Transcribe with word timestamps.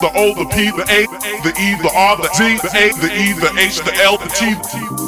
The 0.00 0.08
O, 0.16 0.32
the 0.32 0.46
P, 0.48 0.70
the 0.72 0.80
A, 0.88 1.04
the 1.44 1.52
E, 1.60 1.76
the 1.76 1.92
R, 1.92 2.16
the 2.16 2.32
T, 2.32 2.56
the 2.56 2.72
A, 2.72 2.88
the 3.04 3.12
E, 3.12 3.36
the 3.36 3.52
H, 3.60 3.84
the 3.84 3.92
L, 4.00 4.16
the 4.16 4.32
T, 4.32 4.56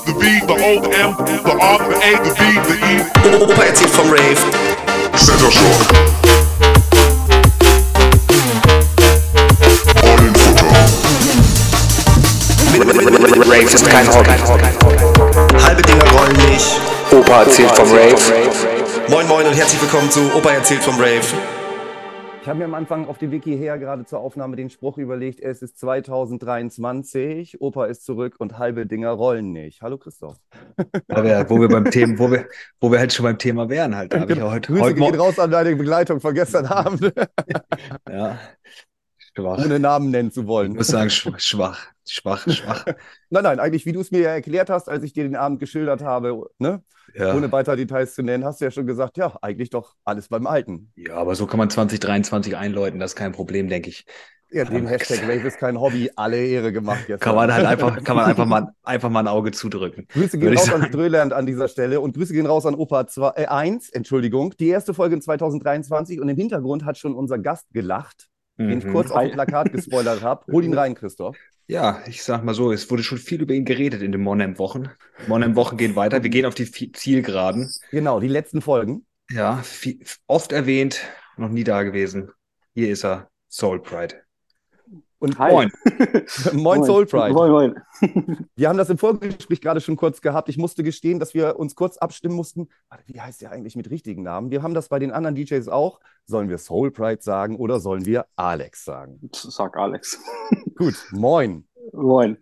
the 0.04 0.12
V, 0.20 0.44
the 0.44 0.52
O, 0.52 0.84
the 0.84 0.92
M, 0.92 1.16
the 1.16 1.56
R, 1.56 1.78
the 1.88 1.96
A, 1.96 2.20
the 2.20 2.28
B, 2.36 2.44
the 2.68 2.76
E. 2.76 3.00
Opa 3.40 3.64
erzählt 3.64 3.88
vom 3.88 4.10
Rave. 4.10 4.36
Center 5.16 5.50
Shock. 5.50 5.96
All 10.04 10.20
in 10.20 10.34
Futter. 10.34 10.68
Rave 13.48 13.72
ist 13.72 13.88
kein 13.88 14.06
Hobby. 14.12 14.36
Halbe 15.64 15.80
Dinger 15.80 16.10
rollen 16.12 16.36
nicht. 16.50 16.68
Opa 17.10 17.44
erzählt 17.44 17.74
vom 17.74 17.90
Rave. 17.92 18.20
Moin 19.08 19.26
moin 19.26 19.46
und 19.46 19.54
herzlich 19.54 19.80
willkommen 19.80 20.10
zu 20.10 20.20
Opa 20.36 20.50
erzählt 20.50 20.84
vom 20.84 20.98
Rave. 21.00 21.61
Ich 22.42 22.48
habe 22.48 22.58
mir 22.58 22.64
am 22.64 22.74
Anfang 22.74 23.06
auf 23.06 23.18
die 23.18 23.30
Wiki 23.30 23.56
her 23.56 23.78
gerade 23.78 24.04
zur 24.04 24.18
Aufnahme 24.18 24.56
den 24.56 24.68
Spruch 24.68 24.98
überlegt, 24.98 25.38
es 25.38 25.62
ist 25.62 25.78
2023, 25.78 27.60
Opa 27.60 27.86
ist 27.86 28.04
zurück 28.04 28.34
und 28.38 28.58
halbe 28.58 28.84
Dinger 28.84 29.10
rollen 29.10 29.52
nicht. 29.52 29.80
Hallo 29.80 29.96
Christoph. 29.96 30.36
Ja, 31.08 31.48
wo 31.48 31.60
wir 31.60 31.68
beim 31.68 31.84
Thema, 31.88 32.18
wo 32.18 32.30
wir, 32.32 32.46
wo 32.80 32.90
wir 32.90 32.98
halt 32.98 33.12
schon 33.12 33.24
beim 33.24 33.38
Thema 33.38 33.68
wären 33.68 33.94
halt. 33.94 34.12
Da 34.12 34.20
habe 34.20 34.32
ich 34.32 34.38
ja 34.38 34.50
heute, 34.50 34.72
Grüße 34.72 34.82
heute 34.82 34.94
gehen 34.94 35.04
Morgen. 35.04 35.20
raus 35.20 35.38
an 35.38 35.52
deine 35.52 35.76
Begleitung 35.76 36.20
von 36.20 36.34
gestern 36.34 36.66
Abend, 36.66 37.12
Ja, 38.10 38.38
schwach. 39.36 39.64
ohne 39.64 39.78
Namen 39.78 40.10
nennen 40.10 40.32
zu 40.32 40.40
Ich 40.40 40.46
wollen. 40.48 40.72
muss 40.74 40.88
sagen, 40.88 41.10
schwach, 41.10 41.91
schwach, 42.06 42.46
schwach. 42.50 42.84
Nein, 43.30 43.44
nein, 43.44 43.60
eigentlich, 43.60 43.86
wie 43.86 43.92
du 43.92 44.00
es 44.00 44.10
mir 44.10 44.20
ja 44.20 44.30
erklärt 44.30 44.70
hast, 44.70 44.88
als 44.88 45.02
ich 45.02 45.12
dir 45.12 45.24
den 45.24 45.36
Abend 45.36 45.60
geschildert 45.60 46.02
habe, 46.02 46.50
ne? 46.58 46.82
Ja. 47.14 47.34
ohne 47.34 47.50
weiter 47.50 47.76
Details 47.76 48.14
zu 48.14 48.22
nennen, 48.22 48.44
hast 48.44 48.60
du 48.60 48.64
ja 48.64 48.70
schon 48.70 48.86
gesagt, 48.86 49.18
ja, 49.18 49.36
eigentlich 49.42 49.70
doch 49.70 49.96
alles 50.04 50.28
beim 50.28 50.46
Alten. 50.46 50.92
ja, 50.96 51.14
aber 51.14 51.34
so 51.34 51.46
kann 51.46 51.58
man 51.58 51.68
2023 51.68 52.56
einläuten, 52.56 53.00
das 53.00 53.12
ist 53.12 53.16
kein 53.16 53.32
Problem, 53.32 53.68
denke 53.68 53.90
ich. 53.90 54.06
Ja, 54.52 54.64
dem. 54.64 54.86
Hashtag 54.86 55.22
Rave 55.22 55.48
ist 55.48 55.58
kein 55.58 55.80
Hobby, 55.80 56.10
alle 56.14 56.36
Ehre 56.36 56.72
gemacht 56.72 57.08
jetzt. 57.08 57.22
Kann 57.22 57.34
man 57.34 57.52
halt 57.52 57.64
einfach, 57.64 58.04
kann 58.04 58.16
man 58.16 58.26
einfach 58.26 58.44
mal, 58.46 58.68
einfach 58.82 59.08
mal 59.08 59.20
ein 59.20 59.28
Auge 59.28 59.50
zudrücken. 59.50 60.06
Grüße 60.08 60.38
gehen 60.38 60.56
raus 60.56 60.70
an. 60.70 60.84
Ströland 60.84 61.32
an 61.32 61.46
dieser 61.46 61.68
Stelle 61.68 62.00
und 62.00 62.14
Grüße 62.14 62.34
gehen 62.34 62.46
raus 62.46 62.66
an 62.66 62.74
Opa 62.74 63.06
2, 63.06 63.32
äh, 63.36 63.46
1, 63.46 63.90
Entschuldigung. 63.90 64.54
Die 64.58 64.68
erste 64.68 64.92
Folge 64.92 65.14
in 65.14 65.22
2023 65.22 66.20
und 66.20 66.28
im 66.28 66.36
Hintergrund 66.36 66.84
hat 66.84 66.98
schon 66.98 67.14
unser 67.14 67.38
Gast 67.38 67.66
gelacht, 67.72 68.28
den 68.68 68.78
ich 68.78 68.84
Mhm. 68.84 68.92
kurz 68.92 69.10
auf 69.10 69.20
dem 69.22 69.32
Plakat 69.32 69.72
gespoilert 69.72 70.22
habe. 70.22 70.44
Hol 70.52 70.64
ihn 70.64 70.74
rein, 70.74 70.94
Christoph. 70.94 71.36
Ja, 71.66 72.02
ich 72.06 72.22
sag 72.22 72.42
mal 72.44 72.54
so, 72.54 72.72
es 72.72 72.90
wurde 72.90 73.02
schon 73.02 73.18
viel 73.18 73.40
über 73.40 73.54
ihn 73.54 73.64
geredet 73.64 74.02
in 74.02 74.12
den 74.12 74.20
Monem-Wochen. 74.20 74.90
Monem-Wochen 75.26 75.76
gehen 75.76 75.96
weiter, 75.96 76.22
wir 76.22 76.30
gehen 76.30 76.44
auf 76.44 76.54
die 76.54 76.70
Zielgeraden. 76.92 77.70
Genau, 77.90 78.20
die 78.20 78.28
letzten 78.28 78.60
Folgen. 78.60 79.06
Ja, 79.30 79.62
viel, 79.62 80.00
oft 80.26 80.52
erwähnt, 80.52 81.00
noch 81.36 81.48
nie 81.48 81.64
da 81.64 81.82
gewesen. 81.82 82.30
Hier 82.74 82.90
ist 82.90 83.04
er, 83.04 83.30
Soul 83.48 83.80
Pride. 83.80 84.22
Und 85.22 85.38
Hi. 85.38 85.52
Moin. 85.52 85.70
Moin 86.52 86.84
Soul 86.84 87.06
Pride. 87.06 87.32
Moin, 87.32 87.52
moin. 87.52 87.74
Wir 88.56 88.68
haben 88.68 88.76
das 88.76 88.90
im 88.90 88.98
Vorgespräch 88.98 89.60
gerade 89.60 89.80
schon 89.80 89.94
kurz 89.94 90.20
gehabt. 90.20 90.48
Ich 90.48 90.58
musste 90.58 90.82
gestehen, 90.82 91.20
dass 91.20 91.32
wir 91.32 91.60
uns 91.60 91.76
kurz 91.76 91.96
abstimmen 91.96 92.34
mussten. 92.34 92.68
Wie 93.06 93.20
heißt 93.20 93.40
der 93.40 93.52
eigentlich 93.52 93.76
mit 93.76 93.88
richtigen 93.88 94.24
Namen? 94.24 94.50
Wir 94.50 94.64
haben 94.64 94.74
das 94.74 94.88
bei 94.88 94.98
den 94.98 95.12
anderen 95.12 95.36
DJs 95.36 95.68
auch. 95.68 96.00
Sollen 96.26 96.48
wir 96.48 96.58
Soul 96.58 96.90
Pride 96.90 97.22
sagen 97.22 97.54
oder 97.54 97.78
sollen 97.78 98.04
wir 98.04 98.26
Alex 98.34 98.84
sagen? 98.84 99.20
Sag 99.32 99.76
Alex. 99.76 100.20
Gut, 100.74 100.96
moin. 101.12 101.68
Moin. 101.92 102.38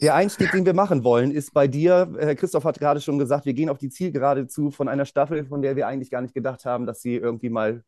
Der 0.00 0.14
Einstieg, 0.14 0.52
den 0.52 0.64
wir 0.64 0.74
machen 0.74 1.04
wollen, 1.04 1.30
ist 1.30 1.52
bei 1.52 1.68
dir, 1.68 2.14
äh, 2.18 2.34
Christoph 2.34 2.64
hat 2.64 2.78
gerade 2.78 3.02
schon 3.02 3.18
gesagt, 3.18 3.44
wir 3.44 3.52
gehen 3.52 3.68
auf 3.68 3.76
die 3.76 3.90
Zielgerade 3.90 4.46
zu 4.46 4.70
von 4.70 4.88
einer 4.88 5.04
Staffel, 5.04 5.44
von 5.44 5.60
der 5.60 5.76
wir 5.76 5.86
eigentlich 5.86 6.10
gar 6.10 6.22
nicht 6.22 6.32
gedacht 6.32 6.64
haben, 6.64 6.86
dass 6.86 7.02
sie 7.02 7.16
irgendwie 7.16 7.50
mal 7.50 7.84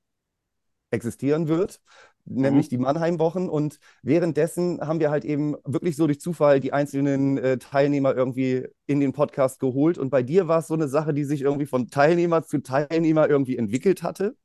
existieren 0.91 1.49
wird, 1.49 1.81
nämlich 2.25 2.69
die 2.69 2.79
Mannheim-Wochen. 2.79 3.49
Und 3.49 3.79
währenddessen 4.03 4.81
haben 4.81 5.01
wir 5.01 5.11
halt 5.11 5.25
eben 5.25 5.57
wirklich 5.65 5.97
so 5.97 6.07
durch 6.07 6.21
Zufall 6.21 6.61
die 6.61 6.73
einzelnen 6.73 7.39
äh, 7.39 7.59
Teilnehmer 7.59 8.15
irgendwie 8.15 8.67
in 8.87 9.01
den 9.01 9.13
Podcast 9.13 9.61
geholt. 9.61 9.99
Und 9.99 10.11
bei 10.11 10.23
dir 10.23 10.49
war 10.49 10.59
es 10.61 10.67
so 10.69 10.75
eine 10.75 10.89
Sache, 10.89 11.15
die 11.15 11.25
sich 11.25 11.43
irgendwie 11.43 11.67
von 11.67 11.89
Teilnehmer 11.89 12.43
zu 12.45 12.59
Teilnehmer 12.63 13.29
irgendwie 13.29 13.57
entwickelt 13.57 14.03
hatte 14.03 14.37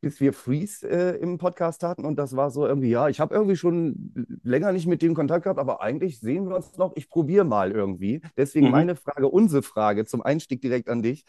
bis 0.00 0.20
wir 0.20 0.32
Freeze 0.32 0.88
äh, 0.88 1.16
im 1.18 1.38
Podcast 1.38 1.82
hatten 1.82 2.04
und 2.04 2.16
das 2.16 2.36
war 2.36 2.50
so 2.50 2.66
irgendwie, 2.66 2.90
ja, 2.90 3.08
ich 3.08 3.18
habe 3.18 3.34
irgendwie 3.34 3.56
schon 3.56 4.12
länger 4.42 4.72
nicht 4.72 4.86
mit 4.86 5.02
dem 5.02 5.14
Kontakt 5.14 5.44
gehabt, 5.44 5.58
aber 5.58 5.80
eigentlich 5.80 6.20
sehen 6.20 6.48
wir 6.48 6.56
uns 6.56 6.76
noch, 6.76 6.92
ich 6.96 7.08
probiere 7.08 7.44
mal 7.44 7.72
irgendwie. 7.72 8.20
Deswegen 8.36 8.66
Mhm. 8.66 8.72
meine 8.72 8.96
Frage, 8.96 9.28
unsere 9.28 9.62
Frage 9.62 10.04
zum 10.04 10.22
Einstieg 10.22 10.60
direkt 10.60 10.88
an 10.88 11.02
dich. 11.02 11.24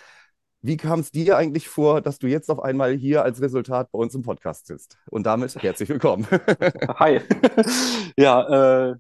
Wie 0.68 0.76
kam 0.76 1.00
es 1.00 1.12
dir 1.12 1.38
eigentlich 1.38 1.70
vor, 1.70 2.02
dass 2.02 2.20
du 2.20 2.28
jetzt 2.28 2.52
auf 2.52 2.60
einmal 2.60 2.92
hier 2.92 3.24
als 3.24 3.42
Resultat 3.42 3.90
bei 3.90 4.00
uns 4.00 4.14
im 4.16 4.22
Podcast 4.22 4.68
sitzt? 4.68 4.98
Und 5.10 5.26
damit 5.26 5.56
herzlich 5.64 5.88
willkommen. 5.88 6.28
Hi. 7.00 7.22
ja, 8.18 8.90
äh, 8.90 8.96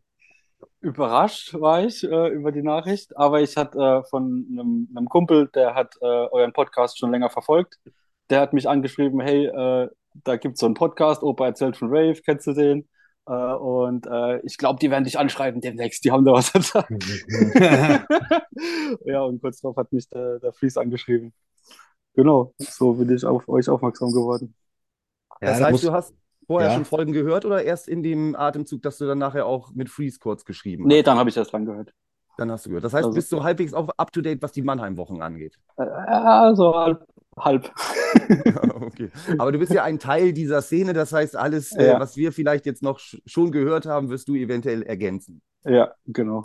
überrascht 0.79 1.55
war 1.59 1.83
ich 1.83 2.05
äh, 2.05 2.29
über 2.29 2.53
die 2.53 2.61
Nachricht, 2.61 3.17
aber 3.17 3.41
ich 3.41 3.57
hatte 3.57 3.77
äh, 3.77 4.09
von 4.09 4.47
einem, 4.49 4.87
einem 4.95 5.09
Kumpel, 5.09 5.49
der 5.53 5.75
hat 5.75 5.97
äh, 5.99 6.05
euren 6.05 6.53
Podcast 6.53 6.99
schon 6.99 7.11
länger 7.11 7.29
verfolgt. 7.29 7.77
Der 8.29 8.39
hat 8.39 8.53
mich 8.53 8.69
angeschrieben, 8.69 9.19
hey, 9.19 9.47
äh, 9.47 9.89
da 10.23 10.37
gibt 10.37 10.53
es 10.53 10.61
so 10.61 10.67
einen 10.67 10.75
Podcast, 10.75 11.21
Opa 11.21 11.47
erzählt 11.47 11.75
von 11.75 11.89
Rave, 11.89 12.21
kennst 12.23 12.47
du 12.47 12.53
den? 12.53 12.87
Äh, 13.25 13.33
und 13.33 14.07
äh, 14.07 14.39
ich 14.45 14.57
glaube, 14.57 14.79
die 14.79 14.89
werden 14.89 15.03
dich 15.03 15.19
anschreiben 15.19 15.59
demnächst, 15.59 16.05
die 16.05 16.13
haben 16.13 16.23
da 16.23 16.31
was 16.31 16.49
zu 16.49 16.61
sagen. 16.61 16.97
ja, 19.03 19.21
und 19.23 19.41
kurz 19.41 19.59
darauf 19.59 19.75
hat 19.75 19.91
mich 19.91 20.07
der, 20.07 20.39
der 20.39 20.53
Fries 20.53 20.77
angeschrieben. 20.77 21.33
Genau, 22.17 22.51
so 22.57 22.93
bin 22.93 23.15
ich 23.15 23.23
auf 23.25 23.47
euch 23.47 23.69
aufmerksam 23.69 24.11
geworden. 24.11 24.53
Ja, 25.39 25.49
das 25.49 25.59
da 25.59 25.65
heißt, 25.65 25.71
muss- 25.73 25.81
du 25.81 25.91
hast 25.93 26.13
vorher 26.47 26.69
Ja. 26.69 26.75
schon 26.75 26.83
Folgen 26.85 27.13
gehört 27.13 27.45
oder 27.45 27.63
erst 27.63 27.87
in 27.87 28.01
dem 28.01 28.35
Atemzug, 28.35 28.81
dass 28.81 28.97
du 28.97 29.05
dann 29.05 29.19
nachher 29.19 29.45
auch 29.45 29.71
mit 29.73 29.89
Freeze 29.89 30.17
kurz 30.19 30.43
geschrieben 30.43 30.85
Nee, 30.87 30.97
hast? 30.99 31.07
dann 31.07 31.17
habe 31.19 31.29
ich 31.29 31.35
das 31.35 31.47
dran 31.49 31.65
gehört. 31.65 31.93
Dann 32.37 32.51
hast 32.51 32.65
du 32.65 32.69
gehört. 32.69 32.83
Das 32.83 32.93
heißt, 32.93 33.03
du 33.03 33.09
Also- 33.09 33.15
bist 33.15 33.29
so 33.29 33.43
halbwegs 33.43 33.73
auf 33.73 33.89
up-to-date, 33.99 34.41
was 34.41 34.51
die 34.51 34.63
Mannheim-Wochen 34.63 35.21
angeht. 35.21 35.57
Äh, 35.77 35.85
Ja, 35.85 36.53
so 36.55 36.75
halb. 36.75 37.05
halb. 37.37 37.71
Okay. 38.87 39.11
Aber 39.37 39.51
du 39.51 39.59
bist 39.59 39.71
ja 39.73 39.83
ein 39.83 39.99
Teil 39.99 40.33
dieser 40.33 40.61
Szene, 40.63 40.93
das 40.93 41.13
heißt, 41.13 41.35
alles, 41.35 41.71
äh, 41.75 41.87
Ja. 41.89 41.99
was 41.99 42.17
wir 42.17 42.31
vielleicht 42.31 42.65
jetzt 42.65 42.81
noch 42.81 42.97
sch 42.99 43.21
schon 43.27 43.51
gehört 43.51 43.85
haben, 43.85 44.09
wirst 44.09 44.27
du 44.27 44.33
eventuell 44.35 44.81
ergänzen. 44.81 45.41
Ja, 45.65 45.93
genau. 46.07 46.41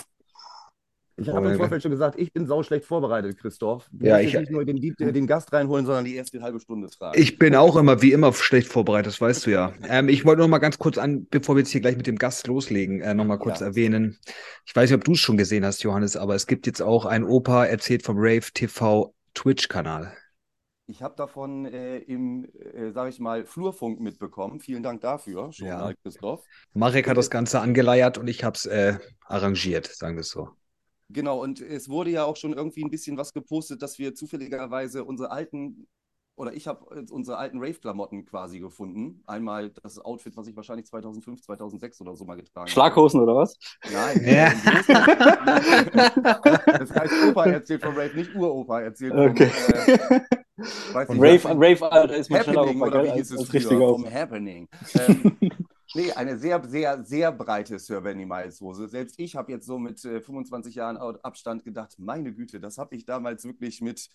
Ich 1.23 1.29
habe 1.29 1.49
im 1.49 1.57
Vorfeld 1.57 1.83
schon 1.83 1.91
gesagt, 1.91 2.19
ich 2.19 2.33
bin 2.33 2.47
sauschlecht 2.47 2.85
vorbereitet, 2.85 3.39
Christoph. 3.39 3.89
Du 3.93 4.07
Ja, 4.07 4.19
ich- 4.21 4.35
nicht 4.35 4.51
nur 4.51 4.65
den, 4.65 4.77
äh, 4.79 5.13
den 5.13 5.27
Gast 5.27 5.53
reinholen, 5.53 5.87
sondern 5.87 6.05
die 6.05 6.15
erste 6.15 6.43
halbe 6.43 6.61
Stunde 6.61 6.89
tragen. 6.89 7.19
Ich 7.21 7.39
bin 7.39 7.55
auch 7.55 7.77
immer, 7.77 8.03
wie 8.03 8.13
immer, 8.13 8.33
schlecht 8.33 8.69
vorbereitet, 8.69 9.07
das 9.09 9.21
weißt 9.21 9.47
du 9.47 9.51
ja. 9.51 9.73
Ähm, 9.89 10.09
ich 10.09 10.25
wollte 10.25 10.43
noch 10.43 10.49
mal 10.49 10.59
ganz 10.59 10.79
kurz 10.79 10.99
an, 10.99 11.27
bevor 11.31 11.55
wir 11.57 11.61
jetzt 11.61 11.71
hier 11.71 11.81
gleich 11.81 11.97
mit 11.97 12.07
dem 12.07 12.17
Gast 12.17 12.47
loslegen, 12.47 13.01
äh, 13.01 13.15
noch 13.15 13.25
mal 13.25 13.39
kurz 13.39 13.61
Ja. 13.61 13.67
erwähnen. 13.67 14.19
Ich 14.67 14.75
weiß 14.75 14.91
nicht, 14.91 14.97
ob 14.99 15.05
du 15.05 15.13
es 15.13 15.19
schon 15.21 15.37
gesehen 15.37 15.65
hast, 15.65 15.83
Johannes, 15.83 16.17
aber 16.17 16.35
es 16.35 16.47
gibt 16.47 16.67
jetzt 16.67 16.83
auch 16.83 17.07
ein 17.07 17.25
Opa 17.25 17.65
erzählt 17.65 18.03
vom 18.03 18.17
Rave 18.19 18.47
TV 18.53 19.15
Twitch-Kanal. 19.35 20.13
Ich 20.89 21.01
habe 21.01 21.15
davon 21.17 21.65
äh, 21.65 21.99
im, 21.99 22.45
äh, 22.75 22.91
sage 22.91 23.09
ich 23.09 23.21
mal, 23.21 23.47
Flurfunk 23.47 24.01
mitbekommen. 24.01 24.61
Vielen 24.61 24.83
Dank 24.83 25.01
dafür, 25.01 25.53
schon 25.53 25.69
Ja. 25.69 25.79
mal, 25.79 25.95
Christoph. 26.03 26.45
Marek 26.75 27.09
hat 27.09 27.17
das 27.17 27.31
Ganze 27.31 27.61
angeleiert 27.61 28.19
und 28.19 28.29
ich 28.29 28.45
habe 28.45 28.57
es 28.57 28.67
äh, 28.67 28.99
arrangiert, 29.27 29.87
sagen 29.87 30.17
wir 30.17 30.21
es 30.21 30.29
so. 30.31 30.51
Genau, 31.13 31.43
und 31.43 31.61
es 31.61 31.89
wurde 31.89 32.11
ja 32.11 32.25
auch 32.25 32.37
schon 32.37 32.53
irgendwie 32.53 32.85
ein 32.85 32.91
bisschen 32.91 33.17
was 33.17 33.33
gepostet, 33.33 33.83
dass 33.83 33.99
wir 33.99 34.15
zufälligerweise 34.15 35.05
unsere 35.05 35.31
alten, 35.31 35.87
oder 36.37 36.55
ich 36.55 36.67
habe 36.67 37.05
unsere 37.11 37.37
alten 37.37 37.59
Rave-Klamotten 37.61 38.25
quasi 38.25 38.59
gefunden. 38.59 39.23
Einmal 39.27 39.71
das 39.83 39.99
Outfit, 39.99 40.37
was 40.37 40.47
ich 40.47 40.57
wahrscheinlich 40.57 40.87
2005, 40.87 41.43
2006 41.43 42.01
oder 42.01 42.17
so 42.17 42.25
mal 42.25 42.37
getragen 42.37 42.63
habe. 42.63 42.71
Schlaghosen 42.71 43.21
oder 43.21 43.37
was? 43.37 43.59
Nein. 43.93 44.21
Ja. 44.25 44.53
Das 46.67 46.91
heißt 46.91 47.13
Opa 47.29 47.47
erzählt 47.47 47.83
von 47.83 47.95
Rave, 47.95 48.17
nicht 48.17 48.35
Uropa 48.35 48.81
erzählt 48.81 49.13
von, 49.13 49.31
Okay. 49.31 49.51
äh, 49.69 50.21
weiß 50.93 51.09
Und 51.11 51.21
nicht, 51.21 51.45
Rave, 51.45 51.61
Rave 51.61 51.93
Alter, 51.93 52.17
ist 52.17 52.31
man 52.31 52.43
schneller 52.43 52.61
Happening 52.63 52.83
oder 52.83 53.05
wie 53.05 53.11
hieß 53.13 53.31
es 53.33 53.41
als 53.41 53.49
früher? 53.65 53.89
Vom. 53.89 54.11
Happening. 54.11 54.69
Ähm, 54.95 55.37
nee, 55.95 56.13
eine 56.13 56.39
sehr, 56.39 56.63
sehr, 56.67 57.05
sehr 57.05 57.33
breite 57.33 57.79
Sir 57.79 58.01
Benny 58.01 58.27
Miles 58.27 58.61
Hose. 58.61 58.89
Selbst 58.89 59.19
ich 59.19 59.37
habe 59.37 59.53
jetzt 59.53 59.67
so 59.67 59.79
mit 59.79 60.05
äh, 60.05 60.21
25 60.21 60.75
Jahren 60.75 60.97
Abstand 60.97 61.65
gedacht, 61.65 61.95
meine 61.99 62.33
Güte, 62.33 62.61
das 62.61 62.79
habe 62.79 62.95
ich 62.95 63.05
damals 63.05 63.45
wirklich 63.45 63.81
mit, 63.81 64.09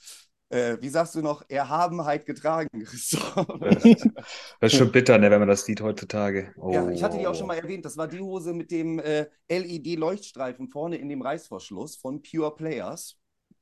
äh, 0.50 0.77
wie 0.81 0.89
sagst 0.89 1.15
du 1.15 1.21
noch, 1.21 1.44
Erhabenheit 1.50 2.25
getragen, 2.25 2.69
Christoph. 2.83 3.47
Das 4.59 4.74
ist 4.74 4.77
schon 4.77 4.91
bitter, 4.91 5.18
ne, 5.18 5.29
wenn 5.31 5.39
man 5.39 5.50
das 5.50 5.65
sieht 5.65 5.81
heutzutage. 5.81 6.53
Oh. 6.57 6.71
Ja, 6.71 6.89
ich 6.89 7.03
hatte 7.03 7.18
die 7.18 7.27
auch 7.27 7.35
schon 7.35 7.47
mal 7.47 7.57
erwähnt. 7.57 7.85
Das 7.85 7.97
war 7.97 8.07
die 8.07 8.19
Hose 8.19 8.53
mit 8.53 8.71
dem 8.71 9.00
äh, 9.00 9.27
LED-Leuchtstreifen 9.50 10.69
vorne 10.69 10.97
in 10.97 11.09
dem 11.09 11.21
Reißverschluss 11.21 11.97
von 11.97 12.21
Pure 12.21 12.56
Players. 12.56 13.18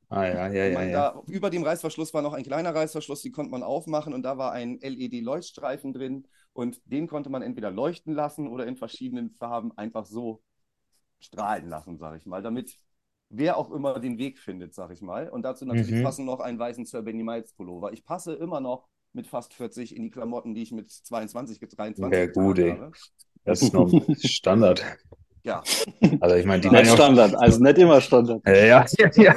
Ah, 0.09 0.25
ja, 0.25 0.47
ja, 0.47 0.65
ja, 0.65 0.83
ja. 0.83 1.23
Über 1.27 1.50
dem 1.50 1.63
Reißverschluss 1.63 2.13
war 2.13 2.21
noch 2.21 2.33
ein 2.33 2.44
kleiner 2.44 2.75
Reißverschluss, 2.75 3.21
die 3.21 3.31
konnte 3.31 3.51
man 3.51 3.63
aufmachen 3.63 4.13
und 4.13 4.21
da 4.21 4.38
war 4.38 4.51
ein 4.51 4.77
LED-Leuchtstreifen 4.79 5.94
drin 5.94 6.27
und 6.56 6.81
den 6.86 7.07
konnte 7.07 7.30
man 7.30 7.44
entweder 7.44 7.72
leuchten 7.72 8.13
lassen 8.16 8.48
oder 8.50 8.68
in 8.68 8.78
verschiedenen 8.78 9.31
Farben 9.31 9.78
einfach 9.78 10.07
so 10.07 10.42
strahlen 11.19 11.69
lassen, 11.69 11.98
sag 11.98 12.18
ich 12.18 12.25
mal, 12.25 12.42
damit 12.44 12.75
wer 13.30 13.57
auch 13.57 13.72
immer 13.72 14.00
den 14.00 14.18
Weg 14.18 14.40
findet, 14.40 14.74
sag 14.74 14.92
ich 14.92 15.02
mal. 15.02 15.30
Und 15.30 15.44
dazu 15.44 15.66
natürlich 15.66 16.00
Mhm. 16.00 16.04
passen 16.04 16.25
noch 16.25 16.40
einen 16.40 16.60
weißen 16.60 16.86
Sir 16.86 17.04
Benny 17.04 17.24
Miles 17.24 17.54
Pullover. 17.54 17.94
Ich 17.94 18.06
passe 18.06 18.34
immer 18.36 18.60
noch 18.62 18.88
mit 19.13 19.28
fast 19.28 19.54
40 19.54 19.96
in 19.96 20.04
die 20.04 20.12
Klamotten, 20.12 20.54
die 20.56 20.63
ich 20.63 20.72
mit 20.72 20.92
22, 20.92 21.60
23 21.60 22.19
Ja, 22.19 22.25
gut, 22.28 22.60
habe. 22.60 22.92
Das 23.46 23.62
ist 23.62 23.74
noch 23.74 23.92
Standard. 24.24 24.84
Ja. 25.44 25.63
Also 26.19 26.36
ich 26.36 26.46
meine, 26.46 26.62
die 26.62 26.69
Nicht 26.69 26.92
Standard, 26.92 27.36
also 27.36 27.62
nicht 27.63 27.78
immer 27.78 28.02
Standard. 28.02 28.42
Ja, 28.48 28.86
ja, 28.98 29.12
ja. 29.16 29.36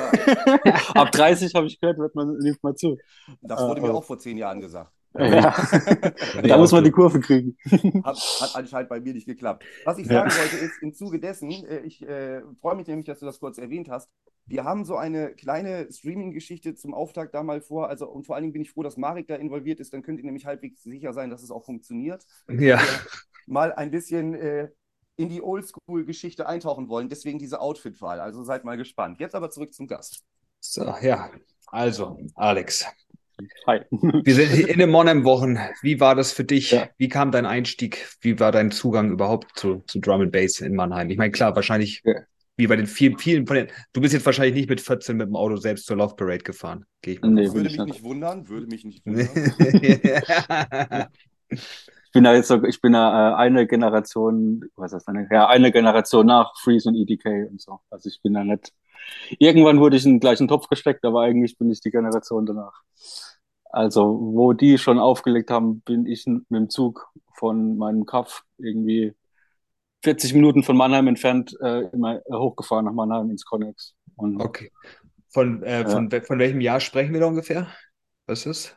Ab 0.94 1.12
30 1.12 1.54
habe 1.54 1.66
ich 1.66 1.78
gehört, 1.80 1.98
wird 1.98 2.14
man 2.14 2.36
nimmt 2.38 2.62
mal 2.62 2.74
zu. 2.74 2.96
Das 3.42 3.60
wurde 3.66 3.80
mir 3.80 3.88
Äh, 3.88 3.92
auch 3.92 4.04
vor 4.04 4.18
zehn 4.18 4.38
Jahren 4.38 4.60
gesagt. 4.60 4.92
Ja. 5.14 5.54
da 6.42 6.58
muss 6.58 6.72
man 6.72 6.84
die 6.84 6.90
Kurve 6.90 7.20
kriegen. 7.20 7.56
Hat, 8.04 8.16
hat 8.40 8.54
anscheinend 8.54 8.88
bei 8.88 9.00
mir 9.00 9.14
nicht 9.14 9.26
geklappt. 9.26 9.64
Was 9.84 9.98
ich 9.98 10.06
Ja. 10.06 10.28
sagen 10.28 10.30
wollte, 10.42 10.56
ist 10.64 10.82
im 10.82 10.92
Zuge 10.94 11.18
dessen, 11.18 11.50
äh, 11.50 11.80
ich 11.80 12.02
äh, 12.06 12.42
freue 12.60 12.76
mich 12.76 12.86
nämlich, 12.86 13.06
dass 13.06 13.18
du 13.20 13.26
das 13.26 13.40
kurz 13.40 13.58
erwähnt 13.58 13.88
hast. 13.88 14.10
Wir 14.46 14.64
haben 14.64 14.84
so 14.84 14.96
eine 14.96 15.34
kleine 15.34 15.88
Streaming-Geschichte 15.92 16.74
zum 16.74 16.94
Auftakt 16.94 17.34
da 17.34 17.42
mal 17.42 17.60
vor. 17.60 17.88
Also, 17.88 18.08
und 18.08 18.24
vor 18.26 18.34
allen 18.34 18.44
Dingen 18.44 18.52
bin 18.52 18.62
ich 18.62 18.70
froh, 18.70 18.82
dass 18.82 18.96
Marek 18.96 19.26
da 19.28 19.34
involviert 19.36 19.80
ist. 19.80 19.92
Dann 19.92 20.02
könnt 20.02 20.18
ihr 20.20 20.24
nämlich 20.24 20.46
halbwegs 20.46 20.82
sicher 20.82 21.12
sein, 21.12 21.30
dass 21.30 21.42
es 21.42 21.50
auch 21.50 21.64
funktioniert. 21.64 22.24
ja. 22.48 22.80
Mal 23.46 23.72
ein 23.72 23.90
bisschen 23.90 24.34
äh, 24.34 24.68
in 25.16 25.28
die 25.30 25.42
Oldschool-Geschichte 25.42 26.46
eintauchen 26.46 26.88
wollen. 26.88 27.08
Deswegen 27.08 27.38
diese 27.38 27.60
Outfit-Wahl. 27.60 28.20
Also 28.20 28.42
seid 28.44 28.64
mal 28.64 28.76
gespannt. 28.76 29.18
Jetzt 29.20 29.34
aber 29.34 29.50
zurück 29.50 29.72
zum 29.74 29.86
Gast. 29.86 30.22
So, 30.60 30.84
ja. 31.02 31.30
Also, 31.66 32.18
Alex, 32.34 32.86
Hi. 33.66 33.80
wir 33.90 34.34
sind 34.34 34.66
in 34.68 34.78
den 34.78 34.90
Monheim-Wochen. 34.90 35.58
Wie 35.82 36.00
war 36.00 36.14
das 36.14 36.32
für 36.32 36.44
dich? 36.44 36.72
Ja. 36.72 36.88
Wie 36.96 37.08
kam 37.08 37.30
dein 37.30 37.46
Einstieg? 37.46 38.08
Wie 38.20 38.38
war 38.40 38.50
dein 38.50 38.70
Zugang 38.70 39.10
überhaupt 39.12 39.58
zu, 39.58 39.82
zu 39.86 40.00
Drum 40.00 40.22
and 40.22 40.32
Bass 40.32 40.60
in 40.60 40.74
Mannheim? 40.74 41.08
Ich 41.10 41.18
meine, 41.18 41.30
klar, 41.30 41.54
wahrscheinlich, 41.54 42.02
Ja. 42.04 42.14
wie 42.56 42.66
bei 42.66 42.76
den 42.76 42.86
vielen, 42.86 43.16
vielen 43.18 43.46
von 43.46 43.56
den, 43.56 43.68
du 43.92 44.00
bist 44.00 44.12
jetzt 44.14 44.26
wahrscheinlich 44.26 44.54
nicht 44.54 44.68
mit 44.68 44.80
14 44.80 45.16
mit 45.16 45.28
dem 45.28 45.36
Auto 45.36 45.56
selbst 45.56 45.86
zur 45.86 45.96
Love 45.96 46.16
Parade 46.16 46.38
gefahren. 46.42 46.84
Gehe 47.02 47.14
ich 47.14 47.20
mal 47.22 47.30
Nee, 47.30 47.46
Würde 47.46 47.60
mich 47.62 47.76
nicht. 47.78 47.86
nicht 47.86 48.02
wundern. 48.02 48.48
Würde 48.48 48.66
mich 48.66 48.84
nicht 48.84 49.06
wundern. 49.06 49.28
Ich 51.50 52.12
bin 52.12 52.24
da 52.24 52.34
jetzt 52.34 52.48
so, 52.48 52.62
ich 52.64 52.80
bin 52.80 52.92
da 52.94 53.32
äh, 53.32 53.34
eine 53.36 53.66
Generation, 53.66 54.64
was 54.76 54.92
ist 54.92 55.06
das, 55.06 55.08
eine, 55.08 55.28
ja, 55.30 55.46
eine 55.46 55.70
Generation 55.70 56.26
nach 56.26 56.52
Freeze 56.58 56.88
und 56.88 56.96
EDK 56.96 57.48
und 57.50 57.60
so. 57.60 57.80
Also 57.90 58.08
ich 58.08 58.20
bin 58.22 58.32
da 58.34 58.42
nicht. 58.44 58.72
Irgendwann 59.38 59.78
wurde 59.78 59.96
ich 59.96 60.04
in 60.04 60.14
den 60.14 60.20
gleichen 60.20 60.48
Topf 60.48 60.68
gesteckt, 60.68 61.04
aber 61.04 61.22
eigentlich 61.22 61.56
bin 61.56 61.70
ich 61.70 61.80
die 61.80 61.90
Generation 61.90 62.44
danach. 62.46 62.82
Also, 63.70 64.18
wo 64.20 64.52
die 64.52 64.78
schon 64.78 64.98
aufgelegt 64.98 65.50
haben, 65.50 65.80
bin 65.82 66.06
ich 66.06 66.26
mit 66.26 66.44
dem 66.50 66.70
Zug 66.70 67.08
von 67.34 67.76
meinem 67.76 68.06
Kaff 68.06 68.44
irgendwie 68.58 69.14
40 70.02 70.34
Minuten 70.34 70.62
von 70.62 70.76
Mannheim 70.76 71.08
entfernt 71.08 71.56
äh, 71.60 71.82
immer 71.92 72.20
hochgefahren 72.32 72.86
nach 72.86 72.92
Mannheim 72.92 73.30
ins 73.30 73.44
Connex. 73.44 73.94
Und 74.16 74.40
Okay. 74.40 74.70
Von, 75.30 75.62
äh, 75.62 75.84
von, 75.86 76.10
von 76.10 76.38
welchem 76.38 76.60
Jahr 76.60 76.80
sprechen 76.80 77.12
wir 77.12 77.20
da 77.20 77.26
ungefähr? 77.26 77.68
Was 78.26 78.46
ist 78.46 78.46
das? 78.46 78.76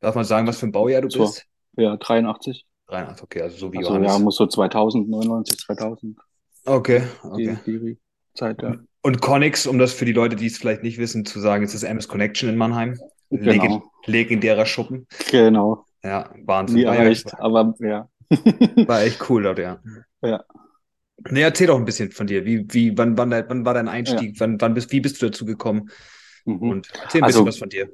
Darf 0.00 0.14
man 0.14 0.24
sagen, 0.24 0.46
was 0.46 0.58
für 0.58 0.66
ein 0.66 0.72
Baujahr 0.72 1.00
du 1.02 1.10
So. 1.10 1.20
bist? 1.20 1.46
ja, 1.76 1.96
83. 1.96 2.66
83, 2.88 3.22
okay, 3.24 3.42
also 3.42 3.56
so 3.56 3.72
wie 3.72 3.78
Also 3.78 3.90
Johannes. 3.90 4.12
ja, 4.12 4.18
muss 4.18 4.36
so 4.36 4.46
2000, 4.46 5.08
99, 5.08 5.58
2000, 5.58 6.18
Okay, 6.66 7.02
die, 7.22 7.48
okay. 7.48 7.56
die 7.66 7.98
Zeit, 8.34 8.62
ja. 8.62 8.76
Und 9.02 9.20
Connex, 9.20 9.66
um 9.66 9.78
das 9.78 9.92
für 9.92 10.04
die 10.04 10.12
Leute, 10.12 10.36
die 10.36 10.46
es 10.46 10.58
vielleicht 10.58 10.82
nicht 10.82 10.98
wissen, 10.98 11.24
zu 11.24 11.40
sagen, 11.40 11.64
ist 11.64 11.74
das 11.74 11.82
MS 11.82 12.08
Connection 12.08 12.48
in 12.48 12.56
Mannheim. 12.56 12.98
Genau. 13.30 13.50
Legend, 13.52 13.82
legendärer 14.06 14.66
Schuppen. 14.66 15.06
Genau. 15.30 15.84
Ja, 16.04 16.30
Wahnsinn. 16.44 16.78
Nie 16.78 16.86
War, 16.86 16.94
ja, 16.94 17.00
erreicht, 17.02 17.32
aber 17.38 17.74
ja. 17.80 18.08
war 18.86 19.02
echt 19.02 19.28
cool 19.30 19.42
dort, 19.42 19.58
ja. 19.58 19.80
Ja. 20.22 20.44
Nee, 21.30 21.42
erzähl 21.42 21.68
doch 21.68 21.76
ein 21.78 21.84
bisschen 21.84 22.10
von 22.10 22.26
dir. 22.26 22.44
Wie, 22.44 22.66
wie, 22.72 22.96
wann, 22.96 23.16
wann, 23.16 23.30
wann 23.30 23.64
war 23.64 23.74
dein 23.74 23.88
Einstieg? 23.88 24.38
Wann, 24.40 24.60
wann 24.60 24.74
bist, 24.74 24.90
wie 24.92 25.00
bist 25.00 25.20
du 25.22 25.26
dazu 25.26 25.44
gekommen? 25.44 25.90
Mhm. 26.44 26.70
Und 26.70 26.88
erzähl 27.02 27.20
ein 27.20 27.24
Also- 27.24 27.44
bisschen 27.44 27.46
was 27.46 27.58
von 27.58 27.68
dir. 27.68 27.88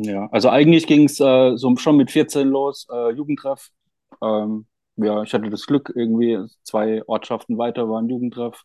Ja, 0.00 0.28
also 0.30 0.48
eigentlich 0.48 0.86
ging 0.86 1.04
es 1.06 1.18
äh, 1.18 1.56
so 1.56 1.74
schon 1.76 1.96
mit 1.96 2.12
14 2.12 2.46
los, 2.48 2.86
äh, 2.92 3.10
Jugendtreff. 3.10 3.70
Ähm, 4.22 4.66
ja, 4.94 5.22
ich 5.24 5.34
hatte 5.34 5.50
das 5.50 5.66
Glück, 5.66 5.92
irgendwie 5.94 6.38
zwei 6.62 7.02
Ortschaften 7.08 7.58
weiter 7.58 7.88
war 7.88 8.00
ein 8.00 8.08
Jugendtreff, 8.08 8.62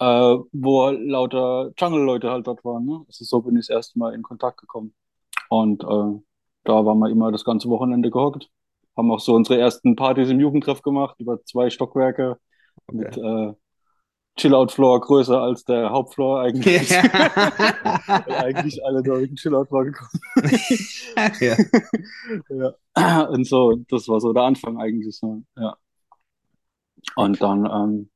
äh, 0.00 0.38
wo 0.52 0.90
lauter 0.90 1.72
Jungle-Leute 1.76 2.30
halt 2.30 2.46
dort 2.46 2.64
waren. 2.64 2.86
Ne? 2.86 3.04
Also 3.06 3.24
so 3.24 3.42
bin 3.42 3.56
ich 3.56 3.66
das 3.66 3.76
erste 3.76 3.98
Mal 3.98 4.14
in 4.14 4.22
Kontakt 4.22 4.58
gekommen. 4.58 4.94
Und 5.50 5.82
äh, 5.84 6.20
da 6.64 6.84
waren 6.84 6.98
wir 6.98 7.10
immer 7.10 7.30
das 7.30 7.44
ganze 7.44 7.68
Wochenende 7.68 8.10
gehockt. 8.10 8.48
Haben 8.96 9.10
auch 9.12 9.20
so 9.20 9.34
unsere 9.34 9.60
ersten 9.60 9.96
Partys 9.96 10.30
im 10.30 10.40
Jugendtreff 10.40 10.82
gemacht, 10.82 11.16
über 11.18 11.42
zwei 11.44 11.70
Stockwerke 11.70 12.38
mit 12.90 13.16
äh, 13.16 13.52
Chill-Out-Floor 14.36 15.00
größer 15.00 15.38
als 15.40 15.64
der 15.64 15.90
Hauptfloor 15.90 16.40
eigentlich. 16.40 16.90
Weil 16.90 18.34
eigentlich 18.36 18.82
alle 18.84 19.02
da 19.02 19.20
wegen 19.20 19.36
Chill-Out-Floor 19.36 19.84
gekommen. 19.84 20.20
ja. 21.40 21.56
Ja. 22.96 23.22
Und 23.24 23.46
so, 23.46 23.76
das 23.90 24.08
war 24.08 24.20
so 24.20 24.32
der 24.32 24.44
Anfang 24.44 24.78
eigentlich 24.78 25.18
so, 25.18 25.42
ja. 25.56 25.76
Und 27.16 27.42
dann 27.42 27.66
ähm, 27.66 28.09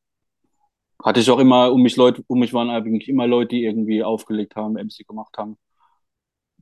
hatte 1.02 1.20
ich 1.20 1.30
auch 1.30 1.38
immer 1.38 1.72
um 1.72 1.82
mich 1.82 1.96
Leute, 1.96 2.22
um 2.26 2.38
mich 2.40 2.52
waren 2.54 2.70
eigentlich 2.70 3.08
immer 3.08 3.26
Leute, 3.26 3.50
die 3.56 3.64
irgendwie 3.64 4.02
aufgelegt 4.02 4.56
haben, 4.56 4.76
MC 4.76 5.04
gemacht 5.04 5.36
haben. 5.38 5.56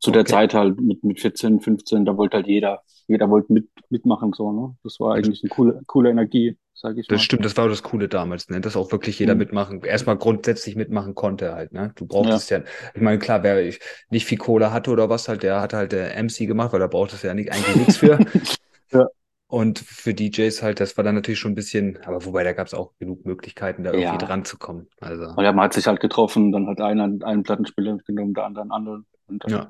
Zu 0.00 0.10
der 0.10 0.26
Okay. 0.26 0.26
Zeit 0.26 0.52
halt 0.52 0.78
mit, 0.80 1.02
mit 1.02 1.18
14, 1.20 1.60
15, 1.60 2.04
da 2.04 2.16
wollte 2.18 2.36
halt 2.36 2.46
jeder, 2.46 2.82
jeder 3.06 3.30
wollte 3.30 3.52
mit, 3.54 3.70
mitmachen, 3.88 4.32
so, 4.34 4.52
ne? 4.52 4.76
Das 4.82 5.00
war 5.00 5.14
eigentlich 5.14 5.42
eine 5.42 5.48
coole, 5.48 5.82
coole 5.86 6.10
Energie, 6.10 6.58
sag 6.74 6.98
ich 6.98 7.10
mal. 7.10 7.18
Das 7.18 7.22
stimmt, 7.22 7.44
das 7.44 7.56
war 7.58 7.68
das 7.68 7.82
Coole 7.82 8.08
damals, 8.08 8.48
ne? 8.48 8.60
Dass 8.60 8.76
auch 8.76 8.90
wirklich 8.92 9.18
jeder 9.18 9.34
Mhm. 9.34 9.34
mitmachen, 9.34 9.82
erstmal 9.82 10.16
grundsätzlich 10.16 10.76
mitmachen 10.76 11.14
konnte 11.14 11.52
halt, 11.54 11.72
ne? 11.72 11.92
Du 11.96 12.06
brauchtest 12.06 12.48
ja, 12.50 12.62
ich 12.94 13.02
meine, 13.02 13.18
klar, 13.18 13.42
wer 13.42 13.60
ich 13.66 13.80
nicht 14.08 14.24
viel 14.24 14.38
Kohle 14.38 14.72
hatte 14.72 14.90
oder 14.90 15.10
was 15.10 15.28
halt, 15.28 15.42
der 15.42 15.60
hat 15.60 15.74
halt 15.74 15.92
der 15.92 16.16
MC 16.16 16.46
gemacht, 16.46 16.72
weil 16.72 16.80
da 16.80 16.86
brauchtest 16.86 17.22
du 17.22 17.26
ja 17.26 17.34
nicht, 17.34 17.52
eigentlich 17.52 17.76
nichts 17.76 17.96
für. 17.96 18.24
Ja. 18.92 19.08
Und 19.52 19.80
für 19.80 20.14
DJs 20.14 20.62
halt, 20.62 20.80
das 20.80 20.96
war 20.96 21.04
dann 21.04 21.14
natürlich 21.14 21.38
schon 21.38 21.52
ein 21.52 21.54
bisschen, 21.54 21.98
aber 22.04 22.24
wobei, 22.24 22.42
da 22.42 22.54
gab 22.54 22.66
es 22.68 22.72
auch 22.74 22.94
genug 22.98 23.26
Möglichkeiten, 23.26 23.84
da 23.84 23.92
irgendwie 23.92 24.02
Ja. 24.02 24.16
dran 24.16 24.46
zu 24.46 24.56
kommen. 24.56 24.88
Also, 24.98 25.36
Und 25.36 25.44
ja, 25.44 25.52
man 25.52 25.64
hat 25.66 25.74
sich 25.74 25.86
halt 25.86 26.00
getroffen, 26.00 26.52
dann 26.52 26.66
hat 26.68 26.80
einer 26.80 27.04
einen 27.26 27.42
Plattenspieler 27.42 27.94
mitgenommen, 27.94 28.34
der 28.34 28.44
andere 28.44 28.62
einen 28.62 28.72
anderen. 28.72 29.06
Und 29.26 29.44
dann 29.44 29.52
ja. 29.52 29.68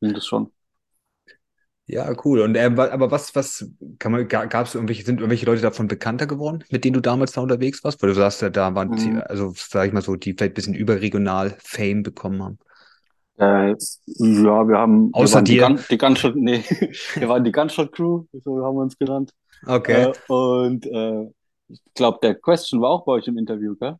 ging 0.00 0.14
das 0.14 0.26
schon. 0.26 0.52
Ja, 1.86 2.10
cool. 2.24 2.40
Und 2.40 2.54
wa- 2.54 2.88
aber 2.90 3.10
was, 3.10 3.34
was 3.34 3.66
kann 3.98 4.10
man, 4.12 4.26
gab 4.26 4.54
es 4.66 4.74
irgendwelche, 4.74 5.04
sind 5.04 5.20
irgendwelche 5.20 5.44
Leute 5.44 5.60
davon 5.60 5.86
bekannter 5.86 6.26
geworden, 6.26 6.64
mit 6.70 6.82
denen 6.84 6.94
du 6.94 7.00
damals 7.02 7.32
da 7.32 7.42
unterwegs 7.42 7.84
warst? 7.84 8.02
Weil 8.02 8.08
du 8.08 8.14
sagst 8.14 8.40
ja, 8.40 8.48
da 8.48 8.74
waren, 8.74 8.92
die, 8.92 9.10
Mhm. 9.10 9.22
also 9.26 9.52
sag 9.54 9.86
ich 9.88 9.92
mal 9.92 10.00
so, 10.00 10.16
die 10.16 10.32
vielleicht 10.32 10.52
ein 10.52 10.54
bisschen 10.54 10.74
überregional 10.74 11.54
Fame 11.62 12.02
bekommen 12.02 12.42
haben. 12.42 12.58
Äh, 13.36 13.70
ja, 13.70 14.68
wir 14.68 14.78
haben, 14.78 15.08
wir 15.08 15.16
Außer 15.16 15.42
die, 15.42 15.54
dir. 15.54 15.66
Gun, 15.66 15.80
die 15.90 15.98
Gunshot, 15.98 16.36
nee, 16.36 16.62
wir 17.14 17.28
waren 17.28 17.42
die 17.44 17.52
Gunshot 17.52 17.92
Crew, 17.92 18.24
so 18.32 18.64
haben 18.64 18.76
wir 18.76 18.82
uns 18.82 18.96
genannt. 18.96 19.32
Okay. 19.66 20.12
Äh, 20.12 20.32
und 20.32 20.86
äh, 20.86 21.30
ich 21.68 21.80
glaube, 21.94 22.18
der 22.22 22.34
Question 22.36 22.80
war 22.80 22.90
auch 22.90 23.04
bei 23.04 23.12
euch 23.12 23.26
im 23.26 23.36
Interview, 23.38 23.74
gell? 23.76 23.96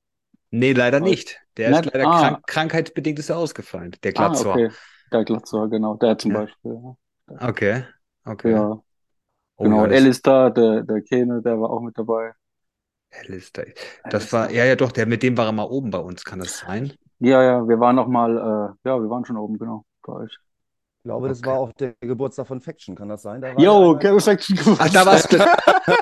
Nee, 0.51 0.73
leider 0.73 0.99
Aber- 0.99 1.07
nicht. 1.09 1.41
Der 1.57 1.71
ist 1.71 1.81
Nicht? 1.85 1.95
leider 1.95 2.09
Ah. 2.09 2.19
krank, 2.21 2.47
krankheitsbedingt 2.47 3.19
ist 3.19 3.31
er 3.31 3.39
ausgefallen, 3.39 3.95
der 4.05 4.13
Ah, 4.17 4.29
Glatzer. 4.29 4.51
okay. 4.51 4.71
Der 5.13 5.25
Glatzer, 5.25 5.69
genau, 5.69 5.95
der 5.97 6.19
zum 6.19 6.33
Ja. 6.33 6.39
Beispiel. 6.41 6.73
Ja, 7.29 7.49
Okay. 7.49 7.85
Okay. 8.25 8.51
ja 8.53 8.81
Oh, 9.57 9.65
genau. 9.65 9.85
Und 9.85 9.93
Alistair, 9.93 10.51
der, 10.51 10.83
der 10.83 11.01
Kene, 11.03 11.41
der 11.43 11.61
war 11.61 11.71
auch 11.71 11.81
mit 11.81 11.97
dabei. 11.97 12.33
Alistair. 13.13 13.67
Das 14.11 14.33
war, 14.33 14.51
ja, 14.51 14.65
ja, 14.65 14.75
doch, 14.75 14.91
der, 14.91 15.07
mit 15.07 15.23
dem 15.23 15.37
war 15.37 15.47
er 15.47 15.53
mal 15.53 15.63
oben 15.65 15.91
bei 15.91 15.99
uns, 15.99 16.25
kann 16.25 16.41
das 16.41 16.59
sein? 16.59 16.93
Ja, 17.25 17.43
ja, 17.43 17.69
wir 17.69 17.81
waren 17.81 17.97
noch 17.97 18.07
mal, 18.09 18.31
äh, 18.37 18.89
ja, 18.89 19.01
wir 19.01 19.09
waren 19.11 19.25
schon 19.25 19.37
oben, 19.37 19.59
genau, 19.59 19.85
bei 20.07 20.13
euch. 20.15 20.33
Ich 20.33 21.07
glaube, 21.09 21.29
das 21.29 21.45
war 21.45 21.59
auch 21.59 21.71
der 21.75 21.93
Geburtstag 22.01 22.47
von 22.47 22.61
Faction, 22.63 22.95
kann 22.97 23.11
das 23.11 23.21
sein? 23.21 23.43
Da 23.43 23.55
war 23.55 23.61
Yo, 23.61 23.95
Kevin 23.99 24.21
Faction 24.21 24.59
Ach, 24.79 24.89
da 24.89 25.05
warst 25.05 25.31
du. 25.33 25.39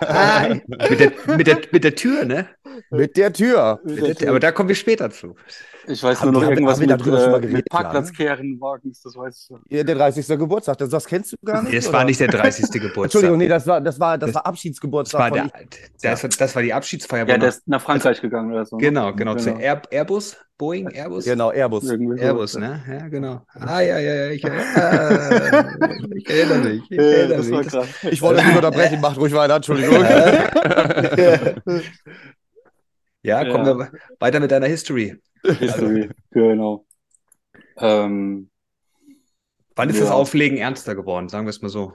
ah, 0.06 0.48
mit, 0.48 1.00
der, 1.00 1.12
mit, 1.36 1.46
der, 1.48 1.58
mit 1.72 1.82
der 1.82 1.94
Tür, 1.96 2.24
ne? 2.24 2.46
Mit 2.90 3.16
der 3.16 3.32
Tür. 3.32 3.80
Mit 3.82 4.20
der, 4.20 4.30
aber 4.30 4.38
da 4.38 4.52
kommen 4.52 4.68
wir 4.68 4.76
später 4.76 5.10
zu. 5.10 5.34
Ich 5.88 6.00
weiß 6.04 6.20
Haben 6.20 6.26
nur 6.30 6.34
noch 6.34 6.40
wir- 6.42 6.46
haben 6.46 6.52
irgendwas 6.54 6.78
wir 6.78 6.86
da 6.86 6.96
mit, 6.96 7.04
drüber 7.04 7.18
schon 7.20 7.30
mal 7.32 7.38
äh, 7.38 7.40
geredet, 7.40 7.56
mit 7.56 7.68
Parkplatzkehrenwagens, 7.68 9.02
das 9.02 9.16
weiß 9.16 9.50
ich. 9.66 9.76
Ja, 9.76 9.82
Der 9.82 9.94
30. 9.96 10.38
Geburtstag, 10.38 10.78
das, 10.78 10.88
das 10.90 11.04
kennst 11.04 11.32
du 11.32 11.36
gar 11.44 11.62
nicht? 11.64 11.76
Das 11.76 11.88
oder? 11.88 11.98
war 11.98 12.04
nicht 12.04 12.20
der 12.20 12.28
30. 12.28 12.66
Geburtstag. 12.70 13.02
Entschuldigung, 13.04 13.38
nee, 13.38 13.48
das 13.48 13.66
war, 13.66 13.80
das 13.80 13.98
war, 13.98 14.16
das 14.18 14.28
Das- 14.28 14.34
war 14.36 14.42
das 14.42 14.46
Abschiedsgeburtstag 14.50 15.20
war 15.20 15.28
von 15.30 15.36
der, 15.50 16.12
das, 16.12 16.22
war- 16.22 16.30
das 16.38 16.54
war 16.54 16.62
die 16.62 16.72
Abschiedsfeier. 16.72 17.26
Ja, 17.28 17.38
der 17.38 17.48
ist 17.48 17.66
nach 17.66 17.82
Frankreich 17.82 18.20
gegangen 18.20 18.52
oder 18.52 18.64
so. 18.64 18.76
ne? 18.76 18.82
Genau, 18.82 19.12
genau, 19.12 19.34
zu 19.34 19.50
Air, 19.50 19.82
Airbus, 19.90 20.36
Boeing, 20.62 20.86
Airbus. 20.94 21.24
Genau, 21.24 21.50
Airbus. 21.50 21.90
Irgendwie 21.90 22.18
so. 22.18 22.24
Airbus, 22.24 22.56
ne? 22.56 22.80
Ja, 22.88 23.08
genau. 23.08 23.40
Ah, 23.54 23.80
ja, 23.80 23.98
ja, 23.98 24.14
ja, 24.14 24.30
ich, 24.30 24.44
äh, 24.44 25.64
ich 26.16 26.30
erinnere 26.30 26.58
mich. 26.60 26.82
Ich 26.88 26.98
erinnere 26.98 27.36
das 27.38 27.50
war 27.50 27.58
mich. 27.58 27.66
krass. 27.68 27.88
Ich 28.08 28.22
wollte 28.22 28.44
nicht 28.44 28.54
unterbrechen, 28.56 29.00
macht 29.00 29.18
ruhig 29.18 29.32
weiter, 29.34 29.56
Entschuldigung. 29.56 29.96
Ja, 33.24 33.44
kommen 33.48 33.66
Ja. 33.66 33.78
wir 33.78 33.92
weiter 34.20 34.40
mit 34.40 34.50
deiner 34.50 34.66
History. 34.66 35.16
History, 35.44 36.10
genau. 36.30 36.84
Ähm, 37.78 38.48
Wann 39.76 39.88
ist 39.90 40.00
das 40.00 40.08
Ja. 40.10 40.14
Auflegen 40.14 40.58
ernster 40.58 40.94
geworden? 40.94 41.28
Sagen 41.28 41.46
wir 41.46 41.50
es 41.50 41.62
mal 41.62 41.68
so. 41.68 41.92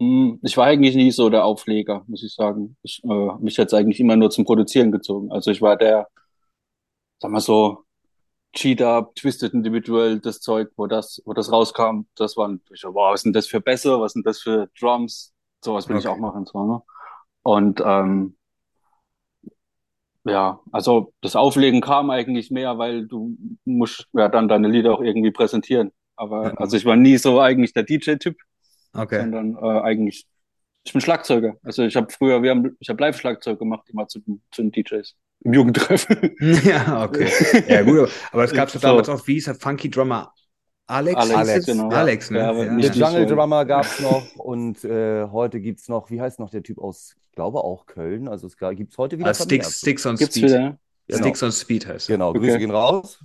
mh, 0.00 0.38
ich 0.42 0.56
war 0.56 0.66
eigentlich 0.66 0.94
nie 0.96 1.10
so 1.10 1.30
der 1.30 1.44
Aufleger, 1.44 2.02
muss 2.06 2.22
ich 2.24 2.34
sagen. 2.34 2.76
Ich, 2.82 3.02
äh, 3.04 3.32
mich 3.40 3.56
jetzt 3.56 3.74
eigentlich 3.74 3.98
immer 4.00 4.16
nur 4.16 4.30
zum 4.30 4.44
Produzieren 4.44 4.92
gezogen. 4.92 5.30
Also 5.32 5.50
ich 5.50 5.60
war 5.62 5.76
der, 5.76 6.08
sag 7.20 7.30
mal 7.30 7.40
so, 7.40 7.84
Cheat-Up, 8.54 9.14
Twisted 9.16 9.54
Individual, 9.54 10.20
das 10.20 10.40
Zeug, 10.40 10.70
wo 10.76 10.86
das, 10.86 11.22
wo 11.26 11.34
das 11.34 11.52
rauskam, 11.52 12.02
das 12.16 12.36
waren, 12.36 12.62
ich 12.72 12.80
so, 12.80 12.94
wow, 12.94 13.12
was 13.14 13.22
sind 13.22 13.34
das 13.36 13.46
für 13.46 13.60
Bässe, 13.60 14.00
was 14.00 14.12
sind 14.14 14.26
das 14.26 14.40
für 14.40 14.70
Drums? 14.80 15.34
Sowas 15.64 15.88
will 15.88 15.98
ich 15.98 16.06
Okay. 16.06 16.14
auch 16.14 16.18
machen, 16.18 16.46
so, 16.46 16.64
ne? 16.66 16.82
Und 17.42 17.82
ähm, 17.84 18.36
ja, 20.24 20.60
also 20.72 21.12
das 21.20 21.36
Auflegen 21.36 21.80
kam 21.80 22.10
eigentlich 22.10 22.50
mehr, 22.50 22.78
weil 22.78 23.06
du 23.06 23.36
musst 23.64 24.06
ja 24.12 24.28
dann 24.28 24.48
deine 24.48 24.68
Lieder 24.68 24.94
auch 24.94 25.00
irgendwie 25.02 25.30
präsentieren. 25.30 25.92
Aber 26.16 26.58
also 26.60 26.76
ich 26.76 26.84
war 26.84 26.96
nie 26.96 27.16
so 27.18 27.40
eigentlich 27.40 27.72
der 27.72 27.84
DJ-Typ, 27.84 28.36
Okay. 28.94 29.18
sondern 29.18 29.56
äh, 29.56 29.80
eigentlich, 29.82 30.26
ich 30.84 30.92
bin 30.92 31.00
Schlagzeuger. 31.02 31.56
Also 31.62 31.84
ich 31.84 31.96
habe 31.96 32.12
früher, 32.12 32.42
wir 32.42 32.50
haben, 32.52 32.76
ich 32.80 32.88
habe 32.88 33.02
Live-Schlagzeug 33.02 33.58
gemacht, 33.58 33.88
immer 33.90 34.08
zu, 34.08 34.20
zu 34.52 34.62
den 34.62 34.72
DJs 34.72 35.16
im 35.40 35.52
Jugendtreff. 35.54 36.06
Ja, 36.64 37.04
okay. 37.04 37.28
Ja, 37.68 37.82
gut, 37.82 38.10
aber 38.32 38.44
es 38.44 38.52
gab 38.52 38.70
So. 38.70 38.78
damals 38.78 39.08
auch, 39.08 39.26
wie 39.26 39.34
hieß 39.34 39.44
der 39.46 39.54
Funky 39.54 39.90
Drummer? 39.90 40.32
Alex? 40.88 41.16
Alex, 41.18 41.48
es? 41.48 41.66
genau. 41.66 41.88
Alex, 41.90 42.30
ne? 42.30 42.38
Ja, 42.38 42.52
Ja, 42.52 42.78
ja. 42.78 42.92
Jungle 42.92 43.28
so- 43.28 43.34
Drummer 43.34 43.64
gab 43.64 43.84
es 43.84 43.98
noch 44.00 44.36
und 44.36 44.84
äh, 44.84 45.26
heute 45.26 45.60
gibt 45.60 45.80
es 45.80 45.88
noch, 45.88 46.10
wie 46.10 46.20
heißt 46.20 46.38
noch 46.38 46.50
der 46.50 46.62
Typ 46.62 46.78
aus, 46.78 47.16
ich 47.22 47.32
glaube 47.32 47.58
auch 47.64 47.86
Köln, 47.86 48.28
also 48.28 48.46
es 48.46 48.56
gibt 48.56 48.92
es 48.92 48.98
heute 48.98 49.18
wieder 49.18 49.30
Ah, 49.30 49.34
Sticks. 49.34 49.78
Sticks 49.80 50.06
on 50.06 50.16
Gibt's 50.16 50.36
Speed. 50.36 50.48
wieder? 50.50 50.78
Genau. 51.08 51.20
Sticks 51.20 51.42
on 51.42 51.52
Speed 51.52 51.86
heißt. 51.86 52.06
Genau, 52.08 52.32
Grüße 52.32 52.50
Okay. 52.52 52.58
gehen 52.60 52.70
raus. 52.70 53.18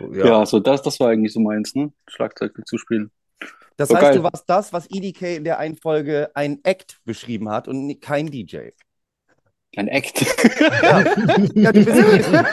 Cool, 0.00 0.16
Ja, 0.18 0.26
Ja. 0.26 0.46
so 0.46 0.60
das, 0.60 0.82
das 0.82 0.98
war 1.00 1.08
eigentlich 1.10 1.32
so 1.32 1.40
meins, 1.40 1.74
ne? 1.74 1.92
Schlagzeug 2.08 2.52
zu 2.66 2.78
spielen. 2.78 3.10
Das 3.76 3.88
So 3.88 3.96
heißt, 3.96 4.04
geil. 4.04 4.16
du 4.18 4.22
warst 4.22 4.44
das, 4.48 4.72
was 4.72 4.86
EDK 4.90 5.36
in 5.36 5.44
der 5.44 5.58
einen 5.58 5.76
Folge 5.76 6.30
ein 6.34 6.60
Act 6.62 7.00
beschrieben 7.04 7.48
hat 7.48 7.66
und 7.68 8.00
kein 8.00 8.30
DJ. 8.30 8.70
Ein 9.76 9.88
Act. 9.88 10.24
Ja, 10.82 11.04
ja 11.54 11.72
du, 11.72 11.84
bist, 11.84 11.96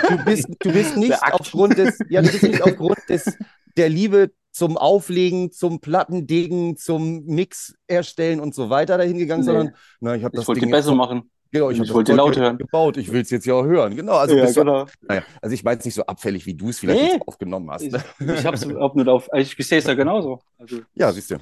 du, 0.09 0.17
bist, 0.25 0.47
du 0.59 0.71
bist 0.71 0.97
nicht 0.97 1.17
aufgrund 1.21 1.77
des, 1.77 1.99
ja, 2.09 2.21
du 2.21 2.29
bist 2.31 2.43
nicht 2.43 2.61
aufgrund 2.63 2.97
des, 3.09 3.37
der 3.77 3.89
Liebe 3.89 4.31
zum 4.51 4.77
Auflegen, 4.77 5.51
zum 5.51 5.79
Plattendegen, 5.81 6.75
zum 6.77 7.23
Mix 7.25 7.73
erstellen 7.87 8.39
und 8.39 8.53
so 8.55 8.69
weiter 8.69 8.97
dahin 8.97 9.17
gegangen, 9.17 9.41
Nee. 9.41 9.45
sondern 9.45 9.75
na, 9.99 10.15
ich 10.15 10.23
habe 10.23 10.35
das 10.35 10.43
Ich 10.43 10.47
wollte 10.47 10.61
Ding 10.61 10.73
jetzt, 10.73 10.87
machen. 10.87 11.29
genau, 11.51 11.69
ich, 11.69 11.79
ich 11.79 11.93
wollte 11.93 12.11
jetzt 12.13 12.37
hören. 12.37 12.57
gebaut, 12.57 12.97
ich 12.97 13.11
will 13.11 13.21
es 13.21 13.29
jetzt 13.29 13.45
ja 13.45 13.53
auch 13.53 13.63
hören. 13.65 13.95
Genau, 13.95 14.13
also 14.15 14.35
ja, 14.35 14.43
bist 14.43 14.57
du, 14.57 14.61
genau. 14.61 14.87
naja, 15.07 15.23
also 15.41 15.53
ich 15.53 15.63
meine 15.63 15.79
es 15.79 15.85
nicht 15.85 15.93
so 15.95 16.03
abfällig, 16.05 16.45
wie 16.45 16.53
du 16.55 16.69
es 16.69 16.79
vielleicht 16.79 17.01
Nee. 17.01 17.11
jetzt 17.13 17.27
aufgenommen 17.27 17.69
hast. 17.71 17.83
Ich, 17.83 17.91
Ne? 17.93 18.03
ich 18.35 18.45
hab's 18.45 18.63
überhaupt 18.63 18.95
nicht 18.97 19.07
auf. 19.07 19.29
Ich, 19.35 19.57
ich 19.57 19.67
sehe 19.67 19.77
es 19.79 19.85
ja 19.85 19.93
genauso. 19.93 20.41
Also, 20.57 20.79
Ja, 20.95 21.11
siehst 21.13 21.31
du. 21.31 21.37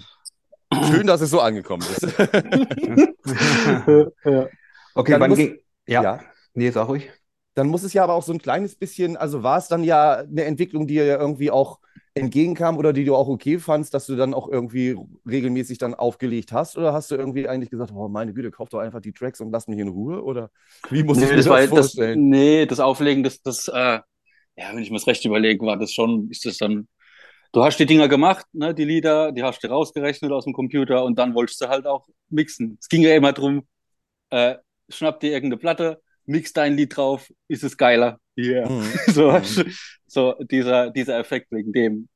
Schön, 0.92 1.08
dass 1.08 1.22
es 1.22 1.32
so 1.32 1.40
angekommen 1.40 1.82
ist. 1.90 2.02
ja. 4.26 4.48
Okay, 4.96 5.12
Dann 5.14 5.22
wann 5.22 5.30
muss- 5.32 5.38
ging. 5.40 5.58
Ja. 5.98 6.14
ja. 6.14 6.24
Nee, 6.54 6.72
sag 6.72 6.88
ruhig. 6.88 7.10
dann 7.56 7.68
muss 7.68 7.84
es 7.84 7.94
ja 7.94 8.04
aber 8.04 8.14
auch 8.14 8.24
so 8.24 8.32
ein 8.34 8.40
kleines 8.40 8.76
bisschen, 8.76 9.18
also 9.18 9.44
war 9.44 9.58
es 9.58 9.68
dann 9.68 9.84
ja 9.84 10.18
eine 10.20 10.44
Entwicklung, 10.46 10.88
die 10.88 10.96
ja 10.96 11.04
irgendwie 11.20 11.52
auch 11.52 11.80
entgegenkam 12.14 12.78
oder 12.78 12.94
die 12.94 13.06
du 13.06 13.16
auch 13.16 13.28
okay 13.28 13.60
fandst, 13.60 13.94
dass 13.94 14.06
du 14.06 14.16
dann 14.16 14.34
auch 14.34 14.48
irgendwie 14.50 14.96
regelmäßig 15.28 15.78
dann 15.78 15.94
aufgelegt 15.94 16.52
hast? 16.54 16.78
Oder 16.78 16.94
hast 16.94 17.12
du 17.12 17.16
irgendwie 17.16 17.48
eigentlich 17.50 17.70
gesagt, 17.70 17.92
oh 17.94 18.08
meine 18.08 18.34
Güte, 18.34 18.52
kauf 18.52 18.70
doch 18.70 18.80
einfach 18.80 19.02
die 19.02 19.14
Tracks 19.14 19.42
und 19.42 19.52
lass 19.52 19.68
mich 19.68 19.80
in 19.80 19.90
Ruhe? 19.90 20.24
Oder 20.24 20.52
wie 20.90 21.04
muss 21.04 21.22
ich 21.22 21.32
Nee, 21.32 21.36
mir 21.36 21.44
das 21.44 21.48
das 21.48 21.48
war 21.48 21.68
das, 21.68 21.98
vorstellen? 21.98 22.14
nee, 22.14 22.66
das 22.66 22.80
Auflegen, 22.80 23.24
das, 23.24 23.42
das, 23.42 23.68
äh, 23.68 23.74
ja, 24.58 24.74
wenn 24.74 24.80
ich 24.80 24.92
mir 24.92 24.98
das 24.98 25.08
recht 25.08 25.26
überlege, 25.26 25.66
war 25.66 25.78
das 25.78 25.92
schon, 25.94 26.30
ist 26.30 26.46
das 26.46 26.58
dann, 26.58 26.88
du 27.54 27.64
hast 27.64 27.78
die 27.80 27.86
Dinger 27.88 28.08
gemacht, 28.10 28.46
ne, 28.54 28.76
die 28.76 28.86
Lieder, 28.86 29.32
die 29.34 29.44
hast 29.44 29.64
du 29.64 29.70
rausgerechnet 29.70 30.32
aus 30.32 30.46
dem 30.46 30.54
Computer 30.54 31.04
und 31.06 31.20
dann 31.20 31.36
wolltest 31.36 31.62
du 31.62 31.70
halt 31.70 31.88
auch 31.88 32.08
mixen. 32.30 32.78
Es 32.82 32.90
ging 32.90 33.04
ja 33.04 33.16
immer 33.16 33.34
drum, 33.34 33.68
äh, 34.32 34.58
schnapp 34.90 35.20
dir 35.20 35.32
irgendeine 35.32 35.58
Platte, 35.60 36.02
mix 36.26 36.54
dein 36.54 36.76
Lied 36.76 36.96
drauf, 36.96 37.32
ist 37.48 37.64
es 37.64 37.78
geiler. 37.78 38.20
Yeah. 38.38 38.70
Mhm. 38.70 38.94
So, 39.08 39.32
du, 39.32 39.70
so 40.08 40.34
dieser, 40.50 40.92
dieser 40.92 41.20
Effekt 41.20 41.52
wegen 41.52 41.74
dem. 41.74 42.10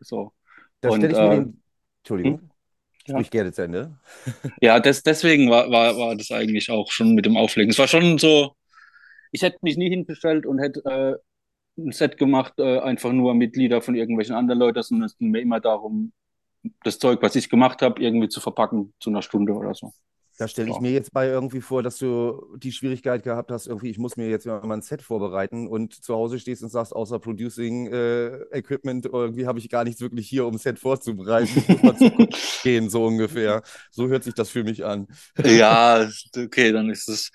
So. 0.00 0.32
Da 0.80 0.90
stelle 0.92 1.12
ich 1.12 1.18
mir 1.18 1.32
äh, 1.32 1.36
den. 1.36 1.62
Entschuldigung, 2.02 2.50
Ja. 3.06 3.14
sprich 3.16 3.30
gerne 3.30 3.52
zu 3.52 3.62
Ende. 3.62 3.98
Ja, 4.60 4.80
des, 4.80 5.02
deswegen 5.02 5.50
war, 5.50 5.70
war, 5.70 5.96
war 5.98 6.16
das 6.16 6.30
eigentlich 6.30 6.70
auch 6.70 6.90
schon 6.90 7.14
mit 7.14 7.26
dem 7.26 7.36
Auflegen. 7.36 7.70
Es 7.70 7.78
war 7.78 7.88
schon 7.88 8.18
so, 8.18 8.54
ich 9.32 9.42
hätte 9.42 9.58
mich 9.62 9.76
nie 9.76 9.88
hingestellt 9.90 10.46
und 10.46 10.58
hätte 10.58 10.82
äh, 10.84 11.80
ein 11.80 11.92
Set 11.92 12.18
gemacht, 12.18 12.54
äh, 12.58 12.80
einfach 12.80 13.12
nur 13.12 13.34
mit 13.34 13.56
Lieder 13.56 13.82
von 13.82 13.94
irgendwelchen 13.94 14.34
anderen 14.34 14.58
Leuten, 14.60 14.82
sondern 14.82 15.06
es 15.06 15.16
ging 15.16 15.30
mir 15.30 15.40
immer 15.40 15.60
darum, 15.60 16.12
das 16.84 16.98
Zeug, 16.98 17.22
was 17.22 17.36
ich 17.36 17.48
gemacht 17.48 17.82
habe, 17.82 18.02
irgendwie 18.02 18.28
zu 18.28 18.40
verpacken 18.40 18.94
zu 19.00 19.10
einer 19.10 19.22
Stunde 19.22 19.52
oder 19.54 19.74
so. 19.74 19.92
Da 20.38 20.48
stelle 20.48 20.70
ich 20.70 20.80
mir 20.80 20.92
jetzt 20.92 21.12
bei 21.12 21.26
irgendwie 21.26 21.60
vor, 21.60 21.82
dass 21.82 21.98
du 21.98 22.56
die 22.56 22.72
Schwierigkeit 22.72 23.24
gehabt 23.24 23.50
hast, 23.50 23.66
irgendwie, 23.66 23.90
ich 23.90 23.98
muss 23.98 24.16
mir 24.16 24.28
jetzt 24.28 24.46
mal 24.46 24.62
ein 24.72 24.82
Set 24.82 25.02
vorbereiten 25.02 25.66
und 25.68 25.92
zu 26.04 26.14
Hause 26.14 26.38
stehst 26.38 26.62
und 26.62 26.70
sagst, 26.70 26.94
außer 26.94 27.18
Producing 27.18 27.88
äh, 27.92 28.36
Equipment, 28.52 29.06
irgendwie 29.06 29.46
habe 29.46 29.58
ich 29.58 29.68
gar 29.68 29.84
nichts 29.84 30.00
wirklich 30.00 30.28
hier, 30.28 30.46
um 30.46 30.54
ein 30.54 30.58
Set 30.58 30.78
vorzubereiten. 30.78 31.50
Ich 31.58 31.68
muss 31.68 31.82
mal 31.82 31.96
zu 31.96 32.10
gehen, 32.62 32.88
so 32.88 33.04
ungefähr. 33.06 33.62
So 33.90 34.08
hört 34.08 34.24
sich 34.24 34.34
das 34.34 34.48
für 34.50 34.64
mich 34.64 34.84
an. 34.84 35.08
Ja, 35.44 36.08
okay, 36.36 36.72
dann 36.72 36.90
ist 36.90 37.08
es. 37.08 37.30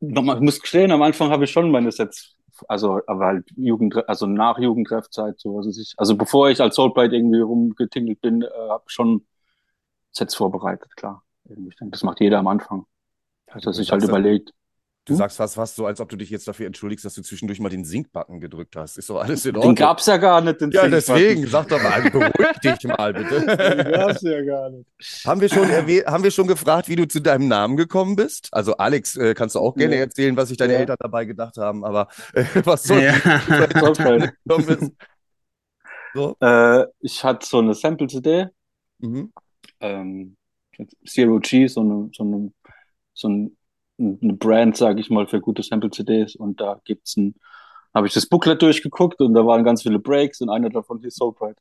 Nochmal, 0.00 0.36
ich 0.36 0.42
muss 0.42 0.60
gestehen, 0.60 0.90
am 0.92 1.02
Anfang 1.02 1.30
habe 1.30 1.44
ich 1.44 1.50
schon 1.50 1.70
meine 1.70 1.90
Sets, 1.90 2.36
also 2.68 3.00
aber 3.06 3.26
halt 3.26 3.46
Jugend, 3.56 4.06
also 4.08 4.26
nach 4.26 4.58
Jugendtreffzeit, 4.58 5.40
so 5.40 5.56
was 5.56 5.66
weiß 5.66 5.78
ich. 5.78 5.94
Also 5.96 6.16
bevor 6.16 6.50
ich 6.50 6.60
als 6.60 6.76
Soulbrite 6.76 7.16
irgendwie 7.16 7.40
rumgetingelt 7.40 8.20
bin, 8.20 8.42
äh, 8.42 8.46
habe 8.68 8.84
ich 8.86 8.92
schon 8.94 9.26
Sets 10.12 10.36
vorbereitet, 10.36 10.96
klar. 10.96 11.23
Ich 11.48 11.76
denke, 11.76 11.90
das 11.92 12.02
macht 12.02 12.20
jeder 12.20 12.38
am 12.38 12.46
Anfang. 12.48 12.86
Dass 13.46 13.64
er 13.66 13.72
sich 13.72 13.90
halt 13.90 14.00
sagst 14.02 14.10
überlegt. 14.10 14.52
Du 15.06 15.12
Hm? 15.12 15.18
sagst 15.18 15.36
fast, 15.36 15.54
fast 15.56 15.76
so, 15.76 15.84
als 15.84 16.00
ob 16.00 16.08
du 16.08 16.16
dich 16.16 16.30
jetzt 16.30 16.48
dafür 16.48 16.66
entschuldigst, 16.66 17.04
dass 17.04 17.12
du 17.12 17.20
zwischendurch 17.20 17.60
mal 17.60 17.68
den 17.68 17.84
Sync-Button 17.84 18.40
gedrückt 18.40 18.74
hast. 18.74 18.96
Ist 18.96 19.10
doch 19.10 19.20
alles 19.20 19.44
in 19.44 19.52
Den 19.52 19.58
Ordnung. 19.58 19.74
gab's 19.74 20.06
ja 20.06 20.16
gar 20.16 20.40
nicht, 20.40 20.62
den 20.62 20.70
ja, 20.70 20.88
deswegen, 20.88 21.46
sag 21.46 21.68
doch 21.68 21.82
mal, 21.82 22.10
beruhig 22.10 22.32
dich 22.64 22.84
mal, 22.84 23.12
Den 23.12 23.28
bitte. 23.28 23.90
gab's 23.92 24.22
ja 24.22 24.42
gar 24.42 24.70
nicht. 24.70 24.86
haben, 25.26 25.42
wir 25.42 25.50
schon 25.50 25.68
haben 25.68 26.24
wir 26.24 26.30
schon 26.30 26.46
gefragt, 26.46 26.88
wie 26.88 26.96
du 26.96 27.06
zu 27.06 27.20
deinem 27.20 27.48
Namen 27.48 27.76
gekommen 27.76 28.16
bist? 28.16 28.48
Also, 28.52 28.78
Alex, 28.78 29.16
äh, 29.16 29.34
kannst 29.34 29.56
du 29.56 29.58
auch 29.58 29.74
gerne 29.74 29.96
Ja. 29.96 30.00
erzählen, 30.00 30.34
was 30.38 30.48
sich 30.48 30.56
deine 30.56 30.72
Ja. 30.72 30.78
Eltern 30.78 30.96
dabei 30.98 31.26
gedacht 31.26 31.58
haben, 31.58 31.84
aber 31.84 32.08
äh, 32.32 32.44
was 32.64 32.84
soll 32.84 33.02
Ja. 33.02 33.12
Bist? 34.56 34.90
So. 36.14 36.36
äh, 36.40 36.86
ich 37.00 37.24
hatte 37.24 37.44
so 37.46 37.58
eine 37.58 37.74
Sample-CD, 37.74 38.46
Mhm. 39.00 39.32
ähm, 39.80 40.36
Zero 41.06 41.38
G, 41.40 41.66
so 41.66 41.80
eine, 41.80 42.10
so 42.12 42.24
eine, 42.24 42.52
so 43.12 43.28
ein, 43.28 43.56
eine 43.98 44.32
Brand, 44.34 44.76
sage 44.76 45.00
ich 45.00 45.10
mal, 45.10 45.26
für 45.26 45.40
gute 45.40 45.62
Sample-CDs. 45.62 46.36
Und 46.36 46.60
da 46.60 46.80
gibt's 46.84 47.16
ein, 47.16 47.34
habe 47.94 48.06
ich 48.06 48.12
das 48.12 48.26
Booklet 48.26 48.60
durchgeguckt 48.62 49.20
und 49.20 49.34
da 49.34 49.46
waren 49.46 49.64
ganz 49.64 49.82
viele 49.82 49.98
Breaks 49.98 50.40
und 50.40 50.50
einer 50.50 50.70
davon 50.70 51.00
hieß 51.00 51.14
Soulbrite. 51.14 51.60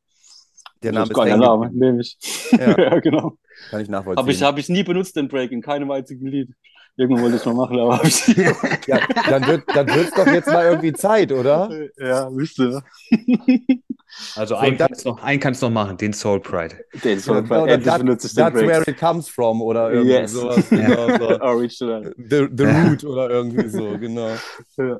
Der 0.81 0.91
Das 0.91 1.09
Name 1.09 1.11
ist 1.11 1.25
hängen 1.25 1.39
Name, 1.39 1.71
nehme 1.73 2.01
ich. 2.01 2.17
Ja. 2.51 2.77
Ja, 2.77 2.99
genau. 2.99 3.37
Kann 3.69 3.81
ich 3.81 3.89
nachvollziehen. 3.89 4.21
Habe 4.21 4.31
ich, 4.31 4.43
hab 4.43 4.57
ich 4.57 4.69
nie 4.69 4.83
benutzt, 4.83 5.15
den 5.15 5.27
Break, 5.27 5.51
in 5.51 5.61
keinem 5.61 5.89
einzigen 5.91 6.27
Lied. 6.27 6.49
Irgendwann 6.95 7.23
wollte 7.23 7.35
ich 7.37 7.41
es 7.41 7.45
mal 7.47 7.55
machen, 7.55 7.79
aber 7.79 7.97
habe 7.97 8.07
ich 8.07 8.27
ja, 8.87 8.99
dann 9.29 9.47
wird 9.47 9.63
dann 9.75 9.87
wird's 9.87 10.11
doch 10.15 10.27
jetzt 10.27 10.47
mal 10.47 10.65
irgendwie 10.65 10.93
Zeit, 10.93 11.31
oder? 11.31 11.69
Ja, 11.97 12.29
wisste. 12.35 12.83
Also 14.35 14.53
So, 14.55 14.59
einen 14.61 14.77
dann- 14.77 14.87
kannst 14.89 15.05
du 15.05 15.09
noch, 15.09 15.23
einen 15.23 15.41
noch 15.61 15.69
machen, 15.71 15.97
den 15.97 16.13
Soul 16.13 16.39
Pride. 16.39 16.75
Den 17.03 17.19
Soulbrite, 17.19 17.61
Oder 17.63 17.71
endlich 17.73 17.85
that, 17.91 17.99
benutze 18.01 18.27
ich 18.27 18.35
den 18.35 18.43
that's 18.45 18.55
where 18.61 18.81
Break. 18.83 18.87
it 18.89 18.99
comes 18.99 19.27
from 19.27 19.61
oder 19.61 19.91
irgendwie 19.91 20.11
Yes. 20.13 20.31
sowas. 20.33 20.63
Genau, 20.69 21.17
so. 21.17 21.41
Original. 21.41 22.13
The, 22.17 22.47
the 22.55 22.63
Ja. 22.63 22.83
Root 22.83 23.03
oder 23.03 23.29
irgendwie 23.29 23.69
so, 23.69 23.97
genau. 23.97 24.29
Ja. 24.77 24.99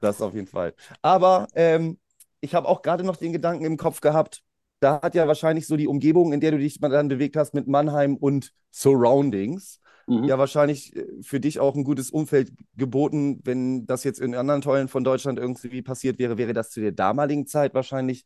Das 0.00 0.20
auf 0.20 0.34
jeden 0.34 0.46
Fall. 0.46 0.74
Aber 1.00 1.46
ähm, 1.54 1.98
ich 2.40 2.54
habe 2.54 2.68
auch 2.68 2.82
gerade 2.82 3.04
noch 3.04 3.16
den 3.16 3.32
Gedanken 3.32 3.64
im 3.64 3.76
Kopf 3.78 4.00
gehabt, 4.00 4.42
da 4.80 5.00
hat 5.02 5.14
ja 5.14 5.26
wahrscheinlich 5.26 5.66
so 5.66 5.76
die 5.76 5.86
Umgebung, 5.86 6.32
in 6.32 6.40
der 6.40 6.50
du 6.52 6.58
dich 6.58 6.78
dann 6.80 7.08
bewegt 7.08 7.36
hast 7.36 7.54
mit 7.54 7.66
Mannheim 7.66 8.16
und 8.16 8.52
Surroundings, 8.70 9.78
Mhm. 10.10 10.26
ja 10.26 10.38
wahrscheinlich 10.38 10.94
äh, 10.96 11.06
für 11.22 11.40
dich 11.40 11.60
auch 11.60 11.74
ein 11.76 11.84
gutes 11.84 12.10
Umfeld 12.10 12.52
geboten. 12.76 13.40
Wenn 13.44 13.86
das 13.86 14.04
jetzt 14.04 14.20
in 14.20 14.34
anderen 14.34 14.60
Teilen 14.62 14.88
von 14.88 15.04
Deutschland 15.04 15.38
irgendwie 15.38 15.82
passiert 15.82 16.18
wäre, 16.18 16.38
wäre 16.38 16.52
das 16.52 16.70
zu 16.70 16.80
der 16.80 16.92
damaligen 16.92 17.46
Zeit 17.46 17.74
wahrscheinlich 17.74 18.24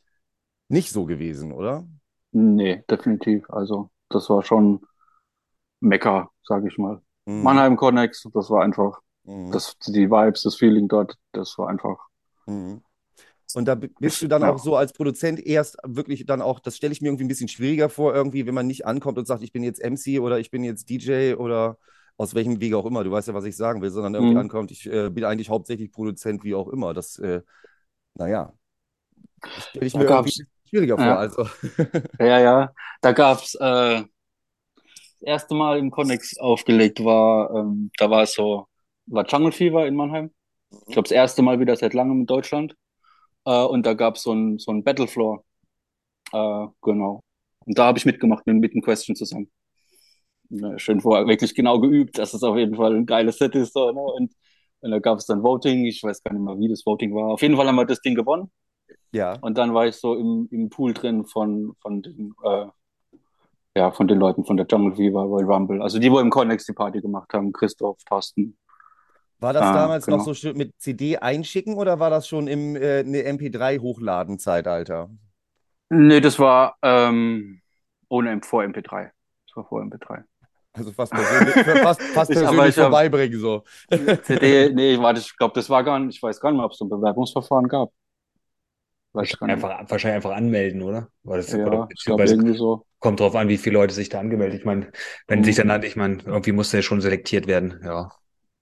nicht 0.68 0.90
so 0.90 1.04
gewesen, 1.04 1.52
oder? 1.52 1.86
Nee, 2.32 2.82
definitiv. 2.90 3.48
Also, 3.50 3.90
das 4.08 4.28
war 4.30 4.42
schon 4.42 4.80
Mekka, 5.80 6.30
sage 6.42 6.68
ich 6.68 6.78
mal. 6.78 7.00
Mhm. 7.26 7.42
Mannheim 7.42 7.76
Connex, 7.76 8.26
das 8.32 8.50
war 8.50 8.62
einfach, 8.62 9.00
Mhm. 9.24 9.52
das, 9.52 9.76
die 9.86 10.10
Vibes, 10.10 10.42
das 10.42 10.56
Feeling 10.56 10.88
dort, 10.88 11.16
das 11.32 11.56
war 11.58 11.68
einfach. 11.68 11.98
Und 13.54 13.66
da 13.66 13.74
bist 13.76 14.20
du 14.20 14.26
dann 14.28 14.42
auch 14.42 14.58
so 14.58 14.76
als 14.76 14.92
Produzent 14.92 15.38
erst 15.38 15.76
wirklich 15.84 16.26
dann 16.26 16.42
auch, 16.42 16.58
das 16.60 16.76
stelle 16.76 16.92
ich 16.92 17.00
mir 17.00 17.08
irgendwie 17.08 17.24
ein 17.24 17.28
bisschen 17.28 17.48
schwieriger 17.48 17.88
vor, 17.88 18.14
irgendwie, 18.14 18.46
wenn 18.46 18.54
man 18.54 18.66
nicht 18.66 18.84
ankommt 18.86 19.16
und 19.18 19.26
sagt, 19.26 19.42
ich 19.42 19.52
bin 19.52 19.62
jetzt 19.62 19.80
MC 19.82 20.18
oder 20.20 20.38
ich 20.40 20.50
bin 20.50 20.64
jetzt 20.64 20.88
DJ 20.90 21.34
oder 21.34 21.78
aus 22.16 22.34
welchem 22.34 22.60
Wege 22.60 22.76
auch 22.76 22.86
immer, 22.86 23.04
du 23.04 23.10
weißt 23.10 23.28
ja, 23.28 23.34
was 23.34 23.44
ich 23.44 23.56
sagen 23.56 23.80
will, 23.82 23.90
sondern 23.90 24.14
irgendwie 24.14 24.34
Mhm. 24.34 24.40
ankommt, 24.40 24.70
ich 24.70 24.86
äh, 24.86 25.10
bin 25.10 25.24
eigentlich 25.24 25.50
hauptsächlich 25.50 25.90
Produzent, 25.92 26.42
wie 26.44 26.54
auch 26.54 26.68
immer. 26.68 26.94
Das, 26.94 27.18
äh, 27.18 27.42
naja, 28.14 28.52
das 29.40 29.64
stelle 29.68 29.86
ich 29.86 29.92
Da 29.92 29.98
mir 30.00 30.04
irgendwie 30.04 30.14
gab's- 30.14 30.24
ein 30.40 30.44
bisschen 30.46 30.48
schwieriger 30.68 30.96
vor. 30.96 31.06
Ja. 31.06 31.16
Also, 31.16 31.48
Ja, 32.20 32.38
ja. 32.40 32.72
Da 33.02 33.12
gab's 33.12 33.54
äh, 33.56 34.02
das 34.04 35.22
erste 35.22 35.54
Mal 35.54 35.78
im 35.78 35.90
Connex 35.90 36.38
aufgelegt 36.38 37.04
war, 37.04 37.50
ähm, 37.54 37.90
da 37.98 38.10
war 38.10 38.22
es 38.22 38.34
so, 38.34 38.66
war 39.06 39.26
Jungle 39.26 39.52
Fever 39.52 39.86
in 39.86 39.94
Mannheim. 39.96 40.30
Ich 40.86 40.92
glaube, 40.94 41.08
das 41.08 41.12
erste 41.12 41.42
Mal 41.42 41.60
wieder 41.60 41.76
seit 41.76 41.94
langem 41.94 42.20
in 42.20 42.26
Deutschland. 42.26 42.74
Äh, 43.44 43.64
und 43.64 43.86
da 43.86 43.94
gab's 43.94 44.22
so 44.22 44.32
ein, 44.32 44.58
so 44.58 44.72
ein 44.72 44.84
Battlefloor. 44.84 45.44
Äh, 46.32 46.66
genau. 46.82 47.20
Und 47.66 47.78
da 47.78 47.86
habe 47.86 47.98
ich 47.98 48.06
mitgemacht 48.06 48.46
mit, 48.46 48.56
mit 48.56 48.74
dem 48.74 48.82
Question 48.82 49.16
zusammen. 49.16 49.50
ne, 50.50 50.78
schön 50.78 51.00
vorher 51.00 51.26
wirklich 51.26 51.54
genau 51.54 51.80
geübt, 51.80 52.18
dass 52.18 52.34
es 52.34 52.42
auf 52.42 52.56
jeden 52.56 52.76
Fall 52.76 52.94
ein 52.94 53.06
geiles 53.06 53.38
Set 53.38 53.54
ist. 53.54 53.74
So, 53.74 53.90
ne? 53.92 54.00
und, 54.00 54.32
und 54.80 54.90
da 54.90 54.98
gab 54.98 55.18
es 55.18 55.26
dann 55.26 55.42
Voting. 55.42 55.86
Ich 55.86 56.02
weiß 56.02 56.22
gar 56.22 56.32
nicht 56.34 56.42
mehr, 56.42 56.58
wie 56.58 56.68
das 56.68 56.84
Voting 56.86 57.14
war. 57.14 57.32
Auf 57.32 57.42
jeden 57.42 57.56
Fall 57.56 57.66
haben 57.66 57.76
wir 57.76 57.86
das 57.86 58.00
Ding 58.02 58.14
gewonnen. 58.14 58.50
Ja. 59.12 59.38
Und 59.40 59.58
dann 59.58 59.74
war 59.74 59.86
ich 59.86 59.96
so 59.96 60.14
im, 60.16 60.48
im 60.50 60.68
Pool 60.70 60.92
drin 60.92 61.24
von, 61.24 61.74
von 61.80 62.02
den, 62.02 62.34
äh, 62.42 62.66
ja, 63.76 63.90
von 63.92 64.08
den 64.08 64.18
Leuten 64.18 64.44
von 64.44 64.56
der 64.56 64.66
Jungle 64.66 64.96
Fever, 64.96 65.22
Royal 65.22 65.50
Rumble. 65.50 65.82
Also 65.82 65.98
die, 65.98 66.10
wo 66.10 66.18
im 66.18 66.30
Connex 66.30 66.66
die 66.66 66.72
Party 66.72 67.00
gemacht 67.00 67.32
haben, 67.32 67.52
Christoph, 67.52 68.02
Thorsten. 68.04 68.56
War 69.44 69.52
das 69.52 69.62
Ah, 69.62 69.72
damals 69.74 70.06
noch 70.06 70.16
genau. 70.16 70.24
so 70.24 70.34
schön 70.34 70.56
mit 70.56 70.72
CD 70.80 71.18
einschicken 71.18 71.74
oder 71.76 72.00
war 72.00 72.10
das 72.10 72.26
schon 72.26 72.48
im 72.48 72.76
äh, 72.76 73.02
ne 73.04 73.24
MP3-Hochladen-Zeitalter? 73.24 75.10
Nee, 75.90 76.20
das 76.20 76.38
war 76.38 76.76
ähm, 76.82 77.60
ohne 78.08 78.30
M 78.30 78.42
vor 78.42 78.64
MP3. 78.64 79.12
Das 79.46 79.56
war 79.56 79.64
vor 79.66 79.82
MP3. 79.82 80.24
Also 80.72 80.92
fast 80.92 81.12
persönlich, 81.12 81.54
fast, 81.54 82.02
fast 82.02 82.30
Ich- 82.30 82.38
persönlich 82.40 82.68
ich 82.70 82.78
hab- 82.78 82.90
vorbeibringen 82.90 83.38
so. 83.38 83.62
CD, 84.22 84.70
nee, 84.74 84.98
warte, 84.98 85.20
ich 85.20 85.36
glaube, 85.36 85.54
das 85.54 85.70
war 85.70 85.84
gar 85.84 85.98
nicht, 86.00 86.16
ich 86.16 86.22
weiß 86.22 86.40
gar 86.40 86.50
nicht 86.50 86.56
mehr, 86.58 86.66
ob 86.66 86.72
es 86.72 86.78
so 86.78 86.84
ein 86.86 86.88
Bewerbungsverfahren 86.88 87.68
gab. 87.68 87.92
Weiß 89.12 89.28
ich 89.30 89.38
gar 89.38 89.46
nicht. 89.48 89.54
Einfach, 89.54 89.90
wahrscheinlich 89.90 90.16
einfach 90.16 90.32
anmelden, 90.36 90.82
oder? 90.82 91.08
War 91.22 91.36
das, 91.36 91.52
Ja, 91.52 91.64
oder 91.66 91.86
beziehungsweise 91.86 92.34
irgendwie 92.34 92.54
so. 92.54 92.86
kommt 92.98 93.20
drauf 93.20 93.34
an, 93.36 93.48
wie 93.48 93.58
viele 93.58 93.74
Leute 93.74 93.94
sich 93.94 94.08
da 94.08 94.20
angemeldet. 94.20 94.60
Ich 94.60 94.64
meine, 94.64 94.90
wenn 95.28 95.40
Mhm. 95.40 95.44
sich 95.44 95.56
dann 95.56 95.70
halt, 95.70 95.84
ich 95.84 95.96
meine, 95.96 96.18
irgendwie 96.24 96.52
muss 96.52 96.70
der 96.70 96.82
schon 96.82 97.00
selektiert 97.00 97.46
werden. 97.46 97.80
Ja. 97.84 98.10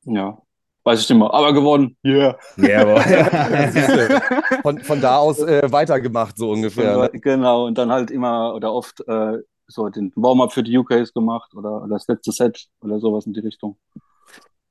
Ja, 0.04 0.42
weiß 0.84 1.00
ich 1.00 1.08
nicht 1.08 1.18
mehr. 1.18 1.32
Aber 1.32 1.52
gewonnen. 1.52 1.96
Yeah. 2.04 2.36
Siehste, 3.70 4.20
von, 4.62 4.80
von 4.80 5.00
da 5.00 5.18
aus 5.18 5.40
äh, 5.40 5.70
weitergemacht, 5.70 6.36
so 6.36 6.50
ungefähr. 6.50 6.96
Ne? 6.96 7.10
Genau, 7.20 7.66
und 7.66 7.78
dann 7.78 7.90
halt 7.90 8.10
immer 8.10 8.54
oder 8.54 8.72
oft 8.72 9.00
äh, 9.06 9.38
so 9.66 9.88
den 9.88 10.12
Warm-up 10.16 10.52
für 10.52 10.62
die 10.62 10.76
UKs 10.76 11.12
gemacht 11.12 11.54
oder, 11.54 11.82
oder 11.82 11.94
das 11.94 12.06
letzte 12.08 12.32
Set 12.32 12.66
oder 12.82 12.98
sowas 13.00 13.26
in 13.26 13.32
die 13.32 13.40
Richtung. 13.40 13.76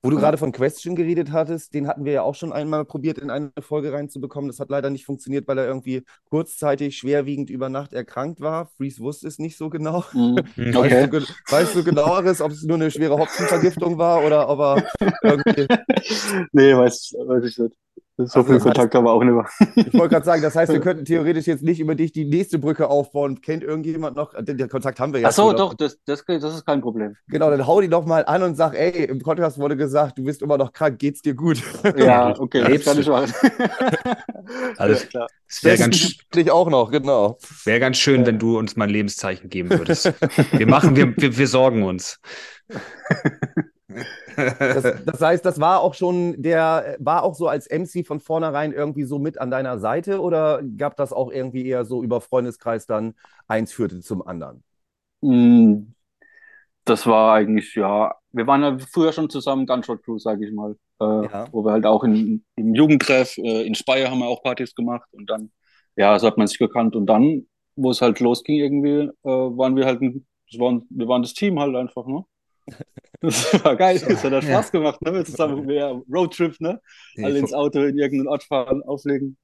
Wo 0.04 0.10
du 0.10 0.18
gerade 0.18 0.38
von 0.38 0.52
Question 0.52 0.96
geredet 0.96 1.32
hattest, 1.32 1.76
den 1.76 1.88
hatten 1.88 2.06
wir 2.06 2.12
ja 2.14 2.22
auch 2.24 2.34
schon 2.34 2.52
einmal 2.52 2.86
probiert, 2.86 3.20
in 3.20 3.30
eine 3.30 3.52
Folge 3.60 3.94
reinzubekommen. 3.94 4.48
Das 4.50 4.60
hat 4.60 4.70
leider 4.72 4.90
nicht 4.90 5.06
funktioniert, 5.06 5.48
weil 5.48 5.60
er 5.60 5.68
irgendwie 5.68 6.04
kurzzeitig 6.30 6.98
schwerwiegend 6.98 7.52
über 7.52 7.70
Nacht 7.70 7.94
erkrankt 7.94 8.42
war. 8.42 8.66
Freeze 8.78 9.00
wusste 9.02 9.28
es 9.28 9.38
nicht 9.38 9.58
so 9.58 9.70
genau. 9.70 10.04
Weißt, 10.58 10.76
Okay. 10.76 11.04
du, 11.08 11.10
ge- 11.20 11.28
weißt 11.50 11.76
du 11.76 11.84
genaueres, 11.84 12.42
ob 12.42 12.52
es 12.52 12.64
nur 12.64 12.78
eine 12.78 12.90
schwere 12.90 13.18
Hopfenvergiftung 13.18 13.98
war 14.00 14.24
oder 14.26 14.50
ob 14.50 14.60
er 14.60 14.92
irgendwie. 15.24 15.68
nee, 16.52 16.76
weiß, 16.76 17.14
weiß 17.28 17.44
ich 17.46 17.58
nicht. 17.60 17.76
So 18.18 18.24
Also 18.24 18.44
viel 18.44 18.54
das 18.56 18.62
heißt- 18.62 18.66
Kontakt 18.66 18.94
haben 18.96 19.06
wir 19.06 19.12
auch 19.12 19.24
nicht 19.24 19.34
mehr. 19.34 19.48
Ich 19.88 19.94
wollte 19.94 20.10
gerade 20.10 20.26
sagen, 20.26 20.42
das 20.44 20.56
heißt, 20.56 20.72
wir 20.72 20.80
könnten 20.82 21.06
theoretisch 21.06 21.48
jetzt 21.48 21.64
nicht 21.64 21.80
über 21.80 21.96
dich 21.96 22.12
die 22.12 22.26
nächste 22.26 22.60
Brücke 22.60 22.88
aufbauen. 22.88 23.42
Kennt 23.42 23.64
irgendjemand 23.64 24.16
noch? 24.16 24.34
Den, 24.44 24.58
den 24.58 24.70
Kontakt 24.70 25.00
haben 25.00 25.12
wir 25.14 25.22
ja. 25.22 25.30
Ach 25.30 25.32
so, 25.32 25.54
doch, 25.54 25.74
das, 25.74 25.98
das, 26.06 26.24
das 26.26 26.44
ist 26.56 26.66
kein 26.66 26.82
Problem. 26.82 27.16
Genau, 27.30 27.50
dann 27.50 27.66
hau 27.66 27.82
die 27.82 27.88
doch 27.88 28.06
mal 28.06 28.24
an 28.26 28.44
und 28.44 28.56
sag, 28.56 28.76
ey, 28.76 29.06
im 29.06 29.20
Podcast 29.20 29.58
wurde 29.58 29.76
gesagt, 29.76 30.20
du 30.20 30.24
bist 30.24 30.44
immer 30.44 30.58
noch 30.58 30.72
krank, 30.72 31.00
geht's 31.00 31.22
dir 31.22 31.34
gut? 31.34 31.64
Ja, 31.98 32.38
okay, 32.40 32.60
das 32.62 32.70
Lebst 32.70 32.86
kann 32.88 32.96
du? 32.98 33.02
ich 33.02 33.08
machen. 33.10 33.34
Alles- 34.78 35.10
klar. 35.10 35.28
es 35.48 35.64
wäre 35.64 35.78
ganz, 35.78 36.16
dich 36.36 36.52
auch 36.52 36.70
noch, 36.70 36.92
genau. 36.92 37.40
wär 37.64 37.80
ganz 37.80 37.98
schön, 37.98 38.26
wenn 38.26 38.38
du 38.38 38.58
uns 38.60 38.76
mal 38.76 38.86
ein 38.86 38.92
Lebenszeichen 38.92 39.50
geben 39.50 39.70
würdest. 39.72 40.14
Wir 40.52 40.68
machen, 40.68 40.96
wir, 40.96 41.16
wir, 41.18 41.38
wir 41.38 41.48
sorgen 41.48 41.84
uns. 41.84 42.20
Das, 44.72 44.88
das 45.06 45.22
heißt, 45.22 45.46
das 45.46 45.60
war 45.60 45.82
auch 45.82 45.94
schon, 45.94 46.42
der 46.42 46.96
war 47.00 47.24
auch 47.24 47.36
so 47.36 47.48
als 47.48 47.68
MC 47.68 48.04
von 48.04 48.20
vornherein 48.22 48.72
irgendwie 48.74 49.04
so 49.04 49.20
mit 49.20 49.38
an 49.40 49.52
deiner 49.52 49.80
Seite 49.80 50.22
oder 50.22 50.62
gab 50.78 50.96
das 50.98 51.14
auch 51.14 51.32
irgendwie 51.32 51.66
eher 51.68 51.86
so 51.86 52.04
über 52.04 52.22
Freundeskreis 52.22 52.86
dann 52.86 53.16
eins 53.48 53.74
führte 53.74 54.00
zum 54.02 54.26
anderen? 54.26 54.64
Mm, 55.22 55.94
Das 56.86 57.06
war 57.08 57.36
eigentlich, 57.36 57.76
ja, 57.76 58.16
wir 58.32 58.48
waren 58.48 58.62
ja 58.64 58.78
früher 58.80 59.14
schon 59.14 59.30
zusammen, 59.30 59.66
Gunshot 59.68 60.04
Crew, 60.04 60.18
sage 60.20 60.46
ich 60.48 60.54
mal. 60.54 60.76
Äh, 61.00 61.06
Ja. 61.22 61.52
Wo 61.52 61.64
wir 61.66 61.72
halt 61.74 61.86
auch 61.86 62.04
in, 62.04 62.44
im 62.56 62.76
Jugendtreff, 62.76 63.38
äh, 63.38 63.66
in 63.68 63.76
Speyer 63.76 64.10
haben 64.10 64.20
wir 64.20 64.28
auch 64.28 64.42
Partys 64.44 64.74
gemacht 64.76 65.08
und 65.14 65.30
dann, 65.30 65.52
ja, 65.96 66.18
so 66.20 66.28
hat 66.28 66.38
man 66.38 66.48
sich 66.48 66.58
gekannt 66.60 66.96
und 66.96 67.06
dann, 67.08 67.48
wo 67.76 67.92
es 67.92 68.02
halt 68.02 68.20
losging 68.20 68.58
irgendwie, 68.58 69.10
äh, 69.24 69.30
waren 69.30 69.76
wir 69.76 69.86
halt 69.86 70.02
ein, 70.02 70.26
das 70.52 70.60
waren, 70.60 70.86
wir 70.90 71.08
waren 71.08 71.22
das 71.24 71.34
Team 71.34 71.60
halt 71.60 71.76
einfach, 71.76 72.06
ne? 72.08 72.26
Das 73.22 73.64
war 73.64 73.76
geil, 73.76 74.00
das 74.00 74.24
hat 74.24 74.32
ja 74.32 74.42
Spaß 74.42 74.72
gemacht, 74.72 75.00
ne? 75.04 75.14
Wir 75.14 75.24
zusammen, 75.24 75.70
ja, 75.70 75.92
Roadtrip, 76.12 76.60
ne? 76.60 76.82
Alle 77.22 77.38
ins 77.38 77.54
Auto 77.54 77.80
in 77.82 77.98
irgendeinen 77.98 78.28
Ort 78.28 78.44
fahren, 78.44 78.82
auflegen. 78.82 79.38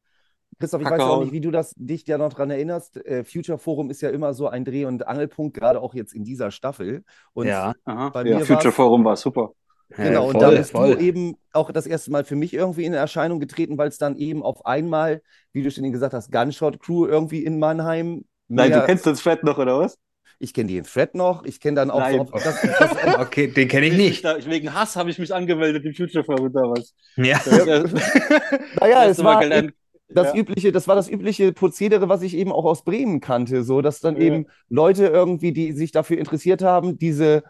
Christoph, 0.60 0.82
ich 0.82 0.88
Kacke 0.88 1.04
weiß 1.04 1.10
auch 1.10 1.22
nicht, 1.22 1.32
wie 1.32 1.42
du 1.42 1.52
das 1.52 1.74
dich 1.78 2.08
ja 2.08 2.18
noch 2.18 2.34
dran 2.34 2.50
erinnerst. 2.50 2.98
Äh, 3.06 3.24
Future 3.24 3.60
Forum 3.60 3.92
ist 3.92 4.02
ja 4.02 4.10
immer 4.10 4.34
so 4.34 4.48
ein 4.48 4.66
Dreh- 4.66 4.86
und 4.86 5.08
Angelpunkt, 5.08 5.56
gerade 5.56 5.80
auch 5.80 5.94
jetzt 5.94 6.14
in 6.14 6.24
dieser 6.24 6.50
Staffel. 6.50 7.04
Und 7.34 7.48
ja, 7.48 7.74
Aha. 7.86 8.10
Bei 8.10 8.26
ja, 8.26 8.40
mir 8.40 8.46
Future 8.46 8.72
Forum 8.72 9.06
war 9.06 9.16
super. 9.16 9.52
Genau, 9.90 10.12
ja, 10.12 10.20
und 10.20 10.42
da 10.42 10.48
voll, 10.48 10.58
bist 10.58 10.72
voll. 10.72 10.96
du 10.96 11.02
eben 11.02 11.38
auch 11.54 11.72
das 11.72 11.86
erste 11.86 12.12
Mal 12.12 12.26
für 12.26 12.36
mich 12.36 12.54
irgendwie 12.54 12.86
in 12.86 12.94
Erscheinung 12.94 13.40
getreten, 13.40 13.78
weil 13.78 13.88
es 13.88 13.98
dann 13.98 14.18
eben 14.18 14.44
auf 14.44 14.66
einmal, 14.66 15.22
wie 15.54 15.64
du 15.64 15.72
schon 15.72 15.90
gesagt 15.92 16.14
hast, 16.14 16.32
Gunshot 16.32 16.80
Crew 16.80 17.06
irgendwie 17.06 17.46
in 17.46 17.60
Mannheim. 17.60 18.26
Nein, 18.50 18.72
du 18.72 18.84
kennst 18.86 19.06
das 19.06 19.22
Fett 19.22 19.44
noch, 19.44 19.58
oder 19.58 19.80
was? 19.80 19.98
Ich 20.40 20.54
kenne 20.54 20.72
den 20.72 20.86
Fred 20.86 21.16
noch, 21.16 21.44
ich 21.46 21.60
kenne 21.60 21.76
dann 21.76 21.92
auch 21.92 22.00
Nein. 22.00 22.18
so, 22.28 22.32
das, 22.32 22.62
das, 22.62 22.98
Okay, 23.20 23.48
den 23.48 23.68
kenne 23.68 23.88
ich 23.88 23.94
nicht. 23.94 24.24
Da, 24.24 24.38
wegen 24.46 24.74
Hass 24.74 24.96
habe 24.96 25.10
ich 25.10 25.18
mich 25.20 25.34
angemeldet 25.34 25.84
im 25.86 25.94
Future 25.94 26.24
Forum 26.24 26.52
damals. 26.54 26.94
Ja. 27.16 27.40
Das, 27.44 27.66
naja, 28.80 29.08
das 29.08 29.18
es 29.18 29.24
war 29.24 29.40
gelernt. 29.42 29.74
das 30.10 30.28
Ja. 30.34 30.36
übliche, 30.36 30.72
das 30.72 30.88
war 30.88 30.96
das 30.96 31.10
übliche 31.10 31.54
Prozedere, 31.54 32.08
was 32.10 32.22
ich 32.22 32.36
eben 32.36 32.52
auch 32.52 32.66
aus 32.66 32.84
Bremen 32.84 33.20
kannte, 33.20 33.64
so 33.64 33.82
dass 33.82 34.00
dann 34.00 34.16
Ja. 34.16 34.22
eben 34.24 34.46
Leute 34.70 35.08
irgendwie, 35.08 35.52
die 35.54 35.72
sich 35.74 35.92
dafür 35.92 36.18
interessiert 36.18 36.62
haben, 36.62 36.98
diese, 36.98 37.44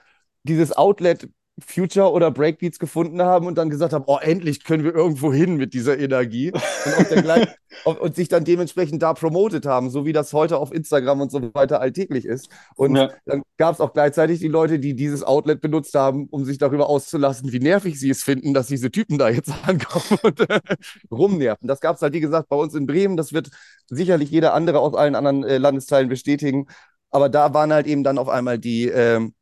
dieses 0.43 0.75
Outlet 0.75 1.27
Future 1.65 2.11
oder 2.11 2.29
Breakbeats 2.29 2.77
gefunden 2.77 3.21
haben 3.21 3.47
und 3.47 3.57
dann 3.57 3.69
gesagt 3.69 3.93
haben, 3.93 4.03
oh, 4.07 4.17
endlich 4.21 4.63
können 4.63 4.83
wir 4.83 4.93
irgendwo 4.93 5.33
hin 5.33 5.55
mit 5.57 5.73
dieser 5.73 5.97
Energie 5.97 6.51
und, 6.51 6.93
auf 6.93 7.09
gleich, 7.09 7.47
und, 7.83 7.99
und 7.99 8.15
sich 8.15 8.27
dann 8.27 8.43
dementsprechend 8.43 9.01
da 9.01 9.13
promotet 9.13 9.65
haben, 9.65 9.89
so 9.89 10.05
wie 10.05 10.13
das 10.13 10.33
heute 10.33 10.57
auf 10.57 10.71
Instagram 10.71 11.21
und 11.21 11.31
so 11.31 11.53
weiter 11.55 11.81
alltäglich 11.81 12.25
ist. 12.25 12.49
Und 12.75 12.95
Ja. 12.95 13.09
dann 13.25 13.41
gab 13.57 13.73
es 13.73 13.81
auch 13.81 13.93
gleichzeitig 13.93 14.39
die 14.39 14.47
Leute, 14.49 14.77
die 14.77 14.93
dieses 14.95 15.23
Outlet 15.23 15.59
benutzt 15.59 15.95
haben, 15.95 16.27
um 16.29 16.45
sich 16.45 16.59
darüber 16.59 16.89
auszulassen, 16.89 17.51
wie 17.51 17.59
nervig 17.59 17.99
sie 17.99 18.11
es 18.11 18.21
finden, 18.23 18.53
dass 18.53 18.67
diese 18.67 18.91
Typen 18.91 19.17
da 19.17 19.29
jetzt 19.29 19.51
ankommen 19.67 20.19
und 20.21 20.39
äh, 20.49 20.59
rumnerven. 21.11 21.67
Das 21.67 21.79
gab 21.81 21.95
es 21.95 22.01
halt, 22.01 22.13
wie 22.13 22.19
gesagt, 22.19 22.49
bei 22.49 22.55
uns 22.55 22.75
in 22.75 22.85
Bremen. 22.85 23.17
Das 23.17 23.33
wird 23.33 23.49
sicherlich 23.89 24.29
jeder 24.29 24.53
andere 24.53 24.79
aus 24.79 24.93
allen 24.93 25.15
anderen 25.15 25.43
äh, 25.43 25.57
Landesteilen 25.57 26.09
bestätigen. 26.09 26.67
Aber 27.09 27.29
da 27.29 27.53
waren 27.53 27.73
halt 27.73 27.87
eben 27.87 28.03
dann 28.03 28.17
auf 28.17 28.29
einmal 28.29 28.59
die, 28.59 28.85
ähm, 28.87 29.33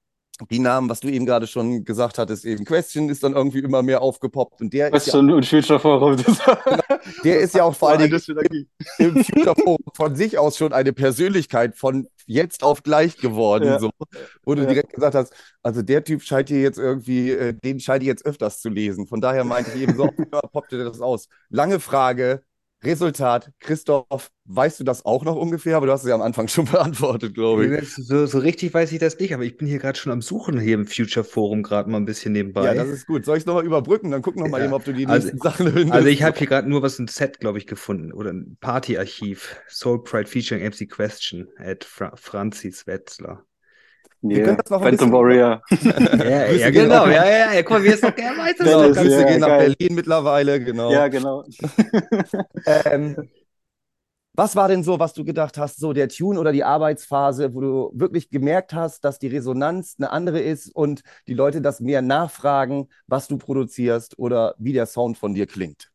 die 0.50 0.60
Namen, 0.60 0.90
was 0.90 1.00
du 1.00 1.08
eben 1.08 1.26
gerade 1.26 1.48
schon 1.48 1.84
gesagt 1.86 2.18
hattest, 2.18 2.46
eben 2.46 2.66
Question 2.66 3.10
ist 3.10 3.24
dann 3.24 3.34
irgendwie 3.34 3.60
immer 3.60 3.82
mehr 3.84 4.02
aufgepoppt. 4.02 4.62
Und 4.62 4.74
der 4.74 4.88
ist, 4.88 5.08
ja, 5.08 5.12
Question 5.14 5.32
und 5.32 5.46
Future 5.46 5.80
Forum. 5.80 6.18
War, 6.18 6.84
der 7.24 7.40
ist 7.40 7.56
ja 7.56 7.64
auch 7.64 7.76
vor 7.76 7.90
allen 7.90 8.00
Dingen 8.00 8.12
das 8.12 8.28
Energie. 8.28 8.68
im 8.98 9.24
Future 9.24 9.56
Forum 9.56 9.78
von 9.94 10.16
sich 10.16 10.38
aus 10.38 10.58
schon 10.58 10.74
eine 10.74 10.94
Persönlichkeit 10.94 11.76
von 11.78 12.08
jetzt 12.28 12.64
auf 12.64 12.84
gleich 12.84 13.18
geworden, 13.18 13.66
Ja. 13.66 13.80
so, 13.80 13.92
wo 14.44 14.56
du 14.56 14.64
Ja. 14.64 14.68
direkt 14.68 14.94
gesagt 14.94 15.16
hast, 15.16 15.34
also 15.64 15.82
der 15.82 16.04
Typ 16.04 16.22
scheint 16.24 16.50
hier 16.50 16.62
jetzt 16.62 16.80
irgendwie, 16.80 17.32
äh, 17.32 17.54
den 17.54 17.80
scheint 17.80 18.04
ihr 18.04 18.08
jetzt 18.08 18.26
öfters 18.26 18.60
zu 18.62 18.70
lesen. 18.70 19.08
Von 19.08 19.22
daher 19.22 19.44
meinte 19.44 19.72
ich 19.76 19.82
eben 19.84 19.96
so, 19.96 20.08
poppte 20.52 20.84
das 20.84 21.02
aus. 21.02 21.28
Lange 21.50 21.80
Frage, 21.80 22.42
Resultat, 22.86 23.52
Christoph, 23.60 24.30
weißt 24.46 24.80
du 24.80 24.84
das 24.84 25.06
auch 25.06 25.24
noch 25.24 25.36
ungefähr? 25.36 25.78
Aber 25.78 25.86
du 25.88 25.92
hast 25.92 26.04
es 26.04 26.10
ja 26.10 26.16
am 26.16 26.22
Anfang 26.22 26.48
schon 26.50 26.66
beantwortet, 26.66 27.34
glaube 27.34 27.66
ich. 27.66 27.94
So, 27.96 28.26
so 28.26 28.38
richtig 28.40 28.74
weiß 28.74 28.92
ich 28.92 29.00
das 29.00 29.18
nicht, 29.20 29.34
aber 29.34 29.44
ich 29.44 29.58
bin 29.58 29.68
hier 29.68 29.80
gerade 29.80 29.98
schon 29.98 30.12
am 30.12 30.22
Suchen 30.22 30.60
hier 30.60 30.76
im 30.76 30.86
Future 30.88 31.24
Forum 31.24 31.64
gerade 31.64 31.90
mal 31.90 31.98
ein 31.98 32.06
bisschen 32.06 32.34
nebenbei. 32.34 32.66
Ja, 32.66 32.74
das 32.74 32.88
ist 32.90 33.08
gut. 33.08 33.26
Soll 33.26 33.38
ich 33.38 33.42
es 33.42 33.46
nochmal 33.48 33.66
überbrücken? 33.66 34.12
Dann 34.12 34.22
guck 34.22 34.36
nochmal 34.36 34.60
Ja. 34.62 34.66
eben, 34.68 34.74
ob 34.74 34.84
du 34.86 34.94
die 34.94 35.08
Also- 35.08 35.28
nächsten 35.28 35.40
Sachen 35.42 35.68
findest. 35.72 35.92
Also 35.92 36.08
ich 36.08 36.24
habe 36.24 36.38
hier 36.38 36.48
gerade 36.48 36.70
nur 36.70 36.82
was 36.82 37.00
ein 37.00 37.08
Set, 37.08 37.40
glaube 37.40 37.58
ich, 37.58 37.68
gefunden 37.68 38.12
oder 38.14 38.32
ein 38.32 38.58
Partyarchiv. 38.62 39.56
Soul 39.68 40.04
Pride 40.04 40.28
featuring 40.30 40.64
MC 40.64 40.88
Question 40.90 41.48
at 41.58 41.84
Fra 41.84 42.14
Francis 42.16 42.88
Wetzler. 42.88 43.44
Wir 44.30 44.44
können 44.44 44.56
Yeah. 44.56 44.64
das 44.64 44.70
noch 44.72 44.82
Phantom 44.82 45.12
Warrior. 45.12 45.62
Ja, 45.82 46.46
ja 46.52 46.70
genau. 46.72 47.04
auch- 47.04 47.08
Ja, 47.08 47.26
ja, 47.26 47.54
ja. 47.54 47.62
Guck 47.64 47.72
mal, 47.72 47.84
wie 47.84 47.88
es 47.90 48.02
noch 48.02 48.12
der 48.12 48.32
weiß 48.32 48.56
es 48.60 48.66
Ja, 48.68 48.78
noch 48.78 48.88
das 48.88 48.96
ganz 48.96 49.08
Grüße 49.08 49.22
ja, 49.22 49.28
gehen 49.28 49.40
nach. 49.42 49.48
Berlin 49.58 49.96
mittlerweile, 49.96 50.60
genau. 50.64 50.92
Ja, 50.92 51.08
genau. 51.08 51.44
Ähm, 52.86 53.30
was 54.34 54.56
war 54.58 54.68
denn 54.68 54.84
so, 54.84 55.00
was 55.00 55.14
du 55.14 55.24
gedacht 55.24 55.58
hast, 55.58 55.78
so 55.80 55.94
der 55.94 56.10
Tune 56.10 56.38
oder 56.40 56.52
die 56.52 56.64
Arbeitsphase, 56.66 57.54
wo 57.54 57.62
du 57.62 57.92
wirklich 57.94 58.30
gemerkt 58.30 58.74
hast, 58.74 59.06
dass 59.06 59.18
die 59.18 59.28
Resonanz 59.28 59.96
eine 59.98 60.12
andere 60.12 60.42
ist 60.42 60.76
und 60.76 61.04
die 61.28 61.34
Leute 61.34 61.62
das 61.62 61.80
mehr 61.80 62.02
nachfragen, 62.02 62.90
was 63.08 63.28
du 63.28 63.38
produzierst 63.38 64.20
oder 64.20 64.56
wie 64.58 64.74
der 64.74 64.88
Sound 64.88 65.18
von 65.18 65.34
dir 65.34 65.48
klingt? 65.48 65.90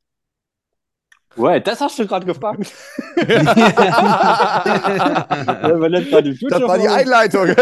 Wait, 1.36 1.64
das 1.66 1.80
hast 1.80 1.96
du 1.98 2.06
gerade 2.06 2.26
gefragt. 2.26 2.72
das 3.16 3.46
war 6.62 6.78
die 6.78 6.88
Einleitung. 6.88 7.46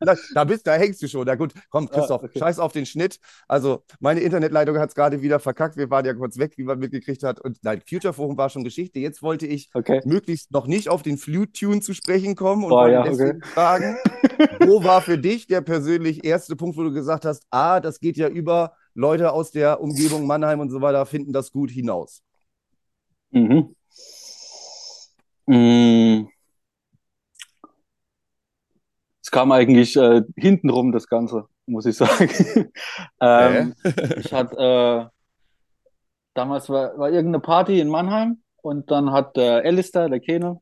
da, 0.00 0.16
da, 0.34 0.44
bist, 0.44 0.66
da 0.66 0.74
hängst 0.74 1.00
du 1.02 1.08
schon. 1.08 1.24
Na 1.24 1.36
gut, 1.36 1.52
komm, 1.70 1.88
Christoph, 1.88 2.22
ah, 2.22 2.26
okay. 2.26 2.40
scheiß 2.40 2.58
auf 2.58 2.72
den 2.72 2.84
Schnitt. 2.84 3.20
Also, 3.46 3.84
meine 4.00 4.20
Internetleitung 4.20 4.76
hat 4.78 4.88
es 4.88 4.96
gerade 4.96 5.22
wieder 5.22 5.38
verkackt. 5.38 5.76
Wir 5.76 5.88
waren 5.90 6.04
ja 6.04 6.14
kurz 6.14 6.36
weg, 6.36 6.54
wie 6.56 6.64
man 6.64 6.80
mitgekriegt 6.80 7.22
hat. 7.22 7.40
Und 7.40 7.58
nein, 7.62 7.80
Future 7.88 8.12
Forum 8.12 8.36
war 8.36 8.50
schon 8.50 8.64
Geschichte. 8.64 8.98
Jetzt 8.98 9.22
wollte 9.22 9.46
ich 9.46 9.70
okay. 9.74 10.00
möglichst 10.04 10.50
noch 10.50 10.66
nicht 10.66 10.88
auf 10.88 11.02
den 11.02 11.18
Flute-Tune 11.18 11.80
zu 11.80 11.94
sprechen 11.94 12.34
kommen 12.34 12.64
und 12.64 12.70
Boah, 12.70 12.88
ja, 12.88 13.04
okay. 13.04 13.38
fragen, 13.42 13.96
wo 14.66 14.82
war 14.82 15.00
für 15.00 15.16
dich 15.16 15.46
der 15.46 15.60
persönlich 15.60 16.24
erste 16.24 16.56
Punkt, 16.56 16.76
wo 16.76 16.82
du 16.82 16.92
gesagt 16.92 17.24
hast, 17.24 17.44
ah, 17.50 17.78
das 17.78 18.00
geht 18.00 18.16
ja 18.16 18.26
über 18.28 18.72
Leute 18.94 19.32
aus 19.32 19.52
der 19.52 19.80
Umgebung 19.80 20.26
Mannheim 20.26 20.58
und 20.58 20.70
so 20.70 20.80
weiter, 20.80 21.06
finden 21.06 21.32
das 21.32 21.52
gut 21.52 21.70
hinaus? 21.70 22.22
Mhm. 23.32 23.74
Mm. 25.46 26.28
Es 29.22 29.30
kam 29.30 29.52
eigentlich 29.52 29.96
äh, 29.96 30.22
hintenrum, 30.36 30.92
das 30.92 31.06
Ganze, 31.08 31.46
muss 31.66 31.86
ich 31.86 31.96
sagen. 31.98 32.30
ähm, 33.20 33.74
ich 34.18 34.32
hatte, 34.32 34.56
äh, 34.56 35.06
damals 36.34 36.68
war, 36.68 36.98
war 36.98 37.10
irgendeine 37.10 37.40
Party 37.40 37.80
in 37.80 37.88
Mannheim 37.88 38.42
und 38.62 38.90
dann 38.90 39.12
hat 39.12 39.36
der 39.36 39.64
Alistair, 39.64 40.08
der 40.08 40.20
Kene, 40.20 40.60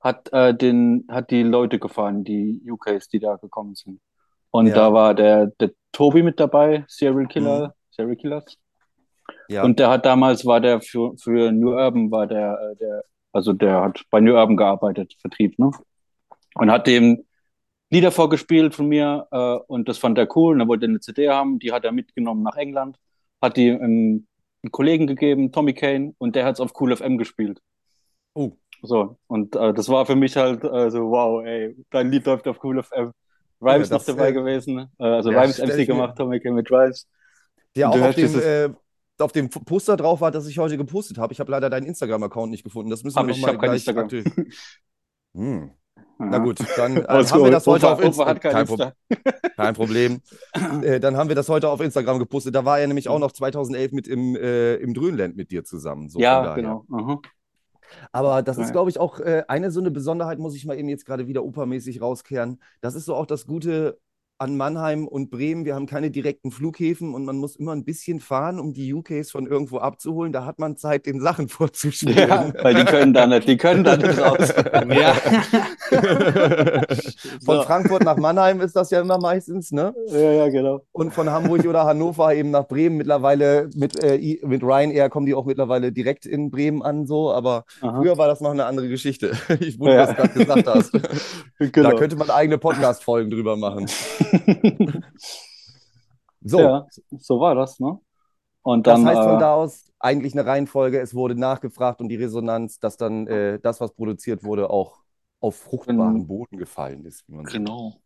hat, 0.00 0.32
äh, 0.32 0.54
den, 0.54 1.06
hat 1.08 1.30
die 1.30 1.42
Leute 1.42 1.78
gefahren, 1.78 2.24
die 2.24 2.62
UKs, 2.68 3.08
die 3.08 3.20
da 3.20 3.36
gekommen 3.36 3.74
sind. 3.74 4.00
Und 4.50 4.66
ja. 4.66 4.74
da 4.74 4.92
war 4.92 5.14
der, 5.14 5.48
der 5.58 5.70
Tobi 5.92 6.22
mit 6.22 6.40
dabei, 6.40 6.84
Serial 6.88 7.26
Killer, 7.26 7.68
mhm. 7.68 7.72
Serial 7.90 8.16
Killers. 8.16 8.58
Ja. 9.48 9.62
Und 9.62 9.78
der 9.78 9.90
hat 9.90 10.06
damals, 10.06 10.46
war 10.46 10.60
der 10.60 10.80
für, 10.80 11.16
für 11.18 11.52
New 11.52 11.72
Urban, 11.72 12.10
war 12.10 12.26
der, 12.26 12.58
äh, 12.72 12.76
der, 12.76 13.04
also 13.32 13.52
der 13.52 13.82
hat 13.82 14.02
bei 14.10 14.20
New 14.20 14.34
Urban 14.34 14.56
gearbeitet, 14.56 15.14
Vertrieb, 15.20 15.58
ne? 15.58 15.70
Und 16.54 16.70
hat 16.70 16.86
dem 16.86 17.24
Lieder 17.90 18.10
vorgespielt 18.10 18.74
von 18.74 18.88
mir 18.88 19.26
äh, 19.30 19.56
und 19.66 19.88
das 19.88 19.98
fand 19.98 20.18
er 20.18 20.34
cool 20.36 20.54
und 20.54 20.60
er 20.60 20.68
wollte 20.68 20.86
eine 20.86 21.00
CD 21.00 21.28
haben, 21.28 21.58
die 21.58 21.72
hat 21.72 21.84
er 21.84 21.92
mitgenommen 21.92 22.42
nach 22.42 22.56
England, 22.56 22.96
hat 23.42 23.56
die 23.56 23.68
ähm, 23.68 24.26
einen 24.62 24.72
Kollegen 24.72 25.06
gegeben, 25.06 25.52
Tommy 25.52 25.74
Kane, 25.74 26.14
und 26.18 26.34
der 26.34 26.44
hat 26.44 26.54
es 26.54 26.60
auf 26.60 26.72
Cool 26.80 26.96
FM 26.96 27.18
gespielt. 27.18 27.60
Oh. 28.34 28.52
So, 28.82 29.16
und 29.28 29.56
äh, 29.56 29.72
das 29.72 29.88
war 29.88 30.04
für 30.06 30.16
mich 30.16 30.36
halt 30.36 30.62
äh, 30.64 30.90
so, 30.90 31.10
wow, 31.10 31.44
ey, 31.44 31.76
dein 31.90 32.10
Lied 32.10 32.26
läuft 32.26 32.46
auf 32.48 32.62
Cool 32.62 32.82
FM. 32.82 33.12
Rhymes 33.60 33.88
ja, 33.88 33.96
noch 33.96 34.04
dabei 34.04 34.28
äh, 34.28 34.32
gewesen, 34.32 34.90
also 34.98 35.30
ja, 35.30 35.40
Rhymes 35.40 35.58
MC 35.58 35.86
gemacht, 35.86 36.16
Tommy 36.16 36.40
Kane 36.40 36.56
mit 36.56 36.70
Rhymes. 36.70 37.08
Ja, 37.76 37.88
auch 37.88 38.00
auf 38.00 38.14
dem, 38.14 38.76
auf 39.18 39.32
dem 39.32 39.48
Poster 39.50 39.96
drauf 39.96 40.20
war, 40.20 40.30
das 40.30 40.46
ich 40.46 40.58
heute 40.58 40.76
gepostet 40.76 41.18
habe. 41.18 41.32
Ich 41.32 41.40
habe 41.40 41.50
leider 41.50 41.70
deinen 41.70 41.86
Instagram-Account 41.86 42.50
nicht 42.50 42.64
gefunden. 42.64 42.90
Das 42.90 43.04
müssen 43.04 43.16
wir 43.16 43.34
nochmal 43.34 43.58
gleich 43.58 43.88
aktuell. 43.88 44.24
Hm. 45.34 45.70
Na 46.18 46.38
gut, 46.38 46.60
dann 46.76 46.96
äh, 46.96 47.04
haben 47.08 47.44
wir 47.44 47.50
das 47.50 47.66
heute 47.66 47.86
Opa, 47.86 47.94
auf 47.94 48.00
Instagram. 48.00 48.40
Kein, 48.40 48.66
Pro 48.66 48.76
kein, 49.56 49.74
Problem. 49.74 50.20
äh, 50.82 51.00
dann 51.00 51.16
haben 51.16 51.28
wir 51.28 51.36
das 51.36 51.48
heute 51.48 51.68
auf 51.68 51.80
Instagram 51.80 52.18
gepostet. 52.18 52.54
Da 52.54 52.64
war 52.64 52.78
er 52.78 52.86
nämlich 52.86 53.08
auch 53.08 53.18
noch 53.18 53.32
2011 53.32 53.92
mit 53.92 54.08
im, 54.08 54.36
äh, 54.36 54.76
im 54.76 54.94
Dröhnland 54.94 55.36
mit 55.36 55.50
dir 55.50 55.64
zusammen. 55.64 56.08
So 56.08 56.18
ja, 56.20 56.54
genau. 56.54 56.84
Uh 56.88 57.18
Aber 58.12 58.42
das 58.42 58.58
ist, 58.58 58.72
glaube 58.72 58.90
ich, 58.90 58.98
auch 58.98 59.20
äh, 59.20 59.44
eine 59.48 59.70
so 59.70 59.80
eine 59.80 59.90
Besonderheit, 59.90 60.38
muss 60.38 60.54
ich 60.54 60.64
mal 60.66 60.78
eben 60.78 60.88
jetzt 60.88 61.04
gerade 61.04 61.26
wieder 61.26 61.44
opermäßig 61.44 62.00
rauskehren. 62.00 62.60
Das 62.80 62.94
ist 62.94 63.06
so 63.06 63.14
auch 63.14 63.26
das 63.26 63.46
Gute 63.46 63.98
an 64.44 64.56
Mannheim 64.58 65.08
und 65.08 65.30
Bremen. 65.30 65.64
Wir 65.64 65.74
haben 65.74 65.86
keine 65.86 66.10
direkten 66.10 66.50
Flughäfen 66.50 67.14
und 67.14 67.24
man 67.24 67.38
muss 67.38 67.56
immer 67.56 67.72
ein 67.72 67.82
bisschen 67.82 68.20
fahren, 68.20 68.60
um 68.60 68.74
die 68.74 68.92
UKs 68.92 69.30
von 69.30 69.46
irgendwo 69.46 69.78
abzuholen. 69.78 70.34
Da 70.34 70.44
hat 70.44 70.58
man 70.58 70.76
Zeit, 70.76 71.06
den 71.06 71.18
Sachen 71.18 71.48
vorzuspielen. 71.54 72.28
Ja, 72.28 72.52
weil 72.62 72.74
die 72.74 72.84
können 72.84 73.14
da 73.14 73.26
nicht, 73.26 73.48
die 73.48 73.56
können 73.56 73.84
da 73.84 73.96
nicht 73.96 74.18
raus. 74.18 74.52
ja. 74.90 75.14
von. 77.44 77.62
Frankfurt 77.62 78.04
nach 78.04 78.18
Mannheim 78.18 78.60
ist 78.60 78.76
das 78.76 78.90
ja 78.90 79.00
immer 79.00 79.18
meistens, 79.18 79.72
ne? 79.72 79.94
Ja, 80.08 80.32
ja, 80.32 80.50
genau. 80.50 80.82
Und 80.92 81.14
von 81.14 81.30
Hamburg 81.30 81.64
oder 81.64 81.84
Hannover 81.86 82.34
eben 82.34 82.50
nach 82.50 82.68
Bremen. 82.68 82.98
Mittlerweile 82.98 83.70
mit, 83.74 84.04
äh, 84.04 84.38
mit 84.42 84.62
Ryanair 84.62 85.08
kommen 85.08 85.24
die 85.24 85.32
auch 85.32 85.46
mittlerweile 85.46 85.90
direkt 85.90 86.26
in 86.26 86.50
Bremen 86.50 86.82
an, 86.82 87.06
so. 87.06 87.32
Aber 87.32 87.64
Aha. 87.80 87.98
früher 87.98 88.18
war 88.18 88.28
das 88.28 88.42
noch 88.42 88.50
eine 88.50 88.66
andere 88.66 88.88
Geschichte. 88.88 89.32
Ich 89.60 89.78
wundere, 89.78 89.96
ja. 89.96 90.02
was 90.02 90.10
du 90.10 90.16
gerade 90.16 90.38
gesagt 90.38 90.66
hast. 90.66 90.92
Genau. 91.58 91.90
Da 91.90 91.96
könnte 91.96 92.16
man 92.16 92.28
eigene 92.28 92.58
Podcast-Folgen 92.58 93.30
drüber 93.30 93.56
machen. 93.56 93.86
so. 96.42 96.60
Ja, 96.60 96.86
so 97.18 97.40
war 97.40 97.54
das, 97.54 97.78
ne? 97.80 97.98
Und 98.62 98.86
dann, 98.86 99.04
das 99.04 99.14
heißt 99.14 99.28
von 99.28 99.36
äh, 99.36 99.40
da 99.40 99.54
aus 99.54 99.92
eigentlich 99.98 100.32
eine 100.32 100.46
Reihenfolge, 100.46 100.98
es 100.98 101.14
wurde 101.14 101.34
nachgefragt 101.34 102.00
und 102.00 102.08
die 102.08 102.16
Resonanz, 102.16 102.78
dass 102.78 102.96
dann 102.96 103.26
äh, 103.26 103.60
das, 103.60 103.80
was 103.80 103.94
produziert 103.94 104.42
wurde, 104.42 104.70
auch 104.70 105.02
auf 105.40 105.56
fruchtbaren 105.56 106.26
Boden 106.26 106.56
gefallen 106.56 107.04
ist. 107.04 107.24
genau. 107.26 108.00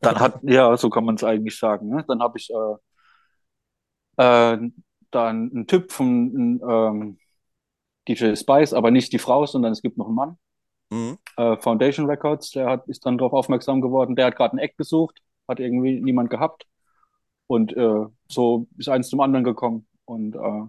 dann 0.00 0.20
hat, 0.20 0.38
ja, 0.42 0.76
so 0.76 0.90
kann 0.90 1.04
man 1.04 1.16
es 1.16 1.24
eigentlich 1.24 1.58
sagen. 1.58 1.88
Ne? 1.88 2.04
Dann 2.06 2.20
habe 2.20 2.38
ich 2.38 2.50
äh, 2.50 2.74
äh, 4.22 4.70
dann 5.10 5.50
einen 5.52 5.66
Typ 5.66 5.90
von 5.90 6.60
ähm, 6.64 7.18
DJ 8.06 8.36
Spice, 8.36 8.74
aber 8.74 8.92
nicht 8.92 9.12
die 9.12 9.18
Frau, 9.18 9.44
sondern 9.46 9.72
es 9.72 9.82
gibt 9.82 9.98
noch 9.98 10.06
einen 10.06 10.14
Mann. 10.14 10.38
Mhm. 10.90 11.18
Äh, 11.36 11.56
Foundation 11.56 12.06
Records, 12.06 12.50
der 12.52 12.66
hat, 12.66 12.86
ist 12.86 13.04
dann 13.04 13.18
darauf 13.18 13.32
aufmerksam 13.32 13.80
geworden. 13.80 14.14
Der 14.14 14.26
hat 14.26 14.36
gerade 14.36 14.56
ein 14.56 14.60
Eck 14.60 14.76
besucht 14.76 15.20
hat 15.48 15.60
irgendwie 15.60 16.00
niemand 16.00 16.30
gehabt. 16.30 16.66
Und 17.46 17.76
äh, 17.76 18.06
so 18.28 18.66
ist 18.78 18.88
eins 18.88 19.08
zum 19.08 19.20
anderen 19.20 19.44
gekommen. 19.44 19.86
Und 20.04 20.36
äh, 20.36 20.62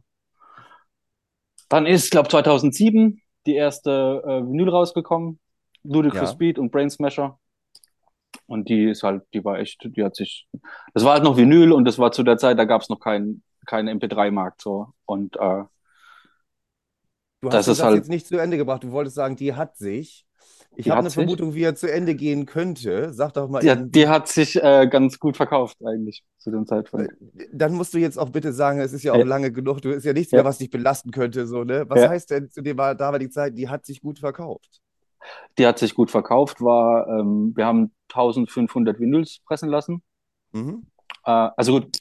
dann 1.70 1.86
ist, 1.86 2.12
glaube 2.12 2.30
2007 2.30 3.22
die 3.46 3.56
erste 3.56 4.24
äh, 4.26 4.48
Vinyl 4.48 4.70
rausgekommen, 4.70 5.40
Ludicrous 5.84 6.30
ja. 6.30 6.34
Speed 6.34 6.60
und 6.60 6.72
Brain 6.72 6.90
Smasher. 6.90 7.40
Und 8.48 8.70
die 8.70 8.90
ist 8.90 9.04
halt, 9.04 9.24
die 9.34 9.44
war 9.44 9.60
echt, 9.60 9.82
die 9.84 10.04
hat 10.04 10.16
sich, 10.16 10.48
das 10.94 11.04
war 11.04 11.14
halt 11.14 11.24
noch 11.24 11.38
Vinyl 11.38 11.72
und 11.72 11.86
das 11.86 11.98
war 11.98 12.12
zu 12.12 12.24
der 12.24 12.38
Zeit, 12.38 12.60
da 12.60 12.66
gab 12.66 12.82
es 12.82 12.90
noch 12.90 13.00
keinen 13.00 13.44
kein 13.66 13.90
MP3-Markt 13.90 14.62
so. 14.62 14.88
Und 15.06 15.36
äh, 15.36 15.64
du 17.42 17.48
hast 17.48 17.54
das 17.54 17.68
ist 17.68 17.84
halt 17.84 17.98
jetzt 17.98 18.10
nicht 18.10 18.28
zu 18.28 18.38
Ende 18.38 18.58
gebracht. 18.58 18.84
Du 18.84 18.92
wolltest 18.92 19.16
sagen, 19.16 19.36
die 19.36 19.54
hat 19.54 19.78
sich. 19.78 20.26
Ich 20.78 20.90
habe 20.90 21.00
eine 21.00 21.10
Vermutung, 21.10 21.54
wie 21.54 21.64
er 21.64 21.76
zu 21.76 21.92
Ende 21.92 22.16
gehen 22.16 22.46
könnte. 22.46 23.14
Sag 23.14 23.34
doch 23.34 23.50
mal. 23.50 23.64
Ja, 23.64 23.76
die 23.76 24.08
hat 24.08 24.28
sich 24.28 24.56
äh, 24.62 24.88
ganz 24.90 25.20
gut 25.20 25.38
verkauft 25.38 25.78
eigentlich 25.86 26.24
zu 26.38 26.52
dem 26.52 26.66
Zeitpunkt. 26.66 27.14
Dann 27.54 27.74
musst 27.74 27.94
du 27.94 27.98
jetzt 27.98 28.18
auch 28.18 28.30
bitte 28.30 28.54
sagen, 28.54 28.80
es 28.80 28.94
ist 28.94 29.04
ja 29.04 29.14
auch 29.14 29.18
ja. 29.18 29.26
lange 29.26 29.52
genug. 29.52 29.82
Du 29.82 29.90
ist 29.90 30.06
ja 30.06 30.14
nichts 30.14 30.32
ja. 30.32 30.38
mehr, 30.38 30.46
was 30.46 30.58
dich 30.58 30.70
belasten 30.70 31.12
könnte. 31.12 31.48
So, 31.48 31.64
ne? 31.64 31.86
Was 31.88 32.02
ja. 32.02 32.10
heißt 32.10 32.32
denn 32.32 32.50
zu 32.50 32.62
dem 32.62 32.78
damaligen 32.78 33.32
Zeit, 33.32 33.58
die 33.58 33.70
hat 33.70 33.86
sich 33.86 34.02
gut 34.02 34.20
verkauft? 34.20 34.82
Die 35.58 35.66
hat 35.66 35.80
sich 35.80 35.96
gut 35.96 36.12
verkauft. 36.12 36.62
War, 36.62 37.08
ähm, 37.08 37.54
wir 37.56 37.66
haben 37.66 37.92
1500 38.10 39.00
Vinyls 39.00 39.40
pressen 39.46 39.70
lassen. 39.70 40.04
Mhm. 40.52 40.88
Äh, 41.26 41.50
also 41.56 41.74
gut, 41.74 41.98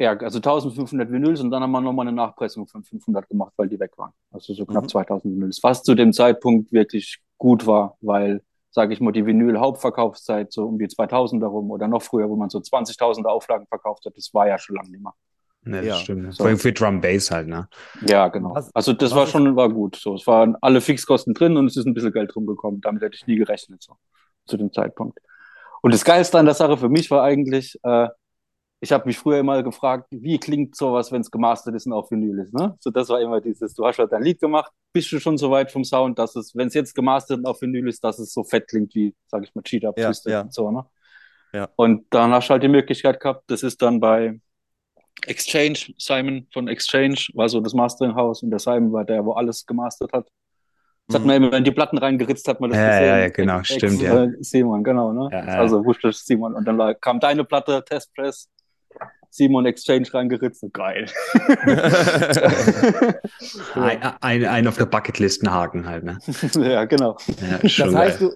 ja, 0.00 0.16
also 0.16 0.38
1500 0.38 1.12
Vinyls 1.12 1.40
und 1.40 1.50
dann 1.50 1.62
haben 1.62 1.72
wir 1.72 1.80
nochmal 1.82 2.08
eine 2.08 2.16
Nachpressung 2.16 2.66
von 2.66 2.82
500 2.82 3.28
gemacht, 3.28 3.52
weil 3.56 3.68
die 3.68 3.78
weg 3.78 3.98
waren. 3.98 4.12
Also 4.30 4.54
so 4.54 4.64
knapp 4.64 4.84
mhm. 4.84 4.88
2000 4.88 5.34
Vinyls, 5.34 5.62
was 5.62 5.82
zu 5.82 5.94
dem 5.94 6.14
Zeitpunkt 6.14 6.72
wirklich 6.72 7.20
gut 7.40 7.66
war, 7.66 7.96
weil, 8.00 8.42
sage 8.70 8.92
ich 8.92 9.00
mal, 9.00 9.10
die 9.10 9.26
Vinyl-Hauptverkaufszeit 9.26 10.52
so 10.52 10.66
um 10.66 10.78
die 10.78 10.86
2000 10.86 11.42
herum 11.42 11.72
oder 11.72 11.88
noch 11.88 12.02
früher, 12.02 12.28
wo 12.28 12.36
man 12.36 12.50
so 12.50 12.58
20.000 12.58 13.24
Auflagen 13.24 13.66
verkauft 13.66 14.04
hat, 14.06 14.16
das 14.16 14.32
war 14.32 14.46
ja 14.46 14.58
schon 14.58 14.76
lange 14.76 14.90
nicht 14.90 15.02
mehr. 15.02 15.14
Ne, 15.62 15.78
das 15.78 15.86
ja. 15.86 15.94
stimmt. 15.96 16.34
So. 16.34 16.44
Vor 16.44 16.46
allem 16.46 16.58
für 16.58 16.72
Drum 16.72 17.00
Bass 17.00 17.30
halt, 17.30 17.48
ne? 17.48 17.68
Ja, 18.06 18.28
genau. 18.28 18.56
Also 18.72 18.92
das 18.92 19.14
war 19.14 19.26
schon 19.26 19.56
war 19.56 19.68
gut. 19.68 19.96
So, 19.96 20.14
es 20.14 20.26
waren 20.26 20.56
alle 20.60 20.80
Fixkosten 20.80 21.34
drin 21.34 21.56
und 21.56 21.66
es 21.66 21.76
ist 21.76 21.86
ein 21.86 21.92
bisschen 21.92 22.12
Geld 22.12 22.34
rumgekommen. 22.34 22.80
Damit 22.80 23.02
hätte 23.02 23.16
ich 23.16 23.26
nie 23.26 23.36
gerechnet, 23.36 23.82
so 23.82 23.96
zu 24.46 24.56
dem 24.56 24.72
Zeitpunkt. 24.72 25.18
Und 25.82 25.92
das 25.92 26.04
Geilste 26.04 26.38
an 26.38 26.46
der 26.46 26.54
Sache 26.54 26.76
für 26.76 26.88
mich 26.88 27.10
war 27.10 27.22
eigentlich, 27.22 27.78
äh, 27.82 28.08
ich 28.80 28.92
habe 28.92 29.06
mich 29.06 29.18
früher 29.18 29.38
immer 29.38 29.62
gefragt, 29.62 30.06
wie 30.10 30.38
klingt 30.38 30.74
sowas, 30.74 31.12
wenn 31.12 31.20
es 31.20 31.30
gemastert 31.30 31.74
ist 31.74 31.86
und 31.86 31.92
auf 31.92 32.10
Vinyl 32.10 32.38
ist. 32.38 32.54
Ne? 32.54 32.76
So, 32.80 32.90
das 32.90 33.10
war 33.10 33.20
immer 33.20 33.40
dieses, 33.40 33.74
du 33.74 33.84
hast 33.84 33.98
halt 33.98 34.10
dein 34.10 34.22
Lied 34.22 34.40
gemacht, 34.40 34.72
bist 34.92 35.12
du 35.12 35.20
schon 35.20 35.36
so 35.36 35.50
weit 35.50 35.70
vom 35.70 35.84
Sound, 35.84 36.18
dass 36.18 36.34
es, 36.34 36.56
wenn 36.56 36.68
es 36.68 36.74
jetzt 36.74 36.94
gemastert 36.94 37.38
und 37.38 37.46
auf 37.46 37.60
Vinyl 37.60 37.88
ist, 37.88 38.02
dass 38.02 38.18
es 38.18 38.32
so 38.32 38.42
fett 38.42 38.68
klingt 38.68 38.94
wie, 38.94 39.14
sag 39.26 39.42
ich 39.44 39.54
mal, 39.54 39.62
Cheat 39.62 39.84
Up 39.84 39.98
ja, 39.98 40.10
ja. 40.24 40.40
und 40.40 40.54
so. 40.54 40.70
Ne? 40.70 40.86
Ja. 41.52 41.68
Und 41.76 42.06
dann 42.10 42.32
hast 42.32 42.48
du 42.48 42.52
halt 42.52 42.62
die 42.62 42.68
Möglichkeit 42.68 43.20
gehabt, 43.20 43.44
das 43.48 43.62
ist 43.62 43.82
dann 43.82 44.00
bei 44.00 44.40
Exchange, 45.26 45.78
Simon 45.98 46.46
von 46.50 46.68
Exchange 46.68 47.26
war 47.34 47.50
so 47.50 47.60
das 47.60 47.74
Mastering-Haus 47.74 48.42
und 48.42 48.50
der 48.50 48.60
Simon 48.60 48.92
war 48.92 49.04
der, 49.04 49.22
wo 49.24 49.32
alles 49.32 49.66
gemastert 49.66 50.12
hat. 50.14 50.26
Das 51.06 51.16
hat 51.16 51.22
mhm. 51.22 51.26
man 51.26 51.36
immer, 51.36 51.52
wenn 51.52 51.64
die 51.64 51.72
Platten 51.72 51.98
reingeritzt, 51.98 52.48
hat 52.48 52.60
man 52.60 52.70
das 52.70 52.78
ja, 52.78 52.88
gesehen. 52.88 53.06
Ja, 53.06 53.18
ja, 53.18 53.28
genau, 53.28 53.58
Ex 53.58 53.74
stimmt, 53.74 54.00
ja. 54.00 54.28
Simon, 54.40 54.82
genau, 54.84 55.12
ne? 55.12 55.28
Ja, 55.32 55.40
also 55.58 55.84
wusste 55.84 56.12
Simon. 56.12 56.54
Und 56.54 56.64
dann 56.66 56.94
kam 57.00 57.20
deine 57.20 57.44
Platte, 57.44 57.84
Testpress, 57.84 58.48
Simon 59.30 59.64
Exchange 59.66 60.12
reingeritzt. 60.12 60.64
Geil. 60.72 61.06
ein, 63.74 64.02
ein, 64.20 64.44
ein, 64.44 64.66
auf 64.66 64.76
der 64.76 64.86
Bucketlist 64.86 65.46
Haken 65.48 65.86
halt, 65.86 66.04
ne? 66.04 66.18
ja, 66.56 66.84
genau. 66.84 67.16
Ja, 67.40 67.58
das 67.58 67.94
heißt, 67.94 68.20
du, 68.20 68.32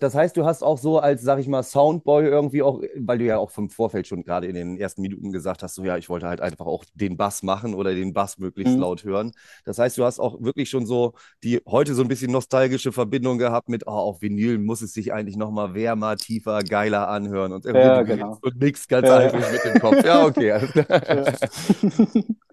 Das 0.00 0.14
heißt, 0.14 0.36
du 0.36 0.44
hast 0.44 0.62
auch 0.62 0.78
so 0.78 0.98
als, 0.98 1.22
sag 1.22 1.38
ich 1.38 1.48
mal, 1.48 1.62
Soundboy 1.62 2.24
irgendwie 2.26 2.62
auch, 2.62 2.80
weil 2.96 3.18
du 3.18 3.24
ja 3.24 3.38
auch 3.38 3.50
vom 3.50 3.68
Vorfeld 3.70 4.06
schon 4.06 4.22
gerade 4.22 4.46
in 4.46 4.54
den 4.54 4.76
ersten 4.78 5.02
Minuten 5.02 5.32
gesagt 5.32 5.62
hast, 5.62 5.74
so 5.74 5.84
ja, 5.84 5.96
ich 5.96 6.08
wollte 6.08 6.28
halt 6.28 6.40
einfach 6.40 6.66
auch 6.66 6.84
den 6.94 7.16
Bass 7.16 7.42
machen 7.42 7.74
oder 7.74 7.94
den 7.94 8.12
Bass 8.12 8.38
möglichst 8.38 8.74
Mhm. 8.74 8.80
laut 8.80 9.04
hören. 9.04 9.32
Das 9.64 9.78
heißt, 9.78 9.98
du 9.98 10.04
hast 10.04 10.18
auch 10.20 10.40
wirklich 10.40 10.70
schon 10.70 10.86
so 10.86 11.14
die 11.42 11.60
heute 11.66 11.94
so 11.94 12.02
ein 12.02 12.08
bisschen 12.08 12.30
nostalgische 12.32 12.92
Verbindung 12.92 13.38
gehabt 13.38 13.68
mit, 13.68 13.86
oh, 13.86 13.90
auf 13.90 14.22
Vinyl 14.22 14.58
muss 14.58 14.82
es 14.82 14.92
sich 14.92 15.12
eigentlich 15.12 15.36
nochmal 15.36 15.74
wärmer, 15.74 16.16
tiefer, 16.16 16.62
geiler 16.64 17.08
anhören 17.08 17.52
und 17.52 17.64
irgendwie 17.66 17.86
Ja, 17.86 18.02
genau. 18.02 18.38
und 18.42 18.58
nix 18.60 18.88
ganz 18.88 19.08
Ja. 19.08 19.16
eifrig 19.18 19.44
mit 19.52 19.64
dem 19.64 19.78
Kopf. 19.80 20.04
Ja, 20.04 20.24
okay. 20.24 20.60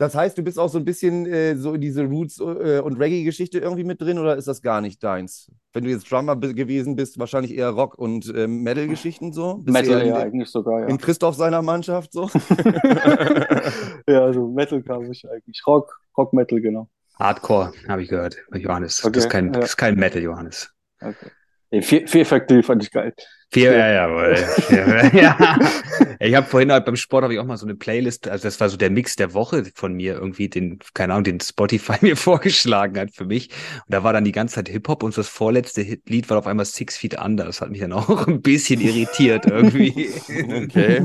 Das 0.00 0.14
heißt, 0.14 0.38
du 0.38 0.42
bist 0.42 0.58
auch 0.58 0.70
so 0.70 0.78
ein 0.78 0.86
bisschen 0.86 1.26
äh, 1.26 1.56
so 1.56 1.74
in 1.74 1.82
diese 1.82 2.04
Roots 2.06 2.40
äh, 2.40 2.80
und 2.82 2.98
Reggae-Geschichte 2.98 3.58
irgendwie 3.58 3.84
mit 3.84 4.00
drin 4.00 4.18
oder 4.18 4.34
ist 4.34 4.48
das 4.48 4.62
gar 4.62 4.80
nicht 4.80 5.04
deins? 5.04 5.52
Wenn 5.74 5.84
du 5.84 5.90
jetzt 5.90 6.10
Drummer 6.10 6.36
gewesen 6.36 6.96
bist, 6.96 7.18
wahrscheinlich 7.18 7.54
eher 7.54 7.68
Rock- 7.68 7.98
und 7.98 8.32
ähm, 8.34 8.62
Metal-Geschichten 8.62 9.34
so? 9.34 9.56
Bist 9.56 9.74
Metal 9.74 10.06
ja 10.06 10.16
eigentlich 10.16 10.48
sogar, 10.48 10.80
ja. 10.80 10.86
in 10.86 10.96
Christoph 10.96 11.34
seiner 11.34 11.60
Mannschaft 11.60 12.14
so? 12.14 12.30
ja, 14.08 14.24
also 14.24 14.48
Metal 14.48 14.82
kam 14.82 15.02
ich 15.12 15.30
eigentlich. 15.30 15.62
Rock, 15.66 16.00
Rock 16.16 16.32
Metal, 16.32 16.62
genau. 16.62 16.88
Hardcore, 17.18 17.74
habe 17.86 18.02
ich 18.02 18.08
gehört, 18.08 18.38
Johannes. 18.54 19.04
Okay, 19.04 19.12
das, 19.12 19.24
ist 19.24 19.30
kein, 19.30 19.46
ja. 19.48 19.60
das 19.60 19.64
ist 19.66 19.76
kein 19.76 19.96
Metal, 19.96 20.22
Johannes. 20.22 20.72
Okay. 21.02 21.30
Fear 21.82 22.26
Factory 22.26 22.62
fand 22.62 22.82
ich 22.82 22.90
geil. 22.90 23.14
Vier, 23.52 23.72
Ja. 23.72 23.78
ja, 23.78 23.92
jawohl. 24.08 24.36
ja. 25.20 25.58
Ich 26.20 26.34
habe 26.34 26.46
vorhin 26.46 26.70
halt 26.70 26.84
beim 26.84 26.94
Sport 26.96 27.24
habe 27.24 27.32
ich 27.34 27.40
auch 27.40 27.44
mal 27.44 27.56
so 27.56 27.66
eine 27.66 27.74
Playlist, 27.74 28.28
also 28.28 28.44
das 28.46 28.60
war 28.60 28.68
so 28.68 28.76
der 28.76 28.90
Mix 28.90 29.16
der 29.16 29.34
Woche 29.34 29.64
von 29.74 29.94
mir 29.94 30.14
irgendwie, 30.14 30.48
den, 30.48 30.78
keine 30.94 31.14
Ahnung, 31.14 31.24
den 31.24 31.40
Spotify 31.40 31.94
mir 32.00 32.16
vorgeschlagen 32.16 32.98
hat 32.98 33.10
für 33.14 33.24
mich. 33.24 33.48
Und 33.86 33.94
da 33.94 34.04
war 34.04 34.12
dann 34.12 34.24
die 34.24 34.32
ganze 34.32 34.56
Zeit 34.56 34.68
Hip-Hop 34.68 35.02
und 35.02 35.16
das 35.16 35.28
vorletzte 35.28 35.82
Hit- 35.82 36.08
Lied 36.08 36.28
war 36.30 36.38
auf 36.38 36.46
einmal 36.46 36.64
Six 36.66 36.96
Feet 36.96 37.18
Under. 37.20 37.44
Das 37.44 37.60
hat 37.60 37.70
mich 37.70 37.80
dann 37.80 37.92
auch 37.92 38.26
ein 38.28 38.42
bisschen 38.42 38.80
irritiert 38.80 39.46
irgendwie. 39.46 40.10
Okay. 40.28 41.02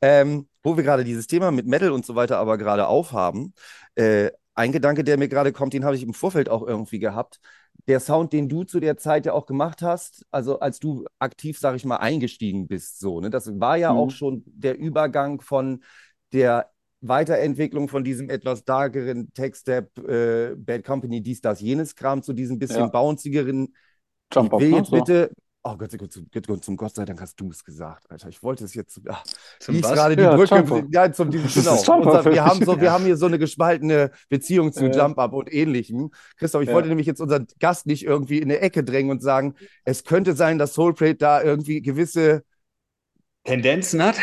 ähm, 0.00 0.48
wo 0.62 0.76
wir 0.76 0.84
gerade 0.84 1.04
dieses 1.04 1.26
Thema 1.26 1.50
mit 1.50 1.66
Metal 1.66 1.90
und 1.92 2.04
so 2.06 2.14
weiter 2.14 2.38
aber 2.38 2.58
gerade 2.58 2.86
aufhaben, 2.86 3.54
äh, 3.94 4.30
ein 4.54 4.72
Gedanke, 4.72 5.04
der 5.04 5.16
mir 5.16 5.28
gerade 5.28 5.52
kommt, 5.52 5.72
den 5.72 5.84
habe 5.84 5.96
ich 5.96 6.02
im 6.02 6.12
Vorfeld 6.14 6.48
auch 6.48 6.66
irgendwie 6.66 6.98
gehabt. 6.98 7.40
Der 7.88 8.00
Sound, 8.00 8.32
den 8.32 8.48
du 8.48 8.64
zu 8.64 8.78
der 8.78 8.96
Zeit 8.96 9.26
ja 9.26 9.32
auch 9.32 9.46
gemacht 9.46 9.82
hast, 9.82 10.24
also 10.30 10.60
als 10.60 10.78
du 10.78 11.06
aktiv, 11.18 11.58
sag 11.58 11.76
ich 11.76 11.84
mal, 11.84 11.96
eingestiegen 11.96 12.68
bist, 12.68 13.00
so, 13.00 13.20
ne? 13.20 13.30
Das 13.30 13.58
war 13.58 13.76
ja 13.76 13.92
Mhm. 13.92 13.94
auch 13.94 14.10
schon 14.10 14.42
der 14.46 14.78
Übergang 14.78 15.40
von 15.40 15.82
der 16.32 16.70
Weiterentwicklung 17.00 17.88
von 17.88 18.04
diesem 18.04 18.28
etwas 18.28 18.64
darkeren 18.64 19.32
Tech-Step, 19.32 19.98
äh, 20.06 20.54
Bad 20.56 20.84
Company, 20.84 21.22
dies, 21.22 21.40
das, 21.40 21.60
jenes 21.60 21.94
Kram 21.96 22.22
zu 22.22 22.32
diesem 22.34 22.58
bisschen 22.58 22.90
Ja. 22.90 22.90
bouncigeren, 22.90 23.74
Jump 24.32 24.52
ich 24.52 24.58
will 24.58 24.70
ne? 24.70 24.76
jetzt 24.76 24.90
So. 24.90 24.92
bitte. 24.92 25.32
Oh 25.62 25.76
Gott, 25.76 25.90
Gott, 25.98 26.10
Gott, 26.32 26.46
Gott, 26.46 26.64
zum 26.64 26.76
Gott 26.78 26.94
sei 26.94 27.04
Dank 27.04 27.20
hast 27.20 27.38
du 27.38 27.50
es 27.50 27.62
gesagt, 27.62 28.10
Alter. 28.10 28.30
Ich 28.30 28.42
wollte 28.42 28.64
es 28.64 28.72
jetzt. 28.72 28.98
Ach, 29.10 29.22
Zum 29.58 29.82
was? 29.82 29.92
gerade 29.92 30.16
die 30.16 30.22
Ja, 30.22 30.34
Brücke. 30.34 30.86
Ja, 30.90 31.12
zum 31.12 31.30
diesem, 31.30 31.48
genau. 31.52 31.72
Unser, 31.98 32.24
wir, 32.24 32.44
haben 32.46 32.64
so, 32.64 32.80
wir 32.80 32.90
haben 32.90 33.04
hier 33.04 33.18
so 33.18 33.26
eine 33.26 33.38
gespaltene 33.38 34.10
Beziehung 34.30 34.72
zu 34.72 34.86
Ja. 34.86 34.90
Jump 34.90 35.18
Up 35.18 35.34
und 35.34 35.52
ähnlichem. 35.52 36.12
Christoph, 36.38 36.62
ich 36.62 36.68
Ja. 36.68 36.74
wollte 36.74 36.88
nämlich 36.88 37.06
jetzt 37.06 37.20
unseren 37.20 37.46
Gast 37.58 37.84
nicht 37.86 38.04
irgendwie 38.06 38.38
in 38.38 38.44
eine 38.44 38.60
Ecke 38.60 38.82
drängen 38.82 39.10
und 39.10 39.22
sagen, 39.22 39.54
es 39.84 40.04
könnte 40.04 40.34
sein, 40.34 40.56
dass 40.58 40.72
Soulplate 40.72 41.16
da 41.16 41.42
irgendwie 41.42 41.82
gewisse. 41.82 42.42
Tendenzen 43.44 44.02
hat? 44.02 44.16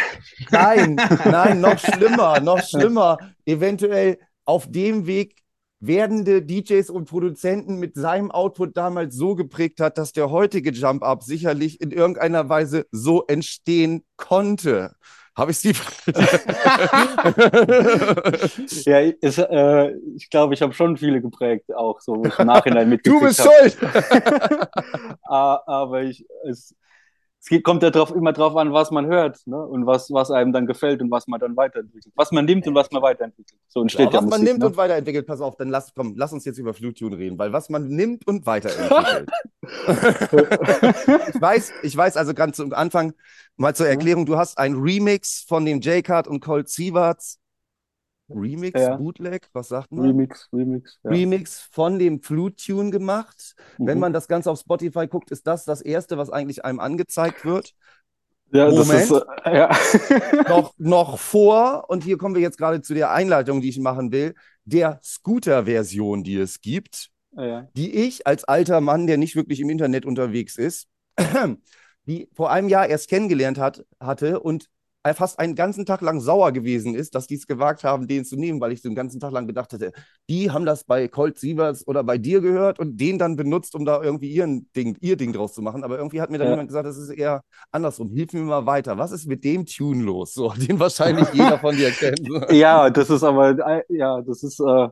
Nein, 0.50 0.96
nein, 1.26 1.62
noch 1.62 1.78
schlimmer, 1.80 2.40
noch 2.40 2.64
schlimmer. 2.64 3.20
Eventuell 3.46 4.18
auf 4.46 4.72
dem 4.72 5.06
Weg 5.06 5.36
werdende 5.80 6.42
DJs 6.42 6.90
und 6.90 7.06
Produzenten 7.10 7.78
mit 7.80 7.96
seinem 7.96 8.32
Output 8.32 8.76
damals 8.78 9.16
so 9.16 9.36
geprägt 9.36 9.80
hat, 9.80 9.98
dass 9.98 10.12
der 10.12 10.32
heutige 10.32 10.72
Jump 10.72 11.04
Up 11.04 11.24
sicherlich 11.24 11.82
in 11.82 11.92
irgendeiner 11.92 12.50
Weise 12.50 12.88
so 12.92 13.26
entstehen 13.28 14.04
konnte. 14.16 14.96
Habe 15.36 15.52
ich 15.52 15.60
sie? 15.60 15.74
Ja, 18.86 19.00
ist, 19.00 19.38
äh, 19.38 19.92
ich 20.16 20.30
glaube, 20.30 20.54
ich 20.54 20.62
habe 20.62 20.74
schon 20.74 20.98
viele 20.98 21.22
geprägt, 21.22 21.74
auch 21.76 22.00
so, 22.02 22.24
im 22.24 22.48
Nachhinein 22.48 22.90
du 23.04 23.20
mitgekriegt 23.20 23.22
bist 23.22 23.40
habe. 23.40 23.70
schuld! 23.70 23.78
Ah, 25.30 25.62
Aber 25.66 26.04
ich, 26.04 26.26
es, 26.46 26.74
es 27.50 27.64
kommt 27.64 27.84
ja 27.84 27.90
drauf, 27.90 28.12
immer 28.12 28.34
drauf 28.34 28.56
an, 28.56 28.74
was 28.74 28.92
man 28.92 29.06
hört 29.08 29.46
ne? 29.46 29.58
und 29.58 29.86
was, 29.86 30.12
was 30.12 30.32
einem 30.32 30.52
dann 30.54 30.66
gefällt 30.66 31.02
und 31.02 31.12
was 31.12 31.28
man 31.28 31.40
dann 31.40 31.56
weiterentwickelt. 31.56 32.14
Was 32.16 32.32
man 32.32 32.46
nimmt 32.46 32.68
und 32.68 32.76
was 32.76 32.92
man 32.92 33.02
weiterentwickelt. 33.02 33.60
So 33.68 33.82
entsteht 33.82 34.12
Ja, 34.12 34.12
ja, 34.12 34.18
was 34.18 34.22
man 34.22 34.40
Musik. 34.40 34.48
nimmt 34.48 34.60
ne? 34.60 34.66
und 34.68 34.78
weiterentwickelt, 34.78 35.28
pass 35.28 35.42
auf, 35.42 35.56
dann 35.58 35.70
lass, 35.70 35.94
komm, 35.96 36.14
lass 36.18 36.34
uns 36.34 36.46
jetzt 36.46 36.58
über 36.58 36.74
Flutune 36.74 37.18
reden, 37.18 37.38
weil 37.38 37.54
was 37.54 37.70
man 37.70 37.88
nimmt 37.88 38.28
und 38.28 38.46
weiterentwickelt. 38.46 39.30
ich 41.34 41.42
weiß, 41.42 41.74
ich 41.84 41.98
weiß 41.98 42.18
also 42.18 42.34
ganz 42.34 42.58
zum 42.58 42.74
Anfang 42.74 43.14
mal 43.56 43.76
zur 43.76 43.88
Erklärung, 43.88 44.26
du 44.26 44.38
hast 44.38 44.58
ein 44.58 44.76
Remix 44.76 45.44
von 45.48 45.66
dem 45.66 45.80
J-Card 45.82 46.28
und 46.28 46.40
Colt 46.40 46.70
Sieverts 46.70 47.40
Remix, 48.30 48.80
Ja. 48.80 48.98
Bootleg, 48.98 49.48
was 49.54 49.70
sagt 49.70 49.92
man? 49.92 50.06
Remix, 50.06 50.50
Remix. 50.52 51.00
Ja. 51.04 51.10
Remix 51.12 51.62
von 51.72 51.98
dem 52.00 52.22
Flute-Tune 52.22 52.92
gemacht. 52.92 53.56
Wenn 53.78 53.98
Mhm. 53.98 54.02
man 54.02 54.14
das 54.14 54.28
Ganze 54.28 54.52
auf 54.52 54.60
Spotify 54.60 55.08
guckt, 55.08 55.32
ist 55.32 55.48
das 55.48 55.66
das 55.66 55.82
Erste, 55.82 56.18
was 56.18 56.30
eigentlich 56.30 56.66
einem 56.66 56.80
angezeigt 56.80 57.46
wird. 57.46 57.74
ja, 58.52 58.66
das 58.66 58.76
Moment. 58.76 59.02
ist, 59.12 59.26
äh, 59.46 59.58
ja. 59.58 59.70
noch, 60.50 60.74
noch 60.78 61.20
vor, 61.20 61.86
und 61.90 62.04
hier 62.04 62.18
kommen 62.18 62.36
wir 62.36 62.42
jetzt 62.42 62.58
gerade 62.58 62.82
zu 62.82 62.94
der 62.94 63.12
Einleitung, 63.12 63.62
die 63.62 63.70
ich 63.70 63.80
machen 63.80 64.12
will, 64.12 64.36
der 64.66 65.00
Scooter-Version, 65.04 66.24
die 66.24 66.38
es 66.38 66.62
gibt, 66.62 67.10
ja. 67.36 67.68
die 67.76 67.94
ich 67.96 68.26
als 68.28 68.44
alter 68.46 68.82
Mann, 68.82 69.08
der 69.08 69.18
nicht 69.18 69.36
wirklich 69.36 69.60
im 69.60 69.70
Internet 69.70 70.06
unterwegs 70.06 70.58
ist, 70.58 70.88
die 72.08 72.30
vor 72.34 72.52
einem 72.52 72.70
Jahr 72.70 72.88
erst 72.88 73.10
kennengelernt 73.10 73.58
hat, 73.58 73.86
hatte 74.00 74.40
und 74.40 74.70
fast 75.14 75.40
einen 75.40 75.56
ganzen 75.56 75.86
Tag 75.86 76.02
lang 76.02 76.20
sauer 76.20 76.52
gewesen 76.52 76.96
ist, 76.96 77.16
dass 77.16 77.28
die 77.28 77.36
es 77.36 77.48
gewagt 77.48 77.84
haben, 77.84 78.08
den 78.08 78.26
zu 78.26 78.36
nehmen, 78.36 78.60
weil 78.62 78.72
ich 78.72 78.82
so 78.82 78.90
den 78.90 78.96
ganzen 78.96 79.20
Tag 79.20 79.32
lang 79.32 79.48
gedacht 79.48 79.74
hätte, 79.74 79.92
die 80.30 80.52
haben 80.52 80.66
das 80.66 80.84
bei 80.84 81.08
Colt 81.08 81.38
Sievers 81.40 81.88
oder 81.88 82.04
bei 82.04 82.18
dir 82.18 82.42
gehört 82.42 82.80
und 82.80 82.98
den 82.98 83.18
dann 83.20 83.36
benutzt, 83.36 83.76
um 83.76 83.86
da 83.86 84.02
irgendwie 84.02 84.30
ihren 84.32 84.70
Ding, 84.76 84.98
ihr 85.02 85.18
Ding 85.18 85.34
draus 85.34 85.54
zu 85.54 85.62
machen. 85.62 85.84
Aber 85.84 85.98
irgendwie 85.98 86.22
hat 86.22 86.30
mir 86.30 86.38
dann 86.38 86.48
Ja. 86.48 86.54
jemand 86.54 86.70
gesagt, 86.70 86.88
das 86.88 86.98
ist 86.98 87.10
eher 87.10 87.42
andersrum. 87.72 88.10
Hilf 88.12 88.34
mir 88.34 88.42
mal 88.42 88.66
weiter. 88.66 88.98
Was 88.98 89.12
ist 89.12 89.28
mit 89.28 89.44
dem 89.44 89.66
Tune 89.66 90.04
los? 90.04 90.34
So, 90.34 90.52
den 90.58 90.80
wahrscheinlich 90.80 91.32
jeder 91.32 91.60
von 91.60 91.76
dir 91.76 91.92
kennt. 91.94 92.28
Ja, 92.52 92.90
das 92.90 93.10
ist 93.10 93.24
aber, 93.24 93.52
äh, 93.68 93.84
ja, 93.90 94.22
das 94.22 94.44
ist, 94.44 94.60
äh, 94.60 94.90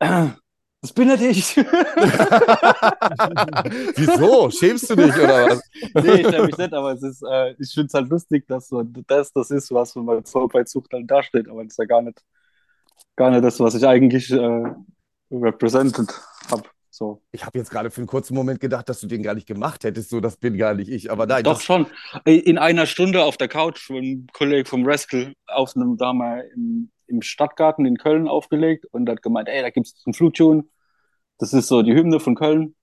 das 0.86 0.94
bin 0.94 1.08
ja 1.08 1.14
ich. 1.14 1.56
Wieso? 3.96 4.50
Schämst 4.50 4.90
du 4.90 4.94
dich 4.94 5.16
oder 5.16 5.50
was? 5.50 5.60
nee, 5.94 6.20
ich 6.20 6.28
stelle 6.28 6.46
mich 6.46 6.56
nicht, 6.56 6.72
aber 6.72 6.92
es 6.92 7.02
ist, 7.02 7.22
äh, 7.22 7.54
ich 7.58 7.74
finde 7.74 7.88
es 7.88 7.94
halt 7.94 8.08
lustig, 8.08 8.46
dass 8.46 8.68
so 8.68 8.84
das 8.84 9.32
das 9.32 9.50
ist, 9.50 9.72
was 9.72 9.96
man 9.96 10.06
bei 10.06 10.22
Soulfight 10.24 10.68
Sucht 10.68 10.92
halt 10.92 11.10
dasteht, 11.10 11.48
aber 11.48 11.64
das 11.64 11.72
ist 11.72 11.78
ja 11.78 11.86
gar 11.86 12.02
nicht, 12.02 12.22
gar 13.16 13.30
nicht 13.30 13.42
das, 13.42 13.58
was 13.58 13.74
ich 13.74 13.84
eigentlich 13.86 14.30
äh, 14.30 14.62
represented 15.30 16.12
habe. 16.50 16.64
So. 16.90 17.22
Ich 17.30 17.44
habe 17.44 17.58
jetzt 17.58 17.70
gerade 17.70 17.90
für 17.90 18.00
einen 18.00 18.06
kurzen 18.06 18.34
Moment 18.34 18.60
gedacht, 18.60 18.88
dass 18.88 19.00
du 19.00 19.06
den 19.06 19.22
gar 19.22 19.34
nicht 19.34 19.46
gemacht 19.46 19.84
hättest. 19.84 20.08
So, 20.08 20.20
das 20.20 20.38
bin 20.38 20.56
gar 20.56 20.72
nicht 20.72 20.88
ich. 20.88 21.10
Aber 21.10 21.26
nein, 21.26 21.44
Doch 21.44 21.60
schon. 21.60 21.86
In 22.24 22.56
einer 22.56 22.86
Stunde 22.86 23.24
auf 23.24 23.36
der 23.36 23.48
Couch 23.48 23.90
einem 23.90 24.26
Kollege 24.32 24.66
vom 24.66 24.86
Rascal 24.86 25.34
auf 25.46 25.76
einem, 25.76 25.98
da 25.98 26.14
mal 26.14 26.48
im, 26.54 26.90
im 27.06 27.20
Stadtgarten 27.20 27.84
in 27.84 27.98
Köln 27.98 28.28
aufgelegt 28.28 28.86
und 28.92 29.08
hat 29.08 29.22
gemeint, 29.22 29.48
ey, 29.48 29.62
da 29.62 29.70
gibt 29.70 29.88
es 29.88 29.94
einen 30.06 30.14
Flutune. 30.14 30.64
Das 31.38 31.52
ist 31.52 31.68
so 31.68 31.82
die 31.82 31.94
Hymne 31.94 32.20
von 32.20 32.34
Köln. 32.34 32.74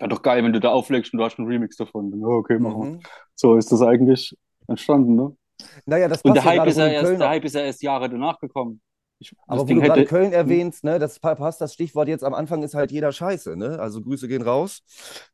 Ja, 0.00 0.06
doch 0.06 0.22
geil, 0.22 0.42
wenn 0.44 0.52
du 0.52 0.60
da 0.60 0.70
auflegst 0.70 1.12
und 1.12 1.18
du 1.18 1.24
hast 1.24 1.38
einen 1.38 1.48
Remix 1.48 1.76
davon. 1.76 2.12
Ja, 2.20 2.26
okay, 2.28 2.58
machen 2.58 2.80
wir. 2.82 2.90
Mhm. 2.92 3.00
So 3.34 3.56
ist 3.56 3.70
das 3.72 3.82
eigentlich 3.82 4.36
entstanden, 4.68 5.14
ne? 5.16 5.36
Naja, 5.84 6.08
das 6.08 6.22
Und 6.22 6.34
passt 6.34 6.44
der 6.46 6.52
Hype, 6.52 6.66
ist 6.68 6.78
ja 6.78 6.86
erst, 6.88 7.20
der 7.20 7.28
Hype 7.28 7.44
ist 7.44 7.54
ja 7.54 7.60
erst 7.62 7.82
Jahre 7.82 8.08
danach 8.08 8.38
gekommen. 8.38 8.80
Ich, 9.22 9.34
aber 9.46 9.60
wo 9.60 9.64
du 9.66 9.74
gerade 9.82 10.06
Köln 10.06 10.32
erwähnst, 10.32 10.82
ne, 10.82 10.98
das 10.98 11.20
pa- 11.20 11.34
passt 11.34 11.60
das 11.60 11.74
Stichwort 11.74 12.08
jetzt 12.08 12.24
am 12.24 12.32
Anfang 12.32 12.62
ist 12.62 12.74
halt 12.74 12.90
jeder 12.90 13.12
Scheiße, 13.12 13.54
ne? 13.54 13.78
Also 13.78 14.00
Grüße 14.00 14.28
gehen 14.28 14.40
raus, 14.40 14.80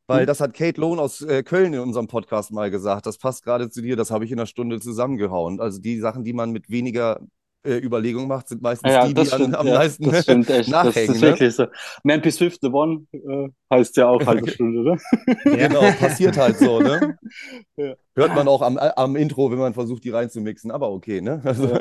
weil 0.09 0.22
Mhm. 0.22 0.27
das 0.27 0.40
hat 0.40 0.55
Kate 0.55 0.81
Lohn 0.81 0.99
aus 0.99 1.20
äh, 1.22 1.44
Köln 1.44 1.72
in 1.72 1.79
unserem 1.79 2.09
Podcast 2.09 2.51
mal 2.51 2.68
gesagt. 2.72 3.07
Das 3.07 3.18
passt 3.18 3.44
gerade 3.44 3.70
zu 3.70 3.83
dir, 3.83 3.94
das 3.94 4.11
habe 4.11 4.25
ich 4.25 4.33
in 4.33 4.40
einer 4.40 4.46
Stunde 4.46 4.81
zusammengehauen. 4.81 5.61
Also 5.61 5.81
die 5.81 6.01
Sachen, 6.01 6.25
die 6.25 6.33
man 6.33 6.51
mit 6.51 6.68
weniger 6.68 7.20
äh, 7.66 7.79
Überlegung 7.79 8.26
macht, 8.29 8.48
sind 8.48 8.62
meistens 8.62 8.92
ja, 8.92 9.07
die, 9.07 9.14
das 9.14 9.29
die 9.29 9.35
an, 9.35 9.40
stimmt, 9.40 9.57
am 9.57 9.66
ja, 9.66 9.74
meisten 9.74 10.11
das 10.11 10.22
stimmt 10.22 10.48
echt. 10.50 10.72
Das 10.72 10.85
nachhängen. 10.85 11.14
ist 11.14 11.20
ne? 11.20 11.29
wirklich 11.29 11.55
so. 11.55 11.66
Man 12.05 12.22
P. 12.22 12.31
Swift 12.31 12.61
The 12.62 12.68
One 12.68 13.07
äh, 13.12 13.48
heißt 13.70 13.96
ja 13.96 14.09
auch 14.09 14.24
halbe 14.24 14.50
Stunde, 14.52 14.83
ne? 14.83 14.98
Genau, 15.44 15.81
passiert 15.98 16.37
halt 16.37 16.59
so, 16.59 16.81
ne? 16.81 17.18
Ja. 17.76 17.94
Hört 18.14 18.35
man 18.35 18.48
auch 18.48 18.62
am, 18.62 18.79
am 18.79 19.16
Intro, 19.16 19.50
wenn 19.50 19.59
man 19.59 19.74
versucht, 19.74 20.02
die 20.05 20.11
reinzumixen, 20.11 20.70
aber 20.70 20.90
okay, 20.90 21.20
ne? 21.20 21.42
Also, 21.44 21.66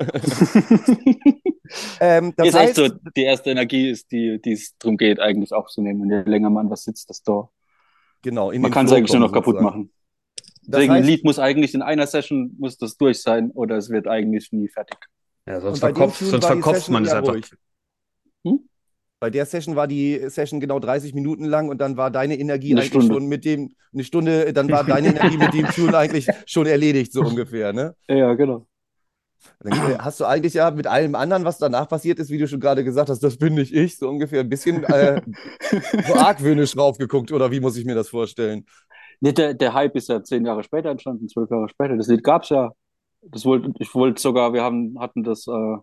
ähm, 2.01 2.33
das 2.35 2.49
ist 2.49 2.53
heißt, 2.53 2.77
echt 2.77 2.91
so, 2.91 2.99
die 3.15 3.23
erste 3.23 3.51
Energie 3.51 3.89
ist, 3.89 4.11
die 4.11 4.41
die 4.43 4.51
es 4.51 4.75
darum 4.77 4.97
geht, 4.97 5.21
eigentlich 5.21 5.53
aufzunehmen. 5.53 6.01
Und 6.01 6.09
je 6.09 6.23
länger 6.29 6.49
man 6.49 6.69
was 6.69 6.83
sitzt, 6.83 7.09
desto 7.09 7.51
genau, 8.21 8.51
man 8.51 8.71
kann 8.71 8.87
es 8.87 8.91
eigentlich 8.91 9.13
nur 9.13 9.21
noch 9.21 9.31
kaputt 9.31 9.55
sozusagen. 9.55 9.77
machen. 9.77 9.91
Das 10.67 10.79
Deswegen, 10.79 10.91
ein 10.93 10.97
heißt, 10.97 11.09
Lied 11.09 11.23
muss 11.23 11.39
eigentlich 11.39 11.73
in 11.75 11.81
einer 11.81 12.07
Session 12.07 12.55
muss 12.57 12.77
das 12.77 12.97
durch 12.97 13.21
sein 13.21 13.51
oder 13.51 13.77
es 13.77 13.89
wird 13.89 14.07
eigentlich 14.07 14.51
nie 14.51 14.67
fertig. 14.67 14.97
Ja, 15.47 15.61
sonst 15.61 15.79
verkopft, 15.79 16.19
sonst 16.19 16.45
verkopft 16.45 16.89
man 16.89 17.05
es 17.05 17.13
einfach. 17.13 17.35
Hm? 18.43 18.59
Bei 19.19 19.29
der 19.29 19.45
Session 19.45 19.75
war 19.75 19.87
die 19.87 20.29
Session 20.29 20.59
genau 20.59 20.79
30 20.79 21.13
Minuten 21.13 21.45
lang 21.45 21.69
und 21.69 21.79
dann 21.79 21.97
war 21.97 22.11
deine 22.11 22.37
Energie 22.37 22.71
Eine 22.71 22.81
eigentlich 22.81 22.89
Stunde. 22.89 23.13
schon 23.13 23.27
mit 23.27 23.45
dem, 23.45 23.75
eine 23.93 24.03
Stunde, 24.03 24.53
dann 24.53 24.69
war 24.69 24.83
deine 24.83 25.09
Energie 25.09 25.37
mit 25.37 25.53
dem 25.53 25.65
Tune 25.75 25.97
eigentlich 25.97 26.27
schon 26.45 26.65
erledigt, 26.65 27.13
so 27.13 27.21
ungefähr, 27.21 27.73
ne? 27.73 27.95
Ja, 28.07 28.33
genau. 28.33 28.67
Dann 29.59 30.03
hast 30.03 30.19
du 30.19 30.25
eigentlich 30.25 30.55
ja 30.55 30.71
mit 30.71 30.87
allem 30.87 31.15
anderen, 31.15 31.45
was 31.45 31.59
danach 31.59 31.87
passiert 31.87 32.19
ist, 32.19 32.29
wie 32.29 32.37
du 32.37 32.47
schon 32.47 32.59
gerade 32.59 32.83
gesagt 32.83 33.09
hast, 33.09 33.21
das 33.23 33.37
bin 33.37 33.53
nicht 33.53 33.73
ich, 33.73 33.97
so 33.97 34.09
ungefähr 34.09 34.41
ein 34.41 34.49
bisschen 34.49 34.83
äh, 34.83 35.21
so 36.07 36.13
argwöhnisch 36.15 36.75
raufgeguckt, 36.75 37.31
oder 37.31 37.51
wie 37.51 37.59
muss 37.59 37.77
ich 37.77 37.85
mir 37.85 37.95
das 37.95 38.09
vorstellen? 38.09 38.65
Nee, 39.21 39.33
der, 39.33 39.53
der 39.53 39.73
Hype 39.73 39.95
ist 39.95 40.09
ja 40.09 40.23
zehn 40.23 40.45
Jahre 40.45 40.63
später 40.63 40.89
entstanden, 40.89 41.29
zwölf 41.29 41.49
Jahre 41.49 41.69
später. 41.69 41.95
Das 41.95 42.07
Lied 42.07 42.23
gab's 42.23 42.49
ja. 42.49 42.71
Das 43.31 43.45
wollte, 43.45 43.73
ich 43.79 43.93
wollte 43.95 44.21
sogar, 44.21 44.53
wir 44.53 44.63
haben, 44.63 44.99
hatten 44.99 45.23
das 45.23 45.47
äh, 45.47 45.77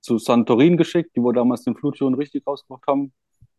zu 0.00 0.18
Santorin 0.18 0.76
geschickt, 0.76 1.16
die 1.16 1.22
wo 1.22 1.32
damals 1.32 1.62
den 1.64 1.76
Flutschon 1.76 2.14
richtig 2.14 2.46
rausgebracht 2.46 2.84
haben. 2.88 3.12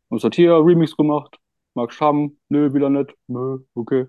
Und 0.09 0.17
gesagt, 0.19 0.35
hier, 0.35 0.53
Remix 0.53 0.95
gemacht. 0.97 1.37
Magst 1.75 2.01
du 2.01 2.05
haben? 2.05 2.39
Nö, 2.49 2.73
wieder 2.73 2.89
nicht. 2.89 3.15
Nö, 3.27 3.59
okay. 3.75 4.07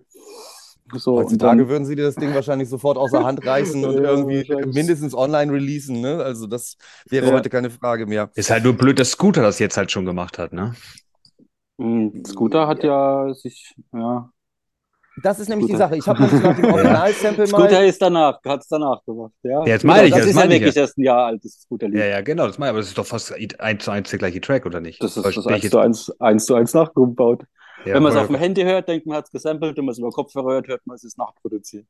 So, 0.97 1.17
Heutzutage 1.19 1.39
dann, 1.39 1.69
würden 1.69 1.85
sie 1.85 1.97
dir 1.97 2.05
das 2.05 2.15
Ding 2.15 2.35
wahrscheinlich 2.35 2.69
sofort 2.69 2.97
außer 2.97 3.23
Hand 3.23 3.45
reißen 3.45 3.85
und 3.85 3.97
Ja, 3.97 4.01
irgendwie 4.01 4.47
mindestens 4.73 5.15
online 5.15 5.53
releasen, 5.53 6.01
ne? 6.01 6.23
Also 6.23 6.47
das 6.47 6.77
wäre 7.09 7.27
Ja. 7.27 7.33
heute 7.33 7.51
keine 7.51 7.71
Frage 7.71 8.07
mehr. 8.07 8.31
Ist 8.35 8.51
halt 8.51 8.63
nur 8.65 8.75
blöd, 8.75 8.99
dass 8.99 9.11
Scooter 9.13 9.43
das 9.43 9.59
jetzt 9.59 9.77
halt 9.77 9.91
schon 9.91 10.05
gemacht 10.05 10.39
hat, 10.39 10.53
ne? 10.53 10.75
mh, 11.79 12.25
Scooter 12.27 12.67
hat 12.69 12.85
ja 12.85 13.33
sich, 13.35 13.75
ja. 13.93 14.31
Das 15.23 15.39
ist 15.41 15.49
nämlich 15.49 15.67
die 15.67 15.73
Scooter. 15.73 15.89
Sache. 15.89 15.97
Ich 15.99 16.07
habe 16.09 16.23
uns 16.23 16.33
nach 16.43 16.57
dem 16.57 16.65
Original-Sample 16.73 17.47
Scooter 17.47 17.73
mal. 17.73 17.87
ist 17.87 18.01
danach, 18.01 18.39
hat's 18.45 18.69
danach 18.69 19.05
gemacht, 19.05 19.33
ja. 19.43 19.61
Ja, 19.61 19.67
jetzt 19.67 19.81
Scooter, 19.83 19.95
meine 19.95 20.07
ich, 20.07 20.13
das 20.13 20.21
das 20.21 20.31
ist 20.31 20.37
ja 20.37 20.51
wirklich 20.51 20.77
erst 20.77 20.99
ein 20.99 21.03
Jahr 21.03 21.27
alt, 21.27 21.45
das 21.45 21.53
Scooter-Lied. 21.63 21.99
Ja, 21.99 22.07
ja, 22.07 22.21
genau, 22.21 22.47
das 22.47 22.59
meine 22.59 22.69
ich, 22.69 22.71
aber 22.71 22.79
das 22.81 22.89
ist 22.89 22.99
doch 22.99 23.07
fast 23.07 23.35
eins 23.59 23.85
zu 23.85 23.91
eins 23.91 24.11
der 24.11 24.19
gleiche 24.19 24.41
Track, 24.41 24.67
oder 24.67 24.81
nicht? 24.81 25.03
Das 25.03 25.17
ist 25.17 25.25
das 25.25 25.35
bin 25.35 25.43
ich 25.43 25.49
eins 25.55 25.63
jetzt- 25.65 25.73
zu 25.73 25.79
eins, 25.79 26.11
eins 26.21 26.47
zu 26.47 26.55
eins 26.55 26.75
nachgebaut. 26.75 27.45
Ja, 27.85 27.95
Wenn 27.95 28.03
man 28.03 28.13
es 28.13 28.19
auf 28.19 28.27
dem 28.27 28.37
Handy 28.37 28.63
hört, 28.63 28.89
denkt 28.89 29.07
man, 29.07 29.17
hat 29.17 29.25
es 29.25 29.31
gesampelt. 29.31 29.77
Wenn 29.77 29.87
man 29.87 29.93
es 29.93 29.99
über 29.99 30.11
Kopfhörer 30.11 30.53
hört, 30.53 30.69
hört 30.69 30.87
man, 30.87 30.97
es 30.97 31.05
ist 31.05 31.17
nachproduziert. 31.17 31.87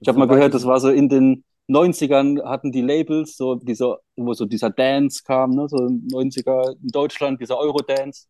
Ich 0.00 0.08
habe 0.08 0.18
mal 0.18 0.28
gehört, 0.28 0.54
das 0.54 0.64
war 0.64 0.78
so 0.80 0.88
in 0.88 1.08
den 1.08 1.44
90ern 1.68 2.42
hatten 2.44 2.70
die 2.72 2.80
Labels, 2.80 3.36
so 3.36 3.54
dieser, 3.56 3.98
wo 4.16 4.34
so 4.34 4.46
dieser 4.46 4.70
Dance 4.70 5.22
kam, 5.24 5.50
ne, 5.50 5.68
so 5.68 5.76
90er 5.76 6.72
in 6.80 6.88
Deutschland, 6.88 7.40
dieser 7.40 7.58
Eurodance, 7.58 8.26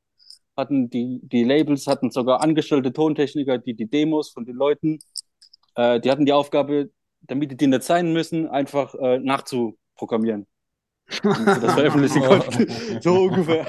hatten 0.57 0.91
die, 0.91 1.21
die 1.23 1.45
Labels 1.45 1.87
hatten 1.87 2.11
sogar 2.11 2.43
angestellte 2.43 2.93
Tontechniker, 2.93 3.59
die 3.59 3.75
die 3.75 3.89
Demos 3.89 4.31
von 4.31 4.45
den 4.45 4.57
Leuten, 4.57 4.99
äh, 5.77 6.01
die 6.01 6.11
hatten 6.11 6.27
die 6.27 6.33
Aufgabe, 6.33 6.91
damit 7.23 7.51
die 7.53 7.57
die 7.57 7.67
nicht 7.69 7.83
sein 7.85 8.13
müssen, 8.13 8.49
einfach 8.49 8.95
äh, 8.97 9.19
nachzuprogrammieren. 9.19 10.47
Das 11.25 11.75
veröffentlichen 11.75 12.23
konnten. 12.23 13.01
So 13.03 13.25
ungefähr. 13.25 13.67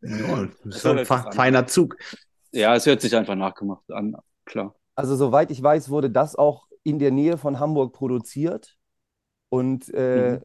Ja, 0.00 0.48
das 0.64 0.64
ist 0.76 0.82
So 0.82 0.90
ein 0.90 1.04
feiner 1.06 1.66
Zug. 1.66 1.96
Ja, 2.52 2.74
es 2.74 2.86
hört 2.86 3.00
sich 3.00 3.14
einfach 3.14 3.34
nachgemacht 3.34 3.90
an, 3.90 4.16
klar. 4.44 4.74
Also, 4.94 5.16
soweit 5.16 5.50
ich 5.50 5.62
weiß, 5.62 5.90
wurde 5.90 6.10
das 6.10 6.34
auch 6.34 6.66
in 6.82 6.98
der 6.98 7.10
Nähe 7.10 7.38
von 7.38 7.60
Hamburg 7.60 7.92
produziert. 7.92 8.76
Und 9.50 9.88
äh, 9.94 10.32
Mhm. 10.32 10.44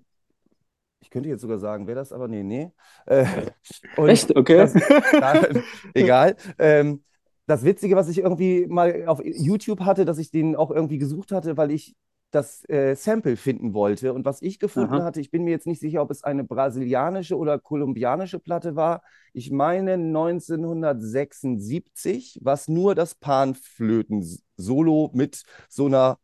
Ich 1.03 1.09
könnte 1.09 1.27
jetzt 1.27 1.41
sogar 1.41 1.59
sagen, 1.59 1.85
wer 1.85 1.95
das, 1.95 2.13
aber 2.13 2.29
nee, 2.29 2.43
nee. 2.43 2.71
Äh, 3.05 3.25
Echt? 3.97 4.33
Okay. 4.35 4.55
Das, 4.55 4.73
ja, 4.73 5.43
egal. 5.93 6.37
Ähm, 6.57 7.03
das 7.45 7.65
Witzige, 7.65 7.97
was 7.97 8.07
ich 8.07 8.19
irgendwie 8.19 8.67
mal 8.67 9.03
auf 9.07 9.21
YouTube 9.23 9.81
hatte, 9.81 10.05
dass 10.05 10.17
ich 10.17 10.31
den 10.31 10.55
auch 10.55 10.71
irgendwie 10.71 10.97
gesucht 10.97 11.33
hatte, 11.33 11.57
weil 11.57 11.71
ich 11.71 11.93
das 12.31 12.63
äh, 12.69 12.95
Sample 12.95 13.35
finden 13.35 13.73
wollte. 13.73 14.13
Und 14.13 14.23
was 14.23 14.41
ich 14.41 14.59
gefunden 14.59 14.93
Aha. 14.93 15.03
hatte, 15.03 15.19
ich 15.19 15.29
bin 15.29 15.43
mir 15.43 15.51
jetzt 15.51 15.67
nicht 15.67 15.81
sicher, 15.81 16.01
ob 16.01 16.09
es 16.09 16.23
eine 16.23 16.45
brasilianische 16.45 17.35
oder 17.37 17.59
kolumbianische 17.59 18.39
Platte 18.39 18.77
war. 18.77 19.01
Ich 19.33 19.51
meine 19.51 19.97
1976, 19.97 22.39
was 22.41 22.69
nur 22.69 22.95
das 22.95 23.15
Panflöten-Solo 23.15 25.11
mit 25.13 25.43
so 25.67 25.87
einer 25.87 26.17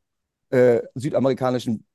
äh, 0.52 0.84
südamerikanischen 0.96 1.86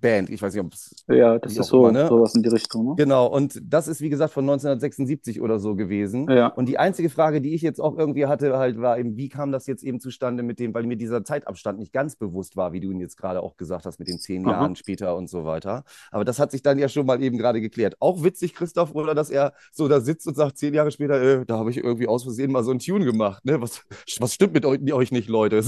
Band. 0.00 0.30
Ich 0.30 0.40
weiß 0.40 0.54
nicht, 0.54 0.64
ob 0.64 0.72
es 0.72 1.04
Ja, 1.08 1.38
das 1.38 1.56
ist 1.56 1.66
so, 1.66 1.88
immer, 1.88 1.92
ne? 1.92 2.08
sowas 2.08 2.34
in 2.34 2.42
die 2.42 2.48
Richtung, 2.48 2.88
ne? 2.88 2.94
Genau, 2.96 3.26
und 3.26 3.60
das 3.62 3.88
ist 3.88 4.00
wie 4.00 4.08
gesagt 4.08 4.32
von 4.32 4.44
1976 4.44 5.40
oder 5.40 5.58
so 5.58 5.74
gewesen. 5.74 6.30
Ja. 6.30 6.48
Und 6.48 6.66
die 6.66 6.78
einzige 6.78 7.10
Frage, 7.10 7.40
die 7.40 7.54
ich 7.54 7.62
jetzt 7.62 7.80
auch 7.80 7.96
irgendwie 7.96 8.26
hatte, 8.26 8.56
halt 8.58 8.80
war 8.80 8.98
eben, 8.98 9.16
wie 9.16 9.28
kam 9.28 9.52
das 9.52 9.66
jetzt 9.66 9.82
eben 9.82 10.00
zustande 10.00 10.42
mit 10.42 10.58
dem, 10.58 10.74
weil 10.74 10.84
mir 10.84 10.96
dieser 10.96 11.24
Zeitabstand 11.24 11.78
nicht 11.78 11.92
ganz 11.92 12.16
bewusst 12.16 12.56
war, 12.56 12.72
wie 12.72 12.80
du 12.80 12.90
ihn 12.90 13.00
jetzt 13.00 13.16
gerade 13.16 13.42
auch 13.42 13.56
gesagt 13.56 13.86
hast, 13.86 13.98
mit 13.98 14.08
den 14.08 14.18
zehn 14.18 14.44
Aha. 14.46 14.52
Jahren 14.52 14.76
später 14.76 15.16
und 15.16 15.28
so 15.28 15.44
weiter. 15.44 15.84
Aber 16.10 16.24
das 16.24 16.38
hat 16.38 16.50
sich 16.50 16.62
dann 16.62 16.78
ja 16.78 16.88
schon 16.88 17.06
mal 17.06 17.22
eben 17.22 17.38
gerade 17.38 17.60
geklärt. 17.60 17.96
Auch 18.00 18.22
witzig, 18.22 18.54
Christoph, 18.54 18.94
oder 18.94 19.14
dass 19.14 19.30
er 19.30 19.52
so 19.72 19.88
da 19.88 20.00
sitzt 20.00 20.26
und 20.26 20.36
sagt, 20.36 20.58
zehn 20.58 20.74
Jahre 20.74 20.90
später, 20.90 21.20
äh, 21.20 21.46
da 21.46 21.58
habe 21.58 21.70
ich 21.70 21.78
irgendwie 21.78 22.06
aus 22.06 22.24
Versehen 22.24 22.52
mal 22.52 22.64
so 22.64 22.70
einen 22.70 22.80
Tune 22.80 23.04
gemacht. 23.04 23.44
Ne? 23.44 23.60
Was, 23.60 23.82
was 24.20 24.34
stimmt 24.34 24.54
mit 24.54 24.64
euch, 24.64 25.12
nicht, 25.12 25.28
Leute? 25.28 25.62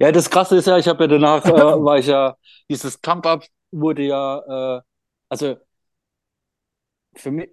Ja, 0.00 0.12
das 0.12 0.28
Krasse 0.28 0.56
ist 0.56 0.66
ja, 0.66 0.76
ich 0.78 0.88
habe 0.88 1.04
ja 1.04 1.08
danach, 1.08 1.44
äh, 1.44 1.50
war 1.52 1.98
ich 1.98 2.06
ja, 2.06 2.36
dieses 2.92 3.00
Jump-Up 3.04 3.46
wurde 3.72 4.02
ja, 4.04 4.78
äh, 4.78 4.82
also 5.28 5.56
für 7.14 7.30
mich, 7.30 7.50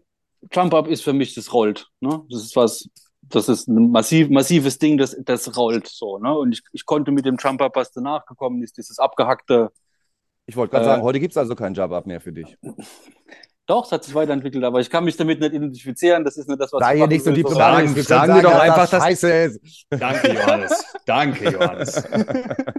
Jump-Up 0.52 0.88
ist 0.88 1.04
für 1.04 1.13
mich, 1.13 1.34
das 1.36 1.54
rollt, 1.54 1.88
ne? 1.99 2.25
Das 2.30 2.43
ist 2.43 2.56
was, 2.56 2.89
das 3.21 3.49
ist 3.49 3.67
ein 3.67 3.91
massiv, 3.91 4.30
massives 4.30 4.78
Ding, 4.80 4.97
das, 4.97 5.15
das 5.25 5.56
rollt 5.58 5.88
so, 5.88 6.17
ne? 6.17 6.36
Und 6.38 6.54
ich, 6.54 6.63
ich 6.71 6.86
konnte 6.86 7.12
mit 7.12 7.25
dem 7.25 7.38
Jump-Up, 7.38 7.75
was 7.75 7.91
danach 7.91 8.25
gekommen 8.25 8.63
ist, 8.63 8.78
dieses 8.78 8.99
abgehackte, 8.99 9.71
Ich 10.47 10.56
wollte 10.58 10.71
gerade 10.71 10.84
Äh, 10.84 10.84
sagen, 10.84 11.02
heute 11.04 11.19
gibt 11.21 11.32
es 11.32 11.38
also 11.38 11.56
keinen 11.56 11.75
Jump-Up 11.75 12.06
mehr 12.06 12.19
für 12.21 12.34
dich. 12.34 12.58
doch, 13.69 13.86
es 13.86 13.91
hat 13.91 14.03
sich 14.03 14.15
weiterentwickelt, 14.15 14.63
aber 14.63 14.79
ich 14.79 14.89
kann 14.89 15.03
mich 15.05 15.15
damit 15.15 15.39
nicht 15.39 15.53
identifizieren, 15.53 16.23
das 16.25 16.38
ist 16.38 16.47
nicht 16.49 16.60
das, 16.60 16.73
was 16.73 16.79
Sei 16.82 16.93
ich 16.93 16.99
ja 16.99 17.05
machen 17.05 17.10
nicht 17.13 17.23
so 17.25 17.32
diplomatisch. 17.32 17.91
Sagen- 18.03 18.03
sagen 18.03 18.36
wir 18.36 18.41
doch 18.41 18.51
dass 18.51 18.62
einfach, 18.62 18.77
das 18.82 18.89
dass- 18.91 19.03
scheiße 19.03 19.32
ist. 19.32 19.86
Danke, 19.91 20.34
Johannes. 20.34 20.84
Danke, 21.05 21.49
Johannes. 21.51 22.03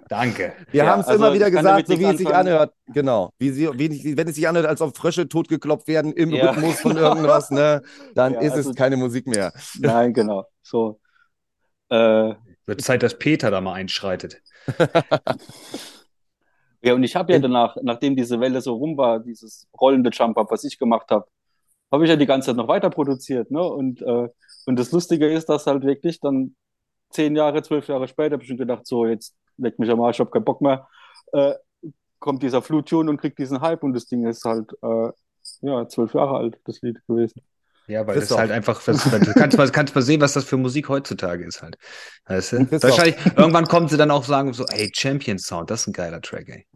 Danke. 0.09 0.53
Wir 0.70 0.85
Ja, 0.85 0.90
haben 0.90 1.00
es 1.00 1.07
also 1.07 1.24
immer 1.24 1.35
wieder 1.35 1.50
gesagt, 1.50 1.87
so 1.87 1.98
wie 1.98 2.05
es 2.05 2.18
sich 2.18 2.35
anhört. 2.35 2.72
Genau. 2.88 3.33
Wie 3.38 3.50
sie, 3.50 3.68
wie, 3.79 4.16
wenn 4.16 4.29
es 4.29 4.35
sich 4.35 4.48
anhört, 4.48 4.66
als 4.66 4.81
ob 4.81 4.96
Frösche 4.96 5.29
totgeklopft 5.29 5.87
werden 5.88 6.12
im 6.12 6.31
Ja. 6.31 6.50
Rhythmus 6.50 6.81
von 6.81 6.96
irgendwas, 6.96 7.50
ne? 7.50 7.83
Dann 8.14 8.35
Ja, 8.35 8.40
ist 8.40 8.53
also- 8.55 8.70
es 8.70 8.76
keine 8.76 8.96
Musik 8.96 9.26
mehr. 9.26 9.53
Nein, 9.79 10.12
genau, 10.12 10.44
so. 10.62 11.00
Äh, 11.88 12.35
Wird 12.66 12.83
Zeit, 12.83 13.03
dass 13.03 13.18
Peter 13.18 13.50
da 13.50 13.61
mal 13.61 13.74
einschreitet. 13.74 14.42
Ja, 16.83 16.95
und 16.95 17.03
ich 17.03 17.14
habe 17.16 17.33
ja 17.33 17.38
danach, 17.38 17.77
nachdem 17.83 18.16
diese 18.16 18.40
Welle 18.40 18.61
so 18.61 18.75
rum 18.75 18.97
war, 18.97 19.21
dieses 19.21 19.69
rollende 19.79 20.11
Jump-Up, 20.11 20.51
was 20.51 20.64
ich 20.64 20.79
gemacht 20.79 21.11
habe, 21.11 21.27
habe 21.93 22.05
ich 22.05 22.11
ja 22.11 22.16
die 22.16 22.27
ganze 22.27 22.47
Zeit 22.49 22.57
noch 22.57 22.69
weiter 22.69 22.90
produziert. 22.90 23.51
Ne? 23.51 23.62
Und, 23.62 24.03
äh, 24.03 24.29
und 24.66 24.79
das 24.79 24.93
Lustige 24.93 25.31
ist, 25.31 25.49
dass 25.49 25.66
halt 25.66 25.85
wirklich 25.85 26.21
dann 26.21 26.57
zehn 27.11 27.37
Jahre, 27.37 27.62
zwölf 27.62 27.88
Jahre 27.88 28.09
später 28.09 28.35
habe 28.35 28.43
ich 28.43 28.49
schon 28.49 28.57
gedacht, 28.59 28.87
so, 28.87 29.07
jetzt 29.07 29.37
leck 29.59 29.79
mich 29.79 29.90
am 29.90 30.01
Arsch, 30.01 30.16
ich 30.16 30.21
habe 30.21 30.31
keinen 30.31 30.45
Bock 30.45 30.61
mehr, 30.62 30.88
äh, 31.33 31.55
kommt 32.19 32.43
dieser 32.43 32.62
Flutune 32.62 33.11
und 33.11 33.19
kriegt 33.19 33.38
diesen 33.38 33.61
Hype 33.61 33.83
und 33.83 33.95
das 33.95 34.07
Ding 34.07 34.27
ist 34.27 34.45
halt, 34.45 34.73
äh, 34.83 35.11
ja, 35.62 35.88
zwölf 35.88 36.14
Jahre 36.14 36.37
alt, 36.38 36.61
das 36.64 36.81
Lied 36.83 37.05
gewesen. 37.07 37.43
Ja, 37.90 38.07
weil 38.07 38.14
das 38.14 38.22
Christoph. 38.22 38.38
halt 38.38 38.50
einfach, 38.53 38.83
das, 38.85 39.03
du 39.03 39.33
kannst 39.35 39.59
mal, 39.59 39.68
kannst 39.70 39.94
mal 39.94 40.03
sehen, 40.03 40.20
was 40.20 40.33
das 40.35 40.44
für 40.44 40.57
Musik 40.57 40.88
heutzutage 40.88 41.44
ist 41.44 41.61
halt. 41.62 41.76
Weißt 42.26 42.53
du? 42.53 42.70
Wahrscheinlich, 42.83 43.16
irgendwann 43.37 43.66
kommen 43.66 43.88
sie 43.88 43.96
dann 43.96 44.11
auch 44.11 44.24
sagen 44.24 44.53
so, 44.53 44.64
ey, 44.66 44.90
Champion 44.94 45.38
Sound, 45.38 45.70
das 45.70 45.83
ist 45.83 45.87
ein 45.88 45.92
geiler 45.92 46.20
Track, 46.20 46.48
ey. 46.48 46.66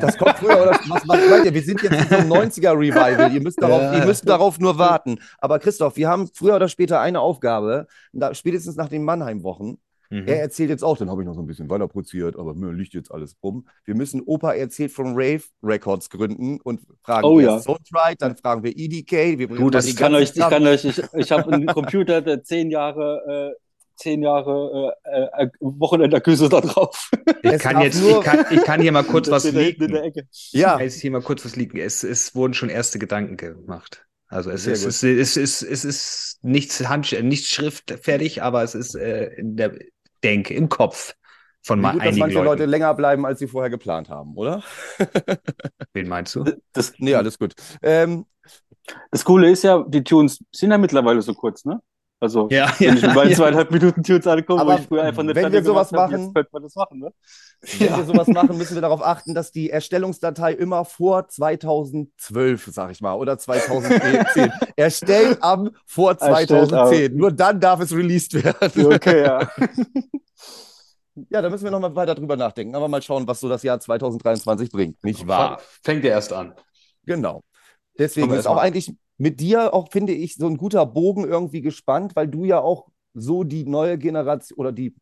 Das 0.00 0.16
kommt 0.16 0.38
früher, 0.38 0.62
oder? 0.62 0.70
Was, 0.88 1.02
was 1.08 1.26
meint 1.28 1.44
ihr? 1.44 1.52
Wir 1.52 1.62
sind 1.62 1.82
jetzt 1.82 1.92
in 1.92 2.08
so 2.08 2.14
einem 2.14 2.32
90er-Revival. 2.32 3.32
Ihr, 3.34 3.42
müsst 3.42 3.60
darauf, 3.60 3.82
Ja. 3.82 3.98
ihr 3.98 4.06
müsst 4.06 4.28
darauf 4.28 4.58
nur 4.60 4.78
warten. 4.78 5.18
Aber 5.38 5.58
Christoph, 5.58 5.96
wir 5.96 6.08
haben 6.08 6.28
früher 6.32 6.54
oder 6.54 6.68
später 6.68 7.00
eine 7.00 7.20
Aufgabe, 7.20 7.86
spätestens 8.32 8.76
nach 8.76 8.88
den 8.88 9.02
Mannheim-Wochen. 9.04 9.78
Mhm. 10.10 10.26
Er 10.26 10.40
erzählt 10.40 10.70
jetzt 10.70 10.82
auch, 10.82 10.98
dann 10.98 11.08
habe 11.08 11.22
ich 11.22 11.26
noch 11.26 11.34
so 11.34 11.40
ein 11.40 11.46
bisschen 11.46 11.70
weiter 11.70 11.86
produziert, 11.86 12.36
aber 12.36 12.54
mir 12.54 12.72
liegt 12.72 12.94
jetzt 12.94 13.12
alles 13.12 13.36
rum. 13.42 13.66
Wir 13.84 13.94
müssen 13.94 14.20
Opa 14.22 14.52
erzählt 14.54 14.90
von 14.90 15.12
Rave 15.14 15.42
Records 15.62 16.10
gründen 16.10 16.60
und 16.60 16.80
fragen 17.02 17.24
Oh 17.26 17.38
wir 17.38 17.44
ja. 17.46 17.58
Soulstride, 17.60 18.16
dann 18.18 18.36
fragen 18.36 18.64
wir 18.64 18.76
EDK. 18.76 19.38
Wir 19.38 19.46
Du, 19.46 19.70
das 19.70 19.86
Ich 19.86 19.96
kann 19.96 20.14
euch, 20.14 20.32
ich 20.34 20.40
kann 20.40 20.66
euch, 20.66 20.84
ich, 20.84 21.00
ich 21.14 21.32
habe 21.32 21.52
einen 21.52 21.66
Computer, 21.66 22.20
der 22.22 22.42
zehn 22.42 22.70
Jahre, 22.70 23.54
äh, 23.54 23.60
zehn 23.94 24.22
Jahre 24.22 24.96
äh, 25.04 25.44
äh, 25.44 25.50
Wochenendaküsse 25.60 26.48
da 26.48 26.60
drauf. 26.60 27.10
Ich 27.42 27.52
Es 27.52 27.62
kann 27.62 27.80
jetzt, 27.80 28.02
ich 28.02 28.20
kann, 28.20 28.46
ich 28.50 28.64
kann 28.64 28.80
hier 28.80 28.92
mal 28.92 29.04
kurz 29.04 29.30
was 29.30 29.44
hinten 29.44 29.84
in 29.84 29.92
der 29.92 30.02
leaken. 30.02 30.02
Ecke. 30.02 30.28
Ja, 30.50 30.80
Ich 30.80 30.92
kann 30.94 31.00
hier 31.00 31.10
mal 31.12 31.22
kurz 31.22 31.44
was 31.44 31.54
leaken. 31.54 31.78
Es, 31.78 32.02
es 32.02 32.34
wurden 32.34 32.54
schon 32.54 32.68
erste 32.68 32.98
Gedanken 32.98 33.36
gemacht. 33.36 34.06
Also 34.26 34.50
es 34.50 34.66
ist, 34.66 34.82
gut. 34.82 34.90
es, 34.90 35.02
ist, 35.02 35.36
es, 35.36 35.36
ist, 35.36 35.62
es 35.62 35.84
ist 35.84 36.38
nichts 36.42 36.88
Hand, 36.88 37.12
nichts 37.22 37.48
schriftfertig, 37.48 38.42
aber 38.42 38.62
es 38.62 38.74
ist 38.74 38.94
äh, 38.94 39.26
in 39.34 39.56
der 39.56 39.76
Denke, 40.22 40.54
im 40.54 40.68
Kopf 40.68 41.14
von 41.62 41.80
mal 41.80 41.92
gut, 41.92 42.00
dass 42.00 42.08
einigen 42.08 42.20
manche 42.20 42.34
Leuten. 42.36 42.46
Leute 42.46 42.64
länger 42.66 42.94
bleiben, 42.94 43.26
als 43.26 43.38
sie 43.38 43.46
vorher 43.46 43.70
geplant 43.70 44.08
haben, 44.08 44.34
oder? 44.36 44.62
Wen 45.92 46.08
meinst 46.08 46.34
du? 46.34 46.44
Das, 46.72 46.94
Nee, 46.98 47.14
alles 47.14 47.38
gut. 47.38 47.54
Ähm, 47.82 48.26
das 49.10 49.24
Coole 49.24 49.50
ist 49.50 49.62
ja, 49.62 49.84
die 49.86 50.02
Tunes 50.02 50.42
sind 50.52 50.70
ja 50.70 50.78
mittlerweile 50.78 51.22
so 51.22 51.34
kurz, 51.34 51.64
ne? 51.64 51.80
Also, 52.22 52.48
Ja, 52.50 52.72
wenn 52.78 52.96
ich 52.96 53.02
ja, 53.02 53.08
mir 53.08 53.14
meine 53.14 53.30
ja. 53.30 53.36
zweieinhalb 53.36 53.70
Minuten 53.70 54.02
Tunes 54.02 54.26
angucke, 54.26 54.52
wo 54.54 54.58
Aber 54.58 54.78
ich 54.78 54.86
früher 54.86 55.02
einfach 55.04 55.22
eine 55.22 55.34
wenn 55.34 55.50
wir 55.52 55.64
sowas 55.64 55.90
habe, 55.90 56.12
machen- 56.12 56.34
könnte 56.34 56.50
man 56.52 56.62
das 56.62 56.74
machen, 56.74 56.98
ne? 57.00 57.12
Wenn 57.78 57.96
wir 57.96 58.04
sowas 58.04 58.26
machen, 58.28 58.56
müssen 58.58 58.74
wir 58.74 58.82
darauf 58.82 59.02
achten, 59.02 59.34
dass 59.34 59.52
die 59.52 59.70
Erstellungsdatei 59.70 60.52
immer 60.52 60.84
vor 60.84 61.28
2012, 61.28 62.68
sag 62.72 62.90
ich 62.90 63.00
mal, 63.00 63.14
oder 63.14 63.38
2010 63.38 64.52
erstellt 64.76 65.38
am 65.42 65.70
vor 65.86 66.12
Erstellt 66.20 66.68
2010. 66.68 67.16
Nur 67.16 67.32
dann 67.32 67.58
darf 67.60 67.80
es 67.80 67.92
released 67.94 68.34
werden. 68.42 68.86
Okay, 68.94 69.22
ja. 69.24 69.50
Ja, 71.28 71.42
da 71.42 71.50
müssen 71.50 71.64
wir 71.64 71.70
nochmal 71.70 71.94
weiter 71.96 72.14
drüber 72.14 72.36
nachdenken. 72.36 72.74
Aber 72.74 72.88
mal 72.88 73.02
schauen, 73.02 73.26
was 73.26 73.40
so 73.40 73.48
das 73.48 73.62
Jahr 73.62 73.78
2023 73.78 74.70
bringt. 74.70 75.02
Nicht 75.04 75.26
wahr? 75.26 75.60
Fängt 75.82 76.04
ja 76.04 76.12
erst 76.12 76.32
an. 76.32 76.54
Genau. 77.04 77.42
Deswegen 77.98 78.30
ist 78.32 78.46
auch 78.46 78.56
eigentlich 78.56 78.94
mit 79.20 79.40
dir 79.40 79.74
auch, 79.74 79.90
finde 79.92 80.14
ich, 80.14 80.36
so 80.36 80.46
ein 80.48 80.58
guter 80.58 80.86
Bogen 80.86 81.24
irgendwie 81.24 81.62
gespannt, 81.62 82.16
weil 82.16 82.28
du 82.28 82.46
ja 82.46 82.60
auch 82.60 82.88
so 83.14 83.44
die 83.44 83.64
neue 83.66 83.98
Generation 83.98 84.58
oder 84.58 84.72
die 84.72 84.96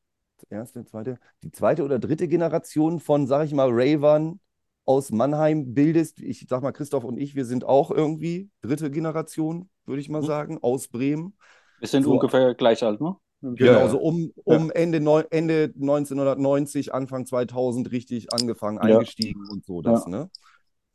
erste, 0.51 0.85
zweite, 0.85 1.19
die 1.43 1.53
zweite 1.53 1.85
oder 1.85 1.99
dritte 1.99 2.29
Generation 2.29 3.01
von, 3.01 3.27
sag 3.27 3.47
ich 3.47 3.55
mal, 3.55 3.69
Ravern 3.71 4.41
aus 4.87 5.11
Mannheim 5.13 5.75
bildest. 5.75 6.21
Ich 6.21 6.47
sag 6.49 6.63
mal, 6.63 6.73
Christoph 6.73 7.05
und 7.05 7.19
ich, 7.19 7.35
wir 7.37 7.45
sind 7.47 7.65
auch 7.65 7.91
irgendwie 7.91 8.51
dritte 8.63 8.91
Generation, 8.91 9.71
würde 9.87 10.01
ich 10.01 10.09
mal 10.09 10.23
Mhm. 10.23 10.27
sagen, 10.27 10.59
aus 10.63 10.89
Bremen. 10.89 11.37
Wir 11.79 11.89
sind 11.89 12.07
So. 12.07 12.13
ungefähr 12.13 12.55
gleich 12.55 12.83
alt, 12.85 13.01
ne? 13.01 13.17
Genau, 13.41 13.87
ja. 13.87 13.89
so 13.89 13.99
um, 14.01 14.33
um 14.45 14.71
Ende, 14.71 15.01
neu, 15.01 15.23
Ende 15.31 15.73
1990, 15.77 16.93
Anfang 16.93 17.25
2000 17.27 17.91
richtig 17.93 18.33
angefangen, 18.33 18.79
Ja. 18.81 18.99
eingestiegen 18.99 19.47
und 19.49 19.65
so 19.65 19.81
das, 19.81 20.07
ne? 20.07 20.29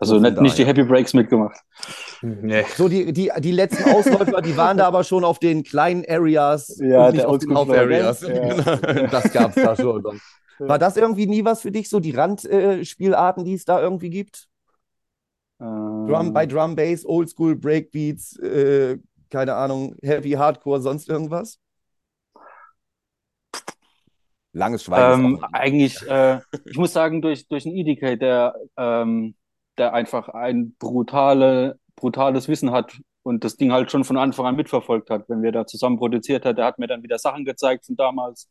Also 0.03 0.15
So 0.15 0.21
von 0.21 0.23
nicht, 0.33 0.41
nicht 0.41 0.57
die. 0.57 0.65
Happy 0.65 0.83
Breaks 0.83 1.13
mitgemacht. 1.13 1.57
Nee. 2.21 2.65
So, 2.75 2.87
die, 2.87 3.11
die, 3.13 3.31
die 3.39 3.51
letzten 3.51 3.89
Ausläufer, 3.89 4.41
die 4.41 4.55
waren 4.55 4.77
da 4.77 4.87
aber 4.87 5.03
schon 5.03 5.23
auf 5.23 5.39
den 5.39 5.63
kleinen 5.63 6.05
Areas 6.07 6.77
Ja, 6.79 7.11
nicht 7.11 7.21
der 7.21 7.29
auf 7.29 7.39
den 7.39 7.49
gell? 7.49 7.91
Ja. 7.91 9.07
Das 9.11 9.31
gab 9.33 9.55
es 9.55 9.63
da 9.63 9.75
schon. 9.75 10.03
Ja. 10.59 10.67
War 10.67 10.79
das 10.79 10.97
irgendwie 10.97 11.27
nie 11.27 11.43
was 11.43 11.61
für 11.61 11.71
dich, 11.71 11.89
so 11.89 11.99
die 11.99 12.11
Randspielarten, 12.11 13.43
die 13.43 13.53
es 13.53 13.65
da 13.65 13.81
irgendwie 13.81 14.09
gibt? 14.09 14.47
Drum, 15.59 16.27
Ähm, 16.27 16.33
bei 16.33 16.45
Drum 16.45 16.75
Bass, 16.75 17.05
Oldschool, 17.05 17.55
Breakbeats, 17.55 18.37
äh, 18.39 18.97
keine 19.29 19.55
Ahnung, 19.55 19.95
Heavy 20.01 20.31
Hardcore, 20.31 20.81
sonst 20.81 21.09
irgendwas? 21.09 21.59
Langes 24.53 24.83
Schweigen. 24.83 25.25
Ähm, 25.25 25.45
eigentlich, 25.51 26.01
äh, 26.07 26.39
ich 26.65 26.77
muss 26.77 26.93
sagen, 26.93 27.21
durch, 27.21 27.47
durch 27.47 27.65
einen 27.65 27.75
EDK, 27.75 28.19
der, 28.19 28.55
ähm, 28.77 29.35
der 29.77 29.93
einfach 29.93 30.29
ein 30.29 30.75
brutale, 30.79 31.79
brutales 31.95 32.47
Wissen 32.47 32.71
hat 32.71 32.97
und 33.23 33.43
das 33.43 33.57
Ding 33.57 33.71
halt 33.71 33.91
schon 33.91 34.03
von 34.03 34.17
Anfang 34.17 34.45
an 34.45 34.55
mitverfolgt 34.55 35.09
hat, 35.09 35.27
wenn 35.29 35.41
wir 35.41 35.51
da 35.51 35.65
zusammen 35.65 35.97
produziert 35.97 36.45
hat, 36.45 36.57
der 36.57 36.65
hat 36.65 36.79
mir 36.79 36.87
dann 36.87 37.03
wieder 37.03 37.17
Sachen 37.17 37.45
gezeigt 37.45 37.85
von 37.85 37.95
damals, 37.95 38.49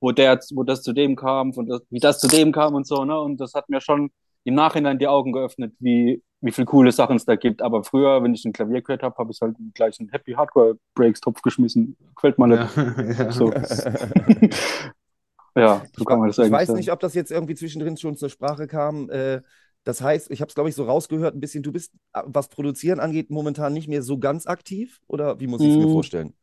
wo 0.00 0.12
der, 0.12 0.38
wo 0.54 0.62
das 0.64 0.82
zu 0.82 0.92
dem 0.92 1.16
kam, 1.16 1.52
von 1.54 1.66
das, 1.66 1.82
wie 1.90 2.00
das 2.00 2.18
zu 2.18 2.28
dem 2.28 2.52
kam 2.52 2.74
und 2.74 2.86
so, 2.86 3.04
ne? 3.04 3.18
Und 3.20 3.40
das 3.40 3.54
hat 3.54 3.68
mir 3.68 3.80
schon 3.80 4.10
im 4.44 4.54
Nachhinein 4.54 4.98
die 4.98 5.08
Augen 5.08 5.32
geöffnet, 5.32 5.74
wie, 5.78 6.22
wie 6.40 6.52
viel 6.52 6.64
coole 6.64 6.92
Sachen 6.92 7.16
es 7.16 7.24
da 7.24 7.36
gibt. 7.36 7.62
Aber 7.62 7.84
früher, 7.84 8.22
wenn 8.22 8.34
ich 8.34 8.44
ein 8.44 8.52
Klavier 8.52 8.82
gehört 8.82 9.02
habe, 9.02 9.16
habe 9.16 9.30
ich 9.32 9.40
halt 9.40 9.56
gleich 9.74 9.98
einen 10.00 10.10
Happy 10.10 10.32
Hardcore 10.32 10.76
Breaks 10.94 11.20
Topf 11.20 11.42
geschmissen. 11.42 11.96
Gefällt 12.16 12.38
mir 12.38 12.48
nicht. 12.48 13.18
Ja. 13.18 13.30
So. 13.30 13.52
ja, 15.54 15.82
so 15.96 16.04
kann 16.04 16.18
man 16.18 16.28
das 16.28 16.38
Ich 16.38 16.44
eigentlich 16.44 16.52
weiß 16.52 16.66
sagen. 16.68 16.78
nicht, 16.78 16.90
ob 16.90 17.00
das 17.00 17.14
jetzt 17.14 17.30
irgendwie 17.30 17.54
zwischendrin 17.54 17.96
schon 17.96 18.16
zur 18.16 18.28
Sprache 18.28 18.66
kam. 18.66 19.08
Äh, 19.10 19.42
das 19.84 20.00
heißt, 20.00 20.30
ich 20.30 20.40
habe 20.40 20.48
es, 20.48 20.54
glaube 20.54 20.68
ich, 20.68 20.74
so 20.76 20.84
rausgehört, 20.84 21.34
ein 21.34 21.40
bisschen, 21.40 21.62
du 21.62 21.72
bist, 21.72 21.92
äh, 22.12 22.22
was 22.24 22.48
Produzieren 22.48 23.00
angeht, 23.00 23.30
momentan 23.30 23.72
nicht 23.72 23.88
mehr 23.88 24.02
so 24.02 24.18
ganz 24.18 24.46
aktiv? 24.46 25.00
Oder 25.08 25.40
wie 25.40 25.46
muss 25.46 25.60
ich 25.60 25.70
es 25.70 25.76
mir 25.76 25.86
Mm. 25.86 25.92
vorstellen? 25.92 26.34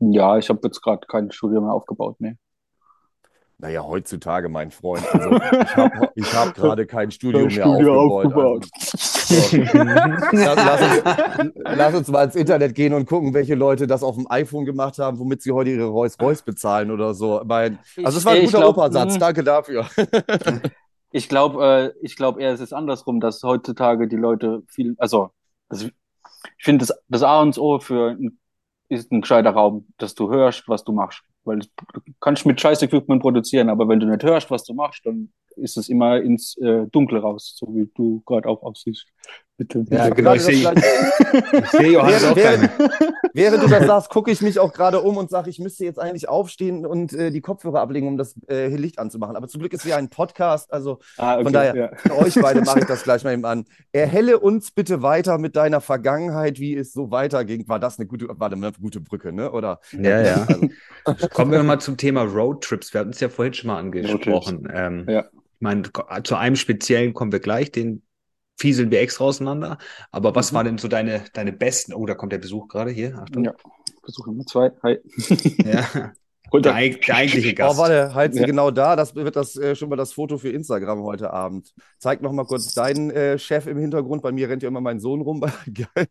Ja, 0.00 0.36
ich 0.38 0.48
habe 0.48 0.60
jetzt 0.64 0.80
gerade 0.82 1.06
kein 1.06 1.30
Studio 1.30 1.60
mehr 1.60 1.72
aufgebaut, 1.72 2.20
ne. 2.20 2.36
Naja, 3.58 3.84
heutzutage, 3.86 4.48
mein 4.48 4.72
Freund. 4.72 5.04
Also, 5.14 5.36
ich 5.36 5.76
habe 5.76 6.10
hab 6.32 6.54
gerade 6.56 6.84
kein 6.86 7.12
Studio 7.12 7.42
mehr 7.42 7.50
Studio 7.50 8.00
aufgebaut. 8.00 8.66
Also, 8.74 9.56
lass, 10.32 10.56
lass, 10.56 10.80
uns, 11.38 11.52
lass 11.56 11.94
uns 11.94 12.08
mal 12.08 12.24
ins 12.24 12.34
Internet 12.34 12.74
gehen 12.74 12.92
und 12.92 13.06
gucken, 13.06 13.32
welche 13.34 13.54
Leute 13.54 13.86
das 13.86 14.02
auf 14.02 14.16
dem 14.16 14.26
iPhone 14.28 14.64
gemacht 14.64 14.98
haben, 14.98 15.20
womit 15.20 15.42
sie 15.42 15.52
heute 15.52 15.70
ihre 15.70 15.86
Rolls 15.86 16.18
Royce 16.20 16.42
bezahlen 16.42 16.90
oder 16.90 17.14
so. 17.14 17.40
Mein, 17.44 17.78
also, 18.02 18.18
es 18.18 18.24
war 18.24 18.32
ein 18.32 18.44
guter 18.46 18.58
glaub, 18.58 18.76
Opersatz. 18.76 19.16
mm. 19.16 19.20
Danke 19.20 19.44
dafür. 19.44 19.86
Ich 21.12 21.28
glaube, 21.28 21.64
äh, 21.64 22.04
ich 22.04 22.16
glaube 22.16 22.42
eher, 22.42 22.52
es 22.52 22.60
ist 22.60 22.72
andersrum, 22.72 23.20
dass 23.20 23.42
heutzutage 23.42 24.08
die 24.08 24.16
Leute 24.16 24.62
viel, 24.68 24.94
also, 24.98 25.30
also 25.68 25.86
ich 25.86 26.64
finde, 26.64 26.86
das, 26.86 26.98
das 27.08 27.22
A 27.22 27.40
und 27.40 27.58
O 27.58 27.78
für 27.78 28.10
ein, 28.10 28.38
ist 28.88 29.12
ein 29.12 29.20
gescheiter 29.20 29.50
Raum, 29.50 29.86
dass 29.98 30.14
du 30.14 30.30
hörst, 30.30 30.68
was 30.68 30.84
du 30.84 30.92
machst. 30.92 31.22
Weil 31.44 31.58
du 31.58 32.00
kannst 32.20 32.46
mit 32.46 32.60
scheiß 32.60 32.82
Equipment 32.82 33.20
produzieren, 33.20 33.68
aber 33.68 33.88
wenn 33.88 34.00
du 34.00 34.06
nicht 34.06 34.22
hörst, 34.22 34.50
was 34.50 34.64
du 34.64 34.74
machst, 34.74 35.04
dann 35.04 35.32
ist 35.56 35.76
es 35.76 35.88
immer 35.88 36.20
ins 36.20 36.56
äh, 36.58 36.86
Dunkle 36.86 37.20
raus, 37.20 37.56
so 37.58 37.66
wie 37.74 37.90
du 37.94 38.22
gerade 38.26 38.48
auch 38.48 38.62
aussiehst. 38.62 39.06
Bitte. 39.56 39.84
Ja, 39.90 40.08
genau. 40.08 40.34
Ich 40.34 40.44
das 40.44 40.46
sehe 40.46 40.72
sehe 41.72 41.92
Johannes 41.92 42.24
auch 42.24 42.36
keine. 42.36 42.70
Während 43.34 43.62
du 43.62 43.68
das 43.68 43.86
sagst, 43.86 44.10
gucke 44.10 44.30
ich 44.30 44.42
mich 44.42 44.58
auch 44.58 44.72
gerade 44.72 45.00
um 45.00 45.16
und 45.16 45.30
sage, 45.30 45.50
ich 45.50 45.58
müsste 45.58 45.84
jetzt 45.84 45.98
eigentlich 45.98 46.28
aufstehen 46.28 46.84
und 46.84 47.12
äh, 47.12 47.30
die 47.30 47.40
Kopfhörer 47.40 47.80
ablegen, 47.80 48.08
um 48.08 48.16
das 48.16 48.34
äh, 48.48 48.68
Licht 48.68 48.98
anzumachen. 48.98 49.36
Aber 49.36 49.48
zum 49.48 49.60
Glück 49.60 49.72
ist 49.72 49.84
ja 49.84 49.96
ein 49.96 50.08
Podcast, 50.08 50.72
also 50.72 50.98
Ah, 51.16 51.34
okay, 51.34 51.44
Von 51.44 51.52
daher, 51.52 51.76
ja. 51.76 51.90
für 51.96 52.16
euch 52.18 52.34
beide 52.34 52.62
mache 52.62 52.80
ich 52.80 52.84
das 52.86 53.02
gleich 53.04 53.24
mal 53.24 53.32
eben 53.32 53.44
an. 53.44 53.64
Erhelle 53.92 54.38
uns 54.38 54.70
bitte 54.70 55.02
weiter 55.02 55.38
mit 55.38 55.56
deiner 55.56 55.80
Vergangenheit, 55.80 56.58
wie 56.58 56.74
es 56.76 56.92
so 56.92 57.10
weiterging. 57.10 57.68
War 57.68 57.78
das 57.78 57.98
eine 57.98 58.06
gute, 58.06 58.28
war 58.28 58.50
das 58.50 58.56
eine 58.60 58.72
gute 58.72 59.00
Brücke, 59.00 59.32
ne? 59.32 59.52
Oder? 59.52 59.80
Ja, 59.92 60.20
ja. 60.20 60.46
Also, 61.04 61.28
Kommen 61.28 61.52
wir 61.52 61.62
mal 61.62 61.80
zum 61.80 61.96
Thema 61.96 62.22
Roadtrips. 62.22 62.92
Wir 62.92 63.00
hatten 63.00 63.10
es 63.10 63.20
ja 63.20 63.28
vorhin 63.28 63.54
schon 63.54 63.68
mal 63.68 63.78
angesprochen. 63.78 64.68
Ähm, 64.72 65.06
Ja. 65.08 65.24
Ich 65.30 65.64
meine, 65.64 65.82
zu 66.24 66.34
einem 66.34 66.56
speziellen 66.56 67.14
kommen 67.14 67.30
wir 67.30 67.38
gleich, 67.38 67.70
den 67.70 68.02
fieseln 68.58 68.90
wir 68.90 69.00
extra 69.00 69.24
auseinander. 69.24 69.78
Aber 70.10 70.34
was 70.34 70.52
Mhm. 70.52 70.56
war 70.56 70.64
denn 70.64 70.78
so 70.78 70.88
deine, 70.88 71.24
deine 71.32 71.52
besten? 71.52 71.92
Oh, 71.94 72.06
da 72.06 72.14
kommt 72.14 72.32
der 72.32 72.38
Besuch 72.38 72.68
gerade 72.68 72.90
hier. 72.90 73.18
Achtung. 73.18 73.44
Ja. 73.44 73.54
Versuch 74.04 74.26
Nummer 74.26 74.44
zwei. 74.46 74.72
Hi. 74.82 74.98
Ja. 75.64 76.12
Der, 76.52 76.60
der 76.60 76.74
eigentliche 77.14 77.52
oh, 77.52 77.54
Gast. 77.54 77.78
warte, 77.78 78.12
halt 78.14 78.34
sie 78.34 78.40
Ja. 78.40 78.46
genau 78.46 78.70
da. 78.70 78.94
Das 78.94 79.14
wird 79.14 79.36
das 79.36 79.56
äh, 79.56 79.74
schon 79.74 79.88
mal 79.88 79.96
das 79.96 80.12
Foto 80.12 80.36
für 80.36 80.50
Instagram 80.50 81.02
heute 81.02 81.32
Abend. 81.32 81.72
Zeig 81.98 82.20
noch 82.20 82.30
mal 82.30 82.44
kurz 82.44 82.74
deinen 82.74 83.10
äh, 83.10 83.38
Chef 83.38 83.66
im 83.66 83.78
Hintergrund. 83.78 84.20
Bei 84.22 84.32
mir 84.32 84.50
rennt 84.50 84.62
ja 84.62 84.68
immer 84.68 84.82
mein 84.82 85.00
Sohn 85.00 85.22
rum. 85.22 85.40
Geil. 85.40 85.48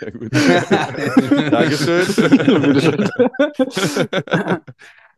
ja, 0.00 0.10
gut. 0.10 0.32
Dankeschön. 1.52 3.08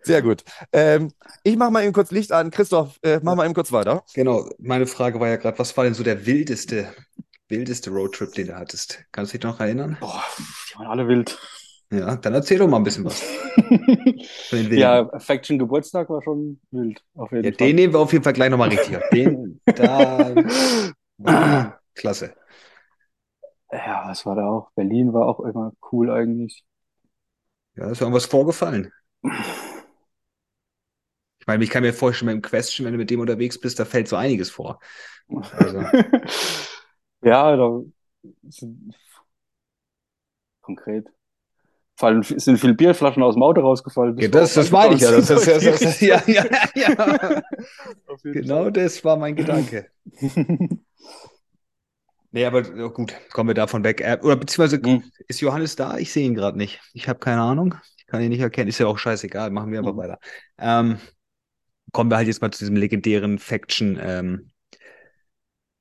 Sehr 0.05 0.23
gut. 0.23 0.45
Ähm, 0.73 1.13
ich 1.43 1.57
mache 1.57 1.71
mal 1.71 1.83
eben 1.83 1.93
kurz 1.93 2.11
Licht 2.11 2.33
an. 2.33 2.51
Christoph, 2.51 2.99
äh, 3.03 3.21
mach 3.23 3.35
mal 3.37 3.45
eben 3.45 3.55
kurz 3.55 3.73
weiter. 3.73 4.05
Genau, 4.15 4.49
meine 4.59 4.87
Frage 4.87 5.19
war 5.21 5.29
ja 5.29 5.37
gerade, 5.37 5.59
was 5.59 5.77
war 5.77 5.85
denn 5.85 5.95
so 5.95 6.03
der 6.03 6.27
wildeste, 6.27 6.93
wildeste 7.49 7.91
Roadtrip, 7.91 8.33
den 8.35 8.49
du 8.49 8.57
hattest? 8.57 9.05
Kannst 9.13 9.33
du 9.33 9.39
dich 9.39 9.45
noch 9.45 9.61
erinnern? 9.61 9.97
Boah, 10.01 10.23
die 10.39 10.79
waren 10.79 10.87
alle 10.87 11.09
wild. 11.09 11.39
Ja, 11.91 12.17
dann 12.17 12.35
erzähl 12.35 12.59
doch 12.59 12.69
mal 12.69 12.79
ein 12.79 12.85
bisschen 12.85 13.05
was. 13.05 13.23
Ja, 14.71 15.19
Faction 15.21 15.59
Geburtstag 15.59 16.09
war 16.11 16.23
schon 16.23 16.61
wild, 16.71 17.03
auf 17.15 17.33
jeden 17.33 17.45
Ja, 17.45 17.51
Fall. 17.51 17.69
den 17.69 17.77
nehmen 17.77 17.93
wir 17.93 18.01
auf 18.01 18.13
jeden 18.13 18.25
Fall 18.25 18.33
gleich 18.33 18.51
nochmal 18.51 18.69
richtig. 18.71 18.99
Den, 19.13 19.61
da, 19.75 20.35
klasse. 21.95 22.35
Ja, 23.71 24.05
was 24.09 24.25
war 24.27 24.37
da 24.37 24.47
auch? 24.49 24.71
Berlin 24.75 25.13
war 25.13 25.27
auch 25.27 25.41
immer 25.41 25.73
cool 25.93 26.11
eigentlich. 26.11 26.65
Ja, 27.77 27.91
ist 27.91 28.01
irgendwas 28.01 28.27
vorgefallen. 28.27 28.93
Ich 31.45 31.47
meine, 31.47 31.63
ich 31.63 31.69
kann 31.69 31.83
mir 31.83 31.93
vorstellen, 31.93 32.29
beim 32.33 32.43
Question, 32.43 32.87
wenn 32.87 32.93
du 32.95 32.99
mit 32.99 33.11
dem 33.11 33.21
unterwegs 33.21 33.61
bist, 33.61 33.79
da 33.79 33.85
fällt 33.85 34.09
so 34.09 34.17
einiges 34.17 34.49
vor. 34.51 34.81
Also, 35.53 35.81
Ja, 37.23 37.57
da 37.57 37.81
konkret. 40.61 41.07
Fallen, 41.97 42.23
sind 42.25 42.59
viele 42.59 42.75
Bierflaschen 42.75 43.23
aus 43.23 43.35
dem 43.35 43.43
Auto 43.43 43.61
rausgefallen. 43.61 44.19
ja, 44.19 44.29
das, 44.29 44.55
das 44.55 44.71
meine 44.71 44.95
ich 44.97 45.03
ja. 45.03 45.13
Das, 45.13 45.29
das, 45.29 45.45
das, 45.45 46.01
ja, 46.01 46.23
ja, 46.27 46.45
ja. 46.75 47.43
Genau 48.25 48.71
das 48.71 49.05
war 49.05 49.17
mein 49.17 49.37
Gedanke. 49.37 49.91
Nee, 52.31 52.47
aber 52.47 52.61
äh, 52.61 52.91
gut, 52.91 53.15
kommen 53.33 53.51
wir 53.51 53.55
davon 53.55 53.85
weg. 53.85 54.01
Äh, 54.01 54.19
Oder 54.23 54.37
beziehungsweise 54.37 54.79
Mhm. 54.85 55.05
ist 55.29 55.41
Johannes 55.41 55.77
da? 55.77 55.99
Ich 55.99 56.13
sehe 56.13 56.27
ihn 56.27 56.35
gerade 56.35 56.59
nicht. 56.59 56.81
Ich 56.93 57.09
habe 57.09 57.21
keine 57.21 57.41
Ahnung. 57.43 57.77
Ich 57.97 58.07
kann 58.07 58.21
ihn 58.23 58.31
nicht 58.31 58.41
erkennen. 58.41 58.69
Ist 58.69 58.79
ja 58.79 58.87
auch 58.89 58.99
scheißegal. 58.99 59.51
Machen 59.51 59.71
wir 59.71 59.79
einfach 59.79 59.93
Mhm. 59.93 59.99
weiter. 59.99 60.19
Ähm, 60.59 60.99
kommen 61.95 62.11
wir 62.11 62.17
halt 62.19 62.27
jetzt 62.27 62.43
mal 62.43 62.51
zu 62.51 62.59
diesem 62.59 62.77
legendären 62.77 63.39
Faction, 63.39 63.99
ähm, 64.03 64.51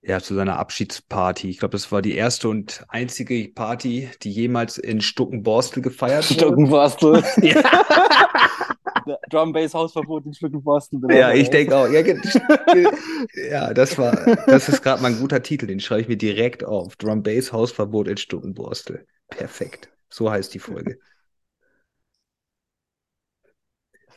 ja, 0.01 0.19
zu 0.19 0.35
seiner 0.35 0.59
Abschiedsparty. 0.59 1.49
Ich 1.49 1.59
glaube, 1.59 1.73
das 1.73 1.91
war 1.91 2.01
die 2.01 2.15
erste 2.15 2.49
und 2.49 2.85
einzige 2.89 3.49
Party, 3.49 4.09
die 4.21 4.31
jemals 4.31 4.77
in 4.77 5.01
Stuckenborstel 5.01 5.81
gefeiert 5.81 6.29
wurde. 6.29 6.39
Stückenbastel. 6.39 7.23
Ja, 7.41 7.61
Drum 9.29 9.51
Bass 9.51 9.73
Hausverbot 9.73 10.25
in 10.25 10.33
Stückenbastel. 10.33 10.99
ja, 11.09 11.33
ich 11.33 11.49
denke 11.49 11.75
auch. 11.75 11.87
Ja, 11.87 12.01
ja, 13.49 13.73
das 13.73 13.97
war, 13.97 14.13
das 14.45 14.69
ist 14.69 14.81
gerade 14.81 15.01
mal 15.01 15.11
ein 15.11 15.19
guter 15.19 15.41
Titel. 15.41 15.67
Den 15.67 15.79
schreibe 15.79 16.01
ich 16.01 16.07
mir 16.07 16.17
direkt 16.17 16.63
auf. 16.63 16.95
Drum 16.95 17.23
Bass 17.23 17.51
Hausverbot 17.51 18.07
in 18.07 18.17
Stuckenborstel. 18.17 19.05
Perfekt. 19.29 19.89
So 20.09 20.31
heißt 20.31 20.53
die 20.53 20.59
Folge. 20.59 20.99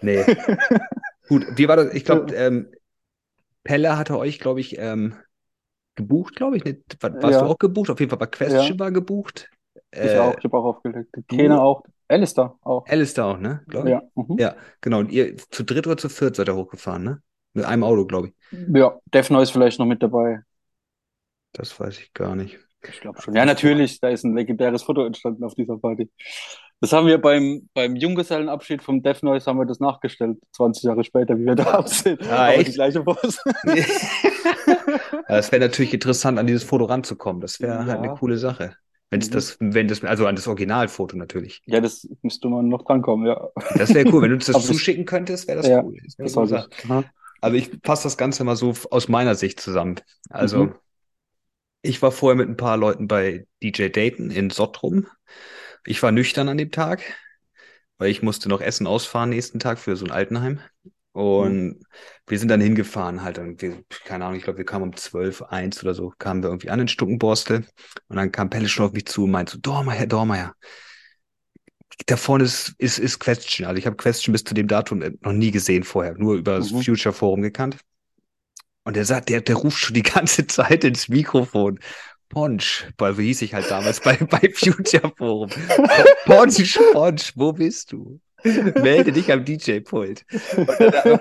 Nee. 0.02 0.24
Gut, 1.28 1.46
wie 1.56 1.68
war 1.68 1.76
das? 1.76 1.94
Ich 1.94 2.04
glaube, 2.04 2.34
ähm, 2.34 2.70
Pelle 3.64 3.96
hatte 3.98 4.18
euch, 4.18 4.38
glaube 4.38 4.60
ich, 4.60 4.78
ähm, 4.78 5.14
gebucht, 5.96 6.36
glaube 6.36 6.56
ich. 6.56 6.64
Nicht? 6.64 7.02
War, 7.02 7.12
warst 7.14 7.40
Ja. 7.40 7.40
du 7.44 7.46
auch 7.50 7.58
gebucht? 7.58 7.90
Auf 7.90 7.98
jeden 8.00 8.10
Fall 8.10 8.20
war 8.20 8.26
Question 8.28 8.72
Ja. 8.74 8.78
war 8.78 8.92
gebucht. 8.92 9.50
Ich 9.92 10.00
Äh, 10.00 10.18
auch, 10.18 10.36
ich 10.38 10.44
habe 10.44 10.56
auch 10.58 10.64
aufgelegt. 10.64 11.14
Keiner 11.28 11.62
auch. 11.62 11.82
Alistair 12.08 12.54
auch. 12.62 12.86
Alistair 12.86 13.24
auch, 13.24 13.38
ne? 13.38 13.62
Glaube 13.66 13.88
ich. 13.88 13.92
Ja. 13.92 14.02
Mhm. 14.14 14.36
Ja, 14.38 14.56
genau. 14.80 15.00
Und 15.00 15.10
ihr 15.10 15.36
zu 15.36 15.64
dritt 15.64 15.86
oder 15.86 15.96
zu 15.96 16.08
viert 16.08 16.36
seid 16.36 16.48
ihr 16.48 16.54
hochgefahren, 16.54 17.02
ne? 17.02 17.22
Mit 17.54 17.64
einem 17.64 17.82
Auto, 17.82 18.06
glaube 18.06 18.28
ich. 18.28 18.34
Ja, 18.74 18.98
Defno 19.12 19.40
ist 19.40 19.50
vielleicht 19.50 19.78
noch 19.78 19.86
mit 19.86 20.02
dabei. 20.02 20.42
Das 21.52 21.78
weiß 21.80 21.98
ich 21.98 22.12
gar 22.12 22.36
nicht. 22.36 22.58
Ich 22.86 23.00
glaube 23.00 23.20
schon. 23.20 23.34
Ja, 23.34 23.44
natürlich, 23.44 23.98
da 24.00 24.10
ist 24.10 24.24
ein 24.24 24.36
legendäres 24.36 24.82
Foto 24.82 25.04
entstanden 25.04 25.42
auf 25.42 25.54
dieser 25.54 25.78
Party. 25.78 26.10
Das 26.80 26.92
haben 26.92 27.06
wir 27.06 27.18
beim, 27.18 27.68
beim 27.72 27.96
Junggesellenabschied 27.96 28.82
vom 28.82 29.02
Death 29.02 29.22
Noise 29.22 29.46
haben 29.46 29.58
wir 29.58 29.64
das 29.64 29.80
nachgestellt, 29.80 30.36
20 30.52 30.82
Jahre 30.84 31.04
später, 31.04 31.38
wie 31.38 31.46
wir 31.46 31.54
da 31.54 31.82
sind. 31.86 32.22
Ah, 32.30 32.44
Aber 32.44 32.54
echt? 32.54 32.68
die 32.68 32.72
gleiche 32.72 33.02
Pose. 33.02 33.38
Es 35.28 35.50
wäre 35.52 35.60
natürlich 35.60 35.92
interessant, 35.94 36.38
an 36.38 36.46
dieses 36.46 36.64
Foto 36.64 36.84
ranzukommen. 36.84 37.40
Das 37.40 37.60
wäre 37.60 37.78
halt 37.78 37.88
Ja. 37.88 37.94
eine 38.00 38.14
coole 38.14 38.38
Sache. 38.38 38.76
Wenn 39.10 39.20
es 39.20 39.28
Mhm. 39.30 39.34
das, 39.34 39.56
wenn 39.60 39.88
das, 39.88 40.04
also 40.04 40.26
an 40.26 40.36
das 40.36 40.46
Originalfoto 40.48 41.16
natürlich. 41.16 41.62
Ja, 41.66 41.80
das 41.80 42.08
müsste 42.22 42.48
man 42.48 42.68
noch 42.68 42.82
drankommen, 42.84 43.26
ja. 43.26 43.48
Das 43.76 43.92
wäre 43.94 44.08
cool. 44.12 44.22
Wenn 44.22 44.30
du 44.30 44.36
uns 44.36 44.46
das 44.46 44.54
Aber 44.56 44.62
das- 44.66 44.76
zuschicken 44.76 45.04
könntest, 45.04 45.48
wäre 45.48 45.58
das 45.58 45.68
Ja, 45.68 45.82
cool. 45.82 45.96
Das 46.04 46.16
Das 46.16 46.32
gute 46.34 46.54
ich. 46.54 46.90
Also 46.90 47.04
Also 47.40 47.56
ich 47.56 47.70
fasse 47.84 48.04
das 48.04 48.16
Ganze 48.16 48.44
mal 48.44 48.56
so 48.56 48.74
aus 48.90 49.08
meiner 49.08 49.34
Sicht 49.34 49.60
zusammen. 49.60 49.96
Also 50.30 50.64
Mhm. 50.66 50.74
ich 51.82 52.02
war 52.02 52.12
vorher 52.12 52.36
mit 52.36 52.48
ein 52.48 52.56
paar 52.56 52.76
Leuten 52.76 53.08
bei 53.08 53.46
DJ 53.62 53.88
Dayton 53.88 54.30
in 54.30 54.50
Sottrum. 54.50 55.06
Ich 55.86 56.02
war 56.02 56.12
nüchtern 56.12 56.48
an 56.48 56.58
dem 56.58 56.70
Tag, 56.70 57.02
weil 57.98 58.10
ich 58.10 58.22
musste 58.22 58.48
noch 58.48 58.60
Essen 58.60 58.86
ausfahren 58.86 59.30
nächsten 59.30 59.58
Tag 59.58 59.78
für 59.78 59.96
so 59.96 60.04
ein 60.04 60.10
Altenheim. 60.10 60.60
Und 61.12 61.80
wir 62.26 62.38
sind 62.38 62.48
dann 62.48 62.60
hingefahren 62.60 63.22
halt. 63.22 63.38
Und 63.38 63.62
wir, 63.62 63.82
keine 64.04 64.24
Ahnung, 64.26 64.36
ich 64.36 64.44
glaube, 64.44 64.58
wir 64.58 64.66
kamen 64.66 64.84
um 64.84 64.96
12, 64.96 65.42
1 65.42 65.82
oder 65.82 65.94
so, 65.94 66.12
kamen 66.18 66.42
wir 66.42 66.50
irgendwie 66.50 66.70
an 66.70 66.80
in 66.80 66.88
Stuckenborstel. 66.88 67.66
Und 68.08 68.16
dann 68.16 68.32
kam 68.32 68.50
Pelle 68.50 68.68
schon 68.68 68.86
auf 68.86 68.92
mich 68.92 69.06
zu 69.06 69.24
und 69.24 69.30
meinte 69.30 69.52
so, 69.52 69.58
Dormeyer, 69.58 69.96
Herr 69.98 70.06
Dormeyer, 70.06 70.54
da 72.06 72.16
vorne 72.16 72.44
ist, 72.44 72.74
ist, 72.78 72.98
ist 72.98 73.18
Question. 73.18 73.66
Also 73.66 73.78
ich 73.78 73.86
habe 73.86 73.96
Question 73.96 74.32
bis 74.32 74.44
zu 74.44 74.54
dem 74.54 74.68
Datum 74.68 75.02
noch 75.22 75.32
nie 75.32 75.50
gesehen 75.50 75.82
vorher, 75.82 76.14
nur 76.16 76.34
über 76.34 76.56
das 76.58 76.70
Mhm. 76.72 76.82
Future 76.82 77.12
Forum 77.12 77.42
gekannt. 77.42 77.78
Und 78.84 78.96
der 78.96 79.04
sagt, 79.04 79.28
der, 79.28 79.40
der 79.40 79.56
ruft 79.56 79.78
schon 79.78 79.94
die 79.94 80.02
ganze 80.02 80.46
Zeit 80.46 80.84
ins 80.84 81.08
Mikrofon. 81.08 81.80
Ponch, 82.28 82.86
weil 82.98 83.16
wie 83.18 83.26
hieß 83.26 83.42
ich 83.42 83.54
halt 83.54 83.70
damals 83.70 84.00
bei, 84.00 84.16
bei 84.30 84.50
Future 84.54 85.12
Forum. 85.16 85.50
Ponch, 86.24 86.78
Ponch, 86.92 87.32
wo 87.36 87.52
bist 87.52 87.92
du? 87.92 88.20
Melde 88.44 89.12
dich 89.12 89.32
am 89.32 89.44
DJ-Pult. 89.44 90.24
Und 90.56 90.68
dann- 90.80 91.20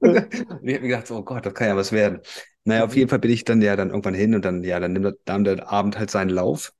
und 0.00 0.32
ich 0.32 0.40
habe 0.48 0.60
mir 0.62 0.78
gedacht, 0.80 1.10
oh 1.10 1.22
Gott, 1.22 1.46
das 1.46 1.54
kann 1.54 1.68
ja 1.68 1.76
was 1.76 1.92
werden. 1.92 2.20
Naja, 2.64 2.84
auf 2.84 2.94
jeden 2.94 3.08
Fall 3.08 3.18
bin 3.18 3.30
ich 3.30 3.44
dann 3.44 3.60
ja 3.60 3.74
dann 3.76 3.90
irgendwann 3.90 4.14
hin 4.14 4.34
und 4.34 4.44
dann, 4.44 4.62
ja, 4.62 4.78
dann 4.78 4.92
nimmt 4.92 5.16
nahm 5.26 5.44
der 5.44 5.68
Abend 5.70 5.98
halt 5.98 6.10
seinen 6.10 6.30
Lauf. 6.30 6.72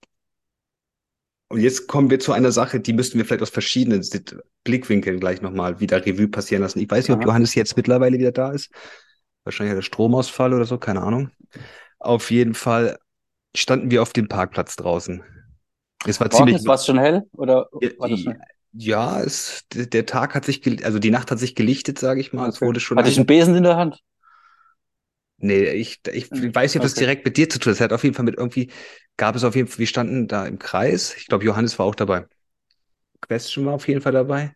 Und 1.48 1.60
jetzt 1.60 1.86
kommen 1.86 2.08
wir 2.08 2.18
zu 2.18 2.32
einer 2.32 2.52
Sache, 2.52 2.80
die 2.80 2.92
müssten 2.92 3.18
wir 3.18 3.24
vielleicht 3.26 3.42
aus 3.42 3.50
verschiedenen 3.50 4.02
Blickwinkeln 4.64 5.20
gleich 5.20 5.42
nochmal 5.42 5.80
wieder 5.80 6.04
Revue 6.06 6.28
passieren 6.28 6.62
lassen. 6.62 6.78
Ich 6.78 6.90
weiß 6.90 7.08
nicht, 7.08 7.16
ob. 7.16 7.24
Johannes 7.24 7.54
jetzt 7.54 7.76
mittlerweile 7.76 8.18
wieder 8.18 8.32
da 8.32 8.52
ist. 8.52 8.70
Wahrscheinlich 9.44 9.72
hat 9.72 9.78
er 9.80 9.82
Stromausfall 9.82 10.54
oder 10.54 10.64
so, 10.64 10.78
keine 10.78 11.02
Ahnung. 11.02 11.30
Auf 11.98 12.30
jeden 12.30 12.54
Fall 12.54 12.98
standen 13.56 13.90
wir 13.90 14.02
auf 14.02 14.12
dem 14.12 14.28
Parkplatz 14.28 14.76
draußen. 14.76 15.22
Es 16.06 16.20
war 16.20 16.30
ziemlich. 16.30 16.64
War 16.66 16.74
es 16.76 16.86
schon 16.86 16.98
hell? 16.98 17.24
Oder 17.32 17.68
war 17.98 18.08
das 18.08 18.20
Ja, 18.20 18.22
schon? 18.22 18.44
ja, 18.72 19.20
es, 19.20 19.66
der 19.72 20.06
Tag 20.06 20.34
hat 20.34 20.44
sich, 20.44 20.62
also 20.84 20.98
die 20.98 21.10
Nacht 21.10 21.30
hat 21.30 21.38
sich 21.38 21.54
gelichtet, 21.54 21.98
sage 21.98 22.20
ich 22.20 22.32
mal. 22.32 22.48
Es 22.48 22.60
Okay. 22.60 22.64
wurde 22.64 22.80
schon. 22.80 22.98
Hatte 22.98 23.08
ich 23.08 23.16
einen 23.16 23.26
Besen 23.26 23.54
in 23.56 23.62
der 23.64 23.76
Hand? 23.76 24.02
Nee, 25.38 25.64
ich, 25.72 26.00
ich 26.12 26.30
Hm, 26.30 26.52
weiß 26.54 26.72
nicht, 26.74 26.76
ob 26.76 26.82
das 26.84 26.94
okay. 26.94 26.96
direkt 26.96 27.24
mit 27.24 27.36
dir 27.36 27.48
zu 27.50 27.58
tun 27.58 27.70
hat. 27.72 27.76
Es 27.76 27.80
hat 27.80 27.92
auf 27.92 28.04
jeden 28.04 28.14
Fall 28.14 28.24
mit 28.24 28.36
irgendwie, 28.38 28.70
gab 29.16 29.34
es 29.34 29.42
auf 29.44 29.56
jeden 29.56 29.66
Fall, 29.68 29.78
wir 29.80 29.86
standen 29.88 30.28
da 30.28 30.46
im 30.46 30.58
Kreis. 30.58 31.14
Ich 31.16 31.26
glaube, 31.26 31.44
Johannes 31.44 31.78
war 31.78 31.86
auch 31.86 31.94
dabei. 31.96 32.26
Question 33.20 33.66
war 33.66 33.74
auf 33.74 33.88
jeden 33.88 34.00
Fall 34.00 34.12
dabei. 34.12 34.54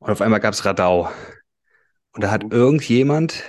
Und 0.00 0.10
auf 0.12 0.20
einmal 0.22 0.40
gab 0.40 0.54
es 0.54 0.64
Radau. 0.64 1.10
Und 2.12 2.22
da 2.24 2.30
hat 2.30 2.46
Mhm. 2.46 2.50
irgendjemand 2.50 3.42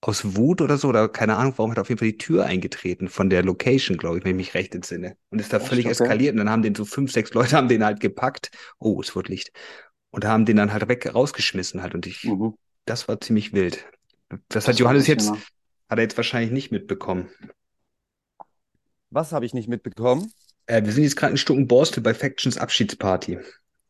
aus 0.00 0.36
Wut 0.36 0.60
oder 0.60 0.78
so, 0.78 0.88
oder 0.88 1.08
keine 1.08 1.36
Ahnung, 1.36 1.54
warum 1.56 1.70
hat 1.72 1.78
er 1.78 1.82
auf 1.82 1.88
jeden 1.88 1.98
Fall 1.98 2.08
die 2.08 2.18
Tür 2.18 2.44
eingetreten 2.46 3.08
von 3.08 3.30
der 3.30 3.42
Location, 3.42 3.96
glaube 3.96 4.18
ich, 4.18 4.24
wenn 4.24 4.30
ich 4.32 4.36
mich 4.36 4.54
recht 4.54 4.74
entsinne. 4.74 5.16
Und 5.30 5.40
ist 5.40 5.52
da 5.52 5.58
Echt? 5.58 5.66
völlig 5.68 5.86
Okay. 5.86 5.92
eskaliert. 5.92 6.32
Und 6.32 6.38
dann 6.38 6.50
haben 6.50 6.62
den 6.62 6.74
so 6.74 6.84
fünf, 6.84 7.12
sechs 7.12 7.34
Leute 7.34 7.56
haben 7.56 7.68
den 7.68 7.84
halt 7.84 8.00
gepackt. 8.00 8.50
Oh, 8.78 9.00
es 9.00 9.14
wird 9.16 9.28
Licht. 9.28 9.50
Und 10.10 10.24
haben 10.24 10.44
den 10.46 10.56
dann 10.56 10.72
halt 10.72 10.88
weg 10.88 11.12
rausgeschmissen 11.14 11.82
halt. 11.82 11.94
Und 11.94 12.06
ich, 12.06 12.24
Mhm. 12.24 12.54
das 12.84 13.08
war 13.08 13.20
ziemlich 13.20 13.52
wild. 13.52 13.84
Das, 14.28 14.40
Das 14.48 14.68
hat 14.68 14.78
Johannes 14.78 15.06
jetzt, 15.06 15.30
noch. 15.30 15.36
hat 15.36 15.98
er 15.98 16.02
jetzt 16.02 16.16
wahrscheinlich 16.16 16.52
nicht 16.52 16.70
mitbekommen. 16.70 17.28
Was 19.10 19.32
habe 19.32 19.46
ich 19.46 19.54
nicht 19.54 19.68
mitbekommen? 19.68 20.32
Äh, 20.66 20.84
wir 20.84 20.92
sind 20.92 21.04
jetzt 21.04 21.16
gerade 21.16 21.32
in 21.32 21.38
Stuckenborstel 21.38 22.02
bei 22.02 22.14
Factions 22.14 22.58
Abschiedsparty. 22.58 23.38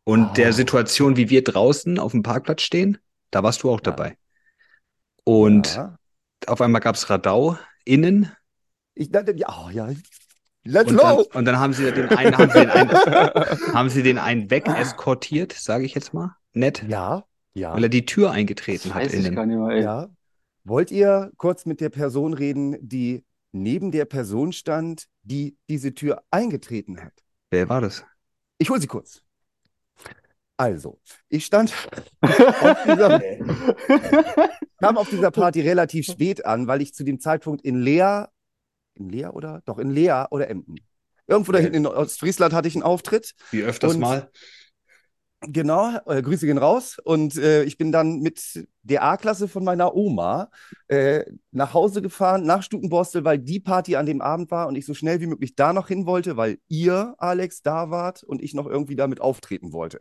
Und 0.05 0.31
Oh. 0.31 0.33
der 0.35 0.53
Situation, 0.53 1.17
wie 1.17 1.29
wir 1.29 1.45
draußen 1.45 1.99
auf 1.99 2.13
dem 2.13 2.23
Parkplatz 2.23 2.63
stehen, 2.63 2.99
da 3.31 3.43
warst 3.43 3.63
du 3.63 3.71
auch 3.71 3.81
dabei. 3.81 4.17
Und 5.29 5.74
Ja. 5.74 5.95
auf 6.47 6.61
einmal 6.62 6.81
gab 6.81 6.95
es 6.95 7.11
Radau 7.11 7.59
innen. 7.85 8.33
Ich 8.95 9.11
dachte, 9.11 9.35
ja, 9.37 9.49
oh, 9.49 9.68
ja. 9.68 9.91
Let's 10.64 10.91
Und 10.91 10.97
dann, 10.97 11.16
go! 11.16 11.26
und 11.35 11.45
dann 11.45 11.59
haben 11.59 11.72
sie 11.74 11.91
den 11.93 12.09
einen, 12.09 12.37
haben 12.37 12.51
sie 12.51 12.61
den 12.61 12.70
einen, 12.70 12.91
haben 13.74 13.91
sie 13.91 14.03
den 14.03 14.18
einen 14.18 14.51
wegeskortiert, 14.51 15.53
sage 15.53 15.85
ich 15.85 15.95
jetzt 15.95 16.14
mal, 16.14 16.35
nett, 16.55 16.83
Ja, 16.89 17.24
ja, 17.55 17.74
weil 17.74 17.83
er 17.85 17.89
die 17.91 18.07
Tür 18.07 18.29
Das 18.29 18.37
eingetreten 18.37 18.95
hat 18.95 19.03
weiß 19.03 19.12
ich 19.14 19.20
innen. 19.24 19.35
gar 19.37 19.47
nicht 19.47 19.59
mehr, 19.59 19.68
ey. 19.76 19.83
ja. 19.83 20.09
Wollt 20.64 20.91
ihr 20.91 21.31
kurz 21.37 21.64
mit 21.66 21.81
der 21.81 21.91
Person 21.91 22.33
reden, 22.35 22.76
die 22.81 23.24
neben 23.53 23.91
der 23.93 24.05
Person 24.07 24.53
stand, 24.53 25.07
die 25.22 25.57
diese 25.68 25.95
Tür 25.95 26.22
eingetreten 26.31 27.03
hat? 27.03 27.12
Wer 27.51 27.68
war 27.68 27.81
das? 27.81 28.05
Ich 28.59 28.68
hole 28.70 28.81
sie 28.81 28.87
kurz. 28.87 29.22
Also, 30.59 30.99
ich 31.29 31.47
stand 31.47 31.73
auf 32.21 32.83
dieser, 32.85 33.21
kam 34.81 34.99
auf 34.99 35.09
dieser 35.09 35.31
Party 35.31 35.61
relativ 35.61 36.07
spät 36.07 36.45
an, 36.45 36.67
weil 36.67 36.83
ich 36.83 36.93
zu 36.95 37.05
dem 37.05 37.21
Zeitpunkt 37.21 37.65
in 37.65 37.81
Leer, 37.81 38.31
in 38.95 39.09
Leer 39.09 39.35
oder? 39.35 39.63
Doch, 39.67 39.79
in 39.79 39.91
Leer 39.91 40.27
oder 40.33 40.51
Emden. 40.51 40.75
Irgendwo 41.29 41.53
da 41.53 41.59
hinten 41.59 41.77
in 41.77 41.87
Ostfriesland 41.87 42.53
hatte 42.53 42.67
ich 42.69 42.75
einen 42.75 42.83
Auftritt. 42.83 43.35
Wie 43.53 43.63
öfters 43.63 43.95
Und- 43.95 44.01
mal? 44.01 44.31
Genau, 45.41 45.97
äh, 46.07 46.21
Grüße 46.21 46.47
gehen 46.47 46.59
raus. 46.59 46.97
Und 47.05 47.37
äh, 47.37 47.63
ich 47.63 47.79
bin 47.79 47.93
dann 47.93 48.19
mit 48.19 48.67
der 48.83 49.05
A-Klasse 49.05 49.47
von 49.47 49.63
meiner 49.63 49.95
Oma 49.95 50.51
äh, 50.89 51.25
nach 51.53 51.75
Hause 51.75 52.03
gefahren, 52.03 52.45
nach 52.45 52.65
Stukenborstel, 52.65 53.23
weil 53.23 53.39
die 53.39 53.61
Party 53.61 53.95
an 53.95 54.05
dem 54.07 54.21
Abend 54.21 54.51
war 54.51 54.67
und 54.67 54.75
ich 54.75 54.85
so 54.85 54.95
schnell 54.95 55.21
wie 55.21 55.29
möglich 55.29 55.55
da 55.55 55.73
noch 55.73 55.87
hin 55.87 56.07
wollte, 56.07 56.37
weil 56.37 56.59
ihr, 56.67 57.15
Alex, 57.19 57.63
da 57.63 57.89
wart 57.89 58.25
und 58.25 58.43
ich 58.43 58.53
noch 58.53 58.67
irgendwie 58.67 58.97
damit 58.97 59.21
auftreten 59.21 59.73
wollte. 59.73 60.01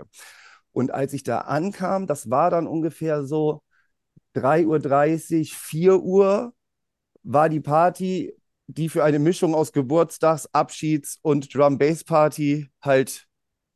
Und 0.77 0.91
als 0.91 1.11
ich 1.13 1.23
da 1.23 1.39
ankam, 1.39 2.05
das 2.05 2.29
war 2.29 2.51
dann 2.51 2.67
ungefähr 2.67 3.23
so 3.23 3.63
3.30 4.35 5.39
Uhr, 5.39 5.45
4 5.57 5.99
Uhr, 6.03 6.53
war 7.23 7.49
die 7.49 7.61
Party, 7.61 8.35
die 8.67 8.87
für 8.87 9.03
eine 9.03 9.17
Mischung 9.17 9.55
aus 9.55 9.73
Geburtstags-, 9.73 10.47
Abschieds- 10.53 11.17
und 11.23 11.51
Drum-Bass-Party 11.55 12.69
halt 12.79 13.25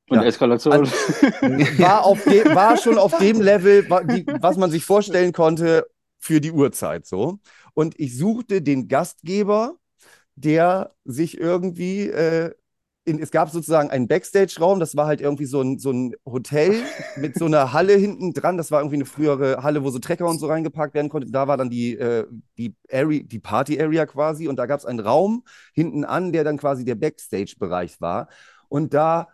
Und 0.09 0.19
Ja. 0.19 0.25
Eskalation. 0.25 0.73
war, 1.79 2.05
auf 2.05 2.23
war 2.27 2.77
schon 2.77 2.99
auf 2.99 3.17
dem 3.17 3.41
Level, 3.41 3.89
was 3.89 4.57
man 4.57 4.69
sich 4.69 4.85
vorstellen 4.85 5.33
konnte 5.33 5.87
für 6.19 6.39
die 6.39 6.51
Uhrzeit 6.51 7.07
so. 7.07 7.39
Und 7.73 7.99
ich 7.99 8.15
suchte 8.15 8.61
den 8.61 8.87
Gastgeber, 8.87 9.73
der 10.35 10.93
sich 11.03 11.39
irgendwie, 11.39 12.09
äh, 12.09 12.53
in, 13.03 13.19
es 13.19 13.31
gab 13.31 13.49
sozusagen 13.49 13.89
einen 13.89 14.07
Backstage-Raum, 14.07 14.79
das 14.79 14.95
war 14.95 15.07
halt 15.07 15.21
irgendwie 15.21 15.45
so 15.45 15.61
ein, 15.61 15.79
so 15.79 15.91
ein 15.91 16.13
Hotel 16.25 16.83
mit 17.17 17.35
so 17.35 17.45
einer 17.45 17.73
Halle 17.73 17.95
hinten 17.95 18.33
dran. 18.33 18.57
Das 18.57 18.69
war 18.69 18.79
irgendwie 18.79 18.97
eine 18.97 19.05
frühere 19.05 19.63
Halle, 19.63 19.83
wo 19.83 19.89
so 19.89 19.99
Trecker 19.99 20.27
und 20.27 20.39
so 20.39 20.47
reingeparkt 20.47 20.93
werden 20.93 21.09
konnte. 21.09 21.31
Da 21.31 21.47
war 21.47 21.57
dann 21.57 21.69
die, 21.69 21.97
äh, 21.97 22.27
die, 22.57 22.75
Area, 22.91 23.23
die 23.23 23.39
Party-Area 23.39 24.05
quasi 24.05 24.47
und 24.47 24.57
da 24.57 24.67
gab 24.67 24.79
es 24.79 24.85
einen 24.85 24.99
Raum 24.99 25.43
hinten 25.73 26.05
an, 26.05 26.31
der 26.31 26.43
dann 26.43 26.57
quasi 26.57 26.85
der 26.85 26.95
Backstage-Bereich 26.95 27.99
war. 28.01 28.27
Und 28.69 28.93
da 28.93 29.27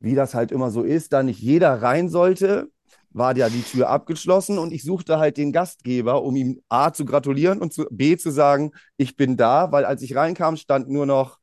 wie 0.00 0.14
das 0.14 0.34
halt 0.34 0.52
immer 0.52 0.70
so 0.70 0.82
ist, 0.82 1.12
da 1.12 1.22
nicht 1.22 1.40
jeder 1.40 1.82
rein 1.82 2.08
sollte, 2.08 2.70
war 3.10 3.36
ja 3.36 3.48
die 3.48 3.62
Tür 3.62 3.88
abgeschlossen 3.88 4.58
und 4.58 4.72
ich 4.72 4.84
suchte 4.84 5.18
halt 5.18 5.36
den 5.38 5.52
Gastgeber, 5.52 6.22
um 6.22 6.36
ihm 6.36 6.62
A 6.68 6.92
zu 6.92 7.04
gratulieren 7.04 7.60
und 7.60 7.72
zu, 7.72 7.86
B 7.90 8.16
zu 8.16 8.30
sagen, 8.30 8.72
ich 8.96 9.16
bin 9.16 9.36
da, 9.36 9.72
weil 9.72 9.84
als 9.84 10.02
ich 10.02 10.14
reinkam, 10.14 10.56
stand 10.56 10.88
nur 10.88 11.06
noch 11.06 11.38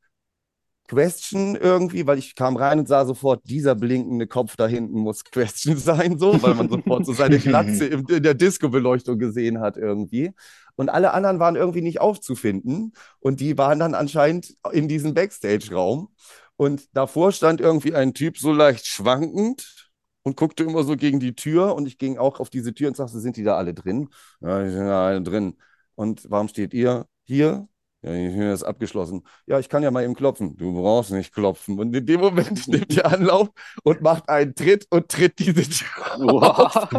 Question 0.88 1.55
irgendwie, 1.55 2.05
weil 2.05 2.19
ich 2.19 2.36
kam 2.36 2.57
rein 2.57 2.79
und 2.79 2.88
sah 2.88 3.05
sofort, 3.05 3.41
dieser 3.45 3.75
blinkende 3.75 4.27
Kopf 4.27 4.55
da 4.55 4.67
hinten 4.67 4.99
muss 4.99 5.23
Question 5.23 5.77
sein, 5.77 6.17
so, 6.19 6.41
weil 6.43 6.53
man 6.53 6.69
sofort 6.69 7.05
so 7.05 7.13
seine 7.13 7.39
Glatze 7.39 7.86
im, 7.88 8.05
in 8.07 8.23
der 8.23 8.33
Disco-Beleuchtung 8.36 9.17
gesehen 9.17 9.59
hat 9.59 9.77
irgendwie. 9.77 10.31
Und 10.75 10.89
alle 10.89 11.13
anderen 11.13 11.39
waren 11.39 11.55
irgendwie 11.55 11.81
nicht 11.81 12.01
aufzufinden 12.01 12.93
und 13.19 13.39
die 13.39 13.57
waren 13.57 13.79
dann 13.79 13.95
anscheinend 13.95 14.53
in 14.71 14.88
diesem 14.88 15.13
Backstage-Raum. 15.13 16.09
Und 16.57 16.95
davor 16.95 17.31
stand 17.31 17.61
irgendwie 17.61 17.95
ein 17.95 18.13
Typ 18.13 18.38
so 18.38 18.53
leicht 18.53 18.86
schwankend 18.86 19.89
und 20.23 20.38
guckte 20.38 20.63
immer 20.63 20.83
so 20.83 20.95
gegen 20.95 21.19
die 21.19 21.36
Tür 21.36 21.75
und 21.75 21.88
ich 21.88 21.97
ging 21.97 22.17
auch 22.17 22.39
auf 22.39 22.49
diese 22.49 22.73
Tür 22.73 22.89
und 22.89 22.97
sagte, 22.97 23.19
sind 23.19 23.38
die 23.38 23.43
da 23.43 23.57
alle 23.57 23.73
drin? 23.73 24.09
Ja, 24.41 24.63
die 24.63 24.71
sind 24.71 24.86
da 24.86 25.07
alle 25.07 25.21
drin. 25.21 25.57
Und 25.95 26.29
warum 26.29 26.47
steht 26.47 26.73
ihr 26.73 27.07
hier? 27.23 27.67
Ja, 28.06 28.12
hier 28.12 28.53
ist 28.53 28.62
abgeschlossen. 28.62 29.24
Ja, 29.47 29.58
ich 29.58 29.68
kann 29.68 29.82
ja 29.82 29.89
mal 29.89 30.03
eben 30.03 30.14
klopfen. 30.14 30.56
Du 30.58 30.74
brauchst 30.74 31.10
nicht 31.10 31.34
klopfen. 31.34 31.80
Und 31.80 31.95
in 31.95 32.06
dem 32.06 32.20
Moment 32.22 32.68
nimmt 32.68 32.93
ihr 32.95 33.03
Anlauf 33.03 33.49
und 33.84 34.01
macht 34.01 34.30
einen 34.30 34.53
Tritt 34.53 34.86
und 34.91 35.10
tritt 35.10 35.39
diese 35.39 35.64
Tür 35.68 36.20
auf. 36.20 36.89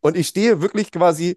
Und 0.00 0.16
ich 0.16 0.28
stehe 0.28 0.60
wirklich 0.60 0.92
quasi, 0.92 1.36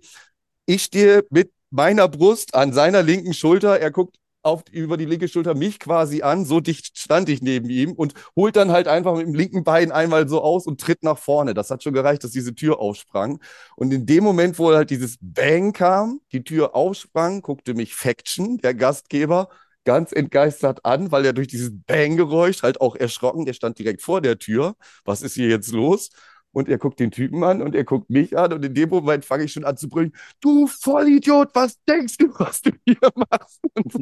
ich 0.68 0.84
stehe 0.84 1.26
mit 1.32 1.52
meiner 1.72 2.08
Brust 2.08 2.54
an 2.54 2.74
seiner 2.74 3.02
linken 3.02 3.34
Schulter. 3.34 3.80
Er 3.80 3.90
guckt 3.90 4.18
auf, 4.48 4.64
über 4.72 4.98
die 4.98 5.06
linke 5.06 5.28
Schulter 5.28 5.54
mich 5.54 5.80
quasi 5.80 6.22
an, 6.24 6.46
so 6.46 6.60
dicht 6.60 6.98
stand 6.98 7.30
ich 7.30 7.42
neben 7.42 7.70
ihm 7.70 7.92
und 7.92 8.14
holt 8.36 8.56
dann 8.56 8.72
halt 8.72 8.88
einfach 8.88 9.16
mit 9.16 9.28
dem 9.28 9.36
linken 9.36 9.64
Bein 9.64 9.92
einmal 9.92 10.28
so 10.28 10.42
aus 10.42 10.66
und 10.66 10.82
tritt 10.82 11.04
nach 11.04 11.18
vorne. 11.20 11.54
Das 11.54 11.70
hat 11.70 11.84
schon 11.84 11.94
gereicht, 11.94 12.24
dass 12.24 12.32
diese 12.32 12.56
Tür 12.56 12.80
aufsprang. 12.80 13.40
Und 13.76 13.94
in 13.94 14.06
dem 14.06 14.24
Moment, 14.24 14.58
wo 14.58 14.74
halt 14.74 14.90
dieses 14.90 15.18
Bang 15.22 15.74
kam, 15.74 16.22
die 16.32 16.44
Tür 16.44 16.76
aufsprang, 16.76 17.42
guckte 17.42 17.74
mich 17.74 17.94
Faction, 17.94 18.58
der 18.58 18.74
Gastgeber, 18.74 19.50
ganz 19.86 20.12
entgeistert 20.12 20.84
an, 20.84 21.12
weil 21.12 21.26
er 21.26 21.34
durch 21.34 21.48
dieses 21.48 21.72
Bang-Geräusch 21.86 22.62
halt 22.64 22.82
auch 22.82 22.96
erschrocken, 22.96 23.46
der 23.46 23.54
stand 23.54 23.80
direkt 23.80 24.02
vor 24.02 24.20
der 24.22 24.38
Tür. 24.38 24.76
Was 25.06 25.22
ist 25.22 25.36
hier 25.36 25.48
jetzt 25.48 25.72
los? 25.72 26.10
Und 26.58 26.70
er 26.70 26.80
guckt 26.80 27.00
den 27.00 27.12
Typen 27.12 27.44
an 27.44 27.62
und 27.62 27.76
er 27.76 27.84
guckt 27.84 28.10
mich 28.10 28.36
an 28.36 28.52
und 28.52 28.66
in 28.66 28.74
dem 28.74 28.90
Moment 28.90 29.24
fange 29.24 29.44
ich 29.44 29.52
schon 29.54 29.64
an 29.64 29.78
zu 29.78 29.88
brüllen, 29.88 30.12
du 30.40 30.66
Vollidiot, 30.66 31.52
was 31.54 31.78
denkst 31.88 32.18
du, 32.18 32.30
was 32.40 32.64
du 32.64 32.72
hier 32.84 32.98
machst? 33.14 33.60
Und, 33.76 33.92
so 33.92 34.00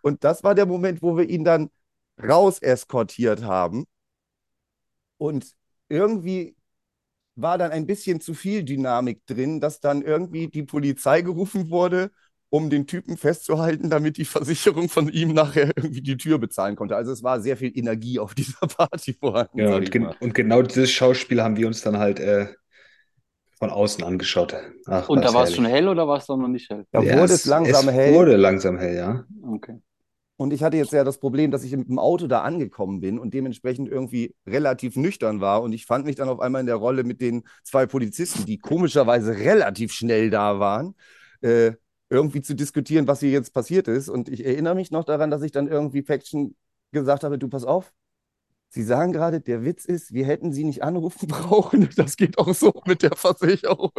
und 0.00 0.24
das 0.24 0.42
war 0.42 0.54
der 0.54 0.64
Moment, 0.64 1.02
wo 1.02 1.18
wir 1.18 1.28
ihn 1.28 1.44
dann 1.44 1.68
raus 2.18 2.60
eskortiert 2.60 3.42
haben. 3.44 3.84
Und 5.18 5.52
irgendwie 5.90 6.56
war 7.36 7.58
dann 7.58 7.72
ein 7.72 7.86
bisschen 7.86 8.20
zu 8.20 8.34
viel 8.34 8.64
Dynamik 8.64 9.26
drin, 9.26 9.60
dass 9.60 9.80
dann 9.80 10.02
irgendwie 10.02 10.48
die 10.48 10.64
Polizei 10.64 11.22
gerufen 11.22 11.70
wurde 11.70 12.10
um 12.50 12.70
den 12.70 12.86
Typen 12.86 13.16
festzuhalten, 13.16 13.90
damit 13.90 14.16
die 14.16 14.24
Versicherung 14.24 14.88
von 14.88 15.08
ihm 15.08 15.32
nachher 15.34 15.66
irgendwie 15.76 16.00
die 16.02 16.16
Tür 16.16 16.38
bezahlen 16.38 16.76
konnte. 16.76 16.96
Also 16.96 17.12
es 17.12 17.22
war 17.22 17.40
sehr 17.40 17.56
viel 17.56 17.76
Energie 17.76 18.18
auf 18.18 18.34
dieser 18.34 18.66
Party 18.66 19.14
vorhanden. 19.14 19.58
Ja, 19.58 19.74
und, 19.76 19.90
gen 19.90 20.06
und 20.20 20.34
genau 20.34 20.62
dieses 20.62 20.90
Schauspiel 20.90 21.42
haben 21.42 21.56
wir 21.56 21.66
uns 21.66 21.82
dann 21.82 21.98
halt 21.98 22.20
äh, 22.20 22.48
von 23.58 23.70
außen 23.70 24.04
angeschaut. 24.04 24.54
Ach, 24.86 25.08
Und 25.08 25.24
da 25.24 25.34
war 25.34 25.44
es 25.44 25.54
schon 25.54 25.64
hell 25.64 25.88
oder 25.88 26.06
war 26.06 26.18
es 26.18 26.26
dann 26.26 26.40
noch 26.40 26.48
nicht 26.48 26.70
hell? 26.70 26.86
Da 26.92 27.00
Ja, 27.00 27.14
wurde 27.14 27.34
es 27.34 27.44
langsam 27.44 27.88
es 27.88 27.94
hell. 27.94 28.14
wurde 28.14 28.36
langsam 28.36 28.78
hell, 28.78 28.94
ja. 28.96 29.24
Okay. 29.42 29.80
Und 30.36 30.52
ich 30.52 30.62
hatte 30.62 30.76
jetzt 30.76 30.92
ja 30.92 31.04
das 31.04 31.18
Problem, 31.18 31.50
dass 31.50 31.64
ich 31.64 31.76
mit 31.76 31.88
dem 31.88 31.98
Auto 31.98 32.26
da 32.28 32.42
angekommen 32.42 33.00
bin 33.00 33.18
und 33.18 33.34
dementsprechend 33.34 33.88
irgendwie 33.88 34.34
relativ 34.46 34.96
nüchtern 34.96 35.40
war. 35.40 35.62
Und 35.62 35.72
ich 35.72 35.86
fand 35.86 36.06
mich 36.06 36.16
dann 36.16 36.28
auf 36.28 36.40
einmal 36.40 36.60
in 36.60 36.66
der 36.66 36.76
Rolle 36.76 37.04
mit 37.04 37.20
den 37.20 37.44
zwei 37.64 37.86
Polizisten, 37.86 38.46
die 38.46 38.58
komischerweise 38.58 39.36
relativ 39.36 39.92
schnell 39.92 40.30
da 40.30 40.60
waren, 40.60 40.94
äh, 41.42 41.72
irgendwie 42.10 42.40
zu 42.42 42.54
diskutieren, 42.54 43.06
was 43.06 43.20
hier 43.20 43.30
jetzt 43.30 43.52
passiert 43.52 43.88
ist. 43.88 44.08
Und 44.08 44.28
ich 44.28 44.44
erinnere 44.44 44.74
mich 44.74 44.90
noch 44.90 45.04
daran, 45.04 45.30
dass 45.30 45.42
ich 45.42 45.52
dann 45.52 45.68
irgendwie 45.68 46.02
Faction 46.02 46.56
gesagt 46.92 47.24
habe, 47.24 47.38
du 47.38 47.48
pass 47.48 47.64
auf. 47.64 47.92
Sie 48.70 48.82
sagen 48.82 49.12
gerade, 49.12 49.40
der 49.40 49.64
Witz 49.64 49.84
ist, 49.86 50.12
wir 50.12 50.26
hätten 50.26 50.52
Sie 50.52 50.64
nicht 50.64 50.82
anrufen 50.82 51.28
brauchen. 51.28 51.88
Das 51.96 52.16
geht 52.16 52.38
auch 52.38 52.54
so 52.54 52.72
mit 52.86 53.02
der 53.02 53.16
Versicherung. 53.16 53.92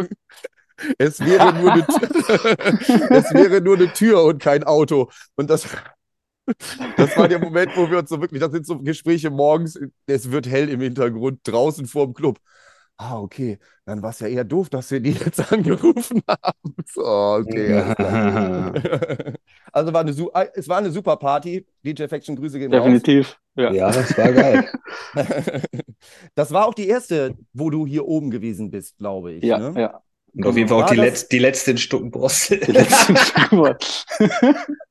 Es 0.98 1.20
wäre 1.20 1.54
nur 1.54 1.74
eine 1.74 1.86
Tür, 1.86 3.10
es 3.10 3.34
wäre 3.34 3.62
nur 3.62 3.76
eine 3.76 3.92
Tür 3.92 4.24
und 4.24 4.42
kein 4.42 4.64
Auto. 4.64 5.10
Und 5.36 5.50
das, 5.50 5.68
das 6.98 7.18
war 7.18 7.28
der 7.28 7.40
Moment, 7.40 7.76
wo 7.76 7.90
wir 7.90 8.00
uns 8.00 8.10
so 8.10 8.22
wirklich, 8.22 8.40
das 8.40 8.52
sind 8.52 8.66
so 8.66 8.80
Gespräche 8.80 9.30
morgens, 9.30 9.78
es 10.06 10.32
wird 10.32 10.48
hell 10.48 10.70
im 10.70 10.80
Hintergrund, 10.80 11.42
draußen 11.44 11.86
vorm 11.86 12.14
Club. 12.14 12.40
Ah, 13.02 13.18
okay, 13.18 13.58
dann 13.86 14.02
war 14.02 14.10
es 14.10 14.20
ja 14.20 14.28
eher 14.28 14.44
doof, 14.44 14.70
dass 14.70 14.92
wir 14.92 15.00
die 15.00 15.12
jetzt 15.26 15.54
angerufen 15.54 16.22
haben. 16.28 16.76
So, 16.86 17.02
okay. 17.06 17.96
Also 19.72 19.94
war 19.94 20.02
eine, 20.02 20.12
äh, 20.12 20.48
es 20.56 20.68
war 20.68 20.80
eine 20.80 20.90
super 20.92 21.16
Party. 21.16 21.66
DJ 21.86 22.08
Faction, 22.08 22.36
Grüße 22.36 22.58
gehen 22.60 22.74
raus. 22.74 22.84
Definitiv. 22.84 23.40
Ja. 23.56 23.72
ja, 23.72 23.92
das 23.92 24.18
war 24.18 24.32
geil. 24.34 24.70
Das 26.34 26.52
war 26.52 26.68
auch 26.68 26.74
die 26.74 26.88
erste, 26.88 27.38
wo 27.54 27.70
du 27.70 27.86
hier 27.86 28.06
oben 28.08 28.32
gewesen 28.32 28.72
bist, 28.72 28.98
glaube 28.98 29.34
ich. 29.34 29.44
Ja, 29.44 29.60
ne? 29.60 29.80
ja. 29.80 30.02
Und 30.34 30.46
auf 30.48 30.58
jeden 30.58 30.68
Fall 30.68 30.78
auch 30.84 30.88
War 30.88 30.96
die, 30.96 31.02
Letz 31.02 31.28
die 31.28 31.40
letzte 31.40 31.72
in 31.72 31.78
Stuckenbrossel. 31.78 32.60
Die 32.60 32.74
Stücke. 32.74 33.78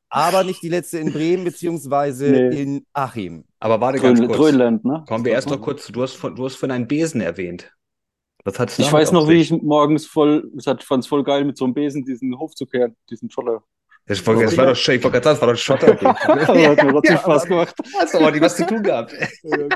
Aber 0.08 0.44
nicht 0.44 0.62
die 0.62 0.68
letzte 0.68 0.98
in 0.98 1.12
Bremen, 1.12 1.44
beziehungsweise 1.44 2.30
Nee. 2.30 2.62
in 2.62 2.86
Achim. 2.92 3.44
Aber 3.58 3.80
warte 3.80 3.98
ganz 4.00 4.20
kurz. 4.20 4.32
Grönland, 4.36 4.84
ne? 4.84 5.04
Kommen 5.06 5.24
wir 5.24 5.32
erst 5.32 5.50
noch 5.50 5.60
kurz, 5.60 5.86
du 5.88 6.02
hast 6.02 6.14
von, 6.14 6.34
du 6.36 6.44
hast 6.44 6.54
von 6.56 6.70
einem 6.70 6.86
Besen 6.86 7.20
erwähnt. 7.20 7.72
Ich 8.78 8.92
weiß 8.92 9.12
noch, 9.12 9.28
wie 9.28 9.34
ich 9.40 9.50
morgens 9.50 10.06
voll, 10.06 10.50
ich 10.56 10.64
fand 10.84 11.02
es 11.02 11.06
voll 11.06 11.22
geil, 11.24 11.44
mit 11.44 11.56
so 11.56 11.64
einem 11.64 11.74
Besen 11.74 12.04
diesen 12.04 12.38
Hof 12.38 12.54
zu 12.54 12.64
kehren, 12.66 12.96
diesen 13.10 13.30
Schotter. 13.30 13.62
Das 14.06 14.26
war, 14.26 14.36
das 14.40 14.56
war 14.56 14.64
doch, 14.66 14.72
ich 14.74 14.88
wollte 14.88 15.20
gerade 15.20 15.22
sagen, 15.22 15.34
das 15.34 15.40
war 15.42 15.48
doch 15.52 15.58
Schotter. 15.58 15.94
Das 16.26 16.48
hat 16.48 16.54
mir 16.56 16.76
trotzdem 16.76 17.14
Ja, 17.16 17.20
Spaß 17.20 17.42
aber- 17.42 17.48
gemacht. 17.48 17.74
Hast 17.98 18.14
aber 18.16 18.32
die 18.32 18.40
was 18.40 18.56
zu 18.56 18.66
tun 18.66 18.82
gehabt. 18.82 19.12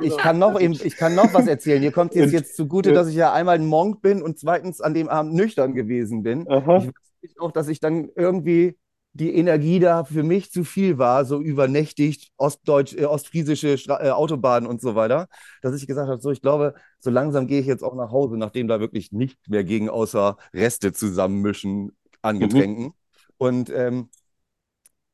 Ich 0.00 0.16
kann 0.16 0.38
noch, 0.38 0.58
eben, 0.58 0.72
ich 0.82 0.96
kann 0.96 1.14
noch 1.14 1.34
was 1.34 1.46
erzählen. 1.46 1.82
Hier 1.82 1.92
kommt 1.92 2.14
jetzt, 2.14 2.26
Und- 2.28 2.32
jetzt 2.32 2.56
zugute, 2.56 2.92
dass 2.94 3.08
ich 3.08 3.14
ja 3.16 3.32
einmal 3.32 3.56
ein 3.56 3.66
Monk 3.66 4.00
bin 4.00 4.22
und 4.22 4.38
zweitens 4.38 4.80
an 4.80 4.94
dem 4.94 5.08
Abend 5.10 5.34
nüchtern 5.34 5.74
gewesen 5.74 6.22
bin. 6.22 6.48
Aha. 6.48 6.78
Ich 6.78 6.86
weiß 6.86 6.92
nicht 7.20 7.40
auch, 7.40 7.52
dass 7.52 7.68
ich 7.68 7.78
dann 7.80 8.08
irgendwie 8.16 8.78
die 9.14 9.34
Energie 9.34 9.78
da 9.78 10.04
für 10.04 10.22
mich 10.22 10.50
zu 10.52 10.64
viel 10.64 10.96
war, 10.98 11.24
so 11.24 11.40
übernächtigt, 11.40 12.30
ostdeutsch, 12.38 12.94
äh, 12.94 13.04
ostfriesische 13.04 13.76
Stra 13.76 14.02
äh, 14.02 14.10
Autobahnen 14.10 14.68
und 14.68 14.80
so 14.80 14.94
weiter, 14.94 15.28
dass 15.60 15.74
ich 15.76 15.86
gesagt 15.86 16.08
habe, 16.08 16.20
so, 16.20 16.30
ich 16.30 16.40
glaube, 16.40 16.74
so 16.98 17.10
langsam 17.10 17.46
gehe 17.46 17.60
ich 17.60 17.66
jetzt 17.66 17.82
auch 17.84 17.94
nach 17.94 18.10
Hause, 18.10 18.36
nachdem 18.38 18.68
da 18.68 18.80
wirklich 18.80 19.12
nicht 19.12 19.38
mehr 19.48 19.64
gegen 19.64 19.90
außer 19.90 20.36
Reste 20.54 20.92
zusammenmischen 20.92 21.92
an 22.22 22.38
Mhm. 22.38 22.48
Getränken. 22.48 22.92
Und 23.38 23.70
ähm, 23.70 24.08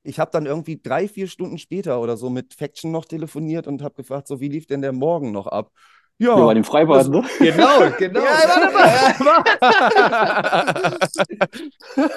ich 0.02 0.18
habe 0.18 0.30
dann 0.30 0.46
irgendwie 0.46 0.80
drei, 0.80 1.08
vier 1.08 1.26
Stunden 1.26 1.58
später 1.58 2.00
oder 2.00 2.16
so 2.16 2.30
mit 2.30 2.54
Faction 2.54 2.92
noch 2.92 3.04
telefoniert 3.04 3.66
und 3.66 3.82
habe 3.82 3.94
gefragt, 3.96 4.28
so, 4.28 4.40
wie 4.40 4.48
lief 4.48 4.66
denn 4.66 4.80
der 4.80 4.92
Morgen 4.92 5.32
noch 5.32 5.46
ab? 5.46 5.70
Ja, 6.18 6.36
waren 6.36 6.56
im 6.56 6.64
Freibad, 6.64 7.08
ne? 7.08 7.22
Genau, 7.38 7.90
genau. 7.98 8.20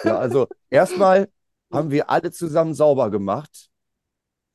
Ja, 0.04 0.18
also 0.18 0.48
erstmal 0.70 1.28
haben 1.72 1.92
wir 1.92 2.10
alle 2.10 2.32
zusammen 2.32 2.74
sauber 2.74 3.12
gemacht. 3.12 3.68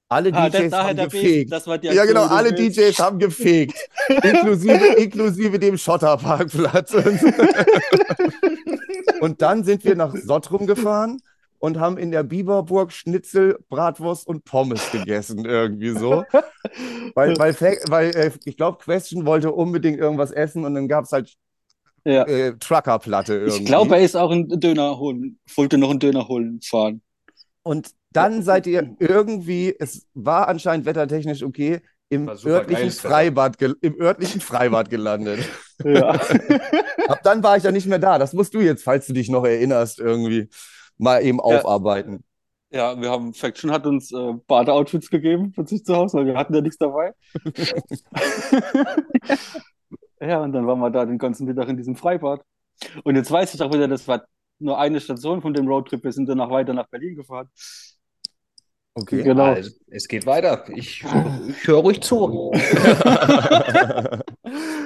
Alle 0.09 0.33
Ah, 0.33 0.49
DJs 0.49 0.71
daher 0.71 0.97
haben 0.97 1.11
gefegt. 1.11 1.51
Ja, 1.83 2.05
genau, 2.05 2.27
alle. 2.27 2.55
DJs 2.55 2.97
haben 3.01 3.19
gefegt. 3.19 3.77
inklusive, 4.23 4.87
inklusive 4.99 5.59
dem 5.59 5.77
Schotterparkplatz. 5.77 6.95
Und 9.21 9.43
dann 9.43 9.65
sind 9.65 9.85
wir 9.85 9.97
nach 9.97 10.15
Sottrum 10.15 10.67
gefahren 10.67 11.19
und 11.59 11.81
haben 11.81 11.97
in 11.99 12.11
der 12.11 12.23
Biberburg 12.23 12.93
Schnitzel, 12.93 13.59
Bratwurst 13.69 14.27
und 14.27 14.45
Pommes 14.45 14.91
gegessen, 14.93 15.45
irgendwie 15.45 15.91
so. 15.91 16.25
Weil, 17.15 17.37
weil, 17.39 17.55
weil 17.89 18.15
äh, 18.15 18.31
ich 18.45 18.57
glaube, 18.57 18.79
Question 18.79 19.25
wollte 19.25 19.53
unbedingt 19.53 19.99
irgendwas 19.99 20.33
essen 20.33 20.65
und 20.65 20.75
dann 20.75 20.87
gab 20.87 21.05
es 21.05 21.13
halt 21.13 21.35
Ja. 22.05 22.25
äh, 22.25 22.55
Truckerplatte 22.59 23.35
irgendwie. 23.35 23.59
Ich 23.61 23.65
glaube, 23.65 23.97
er 23.97 24.03
ist 24.03 24.17
auch 24.17 24.31
einen 24.31 24.49
Döner 24.61 24.99
holen, 24.99 25.39
wollte 25.57 25.79
noch 25.79 25.91
einen 25.91 25.99
Döner 25.99 26.29
holen 26.29 26.61
fahren. 26.63 27.01
Und 27.67 27.91
dann 28.13 28.43
seid 28.43 28.69
ihr 28.69 28.95
irgendwie, 29.01 29.75
es 29.77 30.07
war 30.15 30.47
anscheinend 30.47 30.87
wettertechnisch 30.87 31.43
okay, 31.43 31.81
im 32.09 32.29
örtlichen 32.29 32.91
Wetter. 32.91 33.09
Freibad, 33.09 33.61
im 33.61 34.01
örtlichen 34.01 34.41
Freibad 34.41 34.89
gelandet. 34.89 35.41
Ja. 35.85 36.09
Ab 37.09 37.21
dann 37.23 37.43
war 37.43 37.59
ich 37.59 37.65
ja 37.65 37.71
nicht 37.71 37.87
mehr 37.87 37.99
da. 37.99 38.19
Das 38.19 38.33
musst 38.33 38.55
du 38.55 38.61
jetzt, 38.61 38.83
falls 38.83 39.07
du 39.07 39.13
dich 39.13 39.29
noch 39.29 39.45
erinnerst, 39.45 39.99
irgendwie 39.99 40.49
mal 40.97 41.23
eben 41.23 41.39
aufarbeiten. 41.39 42.25
ja, 42.71 42.99
wir 42.99 43.11
haben, 43.11 43.35
Faction 43.35 43.71
hat 43.71 43.85
uns 43.85 44.11
äh, 44.11 44.33
Badeoutfits 44.47 45.11
gegeben 45.11 45.53
für 45.53 45.67
sich 45.67 45.85
zu 45.85 45.95
Hause, 45.95 46.17
weil 46.17 46.27
wir 46.27 46.37
hatten 46.37 46.55
ja 46.55 46.63
nichts 46.63 46.79
dabei. 46.79 47.13
ja, 50.23 50.41
und 50.41 50.53
dann 50.53 50.67
waren 50.67 50.79
wir 50.79 50.91
da 50.91 51.05
den 51.05 51.19
ganzen 51.19 51.45
Mittag 51.47 51.69
in 51.69 51.77
diesem 51.77 51.95
Freibad. 51.95 52.41
Und 53.05 53.17
jetzt 53.17 53.31
weiß 53.31 53.53
ich 53.53 53.61
auch 53.61 53.75
wieder, 53.75 53.87
das 53.87 54.09
war 54.09 54.25
nur 54.59 54.79
eine 54.79 55.01
Station 55.01 55.43
von 55.43 55.55
dem 55.55 55.67
Roadtrip. 55.67 56.03
Wir 56.05 56.13
sind 56.13 56.29
danach 56.29 56.51
weiter 56.51 56.73
nach 56.75 56.89
Berlin 56.89 57.17
gefahren. 57.17 57.49
Okay. 58.95 59.23
Genau. 59.23 59.45
Also, 59.45 59.73
es 59.89 60.09
geht 60.09 60.25
weiter. 60.25 60.65
Ich, 60.75 61.05
ich 61.49 61.67
höre 61.67 61.81
ruhig 61.81 62.01
zu. 62.01 62.51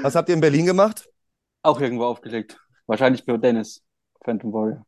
Was 0.02 0.16
habt 0.16 0.28
ihr 0.28 0.34
in 0.34 0.40
Berlin 0.40 0.66
gemacht? 0.66 1.08
Auch 1.62 1.80
irgendwo 1.80 2.04
aufgelegt. 2.04 2.58
Wahrscheinlich 2.86 3.24
bei 3.24 3.36
Dennis, 3.36 3.82
Phantom 4.24 4.52
Warrior. 4.52 4.84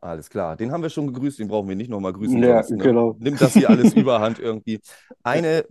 Alles 0.00 0.28
klar, 0.28 0.56
den 0.56 0.70
haben 0.70 0.82
wir 0.82 0.90
schon 0.90 1.06
gegrüßt, 1.06 1.38
den 1.38 1.48
brauchen 1.48 1.68
wir 1.68 1.76
nicht 1.76 1.88
nochmal 1.88 2.12
grüßen. 2.12 2.42
Ja, 2.42 2.62
sonst, 2.62 2.78
ne? 2.78 2.84
genau. 2.84 3.16
Nimmt 3.18 3.40
das 3.40 3.54
hier 3.54 3.70
alles 3.70 3.94
überhand 3.96 4.38
irgendwie. 4.38 4.80
Eine 5.22 5.64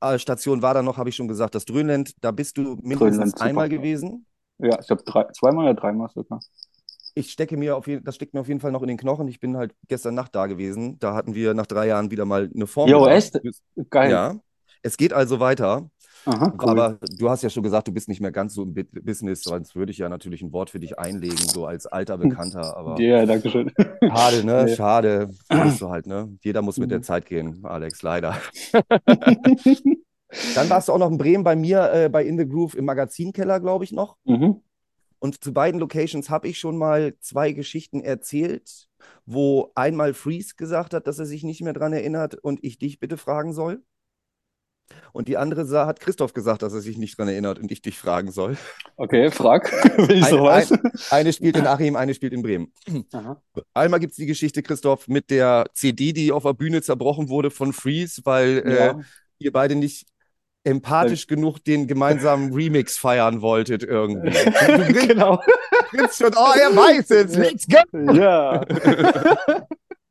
äh, 0.00 0.18
Station 0.18 0.62
war 0.62 0.74
da 0.74 0.82
noch, 0.82 0.96
habe 0.96 1.08
ich 1.08 1.16
schon 1.16 1.26
gesagt, 1.26 1.54
das 1.54 1.64
Dröhnland. 1.64 2.12
Da 2.20 2.30
bist 2.30 2.56
du 2.56 2.76
mindestens 2.82 2.98
Dröhnland, 2.98 3.30
super. 3.32 3.44
einmal 3.44 3.68
gewesen. 3.68 4.26
Ja, 4.58 4.78
ich 4.80 4.90
habe 4.90 5.02
drei, 5.02 5.24
zweimal 5.32 5.64
oder 5.64 5.74
dreimal 5.74 6.08
sogar. 6.10 6.40
Ich 7.20 7.30
stecke 7.32 7.56
mir 7.56 7.76
auf 7.76 7.86
jeden, 7.86 8.04
das 8.04 8.14
steckt 8.16 8.34
mir 8.34 8.40
auf 8.40 8.48
jeden 8.48 8.60
Fall 8.60 8.72
noch 8.72 8.82
in 8.82 8.88
den 8.88 8.96
Knochen. 8.96 9.28
Ich 9.28 9.40
bin 9.40 9.56
halt 9.56 9.74
gestern 9.88 10.14
Nacht 10.14 10.34
da 10.34 10.46
gewesen. 10.46 10.98
Da 10.98 11.14
hatten 11.14 11.34
wir 11.34 11.54
nach 11.54 11.66
drei 11.66 11.86
Jahren 11.86 12.10
wieder 12.10 12.24
mal 12.24 12.50
eine 12.54 12.66
Formel. 12.66 12.92
Jo, 12.92 13.06
echt? 13.06 13.38
Geil. 13.90 14.10
Ja. 14.10 14.34
Es 14.82 14.96
geht 14.96 15.12
also 15.12 15.40
weiter. 15.40 15.90
Aha, 16.26 16.52
cool. 16.62 16.68
Aber 16.68 16.98
du 17.18 17.30
hast 17.30 17.42
ja 17.42 17.48
schon 17.48 17.62
gesagt, 17.62 17.88
du 17.88 17.92
bist 17.92 18.08
nicht 18.08 18.20
mehr 18.20 18.30
ganz 18.32 18.54
so 18.54 18.62
im 18.64 18.74
Business, 18.74 19.42
sonst 19.42 19.74
würde 19.74 19.90
ich 19.92 19.98
ja 19.98 20.08
natürlich 20.10 20.42
ein 20.42 20.52
Wort 20.52 20.68
für 20.68 20.78
dich 20.80 20.98
einlegen, 20.98 21.36
so 21.38 21.64
als 21.66 21.86
alter 21.86 22.18
Bekannter. 22.18 22.76
Aber 22.76 23.00
Ja, 23.00 23.24
danke 23.24 23.48
schön. 23.48 23.70
schade, 24.06 24.44
ne? 24.44 24.64
Nee. 24.66 24.76
Schade. 24.76 25.30
Weißt 25.48 25.80
du 25.80 25.88
halt, 25.88 26.06
ne? 26.06 26.36
Jeder 26.42 26.60
muss 26.62 26.76
mit 26.76 26.90
der 26.90 26.98
Mhm. 26.98 27.02
Zeit 27.04 27.26
gehen, 27.26 27.60
Alex, 27.64 28.02
leider. 28.02 28.36
Dann 30.54 30.70
warst 30.70 30.88
du 30.88 30.92
auch 30.92 30.98
noch 30.98 31.10
in 31.10 31.18
Bremen 31.18 31.42
bei 31.42 31.56
mir 31.56 31.90
äh, 31.92 32.08
bei 32.08 32.24
In 32.24 32.38
the 32.38 32.46
Groove 32.48 32.76
im 32.76 32.84
Magazinkeller, 32.84 33.58
glaube 33.58 33.84
ich, 33.84 33.92
noch. 33.92 34.16
Mhm. 34.24 34.62
Und 35.20 35.44
zu 35.44 35.52
beiden 35.52 35.78
Locations 35.80 36.28
habe 36.30 36.48
ich 36.48 36.58
schon 36.58 36.76
mal 36.76 37.14
zwei 37.20 37.52
Geschichten 37.52 38.00
erzählt, 38.00 38.88
wo 39.26 39.70
einmal 39.74 40.14
Freeze 40.14 40.54
gesagt 40.56 40.94
hat, 40.94 41.06
dass 41.06 41.18
er 41.18 41.26
sich 41.26 41.44
nicht 41.44 41.60
mehr 41.62 41.74
dran 41.74 41.92
erinnert 41.92 42.34
und 42.34 42.58
ich 42.64 42.78
dich 42.78 42.98
bitte 42.98 43.16
fragen 43.16 43.52
soll. 43.52 43.82
Und 45.12 45.28
die 45.28 45.36
andere 45.36 45.66
Sa- 45.66 45.86
hat 45.86 46.00
Christoph 46.00 46.32
gesagt, 46.32 46.62
dass 46.62 46.72
er 46.72 46.80
sich 46.80 46.98
nicht 46.98 47.16
dran 47.16 47.28
erinnert 47.28 47.60
und 47.60 47.70
ich 47.70 47.80
dich 47.80 47.96
fragen 47.96 48.32
soll. 48.32 48.56
Okay, 48.96 49.30
frag, 49.30 49.70
wenn 49.96 50.16
ich 50.18 50.24
Ein- 50.24 50.30
so 50.30 50.42
weiß. 50.42 50.72
Eine 51.12 51.32
spielt 51.32 51.56
in 51.56 51.66
Achim, 51.66 51.94
eine 51.96 52.12
spielt 52.14 52.32
in 52.32 52.42
Bremen. 52.42 52.72
Aha. 53.12 53.40
Einmal 53.72 54.00
gibt 54.00 54.12
es 54.12 54.16
die 54.16 54.26
Geschichte, 54.26 54.62
Christoph, 54.64 55.06
mit 55.06 55.30
der 55.30 55.66
CD, 55.74 56.12
die 56.12 56.32
auf 56.32 56.42
der 56.42 56.54
Bühne 56.54 56.82
zerbrochen 56.82 57.28
wurde 57.28 57.50
von 57.52 57.72
Freeze, 57.72 58.22
weil 58.24 58.62
äh, 58.66 58.76
Ja. 58.86 59.00
ihr 59.38 59.52
beide 59.52 59.76
nicht 59.76 60.08
empathisch 60.64 61.26
genug 61.26 61.64
den 61.64 61.86
gemeinsamen 61.86 62.52
Remix 62.52 62.98
feiern 62.98 63.42
wolltet 63.42 63.82
irgendwie. 63.82 64.30
Du 64.66 65.06
genau. 65.06 65.40
grinst 65.90 66.18
schon, 66.18 66.32
oh, 66.36 66.52
er 66.58 66.74
weiß 66.76 67.10
es, 67.10 67.36
let's 67.36 67.66
go! 67.66 68.12
Ja. 68.12 68.60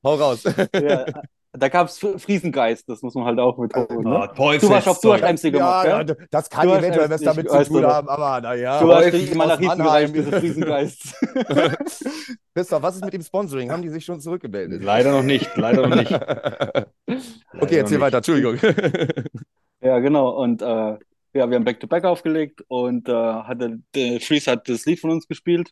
Hau 0.03 0.15
raus. 0.15 0.43
ja. 0.73 1.05
Da 1.51 1.67
gab 1.67 1.87
es 1.87 1.97
Friesengeist, 1.97 2.87
das 2.87 3.01
muss 3.01 3.15
man 3.15 3.25
halt 3.25 3.39
auch 3.39 3.57
betonen. 3.57 4.05
Ah, 4.07 4.27
Ne? 4.27 4.33
Teufels 4.35 4.61
Du 4.61 4.69
warst 4.69 4.87
auf 4.87 5.01
du 5.01 5.13
hast. 5.13 5.21
MC 5.21 5.51
gemacht, 5.51 5.87
Ja, 5.87 6.01
ja, 6.03 6.15
das 6.29 6.47
kann 6.49 6.67
Du 6.67 6.75
eventuell 6.75 7.09
was 7.09 7.21
damit 7.21 7.49
zu 7.49 7.63
tun 7.65 7.85
haben, 7.85 8.07
aber 8.07 8.39
naja. 8.41 8.79
Du 8.79 8.93
hast 8.93 9.35
mal 9.35 9.43
aus 9.45 9.59
nach 9.59 9.59
hinten 9.59 9.83
gereicht, 9.83 10.15
diese 10.15 10.31
Friesengeist. 10.31 11.15
Christoph, 12.55 12.83
was 12.83 12.95
ist 12.97 13.03
mit 13.05 13.13
dem 13.13 13.23
Sponsoring? 13.23 13.71
Haben 13.71 13.81
die 13.81 13.89
sich 13.89 14.05
schon 14.05 14.21
zurückgemeldet? 14.21 14.83
Leider 14.83 15.11
noch 15.11 15.23
nicht, 15.23 15.49
leider 15.55 15.87
noch 15.87 15.95
nicht. 15.95 16.11
Okay, 17.59 17.77
erzähl 17.77 17.97
noch 17.97 18.05
weiter, 18.05 18.17
Entschuldigung. 18.17 18.59
Ja, 19.81 19.99
genau. 19.99 20.29
Und 20.41 20.61
äh, 20.61 20.65
ja, 20.65 20.99
wir 21.33 21.55
haben 21.55 21.63
Back-to-Back 21.63 22.03
aufgelegt 22.05 22.63
und 22.67 23.07
äh, 23.07 23.13
hatte, 23.13 23.79
der 23.95 24.19
Freeze 24.19 24.51
hat 24.51 24.67
das 24.67 24.85
Lied 24.85 24.99
von 24.99 25.11
uns 25.11 25.27
gespielt. 25.27 25.71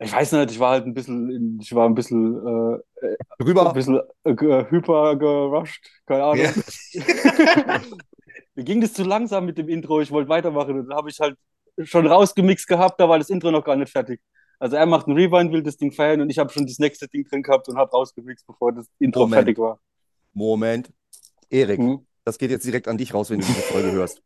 Ich 0.00 0.12
weiß 0.12 0.32
nicht, 0.32 0.50
ich 0.50 0.58
war 0.58 0.72
halt 0.72 0.86
ein 0.86 0.92
bisschen, 0.94 1.58
ich 1.60 1.74
war 1.74 1.88
ein 1.88 1.94
bisschen, 1.94 2.36
äh, 2.36 2.80
ein 3.02 3.16
Rüber. 3.46 3.72
bisschen 3.72 4.00
äh, 4.24 4.64
hyper 4.70 5.16
gerusht, 5.16 5.86
keine 6.06 6.24
Ahnung. 6.24 6.46
Mir 8.54 8.64
ging 8.64 8.80
das 8.80 8.92
zu 8.92 9.04
langsam 9.04 9.46
mit 9.46 9.58
dem 9.58 9.68
Intro, 9.68 10.00
ich 10.00 10.10
wollte 10.10 10.28
weitermachen 10.28 10.78
und 10.80 10.88
dann 10.88 10.96
habe 10.96 11.10
ich 11.10 11.18
halt 11.20 11.36
schon 11.82 12.06
rausgemixt 12.06 12.66
gehabt, 12.68 13.00
da 13.00 13.08
war 13.08 13.18
das 13.18 13.30
Intro 13.30 13.50
noch 13.50 13.64
gar 13.64 13.76
nicht 13.76 13.90
fertig. 13.90 14.20
Also 14.58 14.76
er 14.76 14.86
macht 14.86 15.06
einen 15.06 15.16
Rewind, 15.16 15.52
will 15.52 15.62
das 15.62 15.76
Ding 15.76 15.92
feiern 15.92 16.20
und 16.20 16.30
ich 16.30 16.38
habe 16.38 16.52
schon 16.52 16.66
das 16.66 16.78
nächste 16.78 17.08
Ding 17.08 17.24
drin 17.24 17.42
gehabt 17.42 17.68
und 17.68 17.76
habe 17.76 17.90
rausgemixt, 17.90 18.46
bevor 18.46 18.72
das 18.72 18.88
Intro 18.98 19.20
Moment. 19.22 19.34
fertig 19.34 19.58
war. 19.58 19.80
Moment. 20.32 20.92
Erik, 21.50 21.78
Mhm. 21.78 22.06
Das 22.24 22.38
geht 22.38 22.50
jetzt 22.50 22.66
direkt 22.66 22.88
an 22.88 22.98
dich 22.98 23.14
raus, 23.14 23.30
wenn 23.30 23.40
du 23.40 23.46
diese 23.46 23.60
Folge 23.60 23.92
hörst. 23.92 24.22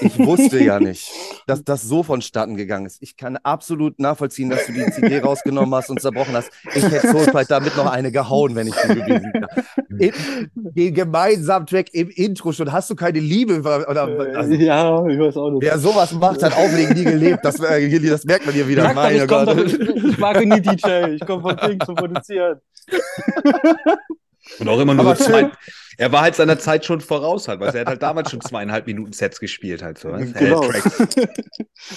Ich 0.00 0.18
wusste 0.18 0.62
ja 0.62 0.80
nicht, 0.80 1.10
dass 1.46 1.64
das 1.64 1.82
so 1.82 2.02
vonstatten 2.02 2.56
gegangen 2.56 2.86
ist. 2.86 3.02
Ich 3.02 3.16
kann 3.16 3.36
absolut 3.36 3.98
nachvollziehen, 3.98 4.48
dass 4.48 4.66
du 4.66 4.72
die 4.72 4.84
CD 4.90 5.18
rausgenommen 5.18 5.74
hast 5.74 5.90
und 5.90 6.00
zerbrochen 6.00 6.34
hast. 6.34 6.50
Ich 6.74 6.82
hätte 6.82 7.08
Soulfight 7.08 7.50
damit 7.50 7.76
noch 7.76 7.90
eine 7.90 8.10
gehauen, 8.10 8.54
wenn 8.54 8.68
ich 8.68 8.74
du 8.74 8.88
gewesen 8.88 9.32
wäre. 9.34 10.12
Den 10.54 10.94
gemeinsamen 10.94 11.66
Track 11.66 11.92
im 11.92 12.08
Intro 12.08 12.52
schon. 12.52 12.72
Hast 12.72 12.88
du 12.90 12.94
keine 12.94 13.18
Liebe? 13.18 13.58
Oder, 13.60 14.08
also, 14.34 14.54
ja, 14.54 15.06
ich 15.06 15.18
weiß 15.18 15.36
auch 15.36 15.50
nicht. 15.50 15.62
wer 15.62 15.78
sowas 15.78 16.12
macht, 16.12 16.42
hat 16.42 16.56
Auflegen 16.56 16.94
nie 16.94 17.04
gelebt. 17.04 17.44
Das, 17.44 17.60
äh, 17.60 18.00
das 18.00 18.24
merkt 18.24 18.46
man 18.46 18.54
hier 18.54 18.68
wieder. 18.68 18.84
Doch, 18.84 18.94
Meine 18.94 19.22
ich, 19.22 19.28
komm 19.28 19.46
doch, 19.46 19.56
Gott. 19.56 19.66
ich, 19.66 19.78
ich 19.80 20.18
mag 20.18 20.42
nie 20.44 20.60
DJ, 20.60 21.14
ich 21.14 21.26
komme 21.26 21.42
von 21.42 21.56
Ding 21.68 21.80
zum 21.84 21.96
Produzieren. 21.96 22.60
Und 24.58 24.68
auch 24.68 24.80
immer 24.80 24.94
nur 24.94 25.06
Aber 25.06 25.16
so 25.16 25.24
schön. 25.24 25.50
zwei. 25.50 25.52
Er 25.98 26.10
war 26.10 26.22
halt 26.22 26.34
seiner 26.34 26.58
Zeit 26.58 26.84
schon 26.84 27.00
voraus 27.00 27.48
halt, 27.48 27.60
weil 27.60 27.74
er 27.74 27.82
hat 27.82 27.86
halt 27.88 28.02
damals 28.02 28.30
schon 28.30 28.40
zweieinhalb 28.40 28.86
Minuten 28.86 29.12
Sets 29.12 29.38
gespielt 29.40 29.82
halt 29.82 29.98
so. 29.98 30.10
Genau. 30.12 30.70
Äh. 30.70 30.82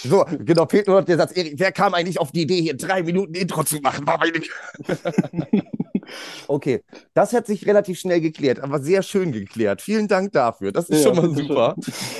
So, 0.04 0.26
genau, 0.39 0.66
fehlt 0.68 0.88
nur 0.88 1.00
noch 1.00 1.06
der 1.06 1.18
Satz. 1.18 1.32
Erik, 1.38 1.60
wer 1.60 1.72
kam 1.72 1.93
eigentlich 1.93 2.20
auf 2.20 2.32
die 2.32 2.41
Idee, 2.41 2.60
hier 2.62 2.76
drei 2.76 3.04
Minuten 3.04 3.36
Intro 3.36 3.64
zu 3.64 3.78
machen? 3.82 4.08
War 4.08 4.18
meine... 4.18 4.41
okay, 6.48 6.84
das 7.14 7.34
hat 7.34 7.46
sich 7.46 7.66
relativ 7.68 8.00
schnell 8.00 8.20
geklärt, 8.20 8.60
aber 8.60 8.80
sehr 8.80 9.04
schön 9.04 9.32
geklärt. 9.32 9.82
Vielen 9.82 10.08
Dank 10.08 10.32
dafür. 10.32 10.72
Das 10.72 10.89
ist 10.89 11.04
Ja, 11.04 11.14
schon 11.14 11.16
mal 11.18 11.36
super. 11.36 11.76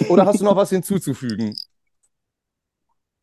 Oder 0.10 0.26
hast 0.26 0.42
du 0.42 0.46
noch 0.46 0.56
was 0.56 0.70
hinzuzufügen 0.70 1.56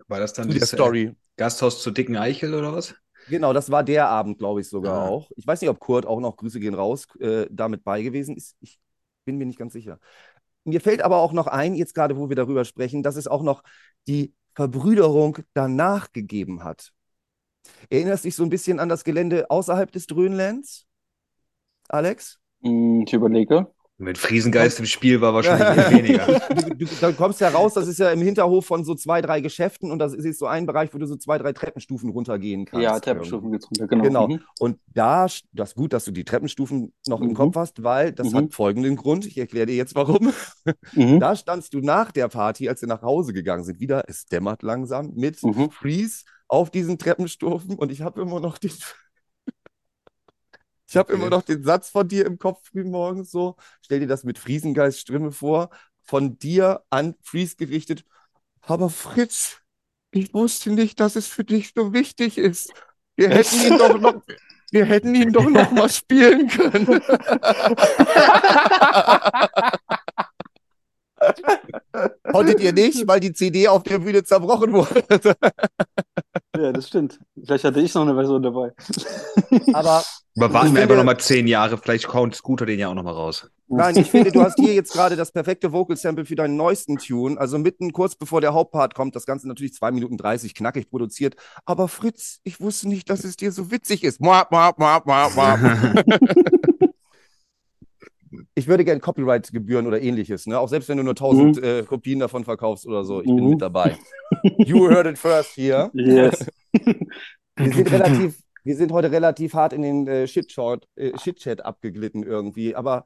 War 0.09 0.21
das 0.21 0.33
dann 0.33 0.49
das 0.51 0.73
äh, 0.73 0.77
Story? 0.77 1.15
Gasthaus 1.37 1.83
zur 1.83 1.93
dicken 1.93 2.17
Eichel 2.17 2.55
oder 2.55 2.73
was? 2.73 2.95
Genau, 3.29 3.53
das 3.53 3.71
war 3.71 3.85
der 3.85 4.09
Abend, 4.09 4.39
glaube 4.39 4.61
ich, 4.61 4.69
sogar 4.69 5.03
Ah. 5.03 5.09
auch. 5.09 5.31
Ich 5.37 5.47
weiß 5.47 5.61
nicht, 5.61 5.71
ob 5.71 5.79
Kurt 5.81 6.07
auch 6.07 6.21
noch 6.21 6.37
Grüße 6.37 6.61
gehen 6.61 6.75
raus 6.75 7.07
äh, 7.21 7.47
damit 7.51 7.85
bei 7.85 8.03
gewesen 8.03 8.37
ist. 8.37 8.57
Ich 8.61 8.79
bin 9.25 9.39
mir 9.39 9.47
nicht 9.47 9.59
ganz 9.59 9.73
sicher. 9.73 9.99
Mir 10.65 10.81
fällt 10.81 11.03
aber 11.03 11.19
auch 11.19 11.33
noch 11.33 11.47
ein, 11.47 11.75
jetzt 11.75 11.95
gerade, 11.95 12.17
wo 12.17 12.29
wir 12.29 12.37
darüber 12.37 12.65
sprechen, 12.65 13.03
dass 13.03 13.17
es 13.17 13.27
auch 13.29 13.43
noch 13.43 13.63
die 14.07 14.35
Verbrüderung 14.55 15.39
danach 15.55 16.13
gegeben 16.13 16.65
hat. 16.65 16.93
Erinnerst 17.91 18.25
dich 18.25 18.35
so 18.37 18.43
ein 18.45 18.51
bisschen 18.51 18.81
an 18.81 18.89
das 18.89 19.05
Gelände 19.05 19.51
außerhalb 19.51 19.91
des 19.93 20.07
Dröhnlands, 20.07 20.87
Alex? 21.89 22.41
Hm, 22.63 23.03
Ich 23.07 23.13
überlege. 23.13 23.73
Mit 23.99 24.19
Friesengeist 24.19 24.81
im 24.81 24.87
Spiel 24.87 25.21
war 25.21 25.33
wahrscheinlich 25.35 25.69
eher 25.79 25.91
weniger. 25.93 26.41
Du, 26.73 26.87
du, 26.87 26.87
da 27.01 27.13
kommst 27.13 27.41
ja 27.41 27.51
raus, 27.51 27.75
das 27.75 27.87
ist 27.87 27.99
ja 27.99 28.11
im 28.11 28.21
Hinterhof 28.23 28.67
von 28.67 28.85
so 28.85 28.95
zwei, 28.95 29.21
drei 29.21 29.41
Geschäften 29.41 29.93
und 29.93 29.99
das 29.99 30.15
ist 30.15 30.39
so 30.39 30.47
ein 30.47 30.67
Bereich, 30.67 30.93
wo 30.93 30.99
du 30.99 31.07
so 31.07 31.17
zwei, 31.17 31.39
drei 31.39 31.53
Treppenstufen 31.53 32.11
runtergehen 32.11 32.65
kannst. 32.65 32.83
Ja, 32.83 32.99
Treppenstufen 32.99 33.53
geht's 33.53 33.67
runter, 33.67 33.87
genau. 33.87 34.03
Genau. 34.03 34.29
Mhm. 34.29 34.41
Und 34.59 34.79
da, 34.89 35.27
das 35.53 35.71
ist 35.71 35.75
gut, 35.77 35.93
dass 35.93 36.05
du 36.05 36.11
die 36.11 36.25
Treppenstufen 36.25 36.93
noch 37.07 37.21
im 37.21 37.29
Mhm. 37.29 37.35
Kopf 37.35 37.57
hast, 37.57 37.83
weil 37.85 38.13
das 38.13 38.31
Mhm. 38.33 38.37
hat 38.37 38.55
folgenden 38.55 38.97
Grund. 38.97 39.27
Ich 39.27 39.39
erkläre 39.39 39.67
dir 39.67 39.77
jetzt 39.77 39.95
warum. 39.95 40.33
Mhm. 40.95 41.21
Da 41.21 41.37
standst 41.37 41.75
du 41.75 41.81
nach 41.81 42.11
der 42.11 42.29
Party, 42.29 42.69
als 42.69 42.81
wir 42.81 42.89
nach 42.89 43.03
Hause 43.03 43.33
gegangen 43.33 43.65
sind, 43.65 43.79
wieder, 43.81 44.05
es 44.09 44.25
dämmert 44.27 44.63
langsam, 44.63 45.13
mit 45.15 45.43
Mhm. 45.43 45.71
Freeze 45.71 46.25
auf 46.49 46.71
diesen 46.71 46.99
Treppenstufen 46.99 47.77
und 47.77 47.93
ich 47.93 48.01
habe 48.03 48.21
immer 48.23 48.41
noch 48.41 48.59
den. 48.59 48.73
Ich 50.93 50.97
habe 50.99 51.15
immer 51.15 51.31
noch 51.31 51.41
den 51.41 51.65
Satz 51.65 51.89
von 51.89 52.07
dir 52.07 52.27
im 52.27 52.39
Kopf 52.39 52.69
frühmorgens 52.69 53.31
so. 53.31 53.57
Stell 53.81 54.01
dir 54.01 54.07
das 54.07 54.25
mit 54.25 54.39
Friesengeist 54.39 55.01
Stimme 55.01 55.33
vor, 55.33 55.71
von 56.03 56.39
dir 56.39 56.85
an 56.91 57.15
Freeze 57.23 57.57
gerichtet. 57.57 58.05
Aber 58.61 58.91
Fritz, 58.91 59.63
ich 60.11 60.35
wusste 60.35 60.71
nicht, 60.71 61.01
dass 61.01 61.17
es 61.17 61.29
für 61.29 61.45
dich 61.45 61.73
so 61.75 61.95
wichtig 61.95 62.37
ist. 62.37 62.75
Wir 63.17 63.31
hätten 63.35 63.59
ihn 63.63 63.79
doch 63.79 63.99
noch, 63.99 64.23
wir 64.71 64.85
hätten 64.85 65.15
ihn 65.15 65.33
doch 65.33 65.49
noch 65.49 65.71
mal 65.71 65.89
spielen 65.89 66.49
können. 66.49 67.01
Konntet 72.31 72.61
ihr 72.61 72.75
nicht, 72.75 73.09
weil 73.09 73.21
die 73.21 73.33
CD 73.33 73.67
auf 73.67 73.83
der 73.85 73.99
Bühne 73.99 74.25
zerbrochen 74.25 74.75
wurde. 74.75 75.05
Ja, 76.55 76.71
das 76.73 76.89
stimmt. 76.89 77.19
Vielleicht 77.43 77.65
hatte 77.65 77.81
ich 77.81 77.95
noch 77.95 78.03
eine 78.03 78.15
Version 78.15 78.43
dabei. 78.43 78.73
Aber 79.73 80.05
Aber 80.39 80.53
warten 80.55 80.69
Ich 80.69 80.75
wir 80.75 80.83
einfach 80.83 80.97
nochmal 80.97 81.19
zehn 81.19 81.47
Jahre, 81.47 81.77
vielleicht 81.79 82.07
kommt 82.09 82.35
Scooter 82.35 82.65
den 82.67 82.79
ja 82.79 82.89
auch 82.89 82.95
nochmal 82.95 83.13
raus. 83.15 83.51
nein, 83.69 83.97
ich 83.97 84.11
finde, 84.11 84.33
du 84.33 84.43
hast 84.43 84.59
hier 84.59 84.73
jetzt 84.75 84.93
gerade 84.93 85.15
das 85.17 85.31
perfekte 85.33 85.73
Vocal 85.73 85.97
Sample 85.97 86.25
für 86.25 86.35
deinen 86.37 86.57
neuesten 86.57 86.97
Tune. 86.99 87.39
Also 87.39 87.59
mitten 87.59 87.93
kurz 87.93 88.15
bevor 88.17 88.41
der 88.41 88.55
Hauptpart 88.55 88.95
kommt, 88.95 89.15
das 89.17 89.27
Ganze 89.27 89.47
natürlich 89.49 89.75
2 89.75 89.91
Minuten 89.93 90.17
30 90.17 90.55
knackig 90.55 90.89
produziert. 90.91 91.37
Aber 91.67 91.89
Fritz, 91.89 92.41
ich 92.45 92.61
wusste 92.61 92.89
nicht, 92.89 93.09
dass 93.11 93.25
es 93.25 93.37
dir 93.37 93.53
so 93.53 93.71
witzig 93.71 94.05
ist. 94.05 94.21
Mua, 94.21 94.47
mua, 94.51 94.73
mua, 94.79 95.03
mua, 95.05 95.29
mua. 95.29 95.59
Ich 98.55 98.67
würde 98.67 98.85
gerne 98.85 99.01
Copyright-Gebühren 99.01 99.87
oder 99.87 100.01
ähnliches, 100.01 100.47
ne? 100.47 100.59
Auch 100.59 100.69
selbst 100.69 100.89
wenn 100.89 100.97
du 100.97 101.03
nur 101.03 101.13
1000 101.15 101.57
Mhm. 101.57 101.65
äh, 101.65 101.83
Kopien 101.83 102.19
davon 102.19 102.45
verkaufst 102.45 102.87
oder 102.87 103.05
so. 103.05 103.21
Ich 103.21 103.27
bin 103.27 103.45
Mhm. 103.45 103.51
mit 103.51 103.61
dabei. 103.63 103.99
You 104.59 104.89
heard 104.91 105.07
it 105.07 105.19
first 105.19 105.51
hier. 105.55 105.91
Yes. 105.95 106.47
Wir 107.57 107.73
sind 107.75 107.91
relativ, 107.93 108.39
wir 108.65 108.77
sind 108.77 108.93
heute 108.93 109.11
relativ 109.11 109.53
hart 109.55 109.73
in 109.75 109.83
den 109.83 110.07
äh, 110.09 110.27
Shit-Chat 110.27 110.87
äh, 110.97 111.13
Shit-Chat 111.19 111.65
abgeglitten 111.65 112.23
irgendwie, 112.23 112.75
aber 112.75 113.05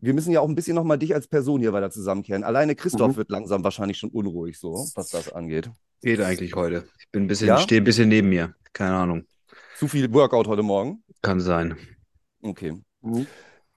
wir 0.00 0.12
müssen 0.12 0.32
ja 0.32 0.40
auch 0.40 0.48
ein 0.48 0.54
bisschen 0.54 0.74
nochmal 0.74 0.98
dich 0.98 1.14
als 1.14 1.26
Person 1.28 1.60
hier 1.62 1.72
weiter 1.72 1.90
zusammenkehren. 1.90 2.44
Alleine 2.44 2.74
Christoph 2.74 3.12
Mhm. 3.12 3.16
wird 3.16 3.30
langsam 3.30 3.64
wahrscheinlich 3.64 3.96
schon 3.96 4.10
unruhig, 4.10 4.58
so, 4.58 4.86
was 4.94 5.08
das 5.08 5.32
angeht. 5.32 5.70
Geht 6.02 6.20
eigentlich 6.20 6.54
heute. 6.54 6.84
Ich 7.00 7.10
bin 7.10 7.24
ein 7.24 7.26
bisschen, 7.26 7.48
Ja? 7.48 7.58
stehe 7.58 7.80
ein 7.80 7.84
bisschen 7.84 8.10
neben 8.10 8.28
mir. 8.28 8.54
Keine 8.74 8.94
Ahnung. 8.96 9.24
Zu 9.78 9.88
viel 9.88 10.12
Workout 10.12 10.46
heute 10.46 10.62
Morgen. 10.62 11.02
Kann 11.22 11.40
sein. 11.40 11.76
Okay. 12.42 12.74
Mhm. 13.00 13.26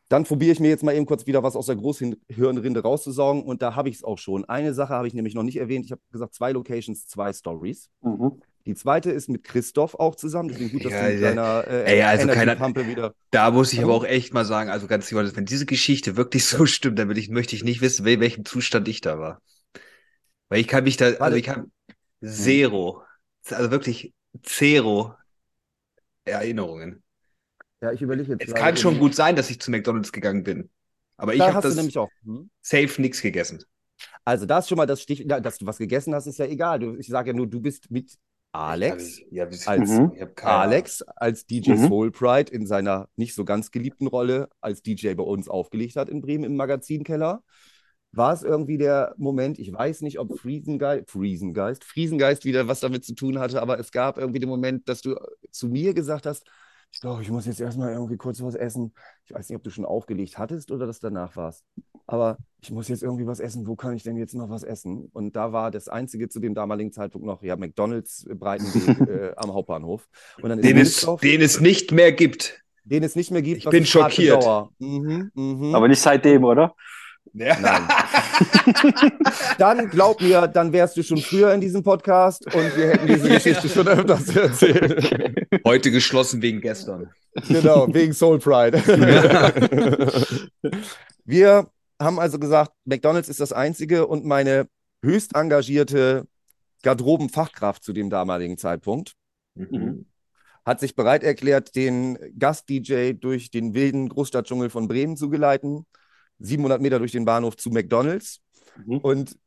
Dann 0.09 0.23
probiere 0.23 0.51
ich 0.51 0.59
mir 0.59 0.69
jetzt 0.69 0.83
mal 0.83 0.95
eben 0.95 1.05
kurz 1.05 1.27
wieder 1.27 1.43
was 1.43 1.55
aus 1.55 1.67
der 1.67 1.75
Großhirnrinde 1.75 2.81
rauszusaugen 2.81 3.43
und 3.43 3.61
da 3.61 3.75
habe 3.75 3.89
ich 3.89 3.97
es 3.97 4.03
auch 4.03 4.17
schon. 4.17 4.43
Eine 4.45 4.73
Sache 4.73 4.93
habe 4.93 5.07
ich 5.07 5.13
nämlich 5.13 5.35
noch 5.35 5.43
nicht 5.43 5.57
erwähnt. 5.57 5.85
Ich 5.85 5.91
habe 5.91 6.01
gesagt, 6.11 6.33
zwei 6.33 6.51
Locations, 6.51 7.07
zwei 7.07 7.31
Stories. 7.31 7.89
Mhm. 8.01 8.41
Die 8.65 8.73
zweite 8.75 9.11
ist 9.11 9.29
mit 9.29 9.43
Christoph 9.43 9.95
auch 9.95 10.15
zusammen. 10.15 10.49
Deswegen 10.49 10.71
gut, 10.71 10.85
dass 10.85 10.91
Ja, 10.91 11.07
du 11.07 11.13
mit 11.13 11.21
ja. 11.21 11.29
deiner 11.29 11.67
äh, 11.67 11.95
Ey, 11.95 12.01
also 12.03 12.27
keiner- 12.27 12.55
Pumpe 12.55 12.87
wieder. 12.87 13.13
Da 13.31 13.51
muss 13.51 13.71
ich 13.71 13.81
aber 13.83 13.93
auch 13.93 14.03
echt 14.03 14.33
mal 14.33 14.45
sagen, 14.45 14.69
also 14.69 14.87
ganz 14.87 15.11
ehrlich, 15.11 15.35
wenn 15.35 15.45
diese 15.45 15.65
Geschichte 15.65 16.17
wirklich 16.17 16.45
so 16.45 16.65
stimmt, 16.65 16.97
dann 16.99 17.07
will 17.07 17.17
ich, 17.17 17.29
möchte 17.29 17.55
ich 17.55 17.63
nicht 17.63 17.81
wissen, 17.81 18.05
in 18.05 18.19
welchem 18.19 18.45
Zustand 18.45 18.87
ich 18.87 19.01
da 19.01 19.19
war. 19.19 19.41
Weil 20.49 20.59
ich 20.59 20.67
kann 20.67 20.83
mich 20.83 20.97
da, 20.97 21.11
also 21.19 21.37
ich 21.37 21.47
habe 21.49 21.65
zero, 22.23 23.03
also 23.49 23.69
wirklich 23.71 24.13
zero 24.43 25.13
Erinnerungen. 26.25 27.03
Ja, 27.81 27.91
ich 27.93 28.01
überlege 28.01 28.31
jetzt. 28.33 28.47
Es 28.47 28.53
kann 28.55 28.77
schon 28.77 28.99
gut 28.99 29.15
sein, 29.15 29.35
dass 29.35 29.49
ich 29.49 29.59
zu 29.61 29.71
McDonalds 29.71 30.11
gegangen 30.11 30.43
bin. 30.43 30.69
Aber 31.17 31.33
ich 31.35 31.47
Da 31.47 31.49
habe 31.49 31.59
hast 31.59 31.69
du 31.69 31.73
das 31.73 31.75
nämlich 31.75 31.97
auch. 31.97 32.11
Hm? 32.23 32.49
safe 32.61 33.01
nix 33.01 33.21
gegessen. 33.21 33.63
Also, 34.25 34.45
da 34.45 34.59
ist 34.59 34.69
schon 34.69 34.77
mal 34.77 34.85
das 34.85 35.01
Stich, 35.01 35.19
ja, 35.27 35.39
dass 35.39 35.57
du 35.57 35.65
was 35.65 35.77
gegessen 35.77 36.13
hast, 36.15 36.27
ist 36.27 36.39
ja 36.39 36.45
egal. 36.45 36.79
Du, 36.79 36.95
ich 36.95 37.07
sage 37.07 37.31
ja 37.31 37.35
nur, 37.35 37.47
du 37.47 37.59
bist 37.61 37.91
mit 37.91 38.17
Alex. 38.51 39.21
Ja, 39.31 39.47
Als 39.65 39.91
Mhm. 39.91 40.11
ich 40.15 40.21
hab 40.21 40.35
keine 40.35 40.53
Alex 40.61 41.01
als 41.03 41.45
DJ 41.45 41.71
Mhm. 41.71 41.85
Soul 41.85 42.11
Pride 42.11 42.51
in 42.51 42.65
seiner 42.65 43.09
nicht 43.15 43.35
so 43.35 43.45
ganz 43.45 43.71
geliebten 43.71 44.07
Rolle 44.07 44.49
als 44.61 44.81
DJ 44.81 45.15
bei 45.15 45.23
uns 45.23 45.47
aufgelegt 45.49 45.95
hat 45.95 46.09
in 46.09 46.21
Bremen 46.21 46.45
im 46.45 46.55
Magazinkeller. 46.55 47.43
War 48.11 48.33
es 48.33 48.41
irgendwie 48.41 48.79
der 48.79 49.13
Moment, 49.17 49.59
ich 49.59 49.71
weiß 49.71 50.01
nicht, 50.01 50.17
ob 50.19 50.33
Friesengeist, 50.33 51.11
Friesengeist, 51.11 51.83
Friesengeist 51.83 52.43
wieder 52.45 52.67
was 52.67 52.79
damit 52.79 53.05
zu 53.05 53.13
tun 53.13 53.37
hatte, 53.37 53.61
aber 53.61 53.77
es 53.79 53.91
gab 53.91 54.17
irgendwie 54.17 54.39
den 54.39 54.49
Moment, 54.49 54.89
dass 54.89 55.01
du 55.01 55.15
zu 55.51 55.67
mir 55.67 55.93
gesagt 55.93 56.25
hast, 56.25 56.47
ich 56.91 57.01
glaube, 57.01 57.21
ich 57.21 57.29
muss 57.29 57.45
jetzt 57.45 57.61
erstmal 57.61 57.93
irgendwie 57.93 58.17
kurz 58.17 58.41
was 58.41 58.55
essen. 58.55 58.93
Ich 59.25 59.33
weiß 59.33 59.49
nicht, 59.49 59.55
ob 59.55 59.63
du 59.63 59.69
schon 59.69 59.85
aufgelegt 59.85 60.37
hattest 60.37 60.71
oder 60.71 60.87
das 60.87 60.99
danach 60.99 61.35
warst. 61.35 61.63
Aber 62.07 62.37
ich 62.61 62.71
muss 62.71 62.87
jetzt 62.87 63.03
irgendwie 63.03 63.27
was 63.27 63.39
essen. 63.39 63.67
Wo 63.67 63.75
kann 63.75 63.95
ich 63.95 64.03
denn 64.03 64.17
jetzt 64.17 64.33
noch 64.33 64.49
was 64.49 64.63
essen? 64.63 65.09
Und 65.13 65.35
da 65.35 65.53
war 65.53 65.69
das 65.69 65.87
Einzige 65.87 66.29
zu 66.29 66.39
dem 66.39 66.55
damaligen 66.55 66.91
Zeitpunkt 66.91 67.27
noch, 67.27 67.43
ja, 67.43 67.55
McDonalds 67.55 68.25
äh, 68.25 68.33
Breitenweg 68.33 68.99
äh, 69.07 69.33
am 69.35 69.53
Hauptbahnhof. 69.53 70.07
Und 70.41 70.49
dann 70.49 70.59
ist 70.59 70.65
Den 70.67 70.77
es, 70.77 70.93
Christoph, 70.95 71.21
den 71.21 71.41
es 71.41 71.61
nicht 71.61 71.91
mehr 71.91 72.11
gibt. 72.11 72.63
den 72.83 73.03
es 73.03 73.15
nicht 73.15 73.31
mehr 73.31 73.43
gibt. 73.43 73.59
Ich 73.59 73.69
bin 73.69 73.83
ist 73.83 73.89
schockiert. 73.89 74.43
Mhm, 74.79 75.31
mhm. 75.35 75.75
Aber 75.75 75.87
nicht 75.87 76.01
seitdem, 76.01 76.43
oder? 76.43 76.73
Ja. 77.33 77.59
Nein. 77.59 77.87
Dann 79.57 79.89
glaub 79.89 80.21
mir, 80.21 80.47
dann 80.47 80.71
wärst 80.73 80.97
du 80.97 81.03
schon 81.03 81.17
früher 81.17 81.53
in 81.53 81.61
diesem 81.61 81.83
Podcast 81.83 82.45
und 82.45 82.75
wir 82.75 82.89
hätten 82.89 83.07
diese 83.07 83.29
Geschichte 83.29 83.69
schon 83.69 83.87
öfters 83.87 84.35
erzählt. 84.35 85.39
Heute 85.65 85.91
geschlossen 85.91 86.41
wegen 86.41 86.61
gestern. 86.61 87.09
Genau, 87.47 87.87
wegen 87.93 88.13
Soul 88.13 88.39
Pride. 88.39 88.77
Wir 91.25 91.67
haben 92.01 92.19
also 92.19 92.39
gesagt, 92.39 92.71
McDonald's 92.85 93.29
ist 93.29 93.39
das 93.39 93.53
Einzige 93.53 94.07
und 94.07 94.25
meine 94.25 94.67
höchst 95.03 95.35
engagierte 95.35 96.25
Garderobenfachkraft 96.83 97.83
zu 97.83 97.93
dem 97.93 98.09
damaligen 98.09 98.57
Zeitpunkt 98.57 99.13
Mhm. 99.55 100.05
hat 100.63 100.79
sich 100.79 100.95
bereit 100.95 101.23
erklärt, 101.23 101.75
den 101.75 102.17
Gast-DJ 102.37 103.13
durch 103.13 103.51
den 103.51 103.73
wilden 103.73 104.07
Großstadtdschungel 104.07 104.69
von 104.69 104.87
Bremen 104.87 105.17
zu 105.17 105.29
geleiten. 105.29 105.85
700 106.39 106.81
Meter 106.81 106.99
durch 106.99 107.11
den 107.11 107.25
Bahnhof 107.25 107.57
zu 107.57 107.69
McDonald's. 107.69 108.41
Mhm. 108.85 108.97
Und 108.99 109.37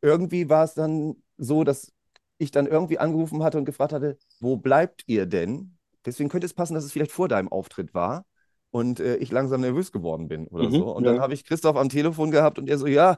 irgendwie 0.00 0.48
war 0.48 0.64
es 0.64 0.74
dann 0.74 1.16
so, 1.38 1.64
dass 1.64 1.92
ich 2.38 2.50
dann 2.50 2.66
irgendwie 2.66 2.98
angerufen 2.98 3.42
hatte 3.42 3.58
und 3.58 3.64
gefragt 3.64 3.92
hatte, 3.92 4.18
wo 4.40 4.56
bleibt 4.56 5.02
ihr 5.06 5.26
denn? 5.26 5.76
Deswegen 6.04 6.28
könnte 6.28 6.46
es 6.46 6.54
passen, 6.54 6.74
dass 6.74 6.84
es 6.84 6.92
vielleicht 6.92 7.12
vor 7.12 7.28
deinem 7.28 7.48
Auftritt 7.48 7.94
war 7.94 8.26
und 8.70 9.00
äh, 9.00 9.16
ich 9.16 9.30
langsam 9.30 9.60
nervös 9.60 9.92
geworden 9.92 10.28
bin 10.28 10.48
oder 10.48 10.68
Mhm, 10.68 10.72
so. 10.72 10.90
Und 10.96 11.04
ja. 11.04 11.12
dann 11.12 11.20
habe 11.20 11.34
ich 11.34 11.44
Christoph 11.44 11.76
am 11.76 11.88
Telefon 11.88 12.30
gehabt 12.30 12.58
und 12.58 12.68
er 12.68 12.78
so, 12.78 12.86
ja, 12.86 13.16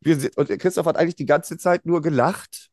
wir 0.00 0.18
sind, 0.18 0.36
und 0.36 0.48
Christoph 0.58 0.86
hat 0.86 0.96
eigentlich 0.96 1.16
die 1.16 1.26
ganze 1.26 1.56
Zeit 1.56 1.86
nur 1.86 2.02
gelacht, 2.02 2.70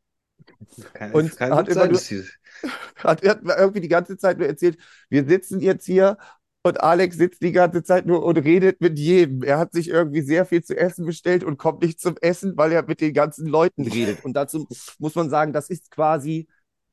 Kann, 0.94 1.12
Und 1.12 1.36
kann 1.38 1.54
hat 1.54 1.72
sein, 1.72 1.92
nur- 1.92 2.00
hat, 2.98 3.24
er 3.24 3.32
hat 3.32 3.44
mir 3.44 3.56
irgendwie 3.58 3.82
die 3.82 3.88
ganze 3.88 4.18
Zeit 4.18 4.38
nur 4.38 4.48
erzählt, 4.48 4.78
wir 5.10 5.26
sitzen 5.26 5.60
jetzt 5.60 5.86
hier 5.86 6.18
und 6.64 6.82
Alex 6.82 7.18
sitzt 7.18 7.42
die 7.42 7.52
ganze 7.52 7.84
Zeit 7.84 8.06
nur 8.06 8.24
und 8.24 8.38
redet 8.38 8.82
mit 8.82 9.00
jedem. 9.00 9.44
Er 9.44 9.58
hat 9.58 9.74
sich 9.74 9.90
irgendwie 9.90 10.22
sehr 10.22 10.46
viel 10.46 10.64
zu 10.64 10.78
essen 10.78 11.06
bestellt 11.06 11.44
und 11.44 11.58
kommt 11.58 11.82
nicht 11.82 12.00
zum 12.00 12.16
Essen, 12.22 12.56
weil 12.56 12.72
er 12.72 12.84
mit 12.84 13.02
den 13.02 13.14
ganzen 13.14 13.48
Leuten 13.48 13.84
redet. 13.88 14.24
Und 14.24 14.34
dazu 14.34 14.68
muss 15.00 15.16
man 15.16 15.30
sagen, 15.30 15.54
das 15.54 15.70
ist 15.70 15.90
quasi 15.90 16.48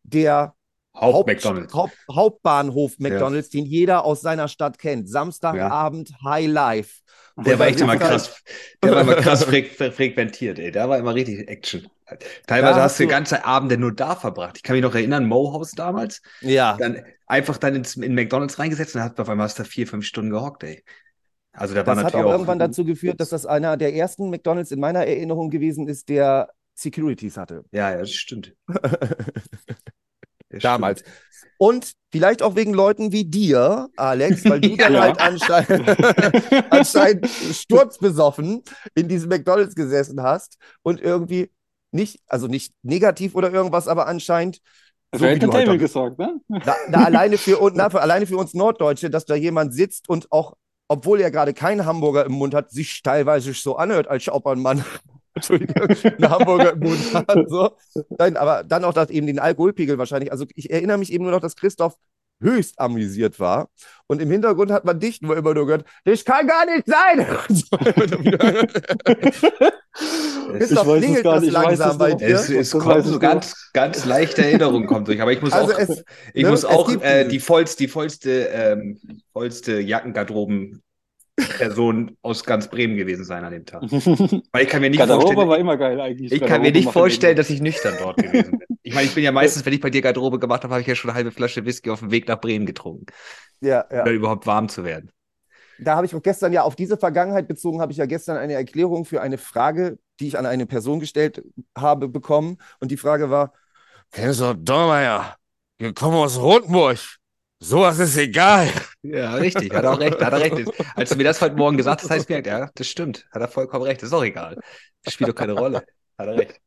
der 0.05 0.55
Haupt 0.95 1.29
McDonald's. 1.29 1.75
Haupt, 1.75 1.97
Hauptbahnhof 2.11 2.99
McDonald's, 2.99 3.51
den 3.51 3.67
jeder 3.67 4.05
aus 4.05 4.21
seiner 4.21 4.49
Stadt 4.49 4.79
kennt. 4.79 5.09
Samstagabend 5.09 6.13
High 6.25 6.49
Life. 6.49 7.03
Der 7.37 7.59
war 7.59 7.67
echt 7.67 7.81
immer 7.81 7.91
halt- 7.91 8.01
krass, 8.01 8.43
der 8.83 8.93
war 8.93 9.03
immer 9.03 9.15
krass 9.17 9.45
fre 9.45 9.63
fre 9.65 9.93
frequentiert, 9.93 10.59
ey. 10.59 10.73
Da 10.73 10.89
war 10.89 10.99
immer 10.99 11.15
richtig 11.15 11.47
Action. 11.49 11.89
Teilweise 12.47 12.79
Da 12.79 12.83
hast 12.85 12.99
du 12.99 13.05
du- 13.05 13.09
ganze 13.11 13.45
Abende 13.45 13.77
nur 13.79 13.95
da 13.95 14.17
verbracht. 14.17 14.57
Ich 14.57 14.63
kann 14.63 14.75
mich 14.77 14.83
noch 14.83 14.95
erinnern, 14.95 15.27
Mohaus 15.27 15.73
damals, 15.73 16.23
Ja. 16.41 16.77
dann 16.79 17.03
einfach 17.27 17.59
dann 17.59 17.75
ins, 17.75 17.97
in 17.97 18.15
McDonalds 18.15 18.59
reingesetzt 18.59 18.95
und 18.97 19.03
hat 19.03 19.19
auf 19.21 19.29
einmal 19.29 19.45
hast 19.45 19.59
du 19.59 19.63
da 19.63 19.69
vier, 19.69 19.87
fünf 19.87 20.05
Stunden 20.07 20.31
gehockt, 20.31 20.63
ey. 20.65 20.83
Also 21.53 21.75
da 21.75 21.87
war 21.87 21.95
Das 21.95 21.97
hat 21.99 22.05
natürlich 22.13 22.25
auch 22.25 22.29
auch, 22.29 22.33
irgendwann 22.35 22.59
dazu 22.59 22.85
geführt, 22.85 23.21
dass 23.21 23.31
das 23.31 23.45
einer 23.47 23.77
der 23.77 23.95
ersten 23.95 24.31
McDonalds 24.31 24.71
in 24.71 24.81
meiner 24.81 25.05
Erinnerung 25.07 25.51
gewesen 25.51 25.89
ist, 25.89 26.09
der 26.09 26.51
Securities 26.75 27.37
hatte. 27.37 27.65
ja, 27.73 27.91
ja, 27.91 27.99
das 27.99 28.13
stimmt. 28.13 28.55
Das 30.51 30.63
Damals. 30.63 31.05
Und 31.59 31.93
vielleicht 32.11 32.43
auch 32.43 32.57
wegen 32.57 32.73
Leuten 32.73 33.13
wie 33.13 33.27
dir, 33.27 33.89
Alex, 33.99 34.47
weil 34.47 34.63
du 34.63 34.77
dann 34.79 34.95
Ja. 34.95 35.01
halt 35.03 35.21
anscheinend, 35.21 35.89
anscheinend 36.73 37.27
sturzbesoffen 37.29 38.63
in 38.95 39.09
diesem 39.09 39.29
McDonalds 39.29 39.75
gesessen 39.75 40.23
hast 40.23 40.57
und 40.83 41.03
irgendwie 41.03 41.51
nicht, 41.91 42.21
also 42.27 42.47
nicht 42.47 42.73
negativ 42.83 43.35
oder 43.35 43.53
irgendwas, 43.53 43.89
aber 43.89 44.07
anscheinend 44.07 44.61
so 45.13 45.25
wie 45.35 45.39
du 45.41 45.53
halt 45.53 45.67
gesorgt, 45.79 46.19
ne? 46.19 46.41
da, 46.49 46.75
da 46.91 47.05
alleine 47.05 47.39
für, 47.39 47.59
uns- 47.59 47.75
na, 47.77 47.89
für, 47.91 48.03
alleine 48.03 48.27
für 48.27 48.37
uns 48.37 48.53
Norddeutsche, 48.55 49.09
dass 49.11 49.25
da 49.25 49.35
jemand 49.35 49.73
sitzt 49.75 50.09
und 50.09 50.31
auch, 50.31 50.55
obwohl 50.89 51.21
er 51.21 51.31
gerade 51.31 51.55
keinen 51.55 51.87
Hamburger 51.87 52.27
im 52.27 52.33
Mund 52.33 52.55
hat, 52.55 52.71
sich 52.71 53.03
teilweise 53.03 53.53
so 53.55 53.77
anhört, 53.77 54.09
als 54.09 54.29
ob 54.29 54.47
ein 54.47 54.61
Mann 54.61 54.85
einen 55.51 56.31
Hamburger 56.31 56.73
im 56.73 56.81
Mund 56.81 57.15
hat. 57.15 57.49
So. 57.49 57.71
Nein, 58.19 58.37
aber 58.37 58.65
dann 58.65 58.85
auch 58.85 58.93
das 58.93 59.11
eben 59.11 59.27
den 59.27 59.39
Alkoholpegel 59.39 59.99
wahrscheinlich. 59.99 60.33
Also 60.33 60.45
ich 60.55 60.71
erinnere 60.71 60.99
mich 60.99 61.13
eben 61.13 61.25
nur 61.25 61.33
noch, 61.33 61.41
dass 61.41 61.57
Christoph 61.57 61.95
höchst 62.41 62.79
amüsiert 62.79 63.41
war. 63.41 63.69
Und 64.07 64.23
im 64.23 64.31
Hintergrund 64.31 64.71
hat 64.71 64.85
man 64.85 65.01
dich 65.01 65.21
nur 65.23 65.37
immer 65.37 65.55
nur 65.55 65.67
gehört, 65.67 65.87
das 66.05 66.25
kann 66.25 66.47
gar 66.47 66.65
nicht 66.67 66.85
sein. 66.87 67.27
Christoph, 70.59 70.87
weiß 70.87 70.95
es 70.97 71.01
klingelt 71.01 71.27
das 71.27 71.41
nicht, 71.43 71.49
ich 71.51 71.55
weiß 71.55 71.65
langsam 71.79 71.91
es 71.93 71.99
bei 71.99 72.15
dir? 72.15 72.37
Es, 72.37 72.49
es 72.49 72.71
Das 72.71 72.83
kommt 72.83 73.05
so 73.05 73.15
ich 73.15 73.21
ganz, 73.21 73.71
ganz 73.73 74.05
leichte 74.05 74.43
Erinnerung 74.45 74.87
kommt 74.87 75.09
durch, 75.09 75.21
aber 75.21 75.33
ich 75.33 75.43
muss 75.43 75.53
Also 75.53 75.75
auch, 75.75 75.79
es- 75.79 76.05
ich 76.33 76.45
ne, 76.45 76.51
muss 76.51 76.65
auch 76.65 76.89
äh, 77.03 77.27
die 77.29 77.41
vollste, 77.41 77.83
die 77.85 77.89
vollste, 77.89 78.49
ähm, 78.53 78.99
vollste 79.33 79.81
Jackengarderoben 79.81 80.83
Person 81.57 82.17
aus 82.23 82.45
ganz 82.45 82.69
Bremen 82.69 82.97
gewesen 82.97 83.25
sein 83.25 83.45
an 83.45 83.53
dem 83.53 83.65
Tag. 83.67 83.83
Weil 84.53 84.65
ich 84.65 84.69
kann 84.69 84.81
mir 84.81 84.91
nicht 84.91 84.99
Garderobe 84.99 85.23
vorstellen, 85.23 85.49
war 85.49 85.59
immer 85.59 85.77
geil 85.77 86.01
eigentlich. 86.01 86.33
ich 86.33 86.41
kann 86.41 86.49
Garderobe 86.49 86.73
mir 86.73 86.73
nicht 86.73 86.93
vorstellen, 86.93 87.37
dass 87.37 87.51
ich 87.51 87.61
nüchtern 87.61 87.95
dort 87.99 88.17
gewesen 88.23 88.59
bin. 88.59 88.69
Ich 88.83 88.95
meine, 88.95 89.07
ich 89.07 89.15
bin 89.15 89.25
ja 89.25 89.33
meistens, 89.33 89.65
wenn 89.67 89.73
ich 89.73 89.81
bei 89.81 89.91
dir 89.91 90.03
Garderobe 90.03 90.39
gemacht 90.39 90.65
habe, 90.65 90.75
habe 90.75 90.81
ich 90.83 90.87
ja 90.89 90.95
schon 90.95 91.11
eine 91.11 91.17
halbe 91.17 91.31
Flasche 91.31 91.65
Whisky 91.65 91.91
auf 91.91 92.01
dem 92.01 92.11
Weg 92.11 92.27
nach 92.29 92.41
Bremen 92.41 92.67
getrunken, 92.67 93.07
Ja, 93.61 93.85
ja. 93.91 94.01
um 94.01 94.05
da 94.07 94.11
überhaupt 94.11 94.47
warm 94.47 94.69
zu 94.69 94.85
werden. 94.85 95.11
Da 95.81 95.95
habe 95.95 96.07
ich 96.07 96.15
auch 96.15 96.23
gestern 96.23 96.53
ja 96.53 96.63
auf 96.63 96.75
diese 96.75 96.97
Vergangenheit 96.97 97.47
bezogen, 97.47 97.81
habe 97.81 97.93
ich 97.93 97.99
ja 97.99 98.07
gestern 98.07 98.37
eine 98.37 98.55
Erklärung 98.55 99.05
für 99.05 99.21
eine 99.21 99.39
Frage, 99.39 99.99
die 100.19 100.27
ich 100.27 100.39
an 100.39 100.47
eine 100.47 100.67
Person 100.67 100.99
gestellt 100.99 101.45
habe, 101.77 102.09
bekommen. 102.09 102.59
Und 102.81 102.91
die 102.91 102.97
Frage 102.97 103.31
war: 103.31 103.53
Kennst 104.11 104.41
du 104.41 104.55
Dormeyer? 104.55 105.37
Wir 105.79 105.95
kommen 105.95 106.17
aus 106.17 106.41
Rotenburg. 106.41 106.99
Sowas 107.61 107.99
ist 107.99 108.17
egal. 108.17 108.69
Ja, 109.03 109.35
richtig, 109.35 109.73
hat 109.75 109.85
er 109.85 109.93
auch 109.93 109.99
recht, 110.01 110.21
hat 110.21 110.33
er 110.33 110.41
recht. 110.41 110.71
Als 110.95 111.11
du 111.11 111.17
mir 111.17 111.25
das 111.25 111.41
heute 111.41 111.57
Morgen 111.57 111.77
gesagt 111.77 112.03
hast, 112.03 112.11
heißt 112.11 112.29
mir, 112.29 112.43
ja, 112.45 112.71
das 112.75 112.87
stimmt, 112.87 113.27
hat 113.33 113.43
er 113.43 113.49
vollkommen 113.49 113.85
recht, 113.85 114.03
ist 114.03 114.13
auch 114.13 114.23
egal. 114.25 114.59
Das 115.03 115.15
spielt 115.15 115.31
doch 115.31 115.35
keine 115.35 115.53
Rolle. 115.55 115.79
Hat 116.19 116.27
er 116.27 116.37
recht. 116.37 116.61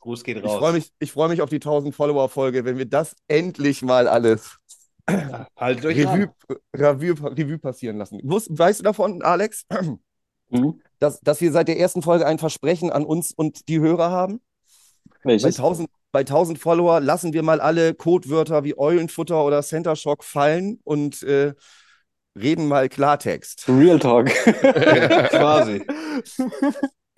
Gruß 0.00 0.24
geht 0.24 0.36
Ich 0.38 0.44
raus. 0.44 0.58
freue 0.58 0.72
mich, 0.72 0.90
ich 0.98 1.12
freue 1.12 1.28
mich 1.28 1.40
auf 1.42 1.48
die 1.50 1.60
1000 1.60 1.94
Follower-Folge, 1.94 2.64
wenn 2.64 2.76
wir 2.76 2.86
das 2.86 3.14
endlich 3.28 3.82
mal 3.82 4.08
alles 4.08 4.58
Haltet 5.56 5.84
euch 5.86 5.98
Revue. 5.98 6.32
Revue, 6.74 7.36
Revue 7.36 7.58
passieren 7.58 7.98
lassen. 7.98 8.20
Wusst, 8.22 8.48
weißt 8.56 8.80
du 8.80 8.84
davon, 8.84 9.22
Alex, 9.22 9.64
Mhm. 10.50 10.82
dass, 10.98 11.18
dass 11.20 11.40
wir 11.40 11.50
seit 11.50 11.66
der 11.68 11.78
ersten 11.78 12.02
Folge 12.02 12.26
ein 12.26 12.38
Versprechen 12.38 12.92
an 12.92 13.04
uns 13.06 13.32
und 13.32 13.68
die 13.68 13.80
Hörer 13.80 14.10
haben? 14.10 14.40
Bei 15.24 15.30
Welches? 15.30 15.56
1000, 15.56 15.88
bei 16.12 16.20
1000 16.20 16.58
Follower 16.58 17.00
lassen 17.00 17.32
wir 17.32 17.42
mal 17.42 17.60
alle 17.60 17.94
Codewörter 17.94 18.64
wie 18.64 18.78
Eulenfutter 18.78 19.44
oder 19.44 19.62
Center 19.62 19.96
Shock 19.96 20.24
fallen 20.24 20.78
und 20.84 21.22
äh, 21.22 21.54
reden 22.38 22.68
mal 22.68 22.88
Klartext. 22.88 23.68
Real 23.68 23.98
Talk. 23.98 24.26
Quasi. 25.30 25.84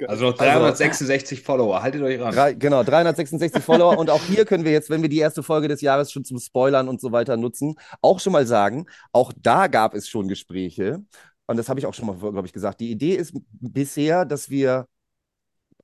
Also 0.08 0.24
noch 0.26 0.34
366 0.34 1.42
Follower, 1.42 1.80
haltet 1.80 2.02
euch 2.02 2.20
ran. 2.20 2.34
Drei, 2.34 2.52
genau, 2.54 2.82
366 2.82 3.62
Follower. 3.62 3.96
Und 3.96 4.10
auch 4.10 4.22
hier 4.22 4.44
können 4.44 4.64
wir 4.64 4.72
jetzt, 4.72 4.90
wenn 4.90 5.02
wir 5.02 5.08
die 5.08 5.18
erste 5.18 5.44
Folge 5.44 5.68
des 5.68 5.80
Jahres 5.82 6.10
schon 6.10 6.24
zum 6.24 6.40
Spoilern 6.40 6.88
und 6.88 7.00
so 7.00 7.12
weiter 7.12 7.36
nutzen, 7.36 7.76
auch 8.02 8.18
schon 8.18 8.32
mal 8.32 8.44
sagen, 8.44 8.86
auch 9.12 9.32
da 9.36 9.68
gab 9.68 9.94
es 9.94 10.08
schon 10.08 10.26
Gespräche. 10.26 11.04
Und 11.46 11.56
das 11.58 11.68
habe 11.68 11.78
ich 11.78 11.86
auch 11.86 11.94
schon 11.94 12.06
mal, 12.06 12.16
glaube 12.16 12.46
ich, 12.46 12.52
gesagt. 12.52 12.80
Die 12.80 12.90
Idee 12.90 13.14
ist 13.14 13.34
bisher, 13.60 14.24
dass 14.24 14.50
wir 14.50 14.88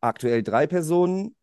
aktuell 0.00 0.42
drei 0.42 0.66
Personen 0.66 1.36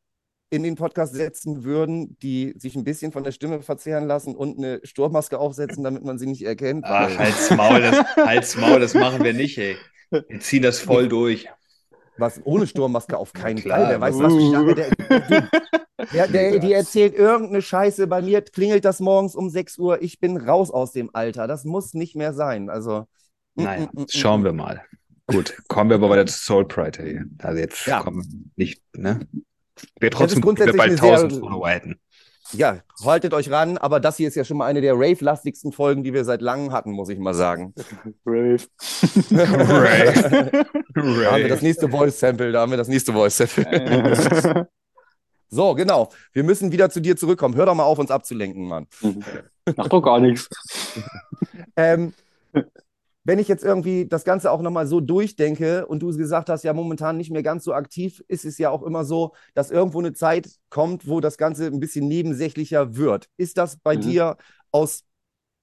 in 0.49 0.63
den 0.63 0.75
Podcast 0.75 1.13
setzen 1.13 1.63
würden, 1.63 2.17
die 2.19 2.53
sich 2.57 2.75
ein 2.75 2.83
bisschen 2.83 3.11
von 3.11 3.23
der 3.23 3.31
Stimme 3.31 3.61
verzehren 3.61 4.07
lassen 4.07 4.35
und 4.35 4.57
eine 4.57 4.79
Sturmmaske 4.83 5.37
aufsetzen, 5.37 5.83
damit 5.83 6.03
man 6.05 6.17
sie 6.17 6.25
nicht 6.25 6.43
erkennt. 6.43 6.85
Ach, 6.87 7.17
halt's 7.17 7.49
Maul, 7.51 7.81
das, 7.81 8.15
halt's 8.15 8.57
Maul, 8.57 8.79
das 8.79 8.93
machen 8.93 9.23
wir 9.23 9.33
nicht, 9.33 9.57
ey. 9.57 9.75
Wir 10.09 10.39
ziehen 10.39 10.63
das 10.63 10.79
voll 10.79 11.09
durch. 11.09 11.49
Was 12.17 12.41
ohne 12.45 12.65
Sturmmaske 12.65 13.17
auf 13.17 13.33
keinen 13.33 13.59
Klar. 13.59 13.79
Fall. 13.79 13.89
Wer 13.89 14.01
weiß, 14.01 14.17
was 14.17 14.33
für 14.33 14.39
Jahre 14.39 14.75
der, 14.75 15.47
der, 16.13 16.27
der, 16.27 16.59
Die 16.59 16.73
erzählt 16.73 17.13
irgendeine 17.13 17.61
Scheiße. 17.61 18.07
Bei 18.07 18.21
mir 18.21 18.41
klingelt 18.41 18.85
das 18.85 18.99
morgens 18.99 19.35
um 19.35 19.49
6 19.49 19.77
Uhr. 19.77 20.01
Ich 20.01 20.19
bin 20.19 20.37
raus 20.37 20.71
aus 20.71 20.93
dem 20.93 21.11
Alter. 21.13 21.47
Das 21.47 21.63
muss 21.63 21.93
nicht 21.93 22.15
mehr 22.15 22.33
sein. 22.33 22.69
Also. 22.69 23.05
Naja, 23.55 23.81
mm, 23.81 23.99
mm, 23.99 24.01
mm, 24.01 24.05
schauen 24.09 24.43
wir 24.43 24.53
mal. 24.53 24.81
Gut, 25.27 25.57
kommen 25.67 25.89
wir 25.89 25.95
aber 25.95 26.09
weiter 26.09 26.25
zu 26.25 26.39
Soul 26.39 26.67
Pride. 26.67 26.99
Ey. 27.03 27.21
Also 27.39 27.59
jetzt 27.59 27.85
Ja. 27.85 28.01
kommen 28.01 28.23
wir 28.23 28.39
nicht, 28.55 28.81
ne? 28.95 29.19
Wäre 29.99 30.11
ist 30.11 30.17
trotzdem 30.17 30.41
gut, 30.41 30.59
wenn 30.59 30.67
wir 30.67 30.73
grundsätzlich 30.73 30.77
bald 30.77 30.89
eine 30.89 30.97
sehr- 30.97 31.27
1000 31.29 31.41
Follower 31.41 31.69
hätten. 31.69 31.99
Ja, 32.53 32.77
haltet 33.03 33.33
euch 33.33 33.51
ran. 33.51 33.77
Aber 33.77 33.99
das 33.99 34.15
hier 34.17 34.29
ist 34.29 34.35
ja 34.35 34.45
schon 34.45 34.57
mal 34.57 34.67
eine 34.67 34.79
der 34.79 34.93
rave-lastigsten 34.93 35.73
Folgen, 35.73 36.03
die 36.03 36.13
wir 36.13 36.23
seit 36.23 36.41
langem 36.41 36.71
hatten, 36.71 36.91
muss 36.91 37.09
ich 37.09 37.19
mal 37.19 37.33
sagen. 37.33 37.73
Rave. 38.25 38.63
Da 39.31 39.47
haben 39.47 41.41
wir 41.41 41.49
das 41.49 41.61
nächste 41.61 41.89
Voice-Sample. 41.89 42.51
Da 42.53 42.61
haben 42.61 42.71
wir 42.71 42.77
das 42.77 42.87
nächste 42.87 43.13
Voice-Sample. 43.13 44.67
So, 45.49 45.75
genau. 45.75 46.11
Wir 46.33 46.43
müssen 46.43 46.73
wieder 46.73 46.89
zu 46.89 46.99
dir 46.99 47.15
zurückkommen. 47.15 47.55
Hör 47.55 47.65
doch 47.67 47.73
mal 47.73 47.85
auf, 47.85 47.97
uns 47.99 48.11
abzulenken, 48.11 48.67
Mann. 48.67 48.85
Macht 49.77 49.93
doch 49.93 50.01
gar 50.01 50.19
nichts. 50.19 50.49
Ähm, 51.75 52.13
wenn 53.27 53.39
ich 53.39 53.49
jetzt 53.49 53.63
irgendwie 53.65 54.07
das 54.07 54.23
Ganze 54.23 54.49
auch 54.51 54.61
nochmal 54.61 54.87
so 54.87 55.01
durchdenke 55.01 55.85
und 55.85 55.99
du 56.01 56.15
gesagt 56.15 56.49
hast, 56.49 56.63
ja, 56.63 56.71
momentan 56.73 57.17
nicht 57.17 57.29
mehr 57.29 57.43
ganz 57.43 57.65
so 57.65 57.73
aktiv, 57.73 58.23
ist 58.29 58.45
es 58.45 58.57
ja 58.57 58.69
auch 58.69 58.83
immer 58.83 59.03
so, 59.03 59.33
dass 59.53 59.69
irgendwo 59.69 59.99
eine 59.99 60.13
Zeit 60.13 60.49
kommt, 60.69 61.07
wo 61.09 61.19
das 61.19 61.37
Ganze 61.37 61.65
ein 61.65 61.81
bisschen 61.81 62.07
nebensächlicher 62.07 62.95
wird. 62.95 63.27
Ist 63.35 63.57
das 63.57 63.75
bei 63.77 63.97
Mhm. 63.97 64.01
dir 64.01 64.37
aus 64.71 65.03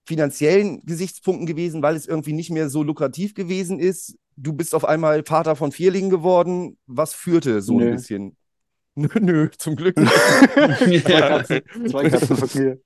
finanziellen 0.06 0.84
Gesichtspunkten 0.84 1.46
gewesen, 1.46 1.82
weil 1.82 1.96
es 1.96 2.06
irgendwie 2.06 2.34
nicht 2.34 2.50
mehr 2.50 2.68
so 2.68 2.82
lukrativ 2.82 3.34
gewesen 3.34 3.80
ist? 3.80 4.16
Du 4.36 4.52
bist 4.52 4.74
auf 4.74 4.84
einmal 4.84 5.24
Vater 5.24 5.56
von 5.56 5.72
Vierlingen 5.72 6.10
geworden. 6.10 6.76
Was 6.86 7.14
führte 7.14 7.62
so 7.62 7.78
Nö. 7.78 7.86
ein 7.86 7.96
bisschen? 7.96 8.36
Nö, 8.96 9.08
nö, 9.20 9.48
zum 9.58 9.74
Glück. 9.74 9.96
Zwei 9.96 11.00
Katzen, 11.02 11.62
zwei 11.88 12.10
Katzen 12.10 12.36
von 12.36 12.62
mir. 12.62 12.78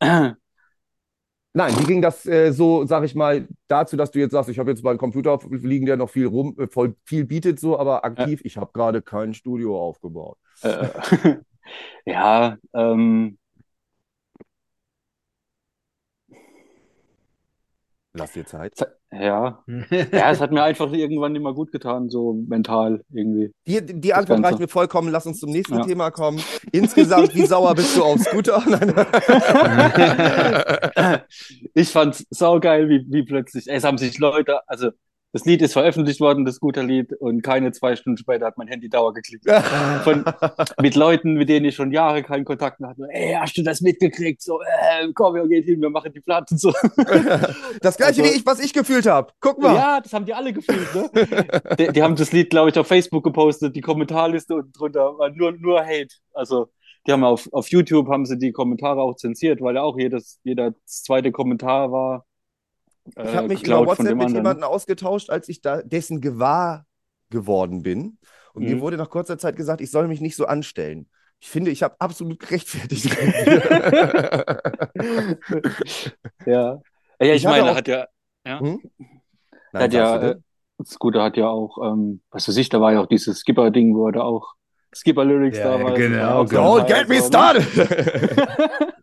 Nein, 1.52 1.74
wie 1.80 1.84
ging 1.84 2.00
das 2.00 2.26
äh, 2.26 2.52
so, 2.52 2.86
sag 2.86 3.02
ich 3.04 3.16
mal, 3.16 3.48
dazu, 3.66 3.96
dass 3.96 4.12
du 4.12 4.20
jetzt 4.20 4.32
sagst, 4.32 4.48
ich 4.48 4.58
habe 4.60 4.70
jetzt 4.70 4.84
meinen 4.84 4.98
Computer 4.98 5.38
liegen, 5.50 5.84
der 5.84 5.96
noch 5.96 6.08
viel 6.10 6.26
rum, 6.26 6.56
äh, 6.58 6.68
voll 6.68 6.94
viel 7.04 7.24
bietet, 7.24 7.58
so, 7.58 7.76
aber 7.78 8.04
aktiv, 8.04 8.40
ich 8.44 8.56
habe 8.56 8.70
gerade 8.72 9.02
kein 9.02 9.34
Studio 9.34 9.76
aufgebaut. 9.80 10.38
Äh, 10.62 10.88
ja, 12.06 12.56
ähm, 12.72 13.36
Lass 18.12 18.32
dir 18.32 18.44
Zeit. 18.44 18.99
Ja. 19.12 19.64
Ja, 20.12 20.30
es 20.30 20.40
hat 20.40 20.52
mir 20.52 20.62
einfach 20.62 20.92
irgendwann 20.92 21.32
mehr 21.32 21.52
gut 21.52 21.72
getan, 21.72 22.08
so 22.08 22.34
mental 22.46 23.02
irgendwie. 23.12 23.52
Die, 23.66 23.84
die 23.84 24.14
Antwort 24.14 24.38
Ganze. 24.38 24.50
reicht 24.50 24.60
mir 24.60 24.68
vollkommen. 24.68 25.10
Lass 25.10 25.26
uns 25.26 25.40
zum 25.40 25.50
nächsten 25.50 25.78
Ja. 25.78 25.84
Thema 25.84 26.10
kommen. 26.10 26.40
Insgesamt, 26.72 27.34
wie 27.34 27.46
sauer 27.46 27.74
bist 27.74 27.96
du 27.96 28.04
auf 28.04 28.20
Scooter? 28.20 28.62
Ich 31.74 31.90
fand's 31.90 32.24
saugeil, 32.30 32.88
wie, 32.88 33.04
wie 33.08 33.22
plötzlich, 33.24 33.66
es 33.68 33.84
haben 33.84 33.98
sich 33.98 34.18
Leute, 34.18 34.60
also 34.68 34.90
das 35.32 35.44
Lied 35.44 35.62
ist 35.62 35.74
veröffentlicht 35.74 36.20
worden, 36.20 36.44
das 36.44 36.58
gute 36.58 36.82
Lied, 36.82 37.12
und 37.20 37.42
keine 37.42 37.70
zwei 37.72 37.94
Stunden 37.94 38.16
später 38.16 38.46
hat 38.46 38.58
mein 38.58 38.66
Handy 38.68 38.88
Dauer 38.88 39.14
geklickt. 39.14 39.44
Von, 40.04 40.24
mit 40.80 40.96
Leuten, 40.96 41.34
mit 41.34 41.48
denen 41.48 41.66
ich 41.66 41.74
schon 41.76 41.92
Jahre 41.92 42.22
keinen 42.22 42.44
Kontakt 42.44 42.80
mehr 42.80 42.90
hatte. 42.90 43.06
Ey, 43.10 43.34
hast 43.38 43.56
du 43.56 43.62
das 43.62 43.80
mitgekriegt? 43.80 44.42
So, 44.42 44.60
äh, 44.60 45.08
komm, 45.14 45.34
wir 45.34 45.46
gehen 45.46 45.62
hin, 45.62 45.80
wir 45.80 45.90
machen 45.90 46.12
die 46.12 46.20
Platte 46.20 46.56
so. 46.56 46.72
Das 47.80 47.96
gleiche 47.96 48.22
Also- 48.22 48.24
wie 48.24 48.36
ich, 48.36 48.44
was 48.46 48.60
ich 48.60 48.72
gefühlt 48.72 49.06
habe. 49.06 49.32
Guck 49.40 49.60
mal. 49.60 49.74
Ja, 49.74 50.00
das 50.00 50.12
haben 50.12 50.24
die 50.26 50.34
alle 50.34 50.52
gefühlt, 50.52 50.94
ne? 50.94 51.10
die, 51.78 51.92
die 51.92 52.02
haben 52.02 52.16
das 52.16 52.32
Lied, 52.32 52.50
glaube 52.50 52.70
ich, 52.70 52.78
auf 52.78 52.86
Facebook 52.86 53.24
gepostet, 53.24 53.76
die 53.76 53.80
Kommentarliste 53.80 54.54
unten 54.54 54.72
drunter 54.72 55.16
war 55.18 55.30
nur, 55.30 55.52
nur 55.52 55.80
Hate. 55.80 56.14
Also, 56.34 56.68
die 57.06 57.12
haben 57.12 57.24
auf, 57.24 57.48
auf 57.52 57.68
YouTube 57.68 58.08
haben 58.08 58.26
sie 58.26 58.36
die 58.38 58.52
Kommentare 58.52 59.00
auch 59.00 59.16
zensiert, 59.16 59.60
weil 59.60 59.76
ja 59.76 59.82
auch 59.82 59.96
jedes, 59.98 60.38
jeder 60.42 60.74
zweite 60.84 61.32
Kommentar 61.32 61.92
war. 61.92 62.26
Äh, 63.16 63.28
Ich 63.28 63.34
habe 63.36 63.48
mich 63.48 63.62
über 63.66 63.86
WhatsApp 63.86 64.16
mit 64.16 64.30
jemandem 64.30 64.64
ausgetauscht, 64.64 65.30
als 65.30 65.48
ich 65.48 65.60
da 65.60 65.82
dessen 65.82 66.20
gewahr 66.20 66.86
geworden 67.30 67.82
bin. 67.82 68.18
Und 68.54 68.64
mir 68.64 68.76
Mhm. 68.76 68.80
wurde 68.80 68.96
nach 68.96 69.10
kurzer 69.10 69.38
Zeit 69.38 69.56
gesagt, 69.56 69.80
ich 69.80 69.90
soll 69.90 70.08
mich 70.08 70.20
nicht 70.20 70.36
so 70.36 70.46
anstellen. 70.46 71.08
Ich 71.40 71.48
finde, 71.48 71.70
ich 71.70 71.82
habe 71.82 71.94
absolut 72.00 72.38
gerechtfertigt. 72.40 73.16
Ja. 76.46 76.80
Ja, 77.20 77.34
ich, 77.34 77.36
Ich 77.36 77.44
meine, 77.44 77.70
auch- 77.70 77.76
hat 77.76 77.88
ja, 77.88 78.06
Hm? 78.46 78.80
er 79.72 79.80
hat 79.80 79.92
ja, 79.92 80.16
äh, 80.30 80.36
Scooter 80.84 81.22
hat 81.22 81.36
ja 81.36 81.48
auch, 81.48 81.76
ähm, 81.92 82.22
was 82.30 82.48
weiß 82.48 82.56
ich, 82.56 82.68
da 82.70 82.80
war 82.80 82.92
ja 82.92 83.00
auch 83.00 83.06
dieses 83.06 83.40
Skipper-Ding, 83.40 83.94
wo 83.94 84.06
er 84.08 84.12
da 84.12 84.22
auch 84.22 84.54
Skipper-Lyrics 84.94 85.58
Ja, 85.58 85.78
da 85.78 85.84
war. 85.84 85.94
genau, 85.94 86.40
auch 86.40 86.46
Don't 86.46 86.86
get 86.86 87.08
me 87.08 87.20
started! 87.22 87.64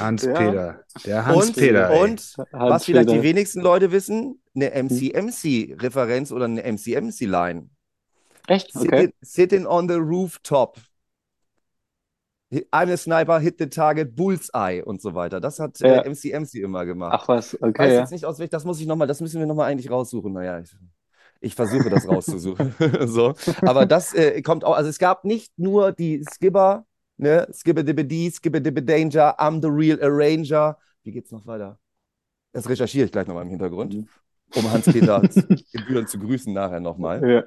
Hans-Peter. 0.00 0.84
Der 1.04 1.18
und 1.18 1.26
Hans-Peter. 1.26 2.00
und 2.00 2.20
so, 2.20 2.42
ne? 2.42 2.48
was 2.52 2.84
vielleicht 2.84 3.10
die 3.10 3.22
wenigsten 3.22 3.60
Leute 3.60 3.92
wissen, 3.92 4.40
eine 4.54 4.70
MC-MC-Referenz 4.82 6.32
oder 6.32 6.46
eine 6.46 6.62
MC-MC-Line. 6.62 7.68
Echt? 8.46 8.74
Okay. 8.74 8.84
Sitting, 8.88 9.12
sitting 9.22 9.66
on 9.66 9.88
the 9.88 9.94
rooftop. 9.96 10.78
I'm 12.72 12.90
a 12.92 12.96
sniper, 12.96 13.38
hit 13.38 13.58
the 13.60 13.68
target, 13.68 14.16
bullseye 14.16 14.82
und 14.84 15.00
so 15.00 15.14
weiter. 15.14 15.40
Das 15.40 15.60
hat 15.60 15.78
Ja. 15.78 16.00
äh, 16.02 16.08
MC-MC 16.08 16.54
immer 16.54 16.84
gemacht. 16.84 17.12
Ach 17.14 17.28
was, 17.28 17.54
weiß 17.54 17.62
okay. 17.62 17.94
Ja. 17.94 18.00
jetzt 18.00 18.10
nicht 18.10 18.24
auswendig, 18.24 18.50
das 18.50 18.64
muss 18.64 18.80
ich 18.80 18.86
noch 18.88 18.96
mal, 18.96 19.06
das 19.06 19.20
müssen 19.20 19.38
wir 19.38 19.46
nochmal 19.46 19.70
eigentlich 19.70 19.88
raussuchen. 19.90 20.32
Naja, 20.32 20.58
ich, 20.58 20.74
ich 21.40 21.54
versuche 21.54 21.90
das 21.90 22.06
rauszusuchen. 22.06 22.74
so. 23.06 23.34
Aber 23.62 23.86
das 23.86 24.14
äh, 24.14 24.42
kommt 24.42 24.64
auch, 24.64 24.76
also 24.76 24.90
es 24.90 24.98
gab 24.98 25.24
nicht 25.24 25.58
nur 25.58 25.92
die 25.92 26.24
Skipper, 26.30 26.86
ne, 27.16 27.48
Skibber 27.52 27.82
Dibber 27.82 28.04
D, 28.04 28.30
Skibber 28.30 28.60
Dibber 28.60 28.82
Danger, 28.82 29.38
I'm 29.40 29.60
the 29.60 29.68
real 29.68 29.98
Arranger. 30.02 30.76
Wie 31.02 31.12
geht's 31.12 31.30
noch 31.30 31.46
weiter? 31.46 31.78
Das 32.52 32.68
recherchiere 32.68 33.06
ich 33.06 33.12
gleich 33.12 33.26
nochmal 33.26 33.44
im 33.44 33.50
Hintergrund, 33.50 33.94
um 34.54 34.70
Hans-Peter 34.70 35.22
gebührend 35.72 36.08
zu 36.08 36.18
grüßen 36.18 36.52
nachher 36.52 36.80
nochmal. 36.80 37.28
Ja. 37.28 37.44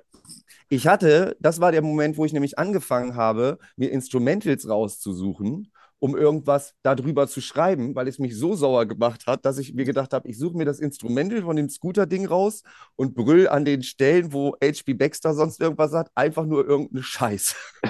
Ich 0.70 0.88
hatte, 0.88 1.36
das 1.40 1.60
war 1.60 1.72
der 1.72 1.82
Moment, 1.82 2.18
wo 2.18 2.26
ich 2.26 2.34
nämlich 2.34 2.58
angefangen 2.58 3.16
habe, 3.16 3.60
mir 3.76 3.92
Instrumentals 3.92 4.68
rauszusuchen, 4.68 5.72
um 6.04 6.18
irgendwas 6.18 6.74
darüber 6.84 7.30
zu 7.30 7.40
schreiben, 7.40 7.96
weil 7.96 8.10
es 8.10 8.20
mich 8.20 8.36
so 8.38 8.56
sauer 8.56 8.86
gemacht 8.86 9.26
hat, 9.26 9.46
dass 9.46 9.58
ich 9.58 9.74
mir 9.74 9.86
gedacht 9.86 10.12
habe, 10.12 10.28
ich 10.28 10.38
suche 10.38 10.58
mir 10.58 10.66
das 10.66 10.80
Instrumental 10.82 11.44
von 11.44 11.56
dem 11.56 11.70
Scooter-Ding 11.70 12.26
raus 12.26 12.64
und 12.98 13.16
brüll 13.16 13.48
an 13.48 13.64
den 13.64 13.84
Stellen, 13.84 14.34
wo 14.34 14.54
H.P. 14.62 14.96
Baxter 14.96 15.34
sonst 15.34 15.62
irgendwas 15.62 15.94
hat, 15.94 16.12
einfach 16.14 16.46
nur 16.46 16.68
irgendeine 16.68 17.04
Scheiß. 17.04 17.56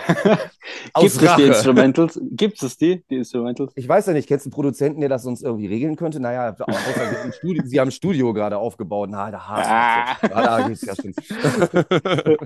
Gibt 0.93 1.23
es 1.23 1.35
die. 1.37 1.41
Instrumentals? 1.41 2.21
Gibt 2.29 2.61
es 2.61 2.77
die, 2.77 3.03
die 3.09 3.15
Instrumentals? 3.15 3.71
Ich 3.75 3.87
weiß 3.89 4.05
ja 4.05 4.13
nicht, 4.13 4.27
kennst 4.27 4.45
du 4.45 4.49
einen 4.49 4.53
Produzenten, 4.53 4.99
der 4.99 5.09
das 5.09 5.23
sonst 5.23 5.41
irgendwie 5.41 5.65
regeln 5.65 5.95
könnte? 5.95 6.19
Naja, 6.19 6.55
außer 6.55 6.93
sie, 6.93 6.99
haben 6.99 7.15
ein 7.23 7.33
Studio, 7.33 7.63
sie 7.65 7.79
haben 7.79 7.87
ein 7.87 7.91
Studio 7.91 8.31
gerade 8.31 8.59
aufgebaut. 8.59 9.09
Na, 9.11 9.31
da 9.31 9.39
Ah. 9.39 10.17
hast 10.21 10.83
da 10.85 10.91
ja 10.91 10.95
schon. 10.95 11.13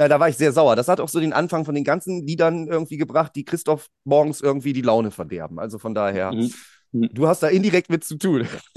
Na, 0.00 0.08
da 0.08 0.18
war 0.18 0.30
ich 0.30 0.36
sehr 0.38 0.50
sauer. 0.52 0.76
Das 0.76 0.88
hat 0.88 0.98
auch 0.98 1.10
so 1.10 1.20
den 1.20 1.34
Anfang 1.34 1.66
von 1.66 1.74
den 1.74 1.84
ganzen 1.84 2.26
Liedern 2.26 2.66
irgendwie 2.68 2.96
gebracht, 2.96 3.32
die 3.36 3.44
Christoph 3.44 3.88
morgens 4.04 4.40
irgendwie 4.40 4.72
die 4.72 4.80
Laune 4.80 5.10
verderben. 5.10 5.58
Also 5.58 5.78
von 5.78 5.94
daher, 5.94 6.32
Mhm. 6.32 6.50
du 7.12 7.28
hast 7.28 7.42
da 7.42 7.48
indirekt 7.48 7.90
mit 7.90 8.02
zu 8.02 8.16
tun. 8.16 8.48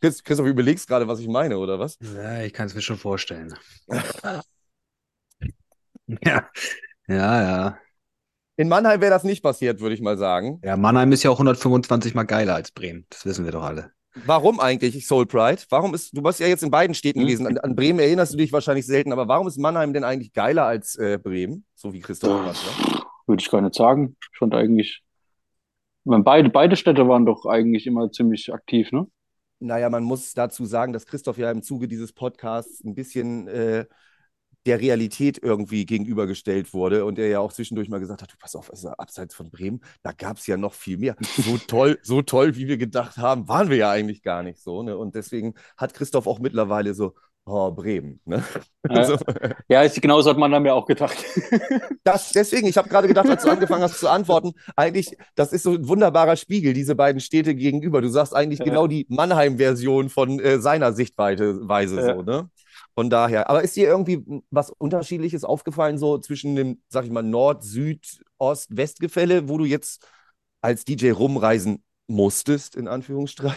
Chris- 0.00 0.24
Christoph, 0.24 0.46
überlegst 0.46 0.88
gerade, 0.88 1.06
was 1.06 1.20
ich 1.20 1.28
meine, 1.28 1.58
oder 1.58 1.78
was? 1.78 1.96
Ja, 2.00 2.42
ich 2.42 2.52
kann 2.52 2.66
es 2.66 2.74
mir 2.74 2.82
schon 2.82 2.98
vorstellen. 2.98 3.54
Ja, 6.24 6.48
ja, 7.06 7.42
ja. 7.42 7.78
In 8.56 8.68
Mannheim 8.68 9.00
wäre 9.02 9.10
das 9.10 9.24
nicht 9.24 9.42
passiert, 9.42 9.80
würde 9.80 9.94
ich 9.94 10.00
mal 10.00 10.16
sagen. 10.16 10.58
Ja, 10.64 10.76
Mannheim 10.78 11.12
ist 11.12 11.22
ja 11.22 11.30
auch 11.30 11.38
125 11.38 12.14
mal 12.14 12.22
geiler 12.24 12.54
als 12.54 12.70
Bremen. 12.72 13.04
Das 13.10 13.26
wissen 13.26 13.44
wir 13.44 13.52
doch 13.52 13.62
alle. 13.62 13.92
Warum 14.26 14.60
eigentlich 14.60 15.06
Soul 15.06 15.26
Pride? 15.26 15.62
Warum 15.70 15.94
ist, 15.94 16.16
du 16.16 16.22
warst 16.22 16.40
ja 16.40 16.46
jetzt 16.46 16.62
in 16.62 16.70
beiden 16.70 16.94
Städten 16.94 17.20
Hm. 17.20 17.26
gewesen. 17.26 17.46
An, 17.46 17.58
an 17.58 17.76
Bremen 17.76 17.98
erinnerst 17.98 18.32
du 18.32 18.36
dich 18.36 18.52
wahrscheinlich 18.52 18.86
selten, 18.86 19.12
aber 19.12 19.28
warum 19.28 19.46
ist 19.46 19.58
Mannheim 19.58 19.92
denn 19.92 20.04
eigentlich 20.04 20.32
geiler 20.32 20.64
als 20.64 20.96
äh, 20.96 21.18
Bremen? 21.22 21.64
So 21.74 21.92
wie 21.92 22.00
Christoph 22.00 22.30
Ja. 22.30 23.02
Würde 23.26 23.42
ich 23.42 23.50
gar 23.50 23.60
nicht 23.60 23.74
sagen. 23.74 24.16
Schon 24.32 24.52
eigentlich. 24.52 25.02
Ich 26.04 26.10
meine, 26.10 26.22
beide, 26.24 26.48
beide 26.48 26.76
Städte 26.76 27.06
waren 27.08 27.26
doch 27.26 27.44
eigentlich 27.44 27.86
immer 27.86 28.10
ziemlich 28.10 28.52
aktiv, 28.52 28.90
ne? 28.92 29.06
Naja, 29.60 29.90
man 29.90 30.04
muss 30.04 30.34
dazu 30.34 30.64
sagen, 30.64 30.92
dass 30.92 31.04
Christoph 31.06 31.36
ja 31.36 31.50
im 31.50 31.62
Zuge 31.62 31.88
dieses 31.88 32.12
Podcasts 32.12 32.82
ein 32.84 32.94
bisschen 32.94 33.48
äh, 33.48 33.86
der 34.68 34.80
Realität 34.80 35.38
irgendwie 35.42 35.86
gegenübergestellt 35.86 36.72
wurde 36.74 37.04
und 37.04 37.18
er 37.18 37.28
ja 37.28 37.40
auch 37.40 37.52
zwischendurch 37.52 37.88
mal 37.88 37.98
gesagt 38.00 38.22
hat, 38.22 38.32
du 38.32 38.36
pass 38.38 38.54
auf, 38.54 38.70
also 38.70 38.90
abseits 38.90 39.34
von 39.34 39.50
Bremen, 39.50 39.80
da 40.02 40.12
gab 40.12 40.36
es 40.36 40.46
ja 40.46 40.56
noch 40.56 40.74
viel 40.74 40.98
mehr. 40.98 41.16
So 41.36 41.58
toll, 41.66 41.98
so 42.02 42.22
toll, 42.22 42.54
wie 42.56 42.68
wir 42.68 42.76
gedacht 42.78 43.16
haben, 43.16 43.48
waren 43.48 43.70
wir 43.70 43.78
ja 43.78 43.90
eigentlich 43.90 44.22
gar 44.22 44.42
nicht 44.42 44.60
so. 44.60 44.82
Ne? 44.82 44.96
Und 44.96 45.14
deswegen 45.14 45.54
hat 45.76 45.94
Christoph 45.94 46.26
auch 46.26 46.38
mittlerweile 46.38 46.94
so, 46.94 47.14
oh, 47.46 47.70
Bremen. 47.72 48.20
Ne? 48.24 48.44
Ja. 48.54 48.60
Also, 48.90 49.16
Ja, 49.68 49.82
ist, 49.82 50.00
genauso 50.00 50.30
hat 50.30 50.38
man 50.38 50.50
dann 50.50 50.62
mir 50.62 50.72
auch 50.74 50.86
gedacht. 50.86 51.16
das, 52.04 52.30
deswegen, 52.32 52.66
ich 52.68 52.76
habe 52.78 52.88
gerade 52.88 53.08
gedacht, 53.08 53.28
als 53.28 53.42
du 53.42 53.50
angefangen 53.50 53.82
hast 53.82 53.98
zu 54.00 54.08
antworten, 54.08 54.52
eigentlich, 54.76 55.16
das 55.34 55.52
ist 55.52 55.62
so 55.64 55.72
ein 55.72 55.88
wunderbarer 55.88 56.36
Spiegel, 56.36 56.72
diese 56.72 56.94
beiden 56.94 57.20
Städte 57.20 57.54
gegenüber. 57.54 58.00
Du 58.00 58.08
sagst 58.08 58.34
eigentlich 58.34 58.60
Ja. 58.60 58.64
genau 58.66 58.86
die 58.86 59.06
Mannheim-Version 59.10 60.08
von 60.10 60.40
äh, 60.40 60.58
seiner 60.60 60.92
Sichtweise 60.92 61.68
Weise 61.68 61.96
Ja. 62.00 62.14
so, 62.14 62.22
ne? 62.22 62.48
Von 62.98 63.10
daher. 63.10 63.48
Aber 63.48 63.62
ist 63.62 63.76
dir 63.76 63.86
irgendwie 63.86 64.24
was 64.50 64.70
Unterschiedliches 64.70 65.44
aufgefallen, 65.44 65.98
so 65.98 66.18
zwischen 66.18 66.56
dem, 66.56 66.82
sag 66.88 67.04
ich 67.04 67.12
mal, 67.12 67.22
Nord-, 67.22 67.62
Süd-, 67.62 68.24
Ost-, 68.38 68.76
West-Gefälle, 68.76 69.48
wo 69.48 69.56
du 69.56 69.66
jetzt 69.66 70.04
als 70.62 70.84
DJ 70.84 71.12
rumreisen 71.12 71.84
musstest, 72.08 72.74
in 72.74 72.88
Anführungsstrichen? 72.88 73.54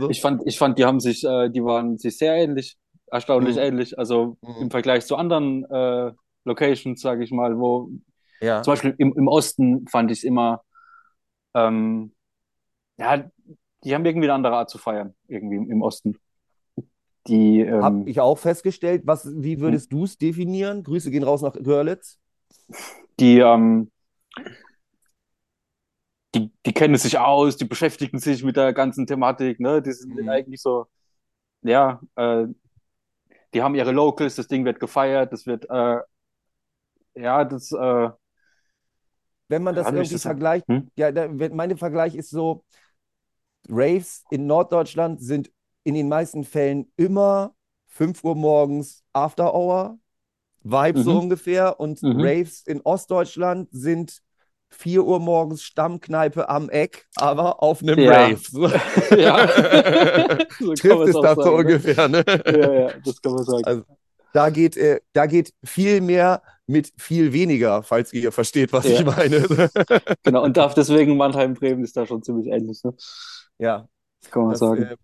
So? 0.00 0.08
Ich 0.08 0.22
fand, 0.22 0.40
ich 0.46 0.56
fand, 0.56 0.78
die 0.78 0.86
haben 0.86 0.98
sich, 0.98 1.24
äh, 1.24 1.50
die 1.50 1.62
waren 1.62 1.98
sich 1.98 2.16
sehr 2.16 2.36
ähnlich, 2.36 2.78
erstaunlich 3.08 3.56
Mhm. 3.56 3.60
ähnlich. 3.60 3.98
Also 3.98 4.38
Mhm. 4.40 4.62
im 4.62 4.70
Vergleich 4.70 5.04
zu 5.04 5.16
anderen 5.16 5.66
äh, 5.70 6.12
Locations, 6.46 6.98
sage 6.98 7.22
ich 7.22 7.32
mal, 7.32 7.58
wo 7.58 7.90
ja. 8.40 8.62
zum 8.62 8.72
Beispiel 8.72 8.94
im, 8.96 9.12
im 9.14 9.28
Osten 9.28 9.86
fand 9.88 10.10
ich 10.10 10.20
es 10.20 10.24
immer, 10.24 10.62
ähm, 11.54 12.14
ja, 12.96 13.30
die 13.84 13.94
haben 13.94 14.06
irgendwie 14.06 14.28
eine 14.28 14.34
andere 14.34 14.56
Art 14.56 14.70
zu 14.70 14.78
feiern, 14.78 15.14
irgendwie 15.28 15.56
im, 15.56 15.70
im 15.70 15.82
Osten. 15.82 16.16
Die, 17.26 17.60
ähm, 17.60 17.82
Habe 17.82 18.10
ich 18.10 18.20
auch 18.20 18.38
festgestellt. 18.38 19.02
Was, 19.04 19.26
wie 19.42 19.60
würdest 19.60 19.92
du 19.92 20.04
es 20.04 20.18
definieren? 20.18 20.82
Grüße 20.82 21.10
gehen 21.10 21.22
raus 21.24 21.42
nach 21.42 21.54
Görlitz. 21.54 22.18
die, 23.20 23.38
ähm, 23.40 23.90
die, 26.34 26.50
die 26.66 26.72
kennen 26.72 26.96
sich 26.96 27.18
aus, 27.18 27.56
die 27.56 27.64
beschäftigen 27.64 28.18
sich 28.18 28.42
mit 28.44 28.56
der 28.56 28.72
ganzen 28.72 29.06
Thematik, 29.06 29.60
ne? 29.60 29.80
Die 29.82 29.92
sind 29.92 30.18
Mhm. 30.18 30.28
eigentlich 30.28 30.60
so, 30.62 30.86
ja, 31.62 32.00
äh, 32.16 32.46
die 33.54 33.62
haben 33.62 33.74
ihre 33.74 33.92
Locals, 33.92 34.36
das 34.36 34.48
Ding 34.48 34.64
wird 34.64 34.80
gefeiert, 34.80 35.32
das 35.32 35.46
wird, 35.46 35.64
äh, 35.70 36.00
ja, 37.14 37.44
das, 37.44 37.72
äh, 37.72 38.10
Wenn 39.48 39.62
man 39.62 39.74
das 39.74 39.86
irgendwie 39.90 40.14
das 40.14 40.22
vergleicht, 40.22 40.66
Hm? 40.68 40.88
ja, 40.96 41.12
da, 41.12 41.28
wenn- 41.38 41.54
mein 41.54 41.76
Vergleich 41.76 42.14
ist 42.14 42.30
so, 42.30 42.64
Raves 43.68 44.24
in 44.30 44.46
Norddeutschland 44.46 45.20
sind 45.22 45.50
in 45.84 45.94
den 45.94 46.08
meisten 46.08 46.44
Fällen 46.44 46.90
immer 46.96 47.54
5 47.86 48.24
Uhr 48.24 48.34
morgens 48.34 49.02
After 49.12 49.54
Hour, 49.54 49.98
Vibe 50.64 51.02
so 51.02 51.12
Mhm. 51.12 51.18
ungefähr, 51.20 51.78
und 51.78 52.02
Mhm. 52.02 52.20
Raves 52.20 52.62
in 52.66 52.80
Ostdeutschland 52.82 53.68
sind 53.70 54.20
4 54.70 55.04
Uhr 55.04 55.20
morgens 55.20 55.62
Stammkneipe 55.62 56.48
am 56.48 56.68
Eck, 56.70 57.06
aber 57.16 57.62
auf 57.62 57.82
einem 57.82 57.98
Ja. 57.98 58.26
Rave. 58.26 58.40
So. 58.50 58.66
ja, 59.16 59.46
so 60.58 60.72
Trifft 60.74 61.08
es 61.08 61.12
das 61.12 61.12
so 61.12 61.22
sagen, 61.22 61.38
ne? 61.44 61.50
ungefähr, 61.52 62.08
ne? 62.08 62.24
Ja, 62.46 62.72
ja, 62.72 62.90
das 63.04 63.22
kann 63.22 63.32
man 63.34 63.44
sagen. 63.44 63.64
Also, 63.64 63.82
Da 64.32 64.50
geht, 64.50 64.76
äh, 64.76 65.00
da 65.12 65.26
geht 65.26 65.52
viel 65.62 66.00
mehr 66.00 66.42
mit 66.66 66.92
viel 66.96 67.32
weniger, 67.32 67.82
falls 67.84 68.12
ihr 68.12 68.32
versteht, 68.32 68.72
was 68.72 68.84
Ja. 68.86 68.98
ich 68.98 69.04
meine. 69.04 69.46
Genau, 70.24 70.42
und 70.42 70.56
darf 70.56 70.74
deswegen 70.74 71.16
Mannheim, 71.16 71.54
Bremen 71.54 71.84
ist 71.84 71.96
da 71.96 72.04
schon 72.06 72.22
ziemlich 72.24 72.48
ähnlich, 72.48 72.82
ne? 72.82 72.94
ja. 73.58 73.86
Kann 74.30 74.42
man 74.42 74.50
Das 74.52 74.60
sagen. 74.60 74.82
äh, 74.82 74.96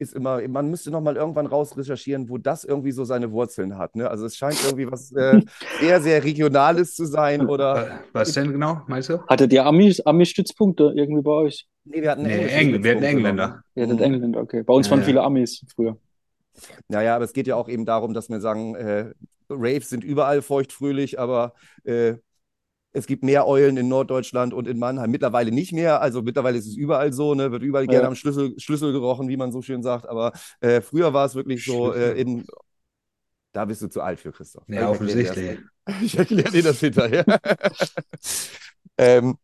ist 0.00 0.14
immer, 0.14 0.46
man 0.48 0.70
müsste 0.70 0.90
noch 0.90 1.00
mal 1.02 1.16
irgendwann 1.16 1.46
raus 1.46 1.76
recherchieren, 1.76 2.28
wo 2.28 2.38
das 2.38 2.64
irgendwie 2.64 2.90
so 2.90 3.04
seine 3.04 3.30
Wurzeln 3.32 3.76
hat. 3.78 3.94
Ne? 3.96 4.10
Also 4.10 4.24
es 4.26 4.36
scheint 4.36 4.56
irgendwie 4.64 4.90
was 4.90 5.12
äh, 5.12 5.40
sehr, 5.80 6.00
sehr 6.00 6.24
Regionales 6.24 6.94
zu 6.94 7.04
sein 7.04 7.46
oder. 7.46 7.86
Äh, 7.86 7.90
Was 8.12 8.32
denn 8.32 8.50
genau, 8.52 8.80
meinst 8.88 9.10
du? 9.10 9.20
Hattet 9.28 9.52
ihr 9.52 9.64
Ami, 9.66 9.94
Ami-Stützpunkte 10.04 10.92
irgendwie 10.96 11.22
bei 11.22 11.30
euch? 11.30 11.66
Nee, 11.84 12.02
wir 12.02 12.10
hatten 12.10 12.22
Nee, 12.22 12.46
Engl- 12.46 12.82
wir 12.82 12.92
hatten 12.94 13.02
Engländer. 13.04 13.62
Ihr 13.74 13.84
hattet 13.84 13.98
Mhm. 13.98 14.04
Engländer, 14.04 14.40
okay. 14.40 14.62
Bei 14.62 14.72
uns 14.74 14.86
Ja, 14.86 14.92
waren 14.92 15.00
ja. 15.00 15.04
viele 15.06 15.22
Amis 15.22 15.64
früher. 15.74 15.96
Naja, 16.88 17.14
aber 17.16 17.24
es 17.24 17.32
geht 17.32 17.46
ja 17.46 17.56
auch 17.56 17.68
eben 17.68 17.84
darum, 17.86 18.14
dass 18.14 18.28
wir 18.28 18.40
sagen, 18.40 18.74
äh, 18.74 19.12
Raves 19.50 19.88
sind 19.90 20.04
überall 20.04 20.42
feuchtfröhlich, 20.42 21.18
aber 21.18 21.54
äh, 21.84 22.14
es 22.92 23.06
gibt 23.06 23.22
mehr 23.22 23.46
Eulen 23.46 23.76
in 23.76 23.88
Norddeutschland 23.88 24.52
und 24.52 24.66
in 24.66 24.78
Mannheim. 24.78 25.10
Mittlerweile 25.10 25.52
nicht 25.52 25.72
mehr. 25.72 26.00
Also 26.00 26.22
mittlerweile 26.22 26.58
ist 26.58 26.66
es 26.66 26.76
überall 26.76 27.12
so, 27.12 27.34
ne? 27.34 27.52
Wird 27.52 27.62
überall 27.62 27.86
gerne 27.86 28.02
Ja. 28.02 28.08
am 28.08 28.16
Schlüssel, 28.16 28.58
Schlüssel 28.58 28.92
gerochen, 28.92 29.28
wie 29.28 29.36
man 29.36 29.52
so 29.52 29.62
schön 29.62 29.82
sagt. 29.82 30.06
Aber 30.08 30.32
äh, 30.60 30.80
früher 30.80 31.12
war 31.12 31.26
es 31.26 31.34
wirklich 31.34 31.64
so 31.64 31.92
äh, 31.92 32.20
in. 32.20 32.44
Da 33.52 33.64
bist 33.64 33.82
du 33.82 33.88
zu 33.88 34.00
alt 34.00 34.20
für, 34.20 34.32
Christoph. 34.32 34.64
Ja, 34.68 34.88
offensichtlich. 34.88 35.58
Ich 36.02 36.16
erkläre 36.16 36.50
dir 36.50 36.62
das 36.62 36.80
hinterher. 36.80 37.24
ähm, 38.98 39.36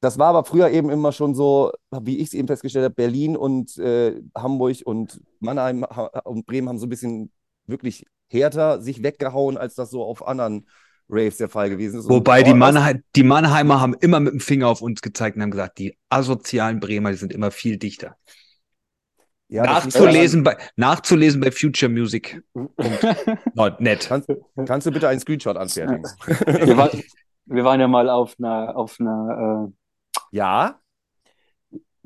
das 0.00 0.18
war 0.18 0.28
aber 0.28 0.44
früher 0.44 0.70
eben 0.70 0.90
immer 0.90 1.12
schon 1.12 1.34
so, 1.34 1.72
wie 1.90 2.18
ich 2.18 2.28
es 2.28 2.34
eben 2.34 2.48
festgestellt 2.48 2.84
habe, 2.84 2.94
Berlin 2.94 3.36
und 3.36 3.76
äh, 3.78 4.20
Hamburg 4.36 4.78
und 4.84 5.20
Mannheim 5.40 5.84
ha 5.84 6.06
und 6.24 6.46
Bremen 6.46 6.68
haben 6.68 6.78
so 6.78 6.86
ein 6.86 6.90
bisschen 6.90 7.30
wirklich 7.66 8.06
härter 8.28 8.80
sich 8.80 9.02
weggehauen, 9.02 9.58
als 9.58 9.74
das 9.74 9.90
so 9.90 10.02
auf 10.02 10.26
anderen 10.26 10.66
Raves 11.10 11.36
der 11.38 11.48
Fall 11.48 11.70
gewesen 11.70 12.00
ist. 12.00 12.08
Wobei 12.08 12.42
die, 12.42 12.54
Mannheim, 12.54 13.02
die 13.16 13.22
Mannheimer 13.22 13.80
haben 13.80 13.94
immer 14.00 14.20
mit 14.20 14.32
dem 14.32 14.40
Finger 14.40 14.68
auf 14.68 14.82
uns 14.82 15.02
gezeigt 15.02 15.36
und 15.36 15.42
haben 15.42 15.50
gesagt, 15.50 15.78
die 15.78 15.96
asozialen 16.08 16.80
Bremer, 16.80 17.10
die 17.10 17.16
sind 17.16 17.32
immer 17.32 17.50
viel 17.50 17.76
dichter. 17.76 18.16
Ja, 19.48 19.64
nachzulesen, 19.64 20.44
bei, 20.44 20.56
nachzulesen 20.76 21.40
bei 21.40 21.50
Future 21.50 21.90
Music. 21.90 22.40
Net. 22.54 22.78
daran- 23.56 23.78
Kannst, 24.08 24.28
kannst 24.66 24.86
du 24.86 24.90
bitte 24.92 25.08
einen 25.08 25.18
Screenshot 25.18 25.56
anfertigen? 25.56 26.04
Wir, 26.46 26.76
war, 26.76 26.90
wir 27.46 27.64
waren 27.64 27.80
ja 27.80 27.88
mal 27.88 28.08
auf 28.08 28.36
einer, 28.38 28.76
auf 28.76 28.96
einer, 29.00 29.72
Ja? 30.30 30.78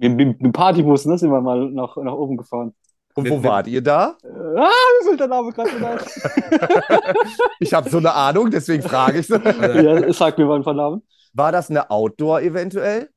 äh, 0.00 0.08
mit, 0.08 0.16
mit 0.16 0.40
dem 0.42 0.52
Partybus, 0.52 1.04
ne, 1.04 1.18
sind 1.18 1.30
wir 1.30 1.40
mal 1.42 1.70
nach, 1.70 1.96
nach 1.98 2.14
oben 2.14 2.38
gefahren. 2.38 2.74
Und 3.16 3.30
wo 3.30 3.42
wart 3.44 3.68
ihr 3.68 3.80
da? 3.80 4.16
Äh, 4.24 4.28
ah, 4.28 4.70
mir 4.70 5.06
fällt 5.06 5.20
der 5.20 5.28
Name 5.28 5.52
gerade 5.52 5.70
ein. 5.70 5.98
Ich 7.60 7.72
habe 7.72 7.88
so 7.88 7.98
eine 7.98 8.12
Ahnung, 8.12 8.50
deswegen 8.50 8.82
frage 8.82 9.20
ich 9.20 9.26
so. 9.28 9.36
Ja, 9.38 10.12
sag 10.12 10.36
mir 10.36 10.46
mal 10.46 10.56
ein 10.56 10.64
paar 10.64 10.74
Namen. 10.74 11.02
War 11.32 11.52
das 11.52 11.70
eine 11.70 11.90
Outdoor 11.90 12.40
eventuell? 12.40 13.08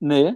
Nee. 0.00 0.34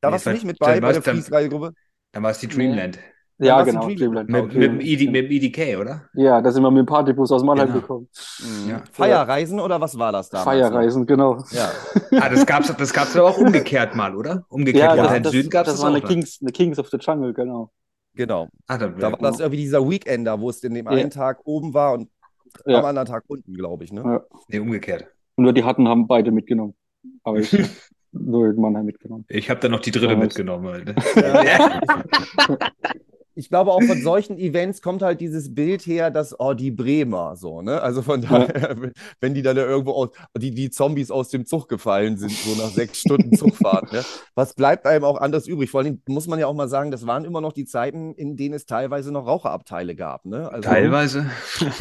Da 0.00 0.08
Nee, 0.08 0.12
warst 0.12 0.26
du 0.26 0.30
nicht 0.32 0.44
mit 0.44 0.58
bei, 0.58 0.80
bei 0.80 0.92
der 0.92 1.02
Fließreisegruppe? 1.02 1.72
Dann 2.12 2.22
war 2.22 2.30
es 2.30 2.38
die 2.38 2.48
Dreamland. 2.48 2.98
Ja, 3.38 3.56
war's 3.56 3.66
in 3.68 3.74
genau. 3.74 3.86
Dreamland. 3.86 4.30
Dreamland. 4.30 4.54
Mit, 4.54 4.54
mit, 4.54 4.62
dem 4.62 4.80
ED, 4.80 5.10
mit 5.10 5.24
dem 5.24 5.30
EDK, 5.30 5.80
oder? 5.80 6.02
Ja, 6.14 6.40
da 6.40 6.52
sind 6.52 6.62
wir 6.62 6.70
mit 6.70 6.80
dem 6.80 6.86
Partybus 6.86 7.32
aus 7.32 7.42
Mannheim 7.42 7.68
Genau. 7.68 7.80
gekommen. 7.80 8.08
Ja. 8.68 8.82
Feierreisen 8.92 9.58
oder 9.58 9.80
was 9.80 9.98
war 9.98 10.12
das 10.12 10.30
damals? 10.30 10.44
Feierreisen, 10.44 11.06
genau. 11.06 11.42
Ja. 11.50 11.70
Ah, 12.20 12.28
das 12.28 12.46
gab's, 12.46 12.72
das 12.76 12.92
gab's 12.92 13.16
aber 13.16 13.28
auch 13.28 13.38
umgekehrt 13.38 13.96
mal, 13.96 14.14
oder? 14.14 14.44
Umgekehrt. 14.48 14.96
Ja, 14.96 15.02
das, 15.02 15.16
in 15.16 15.22
das, 15.24 15.32
Süden 15.32 15.50
gab's 15.50 15.66
das 15.66 15.74
das 15.76 15.82
war 15.82 15.90
auch. 15.90 15.94
eine 15.94 16.02
ne? 16.04 16.08
Kings, 16.08 16.38
eine 16.40 16.52
Kings 16.52 16.78
of 16.78 16.88
the 16.90 16.96
Jungle, 16.98 17.34
genau. 17.34 17.72
Genau. 18.14 18.48
Ah, 18.66 18.78
da, 18.78 18.88
Da 18.88 19.12
war 19.12 19.18
das 19.18 19.40
irgendwie 19.40 19.58
dieser 19.62 19.88
Weekender, 19.88 20.40
wo 20.40 20.50
es 20.50 20.62
in 20.62 20.74
dem 20.74 20.86
Ja. 20.86 20.92
einen 20.92 21.10
Tag 21.10 21.40
oben 21.44 21.74
war 21.74 21.94
und 21.94 22.08
Ja. 22.66 22.78
am 22.78 22.84
anderen 22.84 23.06
Tag 23.08 23.24
unten, 23.26 23.54
glaube 23.54 23.84
ich. 23.84 23.92
Ne? 23.92 24.02
Ja. 24.04 24.22
nee, 24.48 24.58
umgekehrt. 24.58 25.06
Und 25.36 25.44
nur 25.44 25.52
die 25.52 25.64
hatten 25.64 25.88
haben 25.88 26.06
beide 26.06 26.30
mitgenommen. 26.30 26.74
Aber 27.24 27.38
ich 27.38 27.50
nur 28.12 28.48
in 28.50 28.60
Mannheim 28.60 28.84
mitgenommen. 28.86 29.24
Ich 29.28 29.50
habe 29.50 29.58
dann 29.60 29.72
noch 29.72 29.80
die 29.80 29.90
dritte 29.90 30.16
mitgenommen. 30.16 30.94
Ja. 31.16 31.80
Ich 33.34 33.48
glaube, 33.48 33.72
auch 33.72 33.82
von 33.82 34.00
solchen 34.02 34.38
Events 34.38 34.80
kommt 34.80 35.02
halt 35.02 35.20
dieses 35.20 35.54
Bild 35.54 35.86
her, 35.86 36.10
dass, 36.10 36.38
oh, 36.38 36.54
die 36.54 36.70
Bremer, 36.70 37.36
so, 37.36 37.62
ne? 37.62 37.80
Also 37.80 38.02
von 38.02 38.22
daher, 38.22 38.76
wenn 39.20 39.34
die 39.34 39.42
dann 39.42 39.56
ja 39.56 39.64
irgendwo 39.64 39.92
aus, 39.92 40.08
die, 40.36 40.52
die 40.52 40.70
Zombies 40.70 41.10
aus 41.10 41.28
dem 41.28 41.44
Zug 41.44 41.68
gefallen 41.68 42.16
sind, 42.16 42.30
so 42.30 42.54
nach 42.62 42.70
sechs 42.70 43.00
Stunden 43.00 43.36
Zugfahrt, 43.36 43.92
ne? 43.92 44.04
Was 44.34 44.54
bleibt 44.54 44.86
einem 44.86 45.04
auch 45.04 45.20
anders 45.20 45.46
übrig? 45.46 45.70
Vor 45.70 45.80
allem 45.80 46.00
muss 46.06 46.26
man 46.26 46.38
ja 46.38 46.46
auch 46.46 46.54
mal 46.54 46.68
sagen, 46.68 46.90
das 46.90 47.06
waren 47.06 47.24
immer 47.24 47.40
noch 47.40 47.52
die 47.52 47.64
Zeiten, 47.64 48.14
in 48.14 48.36
denen 48.36 48.54
es 48.54 48.66
teilweise 48.66 49.12
noch 49.12 49.26
Raucherabteile 49.26 49.94
gab, 49.94 50.24
ne? 50.24 50.50
Also, 50.50 50.68
Teilweise. 50.68 51.26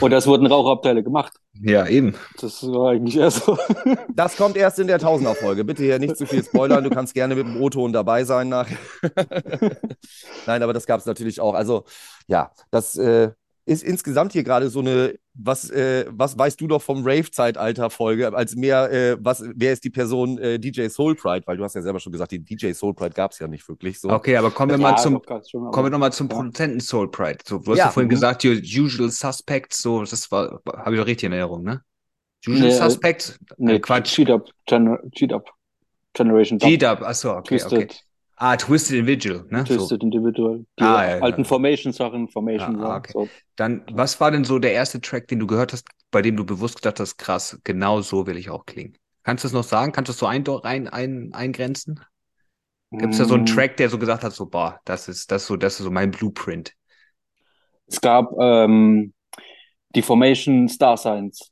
Oder 0.01 0.17
es 0.17 0.27
wurden 0.27 0.47
Rauchabteile 0.47 1.03
gemacht. 1.03 1.33
Ja, 1.61 1.85
eben. 1.87 2.15
Das 2.39 2.63
war 2.63 2.91
eigentlich 2.91 3.15
eher 3.17 3.31
so. 3.31 3.57
Das 4.15 4.35
kommt 4.37 4.57
erst 4.57 4.79
in 4.79 4.87
der 4.87 4.99
Tausender-Folge. 4.99 5.63
Bitte 5.63 5.83
hier 5.83 5.99
nicht 5.99 6.17
zu 6.17 6.25
viel 6.25 6.43
spoilern. 6.43 6.83
Du 6.83 6.89
kannst 6.89 7.13
gerne 7.13 7.35
mit 7.35 7.45
dem 7.45 7.61
O-Ton 7.61 7.93
dabei 7.93 8.23
sein 8.23 8.49
nachher. 8.49 8.77
Nein, 10.45 10.63
aber 10.63 10.73
das 10.73 10.85
gab 10.85 10.99
es 10.99 11.05
natürlich 11.05 11.39
auch. 11.39 11.53
Also, 11.53 11.85
ja, 12.27 12.51
das 12.71 12.95
äh, 12.97 13.31
ist 13.65 13.83
insgesamt 13.83 14.33
hier 14.33 14.43
gerade 14.43 14.69
so 14.69 14.79
eine, 14.79 15.15
was, 15.33 15.69
äh, 15.69 16.05
was 16.09 16.37
weißt 16.37 16.59
du 16.59 16.67
doch 16.67 16.81
vom 16.81 17.03
Rave-Zeitalter-Folge, 17.03 18.33
als 18.35 18.55
mehr, 18.55 18.91
äh, 18.91 19.17
was, 19.19 19.43
wer 19.55 19.73
ist 19.73 19.83
die 19.83 19.89
Person 19.89 20.37
äh, 20.37 20.59
DJ 20.59 20.87
Soul 20.89 21.15
Pride? 21.15 21.47
Weil 21.47 21.57
du 21.57 21.63
hast 21.63 21.75
ja 21.75 21.81
selber 21.81 21.99
schon 21.99 22.11
gesagt, 22.11 22.31
die 22.31 22.39
DJ 22.43 22.73
Soul 22.73 22.93
Pride 22.93 23.13
gab 23.13 23.31
es 23.31 23.39
ja 23.39 23.47
nicht 23.47 23.67
wirklich 23.67 23.99
so. 23.99 24.09
Okay, 24.09 24.35
aber 24.35 24.51
kommen 24.51 24.71
wir 24.71 24.77
Ja, 24.77 24.91
mal 24.91 24.97
zum, 24.97 25.21
schon, 25.49 25.71
kommen 25.71 25.85
wir 25.85 25.89
noch 25.91 25.99
mal 25.99 26.11
zum 26.11 26.27
ja. 26.29 26.35
Produzenten 26.35 26.79
Soul 26.81 27.09
Pride. 27.09 27.39
So, 27.45 27.59
du 27.59 27.71
hast 27.71 27.77
Ja, 27.79 27.85
ja 27.85 27.91
vorhin 27.91 28.07
mhm. 28.07 28.15
gesagt, 28.15 28.43
your 28.45 28.53
usual 28.55 29.09
suspects, 29.09 29.81
so, 29.81 30.01
das 30.03 30.29
war, 30.31 30.61
habe 30.65 30.95
ich 30.95 30.99
doch 30.99 31.07
richtig 31.07 31.27
in 31.27 31.31
Erinnerung, 31.31 31.63
ne? 31.63 31.81
Usual 32.45 32.61
Nee, 32.61 32.67
äh, 32.67 32.77
Suspects? 32.77 33.39
Nee, 33.57 33.75
Äh, 33.75 33.79
Quatsch. 33.79 34.13
Cheat 34.15 34.29
Up, 34.29 34.49
Gener 34.65 34.99
Cheat 35.15 35.31
Up. 35.31 35.49
Generation 36.13 36.59
Dub. 36.59 36.69
G-Dub, 36.69 37.01
achso, 37.01 37.31
okay, 37.31 37.57
Twisted, 37.57 37.73
okay. 37.73 37.95
Ah, 38.37 38.55
Twisted 38.57 38.95
Individual, 38.97 39.45
ne? 39.49 39.65
So. 39.65 39.91
Twisted 39.91 40.03
Individual. 40.03 40.65
Die 40.79 40.97
Ah, 40.97 41.05
ja, 41.05 41.19
alten 41.19 41.43
ja. 41.43 41.45
Formation-Sachen, 41.45 42.29
Formation, 42.29 42.77
Ah, 42.77 42.97
okay. 42.97 43.13
So. 43.13 43.33
Dann, 43.55 43.83
was 43.91 44.19
war 44.19 44.31
denn 44.31 44.43
so 44.45 44.59
der 44.59 44.73
erste 44.73 45.01
Track, 45.01 45.27
den 45.27 45.39
du 45.39 45.47
gehört 45.47 45.73
hast, 45.73 45.87
bei 46.11 46.21
dem 46.21 46.37
du 46.37 46.45
bewusst 46.45 46.75
gedacht 46.77 46.99
hast, 46.99 47.17
krass, 47.17 47.59
genau 47.63 48.01
so 48.01 48.27
will 48.27 48.37
ich 48.37 48.49
auch 48.49 48.65
klingen? 48.65 48.97
Kannst 49.23 49.43
du 49.43 49.47
es 49.47 49.53
noch 49.53 49.63
sagen? 49.63 49.91
Kannst 49.91 50.09
du 50.09 50.13
es 50.13 50.19
so 50.19 50.25
ein, 50.27 50.45
ein, 50.47 50.87
ein, 50.87 51.33
eingrenzen? 51.33 51.99
Gibt 52.97 53.13
es 53.13 53.17
da 53.19 53.25
so 53.25 53.35
einen 53.35 53.45
Mm, 53.45 53.45
Track, 53.45 53.77
der 53.77 53.89
so 53.89 53.99
gesagt 53.99 54.23
hat, 54.23 54.33
so, 54.33 54.47
boah, 54.47 54.81
das 54.85 55.07
ist, 55.07 55.31
das 55.31 55.43
ist 55.43 55.47
so, 55.49 55.57
das 55.57 55.75
ist 55.79 55.85
so 55.85 55.91
mein 55.91 56.11
Blueprint? 56.11 56.73
Es 57.87 58.01
gab 58.01 58.31
ähm, 58.39 59.13
die 59.95 60.01
Formation 60.01 60.67
Star 60.69 60.97
Signs. 60.97 61.51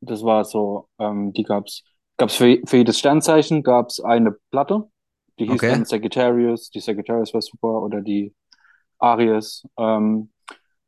Das 0.00 0.24
war 0.24 0.44
so, 0.46 0.88
ähm, 1.00 1.32
die 1.34 1.44
gab's. 1.44 1.84
Gab's 2.18 2.36
für, 2.36 2.60
für 2.66 2.78
jedes 2.78 2.98
Sternzeichen 3.00 3.62
gab's 3.64 4.00
eine 4.00 4.32
Platte. 4.52 4.90
Die 5.38 5.46
hieß 5.46 5.60
Okay. 5.62 5.70
dann 5.72 5.84
Sagittarius. 5.84 6.70
Die 6.70 6.80
Sagittarius 6.80 7.34
war 7.34 7.42
super 7.42 7.82
oder 7.82 8.00
die 8.00 8.34
Aries. 8.98 9.66
Ähm, 9.78 10.30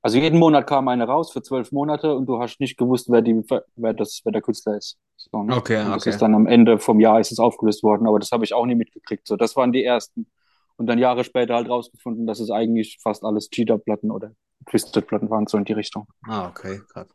also 0.03 0.19
jeden 0.19 0.39
Monat 0.39 0.67
kam 0.67 0.89
eine 0.89 1.05
raus 1.07 1.33
für 1.33 1.43
zwölf 1.43 1.73
Monate 1.73 2.15
und 2.15 2.27
du 2.27 2.41
hast 2.41 2.61
nicht 2.61 2.77
gewusst, 2.77 3.11
wer 3.11 3.23
die, 3.23 3.43
wer 3.77 3.95
das, 3.95 4.21
wer 4.25 4.33
der 4.33 4.43
Künstler 4.43 4.77
ist. 4.77 4.99
So, 5.17 5.43
ne? 5.43 5.55
Okay, 5.57 5.83
und 5.83 5.95
das 5.95 6.03
okay. 6.03 6.11
ist 6.11 6.23
dann 6.23 6.35
am 6.35 6.47
Ende 6.47 6.79
vom 6.79 7.01
Jahr 7.01 7.21
ist 7.21 7.33
es 7.33 7.39
aufgelöst 7.39 7.83
worden, 7.83 8.07
aber 8.07 8.19
das 8.19 8.31
habe 8.33 8.45
ich 8.45 8.53
auch 8.55 8.67
nie 8.67 8.75
mitgekriegt. 8.75 9.27
So, 9.27 9.37
das 9.37 9.57
waren 9.57 9.73
die 9.73 9.85
ersten. 9.85 10.31
Und 10.77 10.87
dann 10.87 10.99
Jahre 10.99 11.25
später 11.25 11.55
halt 11.55 11.69
rausgefunden, 11.69 12.27
dass 12.27 12.41
es 12.41 12.51
eigentlich 12.51 12.99
fast 13.03 13.25
alles 13.25 13.49
Cheetah-Platten 13.51 14.11
oder 14.11 14.33
Twisted-Platten 14.69 15.31
waren, 15.31 15.47
so 15.47 15.57
in 15.59 15.65
die 15.65 15.73
Richtung. 15.73 16.07
Ah, 16.27 16.49
okay, 16.49 16.81
krass. 16.89 17.09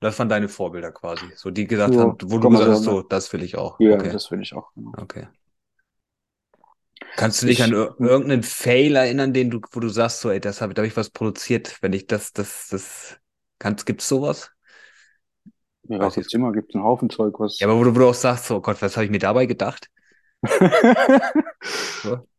Das 0.00 0.18
waren 0.18 0.28
deine 0.28 0.48
Vorbilder 0.48 0.92
quasi. 0.92 1.26
So 1.36 1.50
die 1.50 1.66
gesagt 1.66 1.94
Ja, 1.94 2.02
haben, 2.02 2.16
wo 2.24 2.38
du 2.38 2.48
gesagt 2.48 2.70
hast, 2.70 2.84
so, 2.84 3.02
das 3.02 3.32
will 3.32 3.42
ich 3.42 3.56
auch. 3.56 3.78
Ja, 3.80 3.94
okay. 3.94 4.12
das 4.12 4.30
will 4.30 4.40
ich 4.42 4.54
auch. 4.54 4.72
Genau. 4.74 4.92
Okay. 4.98 5.26
Kannst 7.16 7.42
du 7.42 7.46
dich 7.46 7.58
Ich- 7.58 7.62
an 7.62 7.72
ir 7.72 7.94
irgendeinen 7.98 8.42
Fail 8.42 8.96
erinnern, 8.96 9.32
den 9.34 9.50
du, 9.50 9.60
wo 9.72 9.80
du 9.80 9.88
sagst, 9.88 10.20
so, 10.20 10.30
ey, 10.30 10.40
das 10.40 10.60
habe, 10.60 10.74
da 10.74 10.80
habe 10.82 10.88
ich 10.88 10.96
was 10.96 11.10
produziert, 11.10 11.76
wenn 11.82 11.92
ich 11.92 12.06
das, 12.06 12.32
das, 12.32 12.68
das, 12.68 13.16
kannst, 13.58 13.86
gibt's 13.86 14.08
sowas? 14.08 14.50
Ja, 15.84 15.98
Weiß 15.98 16.08
gibt's 16.08 16.34
immer, 16.34 16.52
gibt's 16.52 16.74
einen 16.74 16.82
Haufen 16.82 17.08
Zeug, 17.08 17.38
was. 17.38 17.60
Ja, 17.60 17.68
aber 17.68 17.78
wo 17.78 17.84
du, 17.84 17.94
wo 17.94 17.98
du 18.00 18.08
auch 18.08 18.14
sagst, 18.14 18.46
so, 18.46 18.56
oh 18.56 18.60
Gott, 18.60 18.82
was 18.82 18.96
habe 18.96 19.04
ich 19.04 19.10
mir 19.10 19.18
dabei 19.18 19.46
gedacht? 19.46 19.88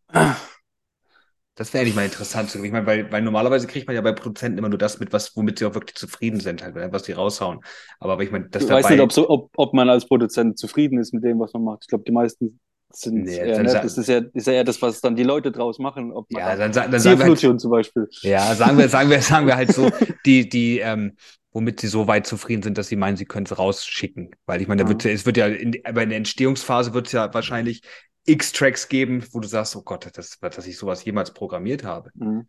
Das 1.55 1.71
wäre 1.73 1.83
eigentlich 1.83 1.95
mal 1.95 2.05
interessant. 2.05 2.49
zu- 2.49 2.63
Ich 2.63 2.71
meine, 2.71 2.87
weil, 2.87 3.11
weil 3.11 3.21
normalerweise 3.21 3.67
kriegt 3.67 3.85
man 3.85 3.95
ja 3.95 4.01
bei 4.01 4.11
Produzenten 4.11 4.57
immer 4.57 4.69
nur 4.69 4.79
das 4.79 4.99
mit, 4.99 5.13
was, 5.13 5.35
womit 5.37 5.59
sie 5.59 5.65
auch 5.65 5.75
wirklich 5.75 5.95
zufrieden 5.95 6.39
sind, 6.39 6.63
halt, 6.63 6.73
was 6.91 7.03
die 7.03 7.11
raushauen. 7.11 7.59
Aber 7.99 8.19
ich 8.21 8.31
meine, 8.31 8.49
das 8.49 8.63
ich 8.63 8.69
weiß 8.71 8.89
nicht, 8.89 9.01
ob, 9.01 9.11
so, 9.11 9.29
ob, 9.29 9.51
ob 9.55 9.73
man 9.75 9.87
als 9.89 10.07
Produzent 10.07 10.57
zufrieden 10.57 10.97
ist 10.97 11.13
mit 11.13 11.23
dem, 11.23 11.39
was 11.39 11.53
man 11.53 11.63
macht. 11.63 11.83
Ich 11.83 11.89
glaube, 11.89 12.05
die 12.05 12.11
meisten 12.11 12.59
sind 12.95 13.23
Nee, 13.23 13.37
eher 13.37 13.67
sa- 13.69 13.81
Das 13.81 13.97
ist 13.97 14.07
ja, 14.07 14.19
ist 14.33 14.47
ja 14.47 14.53
eher 14.53 14.63
das, 14.63 14.81
was 14.81 15.01
dann 15.01 15.15
die 15.15 15.23
Leute 15.23 15.51
draus 15.51 15.79
machen. 15.79 16.11
Ob 16.11 16.29
man 16.31 16.41
ja, 16.41 16.55
dann, 16.55 16.71
dann 16.71 16.99
sagen 16.99 17.19
wir 17.19 17.25
halt, 17.25 17.61
zum 17.61 17.71
Beispiel. 17.71 18.07
Ja, 18.21 18.53
sagen 18.55 18.77
wir, 18.77 18.89
sagen 18.89 19.09
wir, 19.09 19.21
sagen 19.21 19.47
wir 19.47 19.55
halt 19.55 19.71
so, 19.71 19.89
die, 20.25 20.47
die, 20.47 20.79
ähm, 20.79 21.15
womit 21.51 21.79
sie 21.79 21.87
so 21.87 22.07
weit 22.07 22.27
zufrieden 22.27 22.63
sind, 22.63 22.77
dass 22.77 22.87
sie 22.87 22.95
meinen, 22.95 23.17
sie 23.17 23.25
können 23.25 23.45
es 23.45 23.57
rausschicken. 23.57 24.31
Weil 24.45 24.61
ich 24.61 24.67
meine, 24.67 24.83
da 24.83 24.89
Ja. 24.89 24.89
wird, 24.89 25.05
es 25.05 25.25
wird 25.25 25.37
ja, 25.37 25.47
in, 25.47 25.73
aber 25.83 26.03
in 26.03 26.09
der 26.09 26.17
Entstehungsphase 26.17 26.93
wird 26.93 27.07
es 27.07 27.13
ja 27.13 27.33
wahrscheinlich 27.33 27.81
x 28.25 28.51
Tracks 28.53 28.87
geben, 28.87 29.23
wo 29.31 29.39
du 29.39 29.47
sagst, 29.47 29.75
oh 29.75 29.81
Gott, 29.81 30.09
das, 30.13 30.39
dass 30.39 30.65
ich 30.67 30.77
sowas 30.77 31.03
jemals 31.03 31.33
programmiert 31.33 31.83
habe. 31.83 32.11
Mhm. 32.15 32.47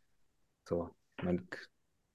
So, 0.68 0.90
ich 1.18 1.24
mein, 1.24 1.48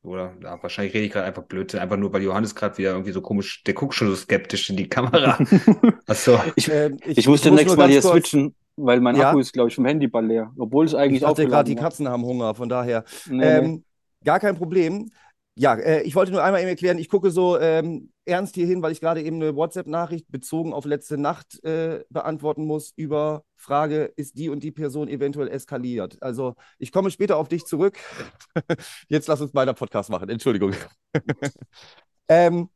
oder 0.04 0.34
ja, 0.42 0.62
wahrscheinlich 0.62 0.94
rede 0.94 1.06
ich 1.06 1.12
gerade 1.12 1.26
einfach 1.26 1.44
Blödsinn, 1.44 1.80
einfach 1.80 1.98
nur, 1.98 2.14
weil 2.14 2.22
Johannes 2.24 2.56
gerade 2.56 2.78
wieder 2.78 2.92
irgendwie 2.92 3.12
so 3.12 3.22
komisch, 3.22 3.64
der 3.64 3.74
guckt 3.74 3.94
schon 3.94 4.08
so 4.10 4.16
skeptisch 4.16 4.70
in 4.70 4.78
die 4.78 4.88
Kamera. 4.88 5.38
Achso. 6.08 6.40
Ich, 6.56 6.70
Ähm, 6.72 6.98
ich 7.06 7.28
muss 7.28 7.42
demnächst 7.42 7.76
mal 7.78 7.90
hier 7.90 8.02
kurz- 8.02 8.14
switchen, 8.30 8.56
weil 8.78 9.02
mein 9.02 9.16
Ja? 9.18 9.30
Akku 9.30 9.40
ist, 9.40 9.52
glaube 9.52 9.70
ich, 9.70 9.76
vom 9.76 9.86
Handyball 9.86 10.26
leer. 10.26 10.52
Obwohl 10.58 10.86
es 10.86 10.94
Ich 10.94 10.98
eigentlich 10.98 11.22
dachte 11.22 11.46
gerade, 11.48 11.70
die. 11.70 11.76
Katzen 11.76 12.08
haben 12.08 12.24
Hunger, 12.24 12.56
von 12.56 12.70
daher. 12.70 13.04
Nee, 13.28 13.38
nee. 13.38 13.46
Ähm, 13.46 13.84
gar 14.24 14.40
kein 14.40 14.56
Problem. 14.56 15.12
Ja, 15.56 15.76
äh, 15.76 16.02
ich 16.04 16.16
wollte 16.16 16.32
nur 16.32 16.42
einmal 16.44 16.62
eben 16.62 16.70
erklären, 16.70 16.98
ich 16.98 17.10
gucke 17.10 17.32
so 17.32 17.60
ähm, 17.60 18.12
ernst 18.26 18.56
hier 18.56 18.66
hin, 18.66 18.82
weil 18.82 18.94
ich 18.94 19.02
gerade 19.02 19.22
eben 19.22 19.36
eine 19.36 19.54
WhatsApp-Nachricht 19.56 20.32
bezogen 20.32 20.72
auf 20.72 20.86
letzte 20.86 21.18
Nacht 21.18 21.62
äh, 21.66 22.06
beantworten 22.10 22.66
muss 22.66 22.94
über 22.96 23.44
Frage, 23.60 24.06
ist 24.16 24.38
die 24.38 24.50
und 24.50 24.64
die 24.64 24.72
Person 24.72 25.08
eventuell 25.08 25.50
eskaliert? 25.50 26.22
Also 26.22 26.56
ich 26.78 26.92
komme 26.92 27.12
später 27.12 27.38
auf 27.38 27.50
dich 27.50 27.66
zurück. 27.66 27.98
Jetzt 29.08 29.28
lass 29.28 29.42
uns 29.42 29.54
weiter 29.54 29.74
Podcast 29.74 30.10
machen, 30.10 30.30
Entschuldigung. 30.30 30.74
ähm, 32.28 32.70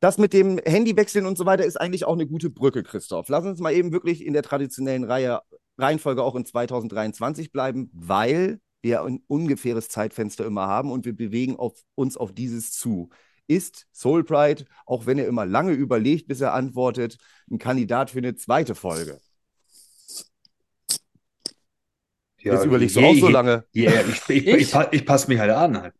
das 0.00 0.18
mit 0.18 0.32
dem 0.32 0.58
Handy 0.66 0.96
wechseln 0.96 1.24
und 1.24 1.38
so 1.38 1.46
weiter 1.46 1.64
ist 1.64 1.80
eigentlich 1.80 2.04
auch 2.04 2.12
eine 2.12 2.26
gute 2.26 2.50
Brücke, 2.50 2.82
Christoph. 2.82 3.28
Lass 3.28 3.44
uns 3.44 3.60
mal 3.60 3.72
eben 3.72 3.92
wirklich 3.92 4.24
in 4.24 4.32
der 4.34 4.42
traditionellen 4.42 5.04
Reihe, 5.04 5.40
Reihenfolge 5.78 6.22
auch 6.22 6.34
in 6.34 6.44
2023 6.44 7.52
bleiben, 7.52 7.90
weil 7.94 8.60
wir 8.82 9.02
ein 9.02 9.22
ungefähres 9.28 9.88
Zeitfenster 9.88 10.44
immer 10.44 10.66
haben 10.66 10.92
und 10.92 11.06
wir 11.06 11.16
bewegen 11.16 11.56
auf, 11.56 11.80
uns 11.94 12.16
auf 12.16 12.32
dieses 12.32 12.72
zu. 12.72 13.08
Ist 13.46 13.86
Soul 13.92 14.24
Pride, 14.24 14.64
auch 14.86 15.06
wenn 15.06 15.18
er 15.18 15.26
immer 15.26 15.46
lange 15.46 15.72
überlegt, 15.72 16.28
bis 16.28 16.40
er 16.40 16.54
antwortet, 16.54 17.18
ein 17.50 17.58
Kandidat 17.58 18.10
für 18.10 18.18
eine 18.18 18.34
zweite 18.34 18.74
Folge? 18.74 19.20
Jetzt 22.44 22.64
überlegst 22.64 22.96
du 22.96 23.00
auch 23.00 23.14
so 23.14 23.28
lange. 23.28 23.64
Ja, 23.72 23.92
ich, 24.02 24.28
ich, 24.28 24.46
ich, 24.46 24.74
ich, 24.74 24.74
ich 24.90 25.06
passe 25.06 25.28
mich 25.28 25.38
halt 25.38 25.50
an. 25.50 25.80
Halt. 25.80 25.94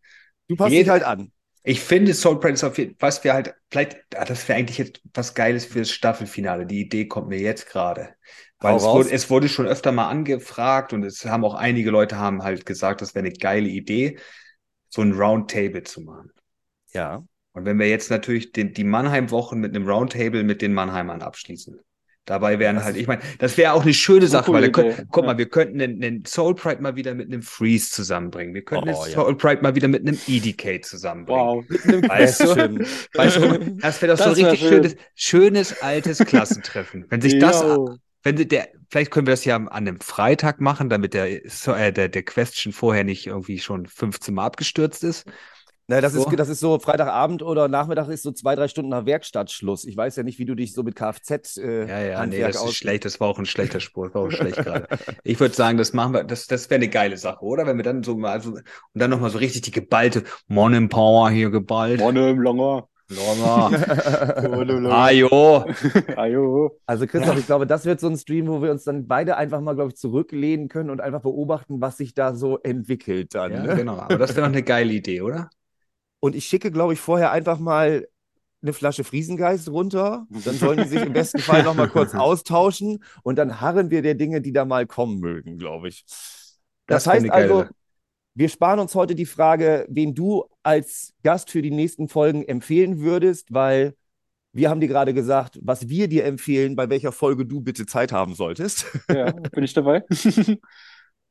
Du 0.49 0.57
passt 0.57 0.73
dich 0.73 0.89
halt 0.89 1.03
an. 1.03 1.33
Ich 1.67 1.81
finde 1.81 2.13
Soul 2.13 2.39
ist 2.51 2.63
auf 2.63 2.77
jeden 2.77 2.95
was 2.99 3.25
wir 3.25 3.33
halt, 3.33 3.55
vielleicht, 3.71 3.97
ah, 4.17 4.27
das 4.27 4.47
wäre 4.49 4.59
eigentlich 4.59 4.77
jetzt 4.77 5.01
was 5.15 5.35
Geiles 5.35 5.65
fürs 5.65 5.91
Staffelfinale. 5.91 6.67
Die 6.67 6.81
Idee 6.81 7.07
kommt 7.07 7.29
mir 7.29 7.39
jetzt 7.39 7.71
gerade. 7.71 8.15
Weil 8.59 8.77
es 8.77 8.83
wurde, 8.83 9.11
es 9.11 9.31
wurde 9.31 9.49
schon 9.49 9.67
öfter 9.67 9.91
mal 9.91 10.09
angefragt 10.09 10.93
und 10.93 11.03
es 11.05 11.25
haben 11.25 11.45
auch 11.45 11.55
einige 11.55 11.91
Leute 11.91 12.19
haben 12.19 12.43
halt 12.43 12.67
gesagt, 12.67 13.01
das 13.01 13.15
wäre 13.15 13.27
eine 13.27 13.35
geile 13.35 13.69
Idee, 13.69 14.19
so 14.89 15.03
ein 15.03 15.13
Roundtable 15.13 15.83
zu 15.83 16.03
machen. 16.03 16.31
Ja. 16.93 17.25
Und 17.53 17.65
wenn 17.65 17.79
wir 17.79 17.89
jetzt 17.89 18.11
natürlich 18.11 18.53
den, 18.53 18.73
die 18.73 18.85
Mannheim-Wochen 18.85 19.59
mit 19.59 19.75
einem 19.75 19.89
Roundtable 19.89 20.45
mit 20.45 20.61
den 20.61 20.75
Mannheimern 20.75 21.23
abschließen. 21.23 21.81
Dabei 22.27 22.59
wären 22.59 22.83
halt, 22.83 22.97
ich 22.97 23.07
meine, 23.07 23.21
das 23.39 23.59
wäre 23.59 23.75
auch 23.75 23.83
eine 23.83 23.93
schöne 23.93 24.27
Sache, 24.29 24.51
weil 24.53 24.65
Idee, 24.65 24.95
guck 25.11 25.25
ja. 25.25 25.27
mal, 25.33 25.37
wir 25.39 25.49
könnten 25.49 25.79
den, 25.79 26.01
den 26.01 26.25
Soul 26.25 26.55
Pride 26.55 26.81
mal 26.81 26.97
wieder 26.97 27.15
mit 27.15 27.27
einem 27.29 27.43
Freeze 27.43 27.91
zusammenbringen. 27.91 28.55
Wir 28.55 28.65
könnten 28.65 28.89
Oh, 28.89 29.05
den 29.05 29.13
ja. 29.13 29.21
Soul 29.23 29.37
Pride 29.37 29.61
mal 29.61 29.75
wieder 29.75 29.89
mit 29.89 30.09
einem 30.09 30.19
EDK 30.27 30.83
zusammenbringen. 30.85 31.41
Wow. 31.43 31.65
Mit 31.69 31.85
einem 31.85 32.09
Weißt 32.09 32.41
du? 32.41 32.47
Weißt 33.15 33.37
du, 33.37 33.59
das 33.81 34.01
wäre 34.01 34.17
doch 34.17 34.25
so 34.25 34.31
Das 34.31 34.39
ein 34.39 34.45
wär 34.47 34.53
richtig 34.53 34.69
schön. 34.69 34.83
schönes, 34.85 34.97
schönes 35.15 35.83
altes 35.83 36.19
Klassentreffen. 36.21 37.05
Wenn 37.11 37.21
sich 37.21 37.39
das, 37.39 37.61
Jo. 37.61 37.97
wenn 38.23 38.37
der, 38.37 38.69
vielleicht 38.91 39.11
können 39.11 39.27
wir 39.27 39.33
das 39.33 39.45
ja 39.45 39.57
an 39.57 39.69
einem 39.69 40.01
Freitag 40.01 40.63
machen, 40.63 40.89
damit 40.89 41.13
der, 41.13 41.41
so- 41.47 41.75
äh, 41.75 41.93
der, 41.93 42.09
der 42.09 42.23
Question 42.23 42.73
vorher 42.73 43.05
nicht 43.05 43.27
irgendwie 43.27 43.59
schon 43.59 43.87
15 43.87 44.35
Mal 44.35 44.47
abgestürzt 44.47 45.05
ist. 45.05 45.27
Na, 45.87 46.01
das, 46.01 46.15
So. 46.15 46.27
ist, 46.27 46.39
das 46.39 46.49
ist 46.49 46.61
so 46.61 46.79
Freitagabend 46.79 47.43
oder 47.43 47.69
Nachmittag 47.69 48.09
ist 48.09 48.23
so 48.23 48.33
zwei, 48.33 48.55
drei 48.55 48.69
Stunden 48.69 48.89
nach 48.91 49.05
Werkstattschluss. 49.05 49.85
Ich 49.85 49.97
weiß 49.97 50.17
ja 50.17 50.23
nicht, 50.23 50.39
wie 50.39 50.47
du 50.47 50.55
dich 50.55 50.73
so 50.73 50.83
mit 50.83 50.95
Kfz 50.97 51.59
äh, 51.59 51.87
Ja, 51.87 52.01
ja, 52.01 52.09
nee, 52.09 52.15
Handwerk 52.17 52.53
das 52.53 52.65
ist 52.65 52.75
schlecht, 52.77 53.05
das 53.05 53.21
war 53.21 53.29
auch 53.29 53.39
ein 53.39 53.47
schlechter 53.47 53.81
Sport, 53.81 54.15
war 54.15 54.23
auch 54.23 54.31
schlecht 54.31 54.57
gerade. 54.57 54.89
Ich 55.25 55.39
würde 55.41 55.55
sagen, 55.55 55.77
das 55.77 55.93
machen 55.93 56.15
wir, 56.15 56.25
das, 56.25 56.47
das 56.47 56.71
wäre 56.71 56.77
eine 56.77 56.89
geile 56.89 57.17
Sache, 57.19 57.45
oder? 57.45 57.67
Wenn 57.67 57.77
wir 57.77 57.85
dann 57.85 58.03
so 58.03 58.17
mal, 58.17 58.41
so, 58.41 58.51
und 58.53 58.63
dann 58.95 59.11
nochmal 59.11 59.31
so 59.31 59.39
richtig 59.39 59.63
die 59.63 59.71
geballte 59.73 60.25
Monin 60.47 60.89
Power 60.89 61.31
hier 61.31 61.51
geballt. 61.51 62.01
Langer. 62.01 62.89
Longer. 63.09 63.71
Monne 64.51 64.73
im 64.73 64.87
Ah, 64.87 65.11
Langer. 65.11 65.13
jo. 65.13 65.65
Ajo. 66.17 66.81
Also 66.87 67.07
Christoph, 67.07 67.39
ich 67.39 67.47
glaube, 67.47 67.67
das 67.67 67.85
wird 67.85 68.01
so 68.01 68.09
ein 68.09 68.17
Stream, 68.17 68.49
wo 68.49 68.63
wir 68.63 68.71
uns 68.71 68.85
dann 68.85 69.07
beide 69.07 69.37
einfach 69.37 69.61
mal, 69.61 69.75
glaube 69.75 69.91
ich, 69.91 69.97
zurücklehnen 69.97 70.69
können 70.69 70.89
und 70.91 71.01
einfach 71.03 71.21
beobachten, 71.21 71.81
was 71.83 71.99
sich 71.99 72.15
da 72.15 72.35
so 72.35 72.59
entwickelt 72.61 73.35
dann. 73.35 73.53
Ja, 73.53 73.63
ne? 73.63 73.75
genau. 73.77 73.99
Aber 73.99 74.17
das 74.17 74.31
wäre 74.35 74.47
noch 74.47 74.53
eine 74.55 74.63
geile 74.63 74.93
Idee, 74.93 75.21
oder? 75.21 75.51
Und 76.25 76.35
ich 76.35 76.47
schicke, 76.47 76.71
glaube 76.71 76.95
ich, 76.95 77.01
vorher 77.01 77.33
einfach 77.33 77.59
mal 77.59 78.09
eine 78.63 78.73
Flasche 78.73 79.05
Friesengeist 79.05 79.69
runter. 79.69 80.27
Dann 80.31 80.55
sollen 80.57 80.79
die 80.79 80.89
sich 80.89 81.03
im 81.03 81.13
besten 81.13 81.41
Fall 81.41 81.63
noch 81.65 81.75
mal 81.75 81.87
kurz 81.87 82.15
austauschen 82.15 83.05
und 83.25 83.37
dann 83.37 83.61
harren 83.61 83.91
wir 83.91 84.01
der 84.01 84.15
Dinge, 84.15 84.41
die 84.41 84.51
da 84.51 84.65
mal 84.65 84.87
kommen 84.87 85.21
mögen, 85.21 85.59
glaube 85.59 85.89
ich. 85.89 86.03
Das, 86.87 87.05
Das 87.05 87.07
heißt 87.09 87.29
also, 87.31 87.67
wir 88.35 88.49
sparen 88.49 88.79
uns 88.79 88.95
heute 88.95 89.15
die 89.15 89.27
Frage, 89.27 89.85
wen 89.91 90.15
du 90.15 90.45
als 90.63 91.13
Gast 91.23 91.51
für 91.51 91.61
die 91.61 91.71
nächsten 91.71 92.09
Folgen 92.09 92.43
empfehlen 92.43 93.01
würdest, 93.01 93.53
weil 93.53 93.95
wir 94.55 94.71
haben 94.71 94.81
dir 94.81 94.89
gerade 94.89 95.13
gesagt, 95.13 95.59
was 95.61 95.91
wir 95.91 96.09
dir 96.09 96.25
empfehlen, 96.25 96.75
bei 96.75 96.89
welcher 96.89 97.13
Folge 97.13 97.45
du 97.45 97.61
bitte 97.61 97.85
Zeit 97.85 98.13
haben 98.13 98.35
solltest. 98.35 98.87
Ja, 99.11 99.31
bin 99.31 99.63
ich 99.65 99.75
dabei? 99.75 100.05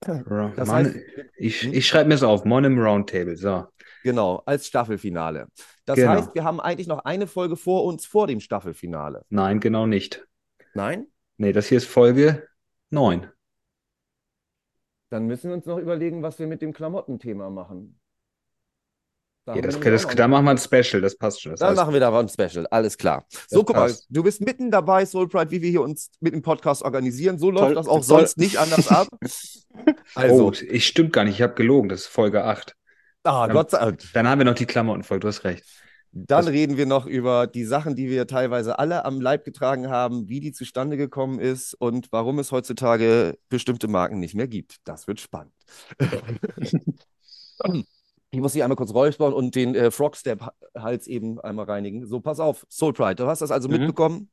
Das 0.05 0.67
Mann, 0.67 0.87
heißt- 0.87 1.01
ich, 1.37 1.63
ich 1.65 1.87
schreibe 1.87 2.09
mir 2.09 2.15
es 2.15 2.23
auf, 2.23 2.45
Mon 2.45 2.63
im 2.63 2.77
Roundtable, 2.77 3.37
so. 3.37 3.65
Genau, 4.03 4.43
als 4.45 4.67
Staffelfinale. 4.67 5.47
Das 5.85 5.95
Genau. 5.95 6.11
heißt, 6.11 6.35
wir 6.35 6.43
haben 6.43 6.59
eigentlich 6.59 6.87
noch 6.87 6.99
eine 7.05 7.25
Folge 7.25 7.55
vor 7.55 7.85
uns 7.85 8.05
vor 8.05 8.27
dem 8.27 8.39
Staffelfinale. 8.41 9.23
Nein, 9.29 9.59
genau 9.59 9.85
nicht. 9.85 10.27
Nein? 10.73 11.07
Nee, 11.37 11.53
das 11.53 11.67
hier 11.67 11.77
ist 11.77 11.87
Folge 11.87 12.47
9. 12.89 13.27
Dann 15.09 15.25
müssen 15.27 15.49
wir 15.49 15.55
uns 15.55 15.65
noch 15.65 15.77
überlegen, 15.77 16.21
was 16.21 16.39
wir 16.39 16.47
mit 16.47 16.61
dem 16.61 16.73
Klamottenthema 16.73 17.49
machen. 17.49 17.99
Da 19.45 19.55
Ja, 19.55 19.61
das, 19.61 19.77
das, 19.79 20.07
da 20.07 20.27
machen 20.27 20.45
wir 20.45 20.51
ein 20.51 20.57
Special, 20.57 21.01
das 21.01 21.17
passt 21.17 21.41
schon. 21.41 21.51
Das 21.51 21.59
Dann 21.59 21.69
heißt, 21.69 21.77
machen 21.77 21.93
wir 21.93 21.99
da 21.99 22.17
ein 22.17 22.29
Special, 22.29 22.65
alles 22.67 22.97
klar. 22.97 23.25
So, 23.47 23.63
guck 23.63 23.75
mal, 23.75 23.87
passt. 23.87 24.07
du 24.09 24.23
bist 24.23 24.39
mitten 24.41 24.71
dabei, 24.71 25.05
Soul 25.05 25.27
Pride, 25.27 25.51
wie 25.51 25.61
wir 25.61 25.69
hier 25.69 25.81
uns 25.81 26.11
mit 26.21 26.33
dem 26.33 26.41
Podcast 26.41 26.81
organisieren. 26.81 27.37
So 27.37 27.51
läuft 27.51 27.65
Toll, 27.65 27.75
das 27.75 27.87
auch 27.87 27.95
toll. 27.95 28.03
sonst 28.03 28.37
nicht 28.37 28.57
anders 28.57 28.87
ab. 28.87 29.07
Also, 30.15 30.47
oh, 30.49 30.51
ich 30.51 30.85
stimmt 30.85 31.11
gar 31.13 31.23
nicht, 31.23 31.35
ich 31.35 31.41
habe 31.41 31.55
gelogen, 31.55 31.89
das 31.89 32.01
ist 32.01 32.07
Folge 32.07 32.43
8. 32.43 32.75
ah, 33.23 33.47
Gott 33.47 33.71
sei 33.71 33.79
Dank. 33.79 34.01
Dann 34.13 34.27
haben 34.27 34.39
wir 34.39 34.45
noch 34.45 34.55
die 34.55 34.65
Klamottenfolge, 34.65 35.21
du 35.21 35.27
hast 35.27 35.43
recht. 35.43 35.63
Dann 36.15 36.45
Das- 36.45 36.53
reden 36.53 36.77
wir 36.77 36.85
noch 36.85 37.05
über 37.07 37.47
die 37.47 37.63
Sachen, 37.65 37.95
die 37.95 38.07
wir 38.09 38.27
teilweise 38.27 38.77
alle 38.77 39.03
am 39.05 39.19
Leib 39.19 39.45
getragen 39.45 39.89
haben, 39.89 40.29
wie 40.29 40.39
die 40.39 40.51
zustande 40.51 40.95
gekommen 40.95 41.39
ist 41.39 41.73
und 41.73 42.11
warum 42.11 42.37
es 42.37 42.51
heutzutage 42.51 43.37
bestimmte 43.49 43.87
Marken 43.87 44.19
nicht 44.19 44.35
mehr 44.35 44.47
gibt. 44.47 44.75
Das 44.83 45.07
wird 45.07 45.19
spannend. 45.19 45.53
Ich 48.31 48.39
muss 48.39 48.53
dich 48.53 48.63
einmal 48.63 48.75
kurz 48.75 48.93
räuspern 48.93 49.33
und 49.33 49.55
den 49.55 49.75
äh, 49.75 49.91
Frogstep-Hals 49.91 51.07
eben 51.07 51.39
einmal 51.39 51.65
reinigen. 51.65 52.07
So, 52.07 52.19
pass 52.19 52.39
auf, 52.39 52.65
Soul 52.69 52.93
Pride, 52.93 53.15
du 53.15 53.27
hast 53.27 53.41
das 53.41 53.51
also 53.51 53.67
Mhm. 53.69 53.77
mitbekommen. 53.77 54.29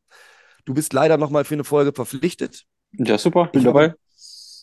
Du 0.64 0.74
bist 0.74 0.92
leider 0.92 1.16
nochmal 1.16 1.44
für 1.44 1.54
eine 1.54 1.64
Folge 1.64 1.92
verpflichtet. 1.92 2.64
Ja, 2.92 3.18
super, 3.18 3.46
bin 3.46 3.60
Ich 3.60 3.64
dabei. 3.66 3.94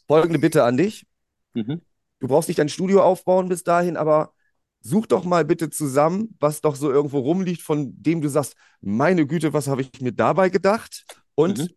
Folgende 0.07 0.39
Bitte 0.39 0.63
an 0.63 0.77
dich. 0.77 1.05
Mhm. 1.53 1.81
Du 2.19 2.27
brauchst 2.27 2.47
nicht 2.49 2.59
dein 2.59 2.69
Studio 2.69 3.03
aufbauen 3.03 3.49
bis 3.49 3.63
dahin, 3.63 3.97
aber 3.97 4.33
such 4.81 5.07
doch 5.07 5.23
mal 5.25 5.45
bitte 5.45 5.69
zusammen, 5.69 6.35
was 6.39 6.61
doch 6.61 6.75
so 6.75 6.91
irgendwo 6.91 7.19
rumliegt, 7.19 7.61
von 7.61 7.91
dem 8.01 8.21
du 8.21 8.29
sagst, 8.29 8.55
meine 8.81 9.25
Güte, 9.27 9.53
was 9.53 9.67
habe 9.67 9.81
ich 9.81 10.01
mir 10.01 10.11
dabei 10.13 10.49
gedacht? 10.49 11.05
Und 11.35 11.57
Mhm. 11.59 11.67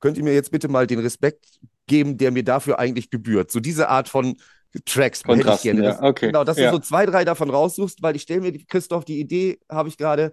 könnt 0.00 0.16
ihr 0.18 0.24
mir 0.24 0.34
jetzt 0.34 0.50
bitte 0.50 0.68
mal 0.68 0.86
den 0.86 1.00
Respekt 1.00 1.44
geben, 1.86 2.16
der 2.16 2.30
mir 2.30 2.44
dafür 2.44 2.78
eigentlich 2.78 3.10
gebührt? 3.10 3.50
So 3.50 3.60
diese 3.60 3.88
Art 3.88 4.08
von 4.08 4.36
Tracks 4.84 5.20
hätte 5.20 5.32
ich 5.32 5.42
Kontrasten, 5.42 5.62
gerne. 5.76 5.82
ja, 5.82 5.90
Das- 5.92 6.02
okay. 6.02 6.26
Genau, 6.26 6.44
dass 6.44 6.56
Ja. 6.58 6.70
du 6.70 6.76
so 6.76 6.78
zwei, 6.80 7.04
drei 7.04 7.24
davon 7.24 7.50
raussuchst, 7.50 8.02
weil 8.02 8.14
ich 8.16 8.22
stelle 8.22 8.40
mir, 8.40 8.52
Christoph, 8.66 9.04
die 9.04 9.18
Idee 9.18 9.58
habe 9.68 9.88
ich 9.88 9.96
gerade, 9.96 10.32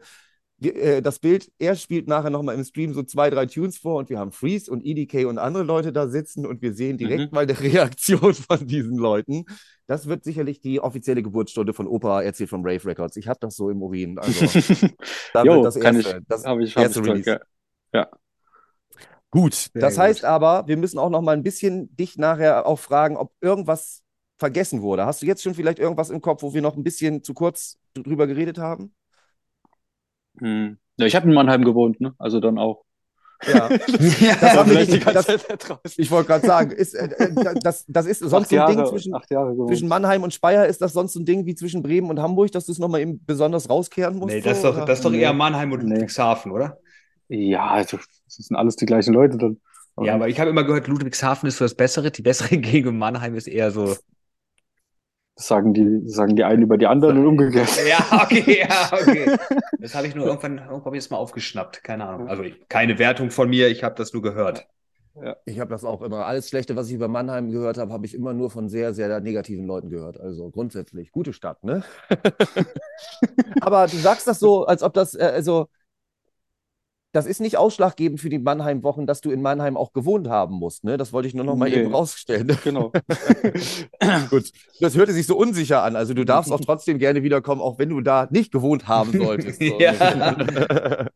äh, 0.61 1.01
das 1.01 1.19
Bild, 1.19 1.51
er 1.59 1.75
spielt 1.75 2.07
nachher 2.07 2.29
nochmal 2.29 2.55
im 2.55 2.63
Stream 2.63 2.93
so 2.93 3.03
zwei, 3.03 3.29
drei 3.29 3.45
Tunes 3.45 3.77
vor 3.77 3.97
und 3.97 4.09
wir 4.09 4.19
haben 4.19 4.31
Freeze 4.31 4.71
und 4.71 4.85
EDK 4.85 5.25
und 5.27 5.38
andere 5.38 5.63
Leute 5.63 5.91
da 5.93 6.07
sitzen 6.07 6.45
und 6.45 6.61
wir 6.61 6.73
sehen 6.73 6.97
direkt 6.97 7.31
Mhm. 7.31 7.31
mal 7.31 7.41
eine 7.43 7.59
Reaktion 7.59 8.34
von 8.34 8.65
diesen 8.67 8.97
Leuten. 8.97 9.45
Das 9.88 10.07
wird 10.07 10.23
sicherlich 10.23 10.59
die 10.61 10.79
offizielle 10.81 11.23
Geburtsstunde 11.23 11.73
von 11.73 11.88
Opa 11.88 12.21
erzählt 12.21 12.49
von 12.49 12.61
Rave 12.65 12.85
Records. 12.85 13.17
Ich 13.17 13.27
habe 13.27 13.39
das 13.41 13.55
so 13.55 13.69
im 13.69 13.81
Urin. 13.81 14.19
Also, 14.19 14.51
da 15.34 15.43
Jo, 15.43 15.49
wird 15.49 15.63
das 15.65 15.79
kann 15.79 15.95
erste, 15.95 15.99
ich, 15.99 16.21
das 16.27 16.45
habe 16.45 16.63
ich, 16.63 16.75
hab 16.77 16.84
erste 16.84 17.03
Release. 17.03 17.39
ja. 17.93 18.09
Gut, 19.29 19.71
Sehr 19.73 19.81
das 19.81 19.95
gut. 19.95 19.97
heißt 19.97 20.23
aber, 20.25 20.67
wir 20.67 20.77
müssen 20.77 20.97
auch 20.99 21.09
noch 21.09 21.21
mal 21.21 21.34
ein 21.35 21.43
bisschen 21.43 21.93
dich 21.95 22.17
nachher 22.17 22.65
auch 22.65 22.79
fragen, 22.79 23.17
ob 23.17 23.34
irgendwas 23.41 24.03
vergessen 24.39 24.81
wurde. 24.81 25.05
Hast 25.05 25.21
du 25.21 25.25
jetzt 25.25 25.43
schon 25.43 25.53
vielleicht 25.55 25.79
irgendwas 25.79 26.09
im 26.09 26.21
Kopf, 26.21 26.43
wo 26.43 26.53
wir 26.53 26.61
noch 26.61 26.77
ein 26.77 26.84
bisschen 26.84 27.23
zu 27.23 27.34
kurz 27.34 27.77
drüber 27.93 28.27
geredet 28.27 28.57
haben? 28.57 28.93
Hm. 30.39 30.77
Ja, 30.97 31.05
ich 31.05 31.15
habe 31.15 31.27
in 31.27 31.34
Mannheim 31.34 31.64
gewohnt, 31.64 32.01
ne? 32.01 32.14
Also 32.18 32.39
dann 32.39 32.57
auch. 32.57 32.84
Ja. 33.45 33.69
ja, 34.19 34.35
Das 34.41 34.65
wir 34.65 34.65
Vielleicht 34.65 34.91
die 34.91 34.95
nicht, 34.95 35.05
ganze 35.05 35.34
das, 35.34 35.47
Zeit 35.47 35.69
draußen. 35.69 35.81
ich 35.95 36.09
wollte 36.09 36.27
gerade 36.27 36.45
sagen, 36.45 36.72
ist, 36.72 36.95
äh, 36.95 37.05
äh, 37.05 37.55
das, 37.61 37.85
das 37.88 38.05
ist 38.07 38.19
sonst 38.19 38.34
acht 38.34 38.49
so 38.49 38.55
ein 38.55 38.59
Jahre, 38.59 38.76
Ding 38.76 38.85
zwischen, 38.85 39.14
Jahre 39.30 39.55
zwischen 39.68 39.88
Mannheim 39.88 40.23
und 40.23 40.34
Speyer, 40.34 40.65
ist 40.65 40.81
das 40.81 40.93
sonst 40.93 41.14
so 41.14 41.19
ein 41.19 41.26
Ding 41.26 41.45
wie 41.45 41.53
zwischen 41.53 41.84
Bremen 41.84 42.09
und 42.09 42.19
Hamburg, 42.19 42.51
dass 42.51 42.65
du 42.65 42.72
es 42.72 42.80
nochmal 42.80 43.01
eben 43.01 43.23
besonders 43.26 43.69
rauskehren 43.69 44.18
musst? 44.18 44.34
Nee, 44.34 44.41
das 44.41 44.57
ist 44.57 44.61
so, 44.64 44.69
doch, 44.69 44.77
oder? 44.77 44.85
das 44.85 44.99
ist 44.99 45.05
doch 45.05 45.14
eher 45.14 45.34
Mannheim 45.34 45.72
und 45.72 45.84
Nee. 45.84 45.93
Ludwigshafen, 45.95 46.51
oder? 46.51 46.80
Ja, 47.30 47.68
also, 47.68 47.97
das 47.97 48.35
sind 48.35 48.55
alles 48.55 48.76
die 48.76 48.85
gleichen 48.85 49.14
Leute 49.14 49.38
dann. 49.38 49.59
Ja, 49.99 50.15
aber 50.15 50.30
ich 50.30 50.39
habe 50.39 50.49
immer 50.49 50.64
gehört, 50.64 50.88
Ludwigshafen 50.88 51.47
ist 51.47 51.57
so 51.57 51.65
das 51.65 51.76
Bessere, 51.76 52.11
die 52.11 52.22
bessere 52.22 52.57
Gegend 52.57 52.88
und 52.89 52.97
Mannheim 52.97 53.35
ist 53.35 53.47
eher 53.47 53.72
so. 53.72 53.95
Das 55.38 55.47
sagen 55.47 55.76
die, 55.76 56.01
sagen 56.09 56.35
die 56.35 56.43
einen 56.43 56.64
über 56.64 56.80
die 56.80 56.88
anderen 56.88 57.19
und 57.19 57.27
umgekehrt. 57.27 57.69
Ja, 57.88 58.23
okay, 58.23 58.59
ja, 58.59 58.89
okay. 58.91 59.38
Das 59.80 59.93
habe 59.93 60.07
ich 60.07 60.15
nur 60.15 60.26
irgendwann, 60.26 60.57
irgendwann 60.57 60.85
habe 60.85 60.97
ich 60.97 61.03
das 61.03 61.11
mal 61.11 61.18
aufgeschnappt. 61.18 61.84
Keine 61.84 62.07
Ahnung. 62.07 62.27
Also 62.27 62.43
keine 62.69 62.97
Wertung 62.97 63.30
von 63.30 63.47
mir, 63.47 63.68
ich 63.69 63.84
habe 63.84 63.93
das 63.95 64.14
nur 64.14 64.23
gehört. 64.23 64.68
Ich 65.45 65.59
habe 65.59 65.69
das 65.69 65.84
auch 65.84 66.01
immer. 66.01 66.26
Alles 66.26 66.49
Schlechte, 66.49 66.76
was 66.76 66.88
ich 66.88 66.93
über 66.93 67.07
Mannheim 67.07 67.51
gehört 67.51 67.77
habe, 67.77 67.93
habe 67.93 68.05
ich 68.05 68.14
immer 68.14 68.34
nur 68.34 68.49
von 68.49 68.68
sehr, 68.68 68.93
sehr 68.93 69.19
negativen 69.19 69.65
Leuten 69.65 69.89
gehört. 69.89 70.19
Also 70.19 70.49
grundsätzlich, 70.49 71.11
gute 71.11 71.34
Stadt, 71.34 71.64
ne? 71.64 71.84
Aber 73.61 73.88
du 73.88 73.97
sagst 73.97 74.27
das 74.27 74.39
so, 74.39 74.65
als 74.65 74.84
ob 74.84 74.93
das, 74.93 75.15
äh, 75.15 75.23
also, 75.23 75.68
das 77.13 77.25
ist 77.25 77.39
nicht 77.41 77.57
ausschlaggebend 77.57 78.19
für 78.19 78.29
die 78.29 78.38
Mannheim-Wochen, 78.38 79.07
dass 79.07 79.21
du 79.21 79.31
in 79.31 79.41
Mannheim 79.41 79.77
auch 79.77 79.93
gewohnt 79.93 80.27
haben 80.27 80.55
musst, 80.55 80.84
ne? 80.84 80.97
Das 80.97 81.13
wollte 81.13 81.27
ich 81.27 81.34
nur 81.34 81.45
noch 81.45 81.55
mal 81.55 81.69
Nee. 81.69 81.77
eben 81.77 81.93
rausstellen. 81.95 82.47
Genau. 82.63 82.91
Gut, 84.29 84.51
das 84.79 84.95
hörte 84.95 85.13
sich 85.13 85.25
so 85.25 85.38
unsicher 85.38 85.84
an. 85.84 85.95
Also 85.95 86.13
du 86.13 86.25
darfst 86.25 86.51
auch 86.51 86.59
trotzdem 86.65 86.99
gerne 86.99 87.23
wiederkommen, 87.23 87.61
auch 87.61 87.79
wenn 87.79 87.89
du 87.89 88.01
da 88.01 88.27
nicht 88.29 88.51
gewohnt 88.51 88.88
haben 88.88 89.11
solltest. 89.17 89.61
Ja. 89.61 91.07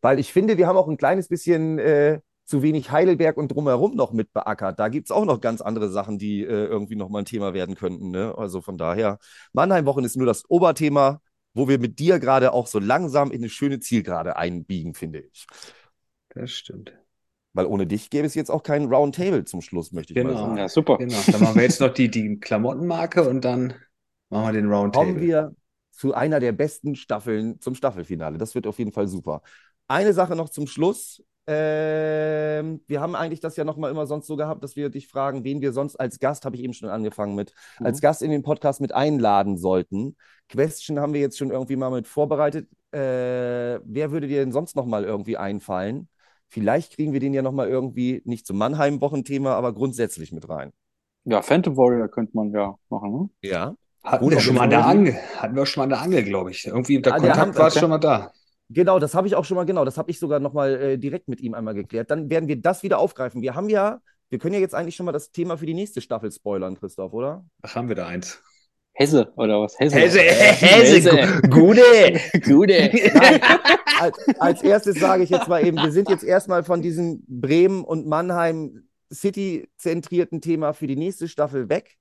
Weil 0.00 0.18
ich 0.20 0.32
finde, 0.32 0.56
wir 0.56 0.66
haben 0.66 0.76
auch 0.76 0.88
ein 0.88 0.96
kleines 0.96 1.28
bisschen 1.28 1.78
äh, 1.78 2.20
zu 2.44 2.62
wenig 2.62 2.90
Heidelberg 2.90 3.36
und 3.36 3.48
drumherum 3.48 3.94
noch 3.96 4.12
mit 4.12 4.32
beackert. 4.32 4.78
Da 4.78 4.88
gibt 4.88 5.08
es 5.08 5.10
auch 5.10 5.24
noch 5.24 5.40
ganz 5.40 5.60
andere 5.60 5.90
Sachen, 5.90 6.18
die 6.18 6.42
äh, 6.42 6.46
irgendwie 6.46 6.96
noch 6.96 7.08
mal 7.08 7.18
ein 7.20 7.24
Thema 7.24 7.52
werden 7.52 7.74
könnten. 7.74 8.10
Ne? 8.10 8.34
Also 8.38 8.60
von 8.60 8.78
daher, 8.78 9.18
Mannheim-Wochen 9.52 10.04
ist 10.04 10.16
nur 10.16 10.26
das 10.26 10.48
Oberthema, 10.48 11.20
wo 11.58 11.68
wir 11.68 11.78
mit 11.78 11.98
dir 11.98 12.18
gerade 12.18 12.52
auch 12.52 12.66
so 12.66 12.78
langsam 12.78 13.30
in 13.30 13.38
eine 13.42 13.50
schöne 13.50 13.80
Zielgerade 13.80 14.36
einbiegen, 14.36 14.94
finde 14.94 15.20
ich. 15.20 15.46
Das 16.30 16.50
stimmt. 16.52 16.92
Weil 17.52 17.66
ohne 17.66 17.86
dich 17.86 18.10
gäbe 18.10 18.26
es 18.26 18.34
jetzt 18.34 18.50
auch 18.50 18.62
keinen 18.62 18.92
Roundtable 18.92 19.44
zum 19.44 19.60
Schluss, 19.60 19.92
möchte 19.92 20.12
ich 20.12 20.22
mal 20.22 20.28
Genau. 20.28 20.40
sagen. 20.40 20.58
Ja, 20.58 20.68
super. 20.68 20.98
Genau. 20.98 21.16
Dann 21.26 21.40
machen 21.40 21.56
wir 21.56 21.62
jetzt 21.62 21.80
noch 21.80 21.92
die, 21.92 22.10
die 22.10 22.38
Klamottenmarke 22.38 23.28
und 23.28 23.44
dann 23.44 23.74
machen 24.30 24.46
wir 24.46 24.52
den 24.52 24.66
kommen 24.66 24.74
Roundtable. 24.74 25.20
wir 25.20 25.54
zu 25.90 26.14
einer 26.14 26.38
der 26.38 26.52
besten 26.52 26.94
Staffeln 26.94 27.60
zum 27.60 27.74
Staffelfinale. 27.74 28.38
Das 28.38 28.54
wird 28.54 28.66
auf 28.66 28.78
jeden 28.78 28.92
Fall 28.92 29.08
super. 29.08 29.42
Eine 29.88 30.12
Sache 30.12 30.36
noch 30.36 30.50
zum 30.50 30.66
Schluss. 30.66 31.22
Ähm, 31.48 32.80
wir 32.86 33.00
haben 33.00 33.14
eigentlich 33.14 33.40
das 33.40 33.56
ja 33.56 33.64
nochmal 33.64 33.90
immer 33.90 34.06
sonst 34.06 34.26
so 34.26 34.36
gehabt, 34.36 34.62
dass 34.62 34.76
wir 34.76 34.90
dich 34.90 35.08
fragen, 35.08 35.44
wen 35.44 35.60
wir 35.60 35.72
sonst 35.72 35.96
als 35.96 36.18
Gast, 36.18 36.44
habe 36.44 36.56
ich 36.56 36.62
eben 36.62 36.74
schon 36.74 36.88
angefangen 36.88 37.34
mit, 37.34 37.52
Mhm. 37.80 37.86
als 37.86 38.00
Gast 38.00 38.22
in 38.22 38.30
den 38.30 38.42
Podcast 38.42 38.80
mit 38.80 38.94
einladen 38.94 39.56
sollten. 39.58 40.16
Question 40.48 41.00
haben 41.00 41.12
wir 41.14 41.20
jetzt 41.20 41.38
schon 41.38 41.50
irgendwie 41.50 41.76
mal 41.76 41.90
mit 41.90 42.06
vorbereitet. 42.06 42.68
Äh, 42.92 43.80
wer 43.84 44.10
würde 44.10 44.28
dir 44.28 44.40
denn 44.40 44.52
sonst 44.52 44.76
nochmal 44.76 45.04
irgendwie 45.04 45.36
einfallen? 45.36 46.08
Vielleicht 46.48 46.94
kriegen 46.96 47.12
wir 47.12 47.20
den 47.20 47.34
ja 47.34 47.42
nochmal 47.42 47.68
irgendwie 47.68 48.22
nicht 48.24 48.46
zum 48.46 48.56
Mannheim-Wochenthema, 48.58 49.54
aber 49.54 49.74
grundsätzlich 49.74 50.32
mit 50.32 50.48
rein. 50.48 50.72
Ja, 51.24 51.42
Phantom 51.42 51.76
Warrior 51.76 52.08
könnte 52.08 52.32
man 52.34 52.50
ja 52.52 52.74
machen, 52.88 53.12
ne? 53.12 53.28
Ja. 53.42 53.74
Hatten 54.02 54.24
Gut, 54.24 54.32
wir 54.34 54.40
schon 54.40 54.54
mal 54.54 54.62
an 54.62 54.70
der. 54.70 54.86
Angel. 54.86 55.14
Hatten 55.36 55.56
wir 55.56 55.66
schon 55.66 55.80
mal 55.80 55.84
an 55.84 55.90
der 55.90 56.00
Angel, 56.00 56.22
glaube 56.24 56.50
ich. 56.52 56.66
Irgendwie 56.66 57.02
der 57.02 57.12
der 57.18 57.20
Kontakt 57.32 57.58
war 57.58 57.70
der- 57.70 57.80
schon 57.80 57.90
mal 57.90 57.98
da. 57.98 58.32
Genau, 58.70 58.98
das 58.98 59.14
habe 59.14 59.26
ich 59.26 59.34
auch 59.34 59.44
schon 59.44 59.56
mal, 59.56 59.64
genau, 59.64 59.84
das 59.84 59.96
habe 59.96 60.10
ich 60.10 60.18
sogar 60.18 60.40
nochmal 60.40 60.74
äh, 60.74 60.98
direkt 60.98 61.28
mit 61.28 61.40
ihm 61.40 61.54
einmal 61.54 61.74
geklärt. 61.74 62.10
Dann 62.10 62.28
werden 62.28 62.48
wir 62.48 62.60
das 62.60 62.82
wieder 62.82 62.98
aufgreifen. 62.98 63.40
Wir 63.40 63.54
haben 63.54 63.68
ja, 63.70 64.00
wir 64.28 64.38
können 64.38 64.54
ja 64.54 64.60
jetzt 64.60 64.74
eigentlich 64.74 64.96
schon 64.96 65.06
mal 65.06 65.12
das 65.12 65.30
Thema 65.32 65.56
für 65.56 65.66
die 65.66 65.74
nächste 65.74 66.00
Staffel 66.00 66.30
spoilern, 66.30 66.76
Christoph, 66.78 67.12
oder? 67.14 67.46
Ach, 67.62 67.74
haben 67.74 67.88
wir 67.88 67.96
da 67.96 68.06
eins. 68.06 68.42
Hesse 68.92 69.32
oder 69.36 69.60
was? 69.62 69.78
Hesse. 69.78 69.96
Hesse, 69.96 70.20
Hesse, 70.20 71.10
gu- 71.42 71.48
Gute. 71.48 72.20
Gute. 72.44 72.90
Nein, 73.14 73.40
als, 74.00 74.18
als 74.38 74.62
erstes 74.62 74.98
sage 74.98 75.22
ich 75.22 75.30
jetzt 75.30 75.48
mal 75.48 75.64
eben, 75.64 75.76
wir 75.76 75.92
sind 75.92 76.10
jetzt 76.10 76.24
erstmal 76.24 76.64
von 76.64 76.82
diesem 76.82 77.22
Bremen 77.26 77.84
und 77.84 78.06
Mannheim 78.06 78.88
City-zentrierten 79.12 80.40
Thema 80.40 80.72
für 80.72 80.86
die 80.86 80.96
nächste 80.96 81.28
Staffel 81.28 81.68
weg. 81.68 81.96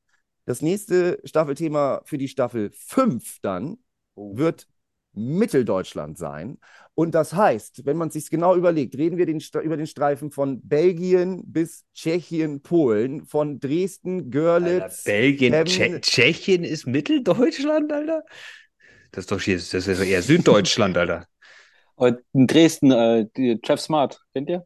Das 0.46 0.62
nächste 0.62 1.20
Staffelthema 1.24 2.02
für 2.06 2.18
die 2.18 2.28
Staffel 2.28 2.72
5 2.74 3.40
dann 3.42 3.78
wird 4.16 4.68
Mitteldeutschland 5.18 6.18
sein. 6.18 6.58
Und 6.94 7.14
das 7.14 7.34
heißt, 7.34 7.86
wenn 7.86 7.98
man 7.98 8.08
es 8.08 8.16
sich 8.16 8.30
genau 8.30 8.56
überlegt, 8.56 8.98
reden 8.98 9.18
wir 9.18 9.26
den, 9.26 9.40
über 9.64 9.78
den 9.78 9.88
Streifen 9.88 10.32
von 10.32 10.62
Belgien 10.62 11.44
bis 11.46 11.86
Tschechien, 11.94 12.62
Polen, 12.62 13.26
von 13.26 13.60
Dresden, 13.60 14.18
Alter, 14.18 14.30
Görlitz, 14.30 15.04
Belgien, 15.04 15.54
Emmen- 15.54 15.66
Tsche 15.66 16.02
Tschechien 16.02 16.64
ist 16.64 16.88
Mitteldeutschland, 16.88 17.92
Alter? 17.92 18.24
Das 19.12 19.24
ist 19.24 19.32
doch 19.32 19.42
hier, 19.42 19.58
das 19.58 19.74
ist 19.74 19.88
eher 19.88 20.22
Süddeutschland, 20.22 20.98
Alter. 20.98 21.26
Und 21.96 22.20
in 22.34 22.48
Dresden, 22.48 22.92
äh, 22.92 23.26
die 23.36 23.60
Jeff 23.64 23.80
Smart, 23.80 24.22
kennt 24.34 24.50
ihr? 24.50 24.66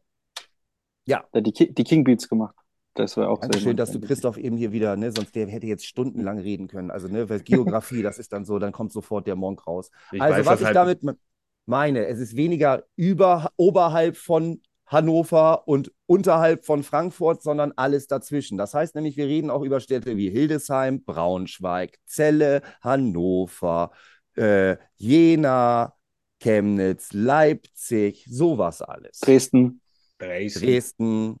Ja. 1.06 1.24
Der 1.32 1.40
hat 1.40 1.46
die, 1.46 1.52
Ki 1.52 1.72
die 1.72 1.84
King 1.84 2.04
Beats 2.04 2.28
gemacht. 2.28 2.54
Das 2.94 3.16
war 3.16 3.28
auch 3.28 3.40
sehr 3.40 3.48
Dankeschön, 3.48 3.76
dass 3.76 3.92
du. 3.92 4.00
Christoph 4.00 4.36
eben 4.36 4.56
hier 4.56 4.72
wieder, 4.72 4.96
ne, 4.96 5.12
sonst 5.12 5.34
der 5.34 5.46
hätte 5.48 5.66
jetzt 5.66 5.86
stundenlang 5.86 6.38
reden 6.38 6.68
können. 6.68 6.90
Also, 6.90 7.08
ne, 7.08 7.28
weil 7.30 7.40
Geografie, 7.40 8.02
das 8.02 8.18
ist 8.18 8.32
dann 8.32 8.44
so, 8.44 8.58
dann 8.58 8.72
kommt 8.72 8.92
sofort 8.92 9.26
der 9.26 9.36
Monk 9.36 9.66
raus. 9.66 9.90
Ich 10.12 10.20
also, 10.20 10.38
weiß 10.40 10.46
was 10.46 10.60
ich 10.60 10.66
halt- 10.66 10.76
damit 10.76 11.02
me- 11.02 11.16
meine, 11.64 12.06
es 12.06 12.18
ist 12.18 12.36
weniger 12.36 12.84
über, 12.96 13.50
oberhalb 13.56 14.16
von 14.16 14.60
Hannover 14.86 15.66
und 15.66 15.90
unterhalb 16.04 16.66
von 16.66 16.82
Frankfurt, 16.82 17.42
sondern 17.42 17.72
alles 17.76 18.08
dazwischen. 18.08 18.58
Das 18.58 18.74
heißt 18.74 18.94
nämlich, 18.94 19.16
wir 19.16 19.26
reden 19.26 19.48
auch 19.48 19.62
über 19.62 19.80
Städte 19.80 20.18
wie 20.18 20.28
Hildesheim, 20.28 21.02
Braunschweig, 21.02 21.96
Celle, 22.06 22.60
Hannover, 22.82 23.92
äh, 24.36 24.76
Jena, 24.96 25.94
Chemnitz, 26.40 27.14
Leipzig, 27.14 28.26
sowas 28.28 28.82
alles. 28.82 29.20
Dresden. 29.20 29.80
Dresden. 30.18 30.60
Dresden. 30.60 31.36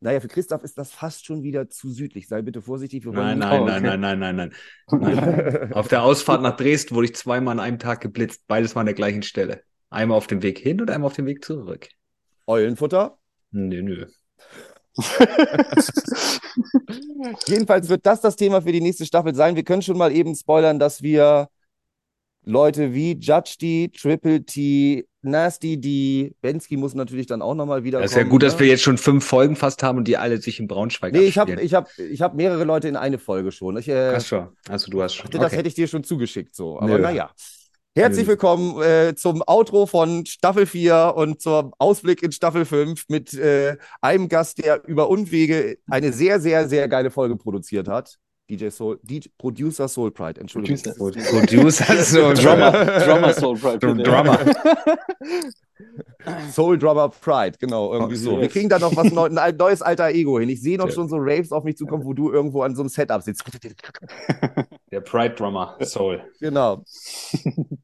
Naja, 0.00 0.20
für 0.20 0.28
Christoph 0.28 0.62
ist 0.62 0.78
das 0.78 0.92
fast 0.92 1.26
schon 1.26 1.42
wieder 1.42 1.68
zu 1.68 1.90
südlich. 1.90 2.28
Sei 2.28 2.42
bitte 2.42 2.62
vorsichtig. 2.62 3.04
Wir 3.04 3.14
wollen 3.14 3.38
Nein, 3.38 3.64
nein, 3.64 3.82
nein, 3.82 4.00
nein, 4.00 4.00
nein, 4.00 4.36
nein, 4.36 4.36
nein, 4.36 4.52
nein. 5.16 5.72
Auf 5.72 5.88
der 5.88 6.02
Ausfahrt 6.02 6.42
nach 6.42 6.56
Dresden 6.56 6.94
wurde 6.94 7.06
ich 7.06 7.14
zweimal 7.14 7.52
an 7.52 7.60
einem 7.60 7.78
Tag 7.78 8.00
geblitzt, 8.00 8.46
beides 8.46 8.74
mal 8.74 8.82
an 8.82 8.86
der 8.86 8.94
gleichen 8.94 9.22
Stelle. 9.22 9.62
Einmal 9.90 10.18
auf 10.18 10.26
dem 10.26 10.42
Weg 10.42 10.58
hin 10.58 10.80
und 10.80 10.90
einmal 10.90 11.06
auf 11.06 11.14
dem 11.14 11.26
Weg 11.26 11.44
zurück. 11.44 11.88
Eulenfutter. 12.46 13.18
Nö, 13.52 13.82
nö. 13.82 14.06
Jedenfalls 17.46 17.88
wird 17.88 18.06
das 18.06 18.20
das 18.20 18.36
Thema 18.36 18.62
für 18.62 18.72
die 18.72 18.80
nächste 18.80 19.06
Staffel 19.06 19.34
sein. 19.34 19.56
Wir 19.56 19.64
können 19.64 19.82
schon 19.82 19.98
mal 19.98 20.12
eben 20.12 20.34
spoilern, 20.34 20.78
dass 20.78 21.02
wir 21.02 21.48
Leute 22.46 22.94
wie 22.94 23.18
Judge 23.18 23.56
D, 23.60 23.88
Triple 23.88 24.44
T, 24.44 25.04
Nasty 25.22 25.80
D, 25.80 26.32
Bensky 26.40 26.76
muss 26.76 26.94
natürlich 26.94 27.26
dann 27.26 27.42
auch 27.42 27.54
nochmal 27.54 27.82
wieder 27.82 28.00
Das 28.00 28.12
ist 28.12 28.16
ja 28.16 28.22
gut, 28.22 28.44
dass 28.44 28.54
ne? 28.54 28.60
wir 28.60 28.66
jetzt 28.68 28.82
schon 28.82 28.98
fünf 28.98 29.24
Folgen 29.24 29.56
fast 29.56 29.82
haben 29.82 29.98
und 29.98 30.06
die 30.06 30.16
alle 30.16 30.38
sich 30.40 30.60
in 30.60 30.68
Braunschweig 30.68 31.12
Nee, 31.12 31.22
ich 31.22 31.38
habe 31.38 31.52
abspielen. 31.52 31.66
ich 31.66 31.74
hab, 31.74 31.88
ich 31.98 32.22
hab 32.22 32.34
mehrere 32.36 32.62
Leute 32.62 32.86
in 32.86 32.94
eine 32.94 33.18
Folge 33.18 33.50
schon. 33.50 33.76
Ich 33.76 33.88
äh, 33.88 34.14
Hast 34.14 34.28
schon. 34.28 34.48
Also 34.68 34.90
du 34.92 35.02
hast 35.02 35.14
schon. 35.16 35.24
dachte, 35.24 35.38
das 35.38 35.46
Okay. 35.48 35.56
hätte 35.56 35.68
ich 35.68 35.74
dir 35.74 35.88
schon 35.88 36.04
zugeschickt 36.04 36.54
so. 36.54 36.78
Aber 36.80 36.98
naja. 36.98 37.30
Herzlich 37.96 38.26
willkommen 38.26 38.80
äh, 38.82 39.14
zum 39.16 39.42
Outro 39.46 39.86
von 39.86 40.26
Staffel 40.26 40.66
4 40.66 41.14
und 41.16 41.40
zum 41.40 41.72
Ausblick 41.78 42.22
in 42.22 42.30
Staffel 42.30 42.64
5 42.66 43.04
mit 43.08 43.32
äh, 43.34 43.76
einem 44.02 44.28
Gast, 44.28 44.58
der 44.62 44.86
über 44.86 45.08
Umwege 45.08 45.78
eine 45.88 46.12
sehr, 46.12 46.38
sehr, 46.38 46.68
sehr 46.68 46.88
geile 46.88 47.10
Folge 47.10 47.36
produziert 47.36 47.88
hat. 47.88 48.18
DJ 48.48 48.68
Soul, 48.70 48.98
DJ, 49.02 49.28
Producer 49.38 49.88
Soul 49.88 50.12
Pride, 50.12 50.40
Entschuldigung. 50.40 50.80
Producer. 50.96 51.40
Producer, 51.40 52.04
so 52.04 52.32
Drummer, 52.32 52.70
Drummer 53.00 53.32
Soul 53.32 53.56
Pride. 53.58 53.78
Drummer. 54.02 54.38
Soul 56.52 56.78
Drummer 56.78 57.08
Pride, 57.08 57.56
genau, 57.58 57.92
irgendwie 57.92 58.14
Oh, 58.14 58.18
so. 58.18 58.40
Wir 58.40 58.48
kriegen 58.48 58.68
da 58.68 58.78
noch 58.78 58.94
was 58.96 59.12
neu, 59.12 59.28
ein 59.28 59.56
neues 59.56 59.82
alter 59.82 60.10
Ego 60.10 60.38
hin. 60.38 60.48
Ich 60.48 60.62
sehe 60.62 60.78
noch 60.78 60.90
schon 60.90 61.08
so 61.08 61.16
Raves 61.18 61.52
auf 61.52 61.64
mich 61.64 61.76
zukommen, 61.76 62.04
wo 62.04 62.12
du 62.14 62.32
irgendwo 62.32 62.62
an 62.62 62.74
so 62.74 62.82
einem 62.82 62.88
Setup 62.88 63.22
sitzt. 63.22 63.44
Der 64.90 65.00
Pride 65.00 65.34
Drummer, 65.34 65.76
Soul. 65.82 66.22
Genau. 66.40 66.82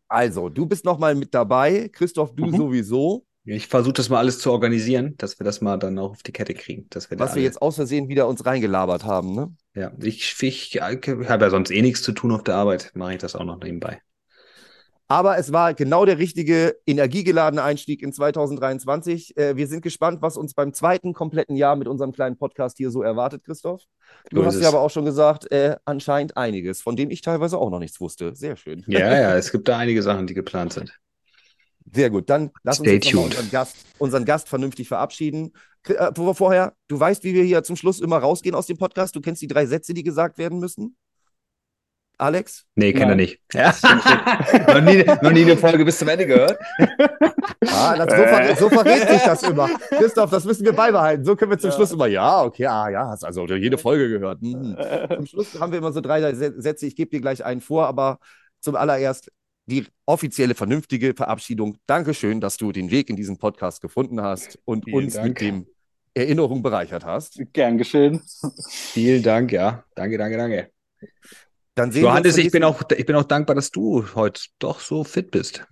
Also, 0.08 0.48
du 0.48 0.66
bist 0.66 0.84
noch 0.84 0.98
mal 0.98 1.14
mit 1.14 1.34
dabei. 1.34 1.88
Christoph, 1.92 2.34
du 2.34 2.46
Mhm. 2.46 2.56
sowieso. 2.56 3.24
Ich 3.44 3.66
versuche 3.66 3.94
das 3.94 4.08
mal 4.08 4.18
alles 4.18 4.38
zu 4.38 4.52
organisieren, 4.52 5.16
dass 5.18 5.40
wir 5.40 5.44
das 5.44 5.60
mal 5.60 5.76
dann 5.76 5.98
auch 5.98 6.12
auf 6.12 6.22
die 6.22 6.32
Kette 6.32 6.54
kriegen. 6.54 6.86
Dass 6.90 7.10
wir 7.10 7.18
Was 7.18 7.34
wir 7.34 7.42
jetzt 7.42 7.60
aus 7.60 7.74
Versehen 7.76 8.08
wieder 8.08 8.28
uns 8.28 8.46
reingelabert 8.46 9.04
haben, 9.04 9.34
ne? 9.34 9.52
Ja, 9.74 9.90
ich, 10.00 10.40
ich, 10.42 10.74
ich 10.76 10.80
habe 10.80 11.44
ja 11.44 11.50
sonst 11.50 11.70
eh 11.70 11.82
nichts 11.82 12.02
zu 12.02 12.12
tun 12.12 12.30
auf 12.32 12.44
der 12.44 12.54
Arbeit, 12.54 12.92
mache 12.94 13.14
ich 13.14 13.18
das 13.18 13.34
auch 13.34 13.44
noch 13.44 13.58
nebenbei. 13.58 14.00
Aber 15.08 15.36
es 15.36 15.52
war 15.52 15.74
genau 15.74 16.06
der 16.06 16.16
richtige 16.16 16.76
energiegeladene 16.86 17.62
Einstieg 17.62 18.02
in 18.02 18.14
2023. 18.14 19.36
Äh, 19.36 19.56
wir 19.56 19.66
sind 19.66 19.82
gespannt, 19.82 20.22
was 20.22 20.38
uns 20.38 20.54
beim 20.54 20.72
zweiten 20.72 21.12
kompletten 21.12 21.54
Jahr 21.54 21.76
mit 21.76 21.86
unserem 21.86 22.12
kleinen 22.12 22.38
Podcast 22.38 22.78
hier 22.78 22.90
so 22.90 23.02
erwartet, 23.02 23.44
Christoph. 23.44 23.82
Du 24.30 24.40
So 24.40 24.46
hast 24.46 24.60
ja 24.62 24.68
aber 24.68 24.80
auch 24.80 24.90
schon 24.90 25.04
gesagt, 25.04 25.50
äh, 25.52 25.76
anscheinend 25.84 26.38
einiges, 26.38 26.80
von 26.80 26.96
dem 26.96 27.10
ich 27.10 27.20
teilweise 27.20 27.58
auch 27.58 27.68
noch 27.68 27.80
nichts 27.80 28.00
wusste. 28.00 28.34
Sehr 28.34 28.56
schön. 28.56 28.84
Ja, 28.86 29.00
ja, 29.00 29.34
es 29.36 29.52
gibt 29.52 29.68
da 29.68 29.76
einige 29.76 30.02
Sachen, 30.02 30.26
die 30.26 30.34
geplant 30.34 30.72
sind. 30.72 30.98
Sehr 31.94 32.10
gut. 32.10 32.30
Dann 32.30 32.50
lass 32.62 32.80
uns 32.80 32.88
Stay 32.88 33.00
tuned. 33.00 33.26
unseren 33.26 33.50
Gast, 33.50 33.76
unseren 33.98 34.24
Gast 34.24 34.48
vernünftig 34.48 34.88
verabschieden. 34.88 35.52
Äh, 35.88 36.10
vor- 36.14 36.34
vorher, 36.34 36.74
du 36.88 36.98
weißt, 36.98 37.22
wie 37.24 37.34
wir 37.34 37.44
hier 37.44 37.62
zum 37.64 37.76
Schluss 37.76 38.00
immer 38.00 38.18
rausgehen 38.18 38.54
aus 38.54 38.66
dem 38.66 38.78
Podcast. 38.78 39.14
Du 39.16 39.20
kennst 39.20 39.42
die 39.42 39.46
drei 39.48 39.66
Sätze, 39.66 39.92
die 39.94 40.02
gesagt 40.02 40.38
werden 40.38 40.58
müssen. 40.58 40.96
Alex? 42.18 42.66
Nee, 42.76 42.92
kennt 42.92 43.04
er 43.04 43.08
Nein. 43.08 43.16
nicht. 43.16 43.40
Ja. 43.52 43.74
noch, 44.68 44.80
nie, 44.80 45.02
noch 45.22 45.32
nie 45.32 45.42
eine 45.42 45.56
Folge 45.56 45.84
bis 45.84 45.98
zum 45.98 46.08
Ende 46.08 46.24
gehört. 46.26 46.56
Ah, 47.66 47.96
das, 47.96 48.10
so, 48.16 48.22
ver 48.22 48.56
so 48.56 48.68
verrät 48.68 49.08
sich 49.08 49.22
das 49.22 49.42
immer. 49.42 49.68
Christoph, 49.88 50.30
das 50.30 50.44
müssen 50.44 50.64
wir 50.64 50.72
beibehalten. 50.72 51.24
So 51.24 51.34
können 51.34 51.50
wir 51.50 51.58
zum 51.58 51.70
Ja. 51.70 51.76
Schluss 51.76 51.90
immer, 51.90 52.06
ja, 52.06 52.42
okay, 52.44 52.66
ah, 52.66 52.88
ja, 52.90 53.08
hast 53.08 53.24
also 53.24 53.44
jede 53.46 53.76
Folge 53.76 54.08
gehört. 54.08 54.40
Mhm. 54.40 54.76
Zum 55.16 55.26
Schluss 55.26 55.58
haben 55.58 55.72
wir 55.72 55.78
immer 55.78 55.92
so 55.92 56.00
drei 56.00 56.20
Sä- 56.30 56.60
Sätze. 56.60 56.86
Ich 56.86 56.94
gebe 56.94 57.10
dir 57.10 57.20
gleich 57.20 57.44
einen 57.44 57.60
vor, 57.60 57.86
aber 57.88 58.18
zum 58.60 58.76
allererst 58.76 59.32
die 59.72 59.86
offizielle, 60.06 60.54
vernünftige 60.54 61.14
Verabschiedung. 61.14 61.78
Dankeschön, 61.86 62.40
dass 62.40 62.56
du 62.56 62.72
den 62.72 62.90
Weg 62.90 63.08
in 63.08 63.16
diesen 63.16 63.38
Podcast 63.38 63.80
gefunden 63.80 64.20
hast 64.20 64.58
und 64.64 64.84
Vielen 64.84 64.96
uns 64.96 65.14
Dank. 65.14 65.28
mit 65.28 65.40
dem 65.40 65.66
Erinnerung 66.14 66.62
bereichert 66.62 67.04
hast. 67.04 67.40
Gern 67.52 67.78
geschehen. 67.78 68.22
Vielen 68.68 69.22
Dank, 69.22 69.50
ja. 69.50 69.84
Danke, 69.94 70.18
danke, 70.18 70.36
danke. 70.36 70.70
Dann 71.74 71.90
sehen 71.90 72.02
wir 72.02 72.08
uns 72.08 72.18
Johannes, 72.18 72.34
zum 72.34 72.44
ich 72.44 72.52
bin, 72.52 72.64
auch, 72.64 72.82
ich 72.94 73.06
bin 73.06 73.16
auch 73.16 73.24
dankbar, 73.24 73.56
dass 73.56 73.70
du 73.70 74.04
heute 74.14 74.42
doch 74.58 74.80
so 74.80 75.04
fit 75.04 75.30
bist. 75.30 75.64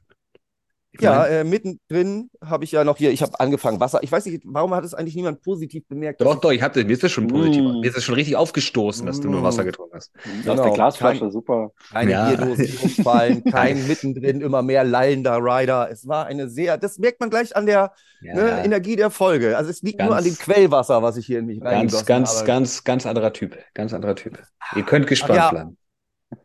Ich 0.93 1.03
Ja, 1.03 1.25
äh, 1.25 1.45
mittendrin 1.45 2.31
habe 2.45 2.65
ich 2.65 2.73
ja 2.73 2.83
noch 2.83 2.97
hier, 2.97 3.13
ich 3.13 3.23
habe 3.23 3.39
angefangen 3.39 3.79
Wasser. 3.79 4.03
Ich 4.03 4.11
weiß 4.11 4.27
nicht, 4.27 4.43
warum 4.45 4.75
hat 4.75 4.85
es 4.85 4.93
eigentlich 4.93 5.15
niemand 5.15 5.41
positiv 5.41 5.87
bemerkt? 5.87 6.21
doch, 6.21 6.35
ich- 6.35 6.41
doch, 6.41 6.51
ich 6.51 6.63
hatte, 6.63 6.85
mir 6.85 6.93
ist 6.95 7.05
das 7.05 7.13
schon 7.13 7.29
positiv. 7.29 7.63
Mm. 7.63 7.79
Mir 7.81 7.87
ist 7.87 7.97
das 7.97 8.03
schon 8.03 8.17
richtig 8.17 8.35
aufgestoßen, 8.35 9.07
dass 9.07 9.21
du 9.21 9.31
nur 9.31 9.41
Mm. 9.41 9.45
Wasser 9.45 9.65
getrunken 9.65 9.95
hast. 9.95 10.11
Aus 10.17 10.23
Genau, 10.43 10.63
der 10.65 10.73
Glasflasche, 10.73 11.21
kein- 11.21 11.31
super. 11.31 11.71
Keine 11.93 12.11
Ja. 12.11 12.29
Bierdosen 12.31 12.67
die 12.67 12.77
umfallen, 12.79 13.45
kein 13.45 13.87
mittendrin 13.87 14.41
immer 14.41 14.63
mehr 14.63 14.83
lallender 14.83 15.39
Rider. 15.39 15.89
Es 15.93 16.09
war 16.09 16.27
eine 16.27 16.49
sehr, 16.49 16.77
das 16.77 16.99
merkt 16.99 17.21
man 17.21 17.31
gleich 17.31 17.55
an 17.55 17.67
der 17.67 17.93
Ja, 18.21 18.35
ne, 18.35 18.65
Energie 18.65 18.97
der 18.97 19.11
Folge. 19.11 19.57
Also 19.57 19.71
es 19.71 19.83
liegt 19.83 20.01
nur 20.01 20.17
an 20.17 20.25
dem 20.25 20.31
Ganz- 20.35 20.41
Quellwasser, 20.41 21.03
was 21.05 21.17
ich 21.17 21.25
hier 21.27 21.39
in 21.39 21.47
mich 21.47 21.61
ganz, 21.61 21.73
reingegossen 21.73 22.07
ganz, 22.07 22.37
habe. 22.39 22.47
ganz, 22.49 22.83
ganz 22.85 23.07
anderer 23.07 23.33
Typ. 23.33 23.57
Ganz 23.75 23.95
anderer 23.95 24.17
Typ. 24.17 24.43
Ihr 24.75 24.83
könnt 24.83 25.07
gespannt 25.07 25.37
ja. 25.37 25.51
bleiben. 25.51 25.77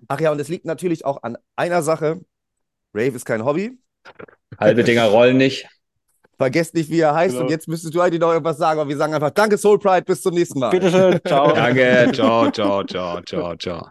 Ach 0.07 0.19
ja, 0.19 0.31
und 0.31 0.39
es 0.39 0.49
liegt 0.49 0.65
natürlich 0.65 1.03
auch 1.03 1.23
an 1.23 1.35
einer 1.55 1.81
Sache. 1.81 2.21
Rave 2.93 3.15
ist 3.15 3.25
kein 3.25 3.43
Hobby. 3.43 3.77
Halbe 4.59 4.83
Dinger 4.83 5.05
rollen 5.05 5.37
nicht. 5.37 5.67
Vergesst 6.37 6.73
nicht, 6.73 6.89
wie 6.89 6.99
er 6.99 7.15
heißt. 7.15 7.33
Genau. 7.33 7.45
Und 7.45 7.51
jetzt 7.51 7.67
müsstest 7.67 7.95
du 7.95 8.01
eigentlich 8.01 8.19
noch 8.19 8.31
irgendwas 8.31 8.57
sagen, 8.57 8.79
aber 8.79 8.89
wir 8.89 8.97
sagen 8.97 9.13
einfach 9.13 9.31
Danke, 9.31 9.57
Soul 9.57 9.79
Pride, 9.79 10.03
bis 10.03 10.21
zum 10.21 10.33
nächsten 10.33 10.59
Mal. 10.59 10.69
Bitteschön, 10.69 11.19
ciao. 11.25 11.53
Danke. 11.53 12.11
Ciao, 12.13 12.51
ciao, 12.51 12.83
ciao, 12.83 13.21
ciao, 13.21 13.55
ciao. 13.55 13.87